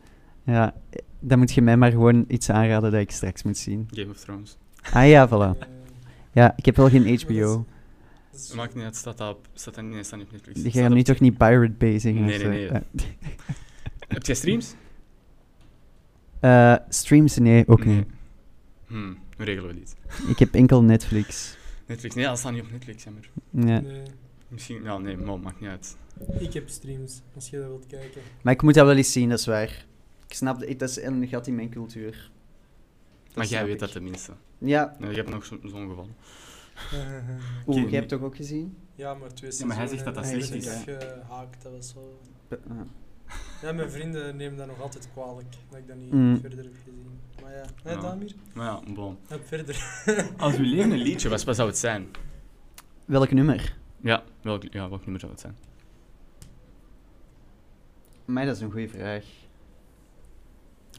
Ja, 0.44 0.74
dan 1.20 1.38
moet 1.38 1.52
je 1.52 1.62
mij 1.62 1.76
maar 1.76 1.90
gewoon 1.90 2.24
iets 2.28 2.50
aanraden 2.50 2.90
dat 2.92 3.00
ik 3.00 3.10
straks 3.10 3.42
moet 3.42 3.56
zien. 3.58 3.88
Game 3.90 4.10
of 4.10 4.16
Thrones. 4.18 4.56
Ah 4.92 5.08
ja, 5.08 5.28
voilà. 5.28 5.58
Eh, 5.58 5.66
Ja, 6.32 6.52
ik 6.56 6.64
heb 6.64 6.76
wel 6.76 6.88
geen 6.88 7.18
HBO. 7.20 7.64
Dat 8.32 8.52
maakt 8.56 8.74
niet 8.74 8.84
uit, 8.84 8.96
staat 8.96 9.18
dat 9.18 9.34
op... 9.36 9.48
Staat 9.54 9.74
dat, 9.74 9.84
nee, 9.84 10.02
staat 10.02 10.18
niet 10.18 10.26
op 10.28 10.32
Netflix. 10.32 10.62
Je 10.62 10.70
gaat 10.70 10.90
nu 10.90 11.02
toch 11.02 11.20
niet 11.20 11.38
Pirate 11.38 11.72
Bay 11.78 11.98
zeggen? 11.98 12.24
Nee, 12.24 12.38
nee, 12.38 12.70
nee. 12.70 12.80
Heb 14.08 14.26
jij 14.26 14.34
streams? 14.34 14.74
Eh, 16.40 16.72
eh, 16.72 16.80
streams? 16.88 17.36
Nee, 17.38 17.68
ook 17.68 17.84
Nee. 17.84 17.94
niet. 17.96 18.06
Hmm, 18.86 19.18
hoe 19.36 19.44
regelen 19.44 19.68
we 19.74 19.78
dit? 19.78 19.96
Ik 20.32 20.38
heb 20.38 20.54
enkel 20.54 20.82
Netflix. 20.82 21.56
Netflix? 21.86 22.14
Nee, 22.14 22.24
dat 22.24 22.38
staat 22.38 22.52
niet 22.52 22.62
op 22.62 22.70
Netflix, 22.70 23.04
jammer. 23.04 23.30
Ja. 23.50 23.80
Nee, 23.80 24.02
Misschien... 24.48 24.82
Ja, 24.82 24.98
nee, 24.98 25.16
maar 25.16 25.40
maakt 25.40 25.60
niet 25.60 25.70
uit. 25.70 25.96
ik 26.38 26.52
heb 26.52 26.68
streams, 26.68 27.20
als 27.34 27.50
je 27.50 27.56
dat 27.58 27.66
wilt 27.66 27.86
kijken. 27.86 28.20
Maar 28.42 28.52
ik 28.52 28.62
moet 28.62 28.74
dat 28.74 28.86
wel 28.86 28.96
eens 28.96 29.12
zien, 29.12 29.28
dat 29.28 29.38
is 29.38 29.46
waar. 29.46 29.86
Ik 30.26 30.34
snap 30.34 30.60
dat, 30.60 30.78
dat 30.78 30.88
is 30.88 31.02
een 31.02 31.28
gat 31.28 31.46
in 31.46 31.54
mijn 31.54 31.70
cultuur. 31.70 32.30
Maar 33.34 33.46
jij 33.46 33.64
weet 33.64 33.72
ik. 33.74 33.78
dat 33.78 33.92
tenminste. 33.92 34.32
Ja. 34.58 34.96
Nee, 34.98 35.10
je 35.10 35.16
hebt 35.16 35.30
nog 35.30 35.44
zo- 35.44 35.58
zo'n 35.62 35.88
geval. 35.88 36.08
Oeh, 37.66 37.78
Oké. 37.78 37.80
jij 37.88 37.98
hebt 37.98 38.08
toch 38.08 38.20
ook 38.22 38.36
gezien? 38.36 38.76
ja, 38.94 39.14
maar 39.14 39.34
twee 39.34 39.50
Ja, 39.58 39.66
maar 39.66 39.76
hij 39.76 39.86
seizoenen 39.86 39.88
zegt 39.88 40.04
dat 40.04 40.14
dat 40.14 40.26
slecht 40.26 40.88
ik 40.88 40.98
is. 41.00 41.04
gehaakt, 41.24 41.62
dat 41.62 41.72
was 41.72 41.88
zo... 41.88 42.18
Ja, 43.62 43.72
mijn 43.72 43.90
vrienden 43.90 44.36
nemen 44.36 44.58
dat 44.58 44.66
nog 44.66 44.80
altijd 44.80 45.08
kwalijk, 45.12 45.46
dat 45.70 45.78
ik 45.78 45.86
dat 45.88 45.96
niet 45.96 46.12
Mm. 46.12 46.40
verder 46.40 46.58
heb 46.58 46.74
gezien. 46.84 47.20
Maar 47.42 47.52
ja, 47.52 47.64
nee, 47.84 47.94
Ja. 47.94 48.00
Damir? 48.00 48.34
Maar 48.54 48.66
ja, 48.66 48.80
bon. 48.94 49.18
Heb 49.28 49.46
verder. 49.46 50.02
Als 50.36 50.56
uw 50.56 50.64
leven 50.64 50.90
een 50.90 50.98
liedje 50.98 51.28
was, 51.28 51.44
wat 51.44 51.56
zou 51.56 51.68
het 51.68 51.78
zijn? 51.78 52.06
Welk 53.04 53.30
nummer? 53.30 53.76
Ja, 54.00 54.22
welk, 54.42 54.62
ja, 54.70 54.88
welk 54.88 55.00
nummer 55.00 55.20
zou 55.20 55.32
het 55.32 55.40
zijn? 55.40 55.56
Maar 58.24 58.46
dat 58.46 58.56
is 58.56 58.62
een 58.62 58.70
goede 58.70 58.88
vraag. 58.88 59.24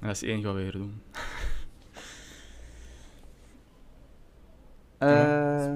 En 0.02 0.08
dat 0.08 0.12
is 0.16 0.22
het 0.22 0.30
enige 0.30 0.46
wat 0.48 0.56
we 0.56 0.62
hier 0.62 0.72
doen. 0.72 1.02
Eh 4.98 5.74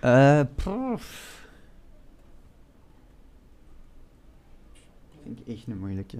eh. 0.00 0.40
Vind 5.24 5.40
ik 5.40 5.46
echt 5.56 5.66
een 5.66 5.78
moeilijke. 5.78 6.18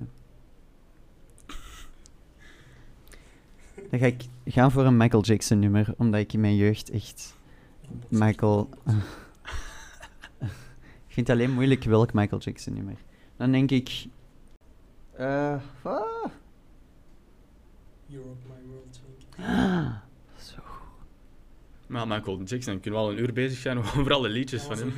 Dan 3.91 3.99
ga 3.99 4.07
ik 4.07 4.25
gaan 4.45 4.71
voor 4.73 4.85
een 4.85 4.97
Michael 4.97 5.23
Jackson 5.23 5.59
nummer, 5.59 5.95
omdat 5.97 6.21
ik 6.21 6.33
in 6.33 6.41
mijn 6.41 6.57
jeugd 6.57 6.91
echt 6.91 7.37
Michael. 8.09 8.69
ik 11.07 11.13
vind 11.13 11.27
het 11.29 11.31
alleen 11.31 11.53
moeilijk 11.53 11.85
welk 11.85 12.13
Michael 12.13 12.41
Jackson 12.41 12.75
nummer. 12.75 12.97
Dan 13.37 13.53
denk 13.53 13.71
ik. 13.71 14.07
eh 15.13 15.61
ah, 15.83 16.25
You 18.07 18.23
Rock 18.23 18.39
My 18.49 18.69
World, 18.69 19.01
zo. 19.37 20.03
Maar 21.95 22.07
Michael 22.07 22.42
Jackson, 22.42 22.80
kunnen 22.80 23.01
we 23.01 23.07
al 23.07 23.12
een 23.12 23.20
uur 23.20 23.32
bezig 23.32 23.59
zijn 23.59 23.78
over 23.82 24.12
alle 24.12 24.28
liedjes 24.28 24.62
van 24.62 24.76
hem. 24.76 24.92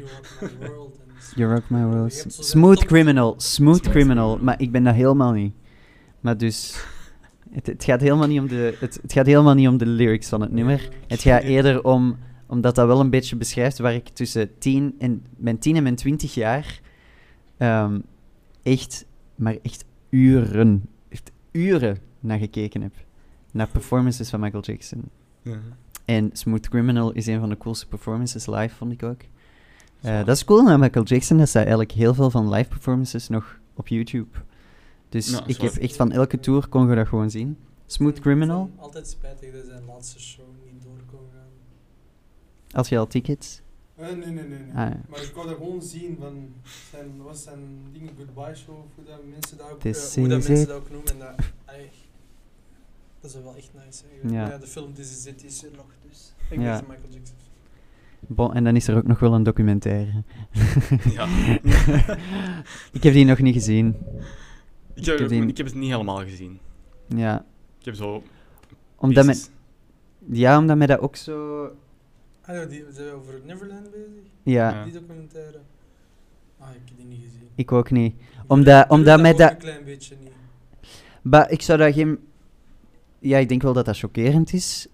You 1.34 1.53
Rock 1.53 1.70
My 1.70 1.82
World. 1.82 2.24
Smooth 2.28 2.84
criminal. 2.84 3.34
Smooth 3.36 3.88
criminal. 3.88 4.38
Maar 4.38 4.61
ik 4.61 4.72
ben 4.72 4.84
dat 4.84 4.94
helemaal 4.94 5.32
niet. 5.32 5.55
Maar 6.20 6.36
dus. 6.36 6.74
Het, 7.51 7.66
het, 7.66 7.84
gaat 7.84 8.01
helemaal 8.01 8.26
niet 8.26 8.40
om 8.40 8.49
de, 8.49 8.76
het, 8.80 8.99
het 9.03 9.12
gaat 9.12 9.26
helemaal 9.26 9.55
niet 9.55 9.68
om 9.68 9.76
de 9.76 9.86
lyrics 9.86 10.28
van 10.28 10.40
het 10.40 10.53
nummer. 10.53 10.88
Het 11.07 11.20
gaat 11.20 11.42
eerder 11.42 11.84
om. 11.84 12.18
Omdat 12.47 12.74
dat 12.74 12.86
wel 12.86 13.01
een 13.01 13.11
beetje 13.11 13.36
beschrijft 13.36 13.78
waar 13.78 13.94
ik 13.94 14.09
tussen 14.09 14.59
10 14.59 14.94
en, 14.99 15.24
mijn 15.36 15.59
10 15.59 15.76
en 15.76 15.82
mijn 15.82 15.94
20 15.94 16.34
jaar. 16.34 16.80
ehm, 17.57 17.99
echt. 18.62 19.07
Maar 19.34 19.57
echt 19.62 19.84
uren. 20.11 20.88
Echt 21.09 21.32
uren 21.53 21.99
naar 22.20 22.38
gekeken 22.38 22.82
heb. 22.82 22.92
Naar 23.53 23.68
performances 23.68 24.30
van 24.30 24.40
Michael 24.40 24.62
Jackson. 24.62 25.03
Ja. 25.42 25.61
En 26.07 26.31
Smooth 26.33 26.69
Criminal 26.69 27.13
is 27.13 27.27
een 27.27 27.41
van 27.41 27.49
de 27.49 27.57
coolste 27.57 27.87
performances 27.87 28.47
live, 28.47 28.75
vond 28.75 28.93
ik 28.93 29.03
ook. 29.03 29.21
Eh, 30.01 30.25
dat 30.25 30.37
is 30.37 30.45
cool 30.45 30.69
aan 30.69 30.81
Michael 30.81 31.05
Jackson, 31.05 31.39
dat 31.39 31.49
staat 31.49 31.61
eigenlijk 31.63 31.93
heel 31.93 32.15
veel 32.15 32.31
van 32.31 32.49
live 32.51 32.69
performances 32.69 33.28
nog 33.28 33.59
op 33.74 33.89
YouTube. 33.89 34.39
Dus 35.09 35.31
Ja, 35.31 35.47
ik 35.47 35.61
heb 35.61 35.73
echt 35.73 35.97
van 35.97 36.12
elke 36.12 36.41
tour 36.41 36.69
kon 36.69 36.89
je 36.89 36.95
dat 36.95 37.09
gewoon 37.09 37.31
zien. 37.31 37.57
Smooth 37.87 38.20
Criminal, 38.20 38.70
Altijd 38.77 39.09
spijtig 39.09 39.53
dat 39.53 39.65
zijn 39.66 39.85
laatste 39.85 40.20
show 40.20 40.45
niet 40.73 40.83
door 40.83 40.99
kon 41.11 41.19
gaan. 41.33 41.49
als 42.73 42.89
je 42.89 42.99
al 42.99 43.07
tickets. 43.07 43.61
Eh, 43.97 44.07
nee, 44.07 44.16
nee, 44.16 44.33
nee. 44.33 44.45
nee. 44.49 44.59
Ah, 44.69 44.74
ja. 44.74 45.01
Maar 45.09 45.23
ik 45.23 45.31
wou 45.35 45.47
dat 45.49 45.57
gewoon 45.57 45.83
zien 45.83 46.16
van 46.20 46.49
zijn, 46.91 47.16
wat 47.16 47.27
was 47.27 47.43
zijn 47.43 47.61
ding, 47.93 48.11
goodbye 48.16 48.55
show, 48.55 48.77
hoe 48.95 49.05
dat 49.05 49.20
mensen 49.31 49.57
dat 49.57 49.70
ook, 49.70 49.85
eh, 49.85 49.93
hoe 50.15 50.28
dat 50.28 50.49
mensen 50.49 50.66
dat 50.66 50.77
ook 50.77 50.91
noemen. 50.91 51.11
En 51.12 51.19
dat, 51.19 51.35
dat 53.32 53.35
is 53.36 53.43
wel 53.44 53.57
echt 53.57 53.70
nice. 53.85 54.35
Ja. 54.35 54.59
De 54.59 54.66
film 54.66 54.94
This 54.94 55.11
Is 55.11 55.27
It 55.27 55.44
is 55.44 55.65
er 55.65 55.70
nog, 55.77 55.86
dus 56.09 56.32
ik 56.51 56.61
Ja. 56.61 56.78
ben 56.81 56.85
Michael 56.89 57.12
Jackson. 57.15 57.36
Bon, 58.20 58.55
en 58.55 58.65
dan 58.65 58.77
is 58.77 58.89
er 58.89 58.97
ook 58.97 59.07
nog 59.07 59.19
wel 59.19 59.35
een 59.35 59.43
documentaire. 59.43 60.11
Ja. 61.16 61.27
ik 62.93 63.03
heb 63.03 63.12
die 63.12 63.24
nog 63.24 63.39
niet 63.39 63.55
gezien. 63.55 63.86
Ik 64.94 65.05
heb, 65.05 65.15
Ik 65.15 65.20
heb 65.20 65.28
die- 65.28 65.47
ik 65.47 65.57
heb 65.57 65.66
het 65.66 65.74
niet 65.74 65.90
helemaal 65.90 66.19
gezien. 66.24 66.59
Ja, 67.09 67.44
Ik 67.78 67.85
heb 67.85 67.94
zo... 67.94 68.23
omdat, 68.97 69.24
me, 69.27 69.44
ja, 70.28 70.59
omdat 70.59 70.77
mij 70.77 70.86
dat 70.86 70.98
ook 71.01 71.16
zo... 71.16 71.65
Ah 72.43 72.55
ja, 72.55 72.65
die, 72.65 72.85
zijn 72.90 73.07
we 73.07 73.12
over 73.12 73.40
Neverland 73.44 73.90
bezig? 73.90 74.07
Ja, 74.43 74.70
Ja. 74.70 74.85
Die 74.85 74.93
documentaire? 74.93 75.59
Ah, 76.59 76.69
ik 76.70 76.81
heb 76.85 76.97
die 76.97 77.07
niet 77.07 77.20
gezien. 77.24 77.48
ik 77.55 77.73
ook 77.73 77.90
niet. 77.90 78.15
Ik 78.15 78.27
Omdat- 78.47 78.85
ik 78.85 78.90
omdat 78.90 79.20
mij 79.20 79.32
ook 79.32 79.39
dat- 79.39 79.51
een 79.51 79.57
klein 79.57 79.85
beetje 79.85 80.16
niet. 80.23 80.32
Maar 81.23 81.51
ik 81.51 81.62
zou 81.62 81.78
dat 81.78 81.94
geen... 81.94 82.19
Ja, 83.27 83.39
ik 83.39 83.48
denk 83.48 83.62
wel 83.62 83.73
dat 83.73 83.85
dat 83.85 83.98
chockerend 83.98 84.53
is. 84.53 84.86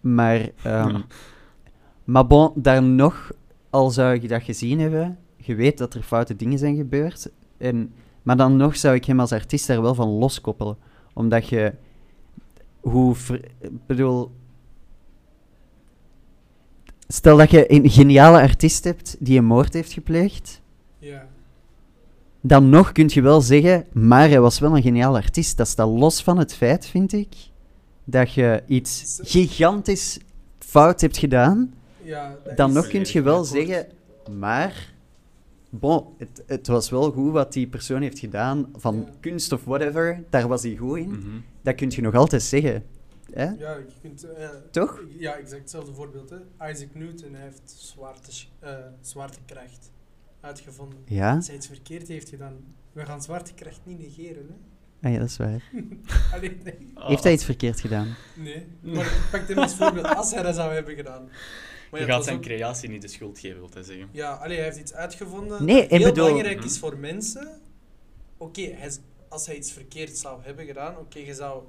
Maar... 0.00 0.40
ehm, 0.62 0.88
Ja. 0.88 1.04
Maar 2.04 2.26
bon, 2.26 2.52
dan 2.54 2.94
nog, 2.94 3.32
al 3.70 3.90
zou 3.90 4.20
je 4.20 4.28
dat 4.28 4.42
gezien 4.42 4.80
hebben, 4.80 5.18
je 5.36 5.54
weet 5.54 5.78
dat 5.78 5.94
er 5.94 6.02
foute 6.02 6.36
dingen 6.36 6.58
zijn 6.58 6.76
gebeurd. 6.76 7.30
En, 7.56 7.92
maar 8.22 8.36
dan 8.36 8.56
nog 8.56 8.76
zou 8.76 8.94
ik 8.94 9.04
hem 9.04 9.20
als 9.20 9.32
artiest 9.32 9.66
daar 9.66 9.82
wel 9.82 9.94
van 9.94 10.08
loskoppelen. 10.08 10.76
Omdat 11.12 11.48
je... 11.48 11.72
Hoe... 12.80 13.14
bedoel... 13.86 14.30
Stel 17.08 17.36
dat 17.36 17.50
je 17.50 17.72
een 17.72 17.90
geniale 17.90 18.40
artiest 18.40 18.84
hebt 18.84 19.16
die 19.18 19.38
een 19.38 19.44
moord 19.44 19.72
heeft 19.72 19.92
gepleegd. 19.92 20.62
Ja. 20.98 21.26
dan 22.40 22.68
nog 22.68 22.92
kun 22.92 23.10
je 23.12 23.22
wel 23.22 23.40
zeggen, 23.40 23.86
maar 23.92 24.28
hij 24.28 24.40
was 24.40 24.58
wel 24.58 24.76
een 24.76 24.82
geniaal 24.82 25.16
artiest. 25.16 25.56
Dat 25.56 25.68
staat 25.68 25.88
los 25.88 26.22
van 26.22 26.38
het 26.38 26.54
feit, 26.54 26.86
vind 26.86 27.12
ik, 27.12 27.34
dat 28.04 28.32
je 28.32 28.62
iets 28.66 29.18
gigantisch 29.22 30.18
fout 30.58 31.00
hebt 31.00 31.16
gedaan. 31.16 31.74
Ja, 32.02 32.36
dat 32.44 32.56
Dan 32.56 32.72
nog 32.72 32.88
kun 32.88 33.04
je 33.04 33.22
wel 33.22 33.44
zeggen, 33.44 33.86
maar... 34.38 34.92
Bon, 35.70 36.06
het, 36.18 36.42
het 36.46 36.66
was 36.66 36.90
wel 36.90 37.10
goed 37.12 37.32
wat 37.32 37.52
die 37.52 37.66
persoon 37.66 38.02
heeft 38.02 38.18
gedaan, 38.18 38.68
van 38.76 38.96
Ja. 38.96 39.12
kunst 39.20 39.52
of 39.52 39.64
whatever, 39.64 40.24
daar 40.30 40.48
was 40.48 40.62
hij 40.62 40.76
goed 40.76 40.98
in. 40.98 41.08
Mhm. 41.10 41.38
Dat 41.62 41.74
kun 41.74 41.90
je 41.90 42.00
nog 42.00 42.14
altijd 42.14 42.42
zeggen. 42.42 42.84
Hè? 43.32 43.44
Ja, 43.44 43.74
je 43.76 43.84
kunt... 44.02 44.24
eh, 44.24 44.48
Toch? 44.70 45.00
Ja, 45.18 45.34
exact 45.36 45.60
hetzelfde 45.60 45.92
voorbeeld. 45.94 46.30
Hè. 46.30 46.70
Isaac 46.70 46.94
Newton 46.94 47.34
heeft 47.34 47.62
zwaarte, 47.76 48.30
eh, 48.58 48.70
zwaartekracht 49.00 49.90
uitgevonden. 50.40 50.98
Ja? 51.04 51.34
Als 51.34 51.46
hij 51.46 51.56
iets 51.56 51.66
verkeerd 51.66 52.08
heeft 52.08 52.28
gedaan, 52.28 52.54
we 52.92 53.04
gaan 53.06 53.22
zwaartekracht 53.22 53.80
niet 53.84 53.98
negeren. 53.98 54.46
Hè. 54.48 54.54
Ah, 55.04 55.12
ja, 55.12 55.18
dat 55.18 55.28
is 55.28 55.36
waar. 55.36 55.62
Allee, 56.34 56.56
nee. 56.64 56.74
Ah, 56.94 57.08
Heeft 57.08 57.22
hij 57.22 57.32
iets 57.32 57.44
verkeerd 57.44 57.80
gedaan? 57.80 58.14
Nee, 58.34 58.66
maar 58.80 59.04
ik 59.06 59.28
pak 59.30 59.48
hem 59.48 59.58
als 59.58 59.74
voorbeeld 59.74 60.06
als 60.14 60.30
hij 60.32 60.42
dat 60.42 60.54
zou 60.54 60.72
hebben 60.74 60.94
gedaan. 60.94 61.28
Maar 61.90 62.00
Je 62.00 62.06
ja, 62.06 62.12
gaat 62.12 62.24
zijn 62.24 62.36
ook- 62.36 62.42
creatie 62.42 62.88
niet 62.88 63.02
de 63.02 63.08
schuld 63.08 63.38
geven, 63.38 63.58
wil 63.58 63.70
hij 63.74 63.82
zeggen. 63.82 64.08
Ja, 64.12 64.32
allee, 64.32 64.56
hij 64.56 64.64
heeft 64.64 64.78
iets 64.78 64.94
uitgevonden 64.94 65.64
Nee, 65.64 65.80
dat 65.80 65.90
heel 65.98 66.08
bedoel- 66.08 66.26
belangrijk 66.26 66.64
is 66.64 66.70
Mhm. 66.70 66.80
voor 66.80 66.96
mensen. 66.98 67.48
Oké, 68.36 68.60
hij 68.62 68.90
als 69.28 69.46
hij 69.46 69.56
iets 69.56 69.72
verkeerd 69.72 70.16
zou 70.18 70.42
hebben 70.42 70.66
gedaan, 70.66 70.96
oké, 70.98 71.18
je 71.18 71.34
zou 71.34 71.62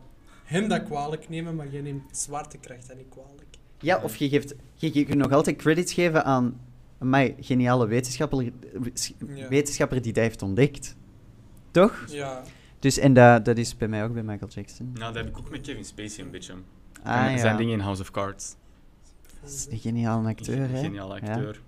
hem 0.43 0.67
dat 0.67 0.83
kwalijk 0.83 1.29
nemen, 1.29 1.55
maar 1.55 1.71
je 1.71 1.81
neemt 1.81 2.17
zwaartekracht 2.17 2.87
dat 2.87 2.97
niet 2.97 3.09
kwalijk. 3.09 3.45
Ja, 3.79 4.01
of 4.03 4.15
je 4.15 4.29
geeft... 4.29 4.55
Je, 4.73 4.89
je 4.93 5.05
kunt 5.05 5.17
nog 5.17 5.31
altijd 5.31 5.55
credits 5.55 5.93
geven 5.93 6.25
aan... 6.25 6.59
Mijn 6.99 7.35
geniale 7.39 7.87
wetenschapper, 7.87 8.51
wetenschapper 9.49 10.01
die 10.01 10.13
dat 10.13 10.23
heeft 10.23 10.41
ontdekt. 10.41 10.95
Toch? 11.71 12.03
Ja, 12.07 12.43
Dus, 12.85 12.97
en 12.97 13.13
dat, 13.13 13.45
dat 13.45 13.57
is 13.57 13.77
bij 13.77 13.87
mij 13.87 14.03
ook 14.03 14.13
bij 14.13 14.23
Michael 14.23 14.51
Jackson. 14.51 14.91
Nou, 14.93 15.13
dat 15.13 15.23
heb 15.23 15.27
ik 15.27 15.37
ook 15.37 15.49
met 15.49 15.61
Kevin 15.61 15.85
Spacey 15.85 16.23
een 16.23 16.31
beetje. 16.31 16.53
Ah, 17.03 17.25
En 17.25 17.31
ja. 17.31 17.37
Zijn 17.37 17.57
dingen 17.57 17.73
in 17.73 17.79
House 17.79 18.01
of 18.01 18.11
Cards. 18.11 18.55
Dat 19.41 19.49
is 19.49 19.67
een 19.71 19.77
geniale 19.77 20.27
acteur, 20.29 20.69
hè? 20.69 20.79
Geniale 20.79 21.19
Ja. 21.21 21.31
acteur. 21.33 21.61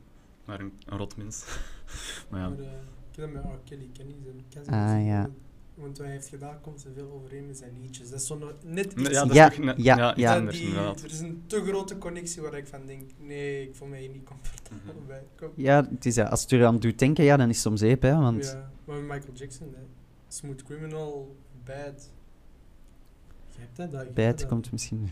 Maar 0.46 0.60
een, 0.60 0.72
een 0.86 0.98
rotmens. 0.98 1.44
maar 2.30 2.40
ja. 2.40 2.50
maar, 2.50 2.58
eh, 2.60 2.64
ik 3.12 3.16
heb 3.16 3.34
dat 3.34 3.44
met 3.44 3.44
R. 3.54 3.58
Kelly, 3.70 3.90
ken 3.94 4.08
je 4.08 4.72
Ah, 4.72 5.06
ja. 5.06 5.30
Want 5.76 5.98
wat 5.98 6.06
hij 6.06 6.16
heeft 6.16 6.28
gedaan 6.28 6.62
komt 6.62 6.84
er 6.84 6.92
veel 6.96 7.12
overeen 7.12 7.46
met 7.48 7.58
zijn 7.58 7.72
liedjes. 7.82 8.10
Dat 8.10 8.20
is 8.20 8.28
zo 8.28 8.54
net 8.64 8.94
iets... 8.94 9.10
Ja, 9.10 9.26
dat 9.26 9.34
Ja, 9.34 9.50
is 9.50 9.56
toch 9.56 9.66
net- 9.66 9.76
ja, 9.78 9.98
ja, 9.98 10.12
iets 10.12 10.20
ja. 10.22 10.30
dat 10.30 10.40
anders 10.40 10.58
die- 10.58 10.68
inderdaad. 10.68 11.02
er 11.02 11.12
is 11.12 11.20
een 11.20 11.44
te 11.48 11.64
grote 11.66 11.98
connectie 11.98 12.42
waar 12.42 12.54
ik 12.54 12.68
van 12.68 12.86
denk, 12.86 13.02
nee, 13.20 13.64
ik 13.68 13.76
voel 13.76 13.88
mij 13.88 14.00
hier 14.00 14.10
niet 14.10 14.24
comfortabel 14.24 14.94
Mhm. 15.00 15.08
bij. 15.08 15.24
Kom. 15.36 15.50
Ja, 15.56 15.88
het 15.90 16.06
is, 16.06 16.16
dat. 16.16 16.30
als 16.30 16.42
het 16.42 16.52
er 16.52 16.66
aan 16.66 16.80
doet 16.80 17.00
denken, 17.00 17.24
ja, 17.24 17.38
dan 17.38 17.50
is 17.50 17.56
het 17.56 17.64
soms 17.66 17.80
zeep, 17.80 18.02
hè. 18.02 18.16
Want 18.16 18.46
Ja, 18.46 18.70
maar 18.86 18.96
met 18.98 19.08
Michael 19.18 19.34
Jackson, 19.34 19.68
hè. 19.76 19.82
Smooth 20.28 20.64
Criminal, 20.64 21.36
Bad. 21.66 22.10
Je 23.50 23.60
hebt 23.60 23.92
dat, 23.92 24.06
je 24.06 24.14
dat. 24.14 24.48
komt 24.48 24.72
misschien... 24.72 25.10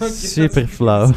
Is 0.00 0.32
Super 0.32 0.68
flauw. 0.68 1.12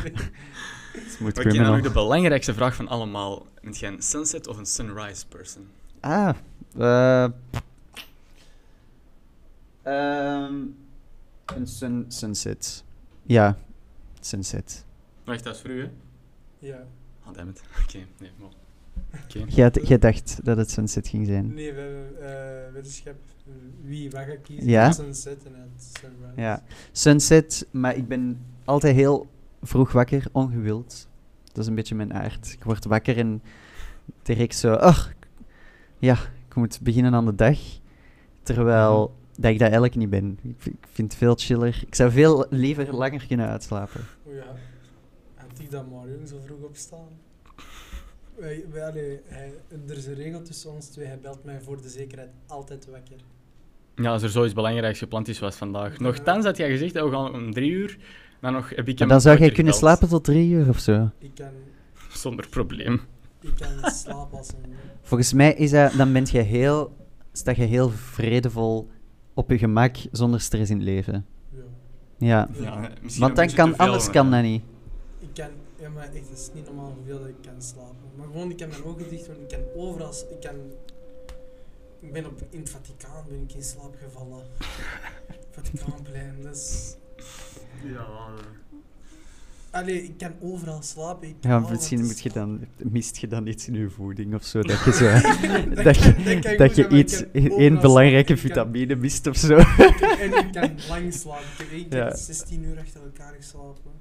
Smooth 1.08 1.38
Oké, 1.38 1.54
dan 1.54 1.72
nog 1.72 1.82
de 1.82 1.92
belangrijkste 1.92 2.54
vraag 2.54 2.76
van 2.76 2.88
allemaal. 2.88 3.46
Bent 3.62 3.78
jij 3.80 3.92
een 3.92 4.02
sunset 4.02 4.48
of 4.48 4.58
een 4.58 4.66
sunrise 4.66 5.28
person? 5.28 5.68
Ah, 6.00 6.36
eh... 6.78 7.24
ehm, 9.82 10.56
een 11.46 11.68
sun, 11.68 12.06
sunset. 12.08 12.84
Ja, 13.24 13.58
sunset. 14.20 14.86
Wacht, 15.24 15.44
dat 15.44 15.56
is 15.56 15.62
voor 15.62 15.70
u, 15.70 15.82
hè? 15.82 15.92
Ja. 16.60 16.86
Oh, 17.26 17.34
damn 17.34 17.50
it. 17.50 17.62
Oké, 17.84 18.06
nee, 18.20 18.32
maar... 18.40 18.50
Oké. 19.24 19.46
Jij, 19.48 19.72
jij 19.84 19.98
dacht 19.98 20.40
dat 20.44 20.58
het 20.58 20.72
sunset 20.72 21.08
ging 21.08 21.28
zijn. 21.28 21.54
Nee, 21.54 21.74
we 21.74 21.80
hebben 21.82 22.68
eh, 22.68 22.74
wetenschap. 22.74 23.16
Wie, 23.82 24.10
wat 24.10 24.22
gaat 24.22 24.42
kiezen? 24.42 24.70
Ja? 24.70 24.92
Sunset 24.92 25.44
en 25.46 25.52
het 25.56 25.84
Sunrise. 26.00 26.42
Ja. 26.42 26.64
Sunset, 26.92 27.68
maar 27.72 27.96
ik 27.96 28.08
ben 28.08 28.40
altijd 28.66 28.96
heel 28.96 29.28
vroeg 29.62 29.92
wakker, 29.92 30.26
ongewild. 30.32 31.08
Dat 31.46 31.58
is 31.58 31.68
een 31.68 31.76
beetje 31.76 31.96
mijn 31.96 32.14
aard. 32.14 32.54
Ik 32.54 32.64
word 32.64 32.86
wakker 32.86 33.18
en 33.18 33.42
direct 34.22 34.56
zo, 34.56 34.74
ach, 34.74 35.14
ja, 36.00 36.18
ik 36.48 36.56
moet 36.56 36.80
beginnen 36.82 37.14
aan 37.14 37.26
de 37.26 37.36
dag. 37.36 37.60
Terwijl 38.44 39.16
dat 39.36 39.52
ik 39.52 39.60
dat 39.60 39.62
eigenlijk 39.62 39.96
niet 39.96 40.10
ben. 40.10 40.40
Ik, 40.42 40.66
ik 40.66 40.88
vind 40.92 41.12
het 41.12 41.22
veel 41.22 41.36
chiller. 41.36 41.84
Ik 41.88 41.96
zou 41.96 42.12
veel 42.12 42.46
liever 42.50 42.96
langer 42.96 43.28
kunnen 43.28 43.48
uitslapen. 43.48 44.02
O 44.28 44.32
ja. 44.32 44.56
Had 45.36 45.60
ik 45.60 45.72
dat 45.72 45.90
maar 45.92 46.10
jong 46.10 46.28
zo 46.28 46.40
vroeg 46.46 46.62
opstaan? 46.62 47.08
Wij, 48.36 48.66
wij, 48.72 48.86
allee, 48.86 49.20
hij, 49.26 49.54
er 49.88 49.98
is 49.98 50.06
een 50.06 50.14
regel 50.14 50.42
tussen 50.42 50.72
ons 50.72 50.86
twee. 50.88 51.08
Hij 51.08 51.20
belt 51.20 51.44
mij 51.44 51.62
voor 51.62 51.82
de 51.82 51.90
zekerheid 51.90 52.30
altijd 52.48 52.88
wakker. 52.92 53.18
Ja, 53.96 54.12
als 54.12 54.24
er 54.24 54.30
zoiets 54.30 54.54
belangrijks 54.54 55.00
gepland 55.00 55.28
is, 55.28 55.40
was 55.40 55.56
vandaag. 55.56 56.00
Nochtans 56.00 56.46
had 56.46 56.58
jij 56.58 56.70
gezegd 56.70 56.94
dat 56.94 57.10
we 57.10 57.16
gaan 57.16 57.34
om 57.34 57.54
drie 57.54 57.72
uur. 57.72 57.98
Dan 58.42 58.54
nog 58.54 58.70
heb 58.70 58.88
ik 58.88 58.94
En 58.94 58.96
hem 58.98 59.08
dan 59.08 59.22
zou 59.22 59.38
jij 59.38 59.52
kunnen 59.52 59.74
slapen 59.74 60.10
tot 60.10 60.24
drie 60.24 60.50
uur 60.52 60.70
of 60.70 60.80
zo. 60.80 61.10
Ik 61.20 61.32
kan, 61.36 61.52
Zonder 62.12 62.48
probleem. 62.48 63.02
ik 63.42 63.52
kan 63.56 63.92
slapen 63.92 64.38
als 64.38 64.48
een... 64.50 64.74
Volgens 65.02 65.34
mij 65.34 65.54
is 65.54 65.72
dat, 65.72 65.94
dan 65.94 66.14
ben 66.14 66.26
je 66.32 66.40
heel, 66.40 66.96
sta 67.32 67.52
je 67.56 67.64
heel 67.64 67.90
vredevol 67.90 68.90
op 69.34 69.50
je 69.50 69.58
gemak 69.58 69.96
zonder 70.12 70.42
stress 70.42 70.70
in 70.70 70.78
het 70.78 70.86
leven. 70.86 71.26
Ja. 71.50 71.60
Ja. 72.18 72.50
Ja, 72.62 72.90
misschien 73.02 73.24
Want 73.24 73.36
dan 73.36 73.46
beetje 73.46 73.56
kan, 73.56 73.68
veel, 73.68 73.86
anders 73.86 74.04
maar 74.04 74.14
kan 74.14 74.32
dat 74.32 74.42
niet. 74.42 74.64
Ik 75.20 75.30
kan... 75.34 75.50
Ja, 75.84 75.90
maar 75.90 76.04
echt, 76.04 76.30
het 76.30 76.40
is 76.40 76.50
niet 76.54 76.66
normaal 76.66 76.94
hoeveel 76.96 77.20
dat 77.20 77.28
ik 77.28 77.42
kan 77.42 77.62
slapen. 77.62 78.10
Maar 78.16 78.28
gewoon, 78.28 78.50
ik 78.50 78.58
kan 78.58 78.70
mijn 78.70 78.84
ogen 78.84 79.10
dicht 79.10 79.26
doen. 79.26 79.36
Ik 79.42 79.48
kan 79.48 79.60
overal... 79.76 80.14
Ik 80.32 80.40
kan... 80.42 80.56
Ik 82.00 82.12
ben 82.12 82.26
op, 82.26 82.42
in 82.50 82.60
het 82.60 82.70
Vaticaan 82.70 83.26
ben 83.30 83.42
ik 83.42 83.54
in 83.54 83.64
slaap 83.64 83.96
gevallen. 84.04 84.44
Vaticaanplein, 85.56 86.42
dat 86.42 86.56
is... 86.56 86.96
Ja, 87.84 88.30
Allee, 89.72 90.04
ik 90.04 90.18
kan 90.18 90.32
overal 90.42 90.82
slapen. 90.82 91.28
Ik 91.28 91.36
Ja, 91.42 91.60
misschien 91.60 92.06
moet 92.06 92.20
je 92.20 92.30
dan, 92.30 92.66
mist 92.78 93.18
je 93.18 93.28
dan 93.28 93.48
iets 93.48 93.68
in 93.68 93.74
je 93.74 93.90
voeding 93.90 94.36
of 94.36 94.44
zo. 94.44 94.62
Dat 94.62 94.84
je, 94.84 94.92
zo, 95.02 95.06
Dat 95.76 95.84
dat 95.84 95.96
je, 96.44 96.56
dat 96.58 96.76
je 96.76 96.88
iets, 96.88 97.24
één 97.32 97.82
belangrijke 97.82 98.36
slapen. 98.36 98.50
Ik 98.50 98.56
kan- 98.56 98.66
vitamine 98.74 98.96
mist 98.96 99.28
of 99.28 99.38
zo. 99.38 99.56
En 100.20 100.34
ik 100.34 100.52
kan 100.52 100.72
lang 100.88 101.14
slapen. 101.14 101.44
Ik 101.44 101.58
heb 101.58 101.70
één 101.72 101.90
keer 101.90 101.98
Ja. 102.00 102.16
16 102.16 102.64
uur 102.64 102.80
achter 102.80 103.02
elkaar 103.02 103.34
geslapen. 103.34 103.92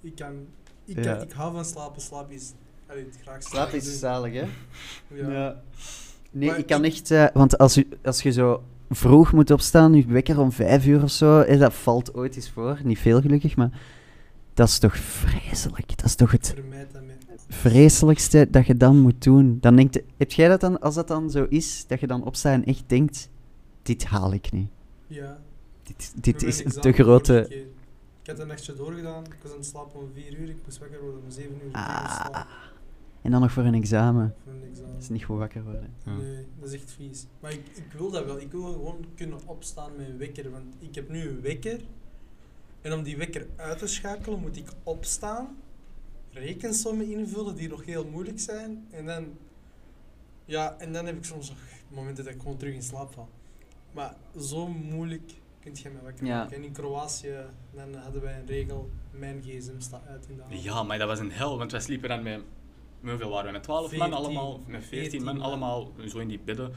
Ik 0.00 0.14
kan... 0.14 0.46
Ik, 0.90 0.96
kan, 0.96 1.04
Ja. 1.04 1.16
ik 1.20 1.32
hou 1.32 1.52
van 1.52 1.64
slapen. 1.64 2.02
Slaap 2.02 2.30
is... 2.30 2.52
Allee, 2.86 3.04
het 3.04 3.18
graag 3.22 3.42
Slaap 3.42 3.68
is 3.72 3.98
zalig, 3.98 4.32
hè? 4.32 4.44
Ja. 5.14 5.62
Nee, 6.30 6.48
Maar 6.48 6.58
ik 6.58 6.66
kan 6.66 6.84
ik- 6.84 6.92
echt... 6.92 7.10
eh, 7.10 7.26
want 7.32 7.58
als, 7.58 7.76
u, 7.76 7.88
als 8.04 8.22
je 8.22 8.32
zo 8.32 8.62
vroeg 8.90 9.32
moet 9.32 9.50
opstaan, 9.50 9.94
je 9.94 10.04
wekker 10.06 10.40
om 10.40 10.52
vijf 10.52 10.86
uur 10.86 11.02
of 11.02 11.10
zo, 11.10 11.40
eh, 11.40 11.58
dat 11.58 11.74
valt 11.74 12.14
ooit 12.14 12.36
eens 12.36 12.50
voor. 12.50 12.80
Niet 12.84 12.98
veel 12.98 13.20
gelukkig, 13.20 13.56
maar 13.56 13.80
dat 14.54 14.68
is 14.68 14.78
toch 14.78 14.96
vreselijk. 14.96 15.88
Dat 15.96 16.04
is 16.06 16.14
toch 16.14 16.30
het 16.30 16.54
vreselijkste 17.48 18.46
dat 18.50 18.66
je 18.66 18.74
dan 18.76 18.98
moet 18.98 19.22
doen. 19.22 19.58
Dan 19.60 19.76
denkt, 19.76 20.00
heb 20.16 20.32
jij 20.32 20.48
dat 20.48 20.60
dan, 20.60 20.80
als 20.80 20.94
dat 20.94 21.08
dan 21.08 21.30
zo 21.30 21.46
is, 21.48 21.84
dat 21.86 22.00
je 22.00 22.06
dan 22.06 22.24
opstaat 22.24 22.52
en 22.54 22.64
echt 22.64 22.82
denkt, 22.86 23.28
dit 23.82 24.04
haal 24.04 24.32
ik 24.32 24.52
niet. 24.52 24.68
Ja. 25.06 25.38
Dit, 25.82 26.12
dit 26.22 26.42
is 26.42 26.62
te 26.80 26.92
grote... 26.92 27.64
had 28.30 28.38
een 28.38 28.46
nachtje 28.46 28.74
doorgedaan. 28.74 29.24
Ik 29.24 29.42
was 29.42 29.50
aan 29.50 29.58
het 29.58 29.66
slapen 29.66 30.00
om 30.00 30.10
4 30.14 30.38
uur. 30.38 30.48
Ik 30.48 30.58
moest 30.64 30.78
wakker 30.78 31.00
worden 31.00 31.22
om 31.22 31.30
7 31.30 31.54
uur. 31.64 31.72
Ah, 31.72 32.14
slapen 32.14 32.46
en 33.22 33.30
dan 33.30 33.40
nog 33.40 33.52
voor 33.52 33.64
een 33.64 33.74
examen. 33.74 34.34
voor 34.44 34.52
een 34.52 34.68
examen. 34.70 34.92
Dat 34.92 35.02
is 35.02 35.08
niet 35.08 35.24
goed 35.24 35.38
wakker 35.38 35.62
worden. 35.62 35.94
Ja. 36.04 36.16
Nee, 36.16 36.46
dat 36.58 36.68
is 36.68 36.74
echt 36.74 36.92
vies. 36.92 37.26
Maar 37.40 37.52
ik, 37.52 37.66
ik 37.74 37.92
wil 37.92 38.10
dat 38.10 38.24
wel. 38.24 38.40
Ik 38.40 38.52
wil 38.52 38.72
gewoon 38.72 39.04
kunnen 39.14 39.38
opstaan 39.46 39.96
met 39.96 40.08
een 40.08 40.18
wekker. 40.18 40.50
Want 40.50 40.74
ik 40.78 40.94
heb 40.94 41.08
nu 41.08 41.28
een 41.28 41.40
wekker. 41.40 41.80
En 42.80 42.92
om 42.92 43.02
die 43.02 43.16
wekker 43.16 43.46
uit 43.56 43.78
te 43.78 43.86
schakelen 43.86 44.40
moet 44.40 44.56
ik 44.56 44.68
opstaan. 44.82 45.56
Rekensommen 46.30 47.10
invullen 47.10 47.56
die 47.56 47.68
nog 47.68 47.84
heel 47.84 48.04
moeilijk 48.04 48.40
zijn. 48.40 48.86
En 48.90 49.06
dan... 49.06 49.26
Ja, 50.44 50.76
en 50.78 50.92
dan 50.92 51.06
heb 51.06 51.16
ik 51.16 51.24
soms 51.24 51.48
nog 51.48 51.58
momenten 51.88 52.24
dat 52.24 52.34
ik 52.34 52.40
gewoon 52.40 52.56
terug 52.56 52.74
in 52.74 52.82
slaap 52.82 53.12
val. 53.12 53.28
Maar 53.92 54.16
zo 54.38 54.68
moeilijk 54.68 55.32
kun 55.60 55.72
je 55.82 55.90
mij 55.90 56.02
wakker 56.02 56.26
Ja. 56.26 56.36
maken. 56.38 56.56
En 56.56 56.64
in 56.64 56.72
Kroatië 56.72 57.36
dan 57.74 57.94
hadden 57.94 58.22
wij 58.22 58.38
een 58.38 58.46
regel. 58.46 58.90
Mijn 59.10 59.42
gsm 59.46 59.78
staat 59.80 60.06
uit 60.08 60.26
in 60.28 60.36
de 60.36 60.42
avond. 60.42 60.62
Ja, 60.62 60.82
maar 60.82 60.98
dat 60.98 61.08
was 61.08 61.18
een 61.18 61.32
hel, 61.32 61.58
want 61.58 61.70
wij 61.72 61.80
sliepen 61.80 62.08
dan 62.08 62.22
met... 62.22 62.40
Hoeveel 63.02 63.30
waren 63.30 63.46
we? 63.46 63.52
Met 63.52 63.62
12 63.62 63.80
man 63.80 63.90
14, 63.90 64.12
allemaal? 64.12 64.60
Met 64.66 64.84
14 64.84 64.98
14 65.00 65.24
man, 65.24 65.36
man. 65.36 65.44
allemaal 65.46 65.92
zo 66.08 66.18
in 66.18 66.28
die 66.28 66.40
bedden. 66.44 66.72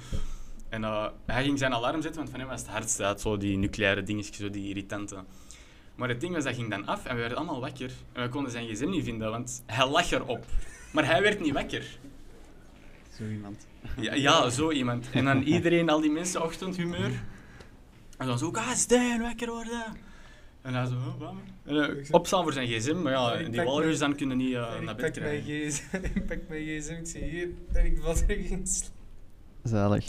En 0.70 0.84
eh, 0.84 1.08
hij 1.26 1.44
ging 1.44 1.60
zijn 1.60 1.74
alarm 1.74 2.02
zetten, 2.02 2.20
want 2.20 2.30
van 2.30 2.40
hem 2.40 2.50
was 2.50 2.60
het 2.62 2.70
hardste 2.70 3.04
uit, 3.04 3.22
zo 3.22 3.38
die 3.38 3.58
nucleaire 3.58 4.04
dingetjes, 4.04 4.38
zo 4.38 4.50
die 4.50 4.68
irritante. 4.68 5.24
Maar 5.96 6.10
het 6.10 6.22
ding 6.22 6.34
was, 6.34 6.44
dat 6.44 6.56
ging 6.56 6.70
dan 6.70 6.86
af 6.88 7.06
en 7.06 7.14
we 7.16 7.20
werden 7.20 7.38
allemaal 7.38 7.60
wakker. 7.60 7.92
En 8.12 8.24
we 8.24 8.30
konden 8.30 8.52
zijn 8.52 8.68
gsm 8.68 8.90
niet 8.90 9.04
vinden, 9.04 9.30
want 9.32 9.64
hij 9.66 9.88
lag 9.90 10.12
erop. 10.12 10.46
Maar 10.92 11.06
hij 11.06 11.22
werd 11.22 11.40
niet 11.40 11.54
wakker. 11.54 11.98
Zo 13.18 13.24
iemand. 13.24 13.68
Ja, 14.00 14.14
ja, 14.14 14.50
zo 14.50 14.72
iemand. 14.72 15.10
En 15.14 15.26
dan 15.26 15.42
iedereen, 15.56 15.90
al 15.90 16.02
die 16.02 16.12
mensen, 16.12 16.44
ochtendhumeur. 16.44 17.24
En 18.24 18.30
dan 18.30 18.38
zo, 18.38 18.52
ah, 18.52 18.72
Stijn, 18.74 19.22
wakker 19.22 19.50
worden. 19.50 19.84
En 20.62 20.74
hij 20.74 20.86
zo, 20.86 20.96
wat? 21.20 21.34
En, 21.66 21.98
eh, 22.00 22.12
opstaan 22.12 22.44
voor 22.44 22.54
zijn 22.54 22.68
gsm, 22.68 23.02
maar 23.02 23.12
ja, 23.12 23.34
En 23.34 23.52
die 23.52 23.62
walrus 23.62 24.00
dan 24.00 24.16
kunnen 24.16 24.38
niet 24.38 24.54
eh, 24.54 24.76
En 24.76 24.84
naar 24.84 24.96
ik 24.96 25.02
bed 25.02 25.12
krijgen. 25.12 25.70
gsm, 25.72 25.96
ik 26.16 26.26
pak 26.26 26.40
mijn 26.48 26.64
gsm, 26.80 26.94
ik 26.94 27.08
zie 27.08 27.24
hier, 27.24 27.50
en 27.74 27.86
ik 27.86 28.00
val 28.02 28.16
in 28.28 28.68
slaap. 28.68 28.92
Zalig. 29.64 30.06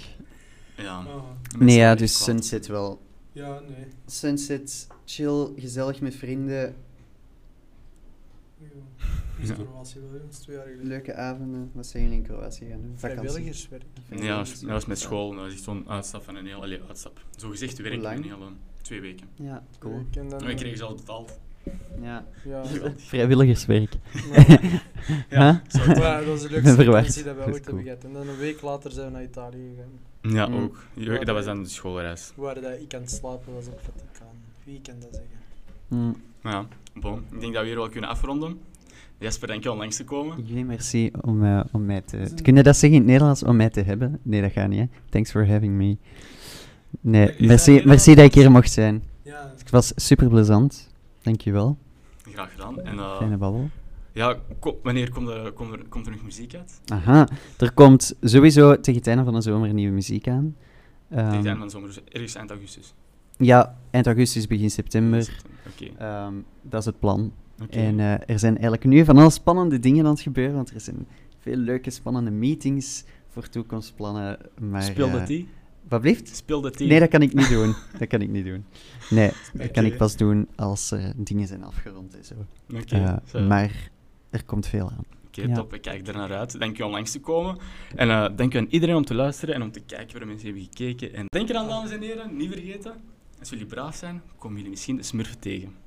Ja. 0.76 0.96
Ah, 0.98 1.22
Nee, 1.58 1.76
ja, 1.76 1.94
dus. 1.94 2.24
Sunset 2.24 2.66
wel. 2.66 3.00
ja, 3.32 3.60
nee. 3.60 3.86
Sunset, 4.06 4.86
chill, 5.04 5.48
gezellig 5.56 6.00
met 6.00 6.14
vrienden, 6.16 6.74
Dus 9.40 9.48
Ja. 9.48 9.54
Kroatië 9.54 9.98
twee 10.40 10.56
jaar 10.56 10.64
geleden. 10.66 10.86
leuke 10.86 11.14
avonden. 11.14 11.70
Wat 11.72 11.86
zijn 11.86 12.02
jullie 12.02 12.18
in 12.18 12.24
Kroatië 12.24 12.66
gaan 12.70 12.80
doen? 12.80 12.92
Vrijwilligerswerk. 12.96 13.82
Ja, 14.10 14.36
dat 14.36 14.48
was- 14.48 14.60
dat 14.60 14.70
was 14.70 14.86
met 14.86 14.98
school. 14.98 15.30
Dat 15.30 15.40
was 15.44 15.52
echt 15.52 15.62
zo'n 15.62 15.84
uitstap 15.88 16.24
van 16.24 16.36
een 16.36 16.46
heel... 16.46 16.62
Allee, 16.62 16.80
uitstap. 16.88 17.20
Zo 17.36 17.48
gezegd 17.48 17.78
werk 17.78 18.02
lang? 18.02 18.16
een 18.16 18.22
hele... 18.22 18.48
Twee 18.82 19.00
weken. 19.00 19.26
Ja, 19.34 19.62
cool. 19.78 19.98
Ik 19.98 20.06
ken 20.10 20.28
dan, 20.28 20.40
En 20.40 20.46
we 20.46 20.54
kregen 20.54 20.76
ze 20.78 20.84
al 20.84 20.94
betaald. 20.94 21.38
Ja. 22.02 22.24
Ja, 22.44 22.62
Vrijwilligerswerk. 22.96 23.92
Ja, 25.30 25.62
Huh? 25.72 25.96
dat 26.16 26.24
was 26.24 26.42
de 26.42 26.50
leukste 26.50 26.74
verward. 26.74 26.86
vakantie 26.96 27.22
dat 27.22 27.34
we 27.36 27.40
ooit 27.42 27.54
hebben 27.54 27.62
cool. 27.72 27.82
gehad. 27.82 28.04
En 28.04 28.12
dan 28.12 28.28
een 28.28 28.36
week 28.36 28.62
later 28.62 28.90
zijn 28.90 29.06
we 29.06 29.12
naar 29.12 29.22
Italië 29.22 29.74
gegaan. 29.74 30.34
Ja, 30.36 30.46
Mm. 30.46 30.62
ook. 30.64 30.78
Ja, 30.94 31.18
Dat 31.24 31.34
was 31.34 31.44
dan 31.44 31.62
de 31.62 31.68
schoolreis. 31.68 32.32
Waar 32.34 32.54
dat 32.60 32.80
ik 32.80 32.94
aan 32.94 33.00
het 33.00 33.10
slapen 33.10 33.54
was 33.54 33.66
op 33.66 33.80
Vaticaan. 33.80 34.36
Wie 34.64 34.80
kan 34.80 34.94
dat 35.00 35.08
zeggen? 35.12 35.36
Mm. 35.88 36.16
Ja, 36.42 36.66
bon. 36.94 37.18
Ik 37.32 37.40
denk 37.40 37.52
dat 37.52 37.62
we 37.62 37.68
hier 37.68 37.76
wel 37.78 37.88
kunnen 37.88 38.10
afronden. 38.10 38.58
Jasper, 39.18 39.48
dank 39.48 39.62
je 39.62 39.72
om 39.72 39.78
langs 39.78 39.96
te 39.96 40.04
komen. 40.04 40.44
Jullie 40.44 40.64
merci 40.64 41.10
om, 41.20 41.44
eh, 41.44 41.60
om 41.72 41.84
mij 41.84 42.00
te... 42.00 42.32
Kun 42.42 42.56
je 42.56 42.62
dat 42.62 42.76
zeggen 42.76 42.90
in 42.98 43.04
het 43.04 43.10
Nederlands, 43.10 43.42
om 43.42 43.56
mij 43.56 43.70
te 43.70 43.80
hebben? 43.80 44.18
Nee, 44.22 44.40
dat 44.42 44.52
gaat 44.52 44.68
niet, 44.68 44.78
hè? 44.78 44.86
Thanks 45.10 45.30
for 45.30 45.48
having 45.48 45.72
me. 45.74 45.96
Nee, 47.00 47.34
merci, 47.38 47.82
merci 47.84 48.14
dat 48.14 48.24
ik 48.24 48.34
hier 48.34 48.50
mocht 48.50 48.72
zijn. 48.72 49.02
Ja, 49.22 49.52
Het 49.56 49.70
was 49.70 49.92
super 49.96 50.28
plezant. 50.28 50.90
Dankjewel. 51.22 51.76
Graag 52.32 52.50
gedaan. 52.50 52.80
En 52.80 52.94
uh, 52.94 53.16
Fijne 53.16 53.36
babbel. 53.36 53.70
ja, 54.12 54.36
ko- 54.58 54.80
wanneer 54.82 55.10
komt 55.10 55.28
er, 55.28 55.52
komt, 55.52 55.72
er, 55.72 55.84
komt 55.88 56.06
er 56.06 56.12
nog 56.12 56.22
muziek 56.22 56.54
uit? 56.54 56.80
Aha, 56.86 57.28
er 57.58 57.72
komt 57.72 58.14
sowieso 58.20 58.80
tegen 58.80 58.94
het 59.00 59.06
einde 59.06 59.24
van 59.24 59.32
de 59.34 59.40
zomer 59.40 59.72
nieuwe 59.74 59.92
muziek 59.94 60.28
aan. 60.28 60.56
Tegen 61.08 61.24
het 61.24 61.34
Ehm, 61.34 61.46
einde 61.46 61.50
van 61.58 61.66
de 61.66 61.70
zomer, 61.72 61.88
dus 61.88 62.00
ergens 62.08 62.34
eind 62.34 62.50
augustus. 62.50 62.94
Ja, 63.36 63.78
eind 63.90 64.06
augustus, 64.06 64.46
begin 64.46 64.70
september. 64.70 65.42
Oké. 65.72 65.90
Ehm, 65.98 66.34
dat 66.62 66.80
is 66.80 66.86
het 66.86 66.98
plan. 66.98 67.32
En 67.70 68.00
eh, 68.00 68.12
er 68.12 68.38
zijn 68.38 68.52
eigenlijk 68.52 68.84
nu 68.84 69.04
van 69.04 69.18
alle 69.18 69.30
spannende 69.30 69.78
dingen 69.78 70.04
aan 70.04 70.10
het 70.10 70.20
gebeuren, 70.20 70.54
want 70.54 70.70
er 70.70 70.80
zijn 70.80 71.06
veel 71.38 71.56
leuke, 71.56 71.90
spannende 71.90 72.30
meetings 72.30 73.04
voor 73.28 73.48
toekomstplannen. 73.48 74.38
Maar, 74.60 74.82
Speel 74.82 75.10
de 75.10 75.18
eh, 75.18 75.24
tea. 75.24 75.42
Wat 75.88 76.00
blieft? 76.00 76.36
Speel 76.36 76.60
de 76.60 76.70
tea. 76.70 76.86
Nee, 76.86 77.00
dat 77.00 77.08
kan 77.08 77.22
ik 77.22 77.34
niet 77.34 77.48
doen. 77.48 77.74
Dat 77.98 78.08
kan 78.08 78.20
ik 78.20 78.28
niet 78.28 78.44
doen. 78.44 78.64
Nee, 79.10 79.30
dat 79.52 79.70
kan 79.70 79.84
ik 79.84 79.96
pas 79.96 80.16
doen 80.16 80.48
als 80.56 80.90
er 80.90 81.12
dingen 81.16 81.46
zijn 81.46 81.64
afgerond 81.64 82.16
en 82.16 82.24
zo. 82.24 82.34
Eh, 82.88 83.48
maar 83.48 83.90
er 84.30 84.44
komt 84.44 84.66
veel 84.66 84.90
aan. 84.90 85.04
Oké, 85.26 85.42
Ja. 85.42 85.54
top. 85.54 85.74
Ik 85.74 85.82
kijk 85.82 86.08
er 86.08 86.14
naar 86.14 86.32
uit. 86.34 86.58
Dank 86.60 86.76
je 86.76 86.84
om 86.84 86.90
langs 86.90 87.10
te 87.10 87.20
komen. 87.20 87.56
En 87.96 88.10
eh 88.10 88.26
dank 88.36 88.52
je 88.52 88.58
aan 88.58 88.66
iedereen 88.70 88.94
om 88.96 89.04
te 89.04 89.14
luisteren 89.14 89.54
en 89.54 89.62
om 89.62 89.70
te 89.72 89.80
kijken 89.80 90.10
waar 90.10 90.20
de 90.20 90.26
mensen 90.26 90.46
hebben 90.46 90.64
gekeken. 90.64 91.14
En 91.14 91.24
denk 91.28 91.48
eraan, 91.48 91.68
dames 91.68 91.90
en 91.90 92.00
heren, 92.02 92.36
niet 92.36 92.52
vergeten, 92.52 92.92
als 93.44 93.52
jullie 93.52 93.74
braaf 93.74 93.96
zijn, 93.96 94.22
komen 94.38 94.56
jullie 94.56 94.70
misschien 94.70 94.96
de 94.96 95.02
smurfen 95.02 95.38
tegen. 95.38 95.83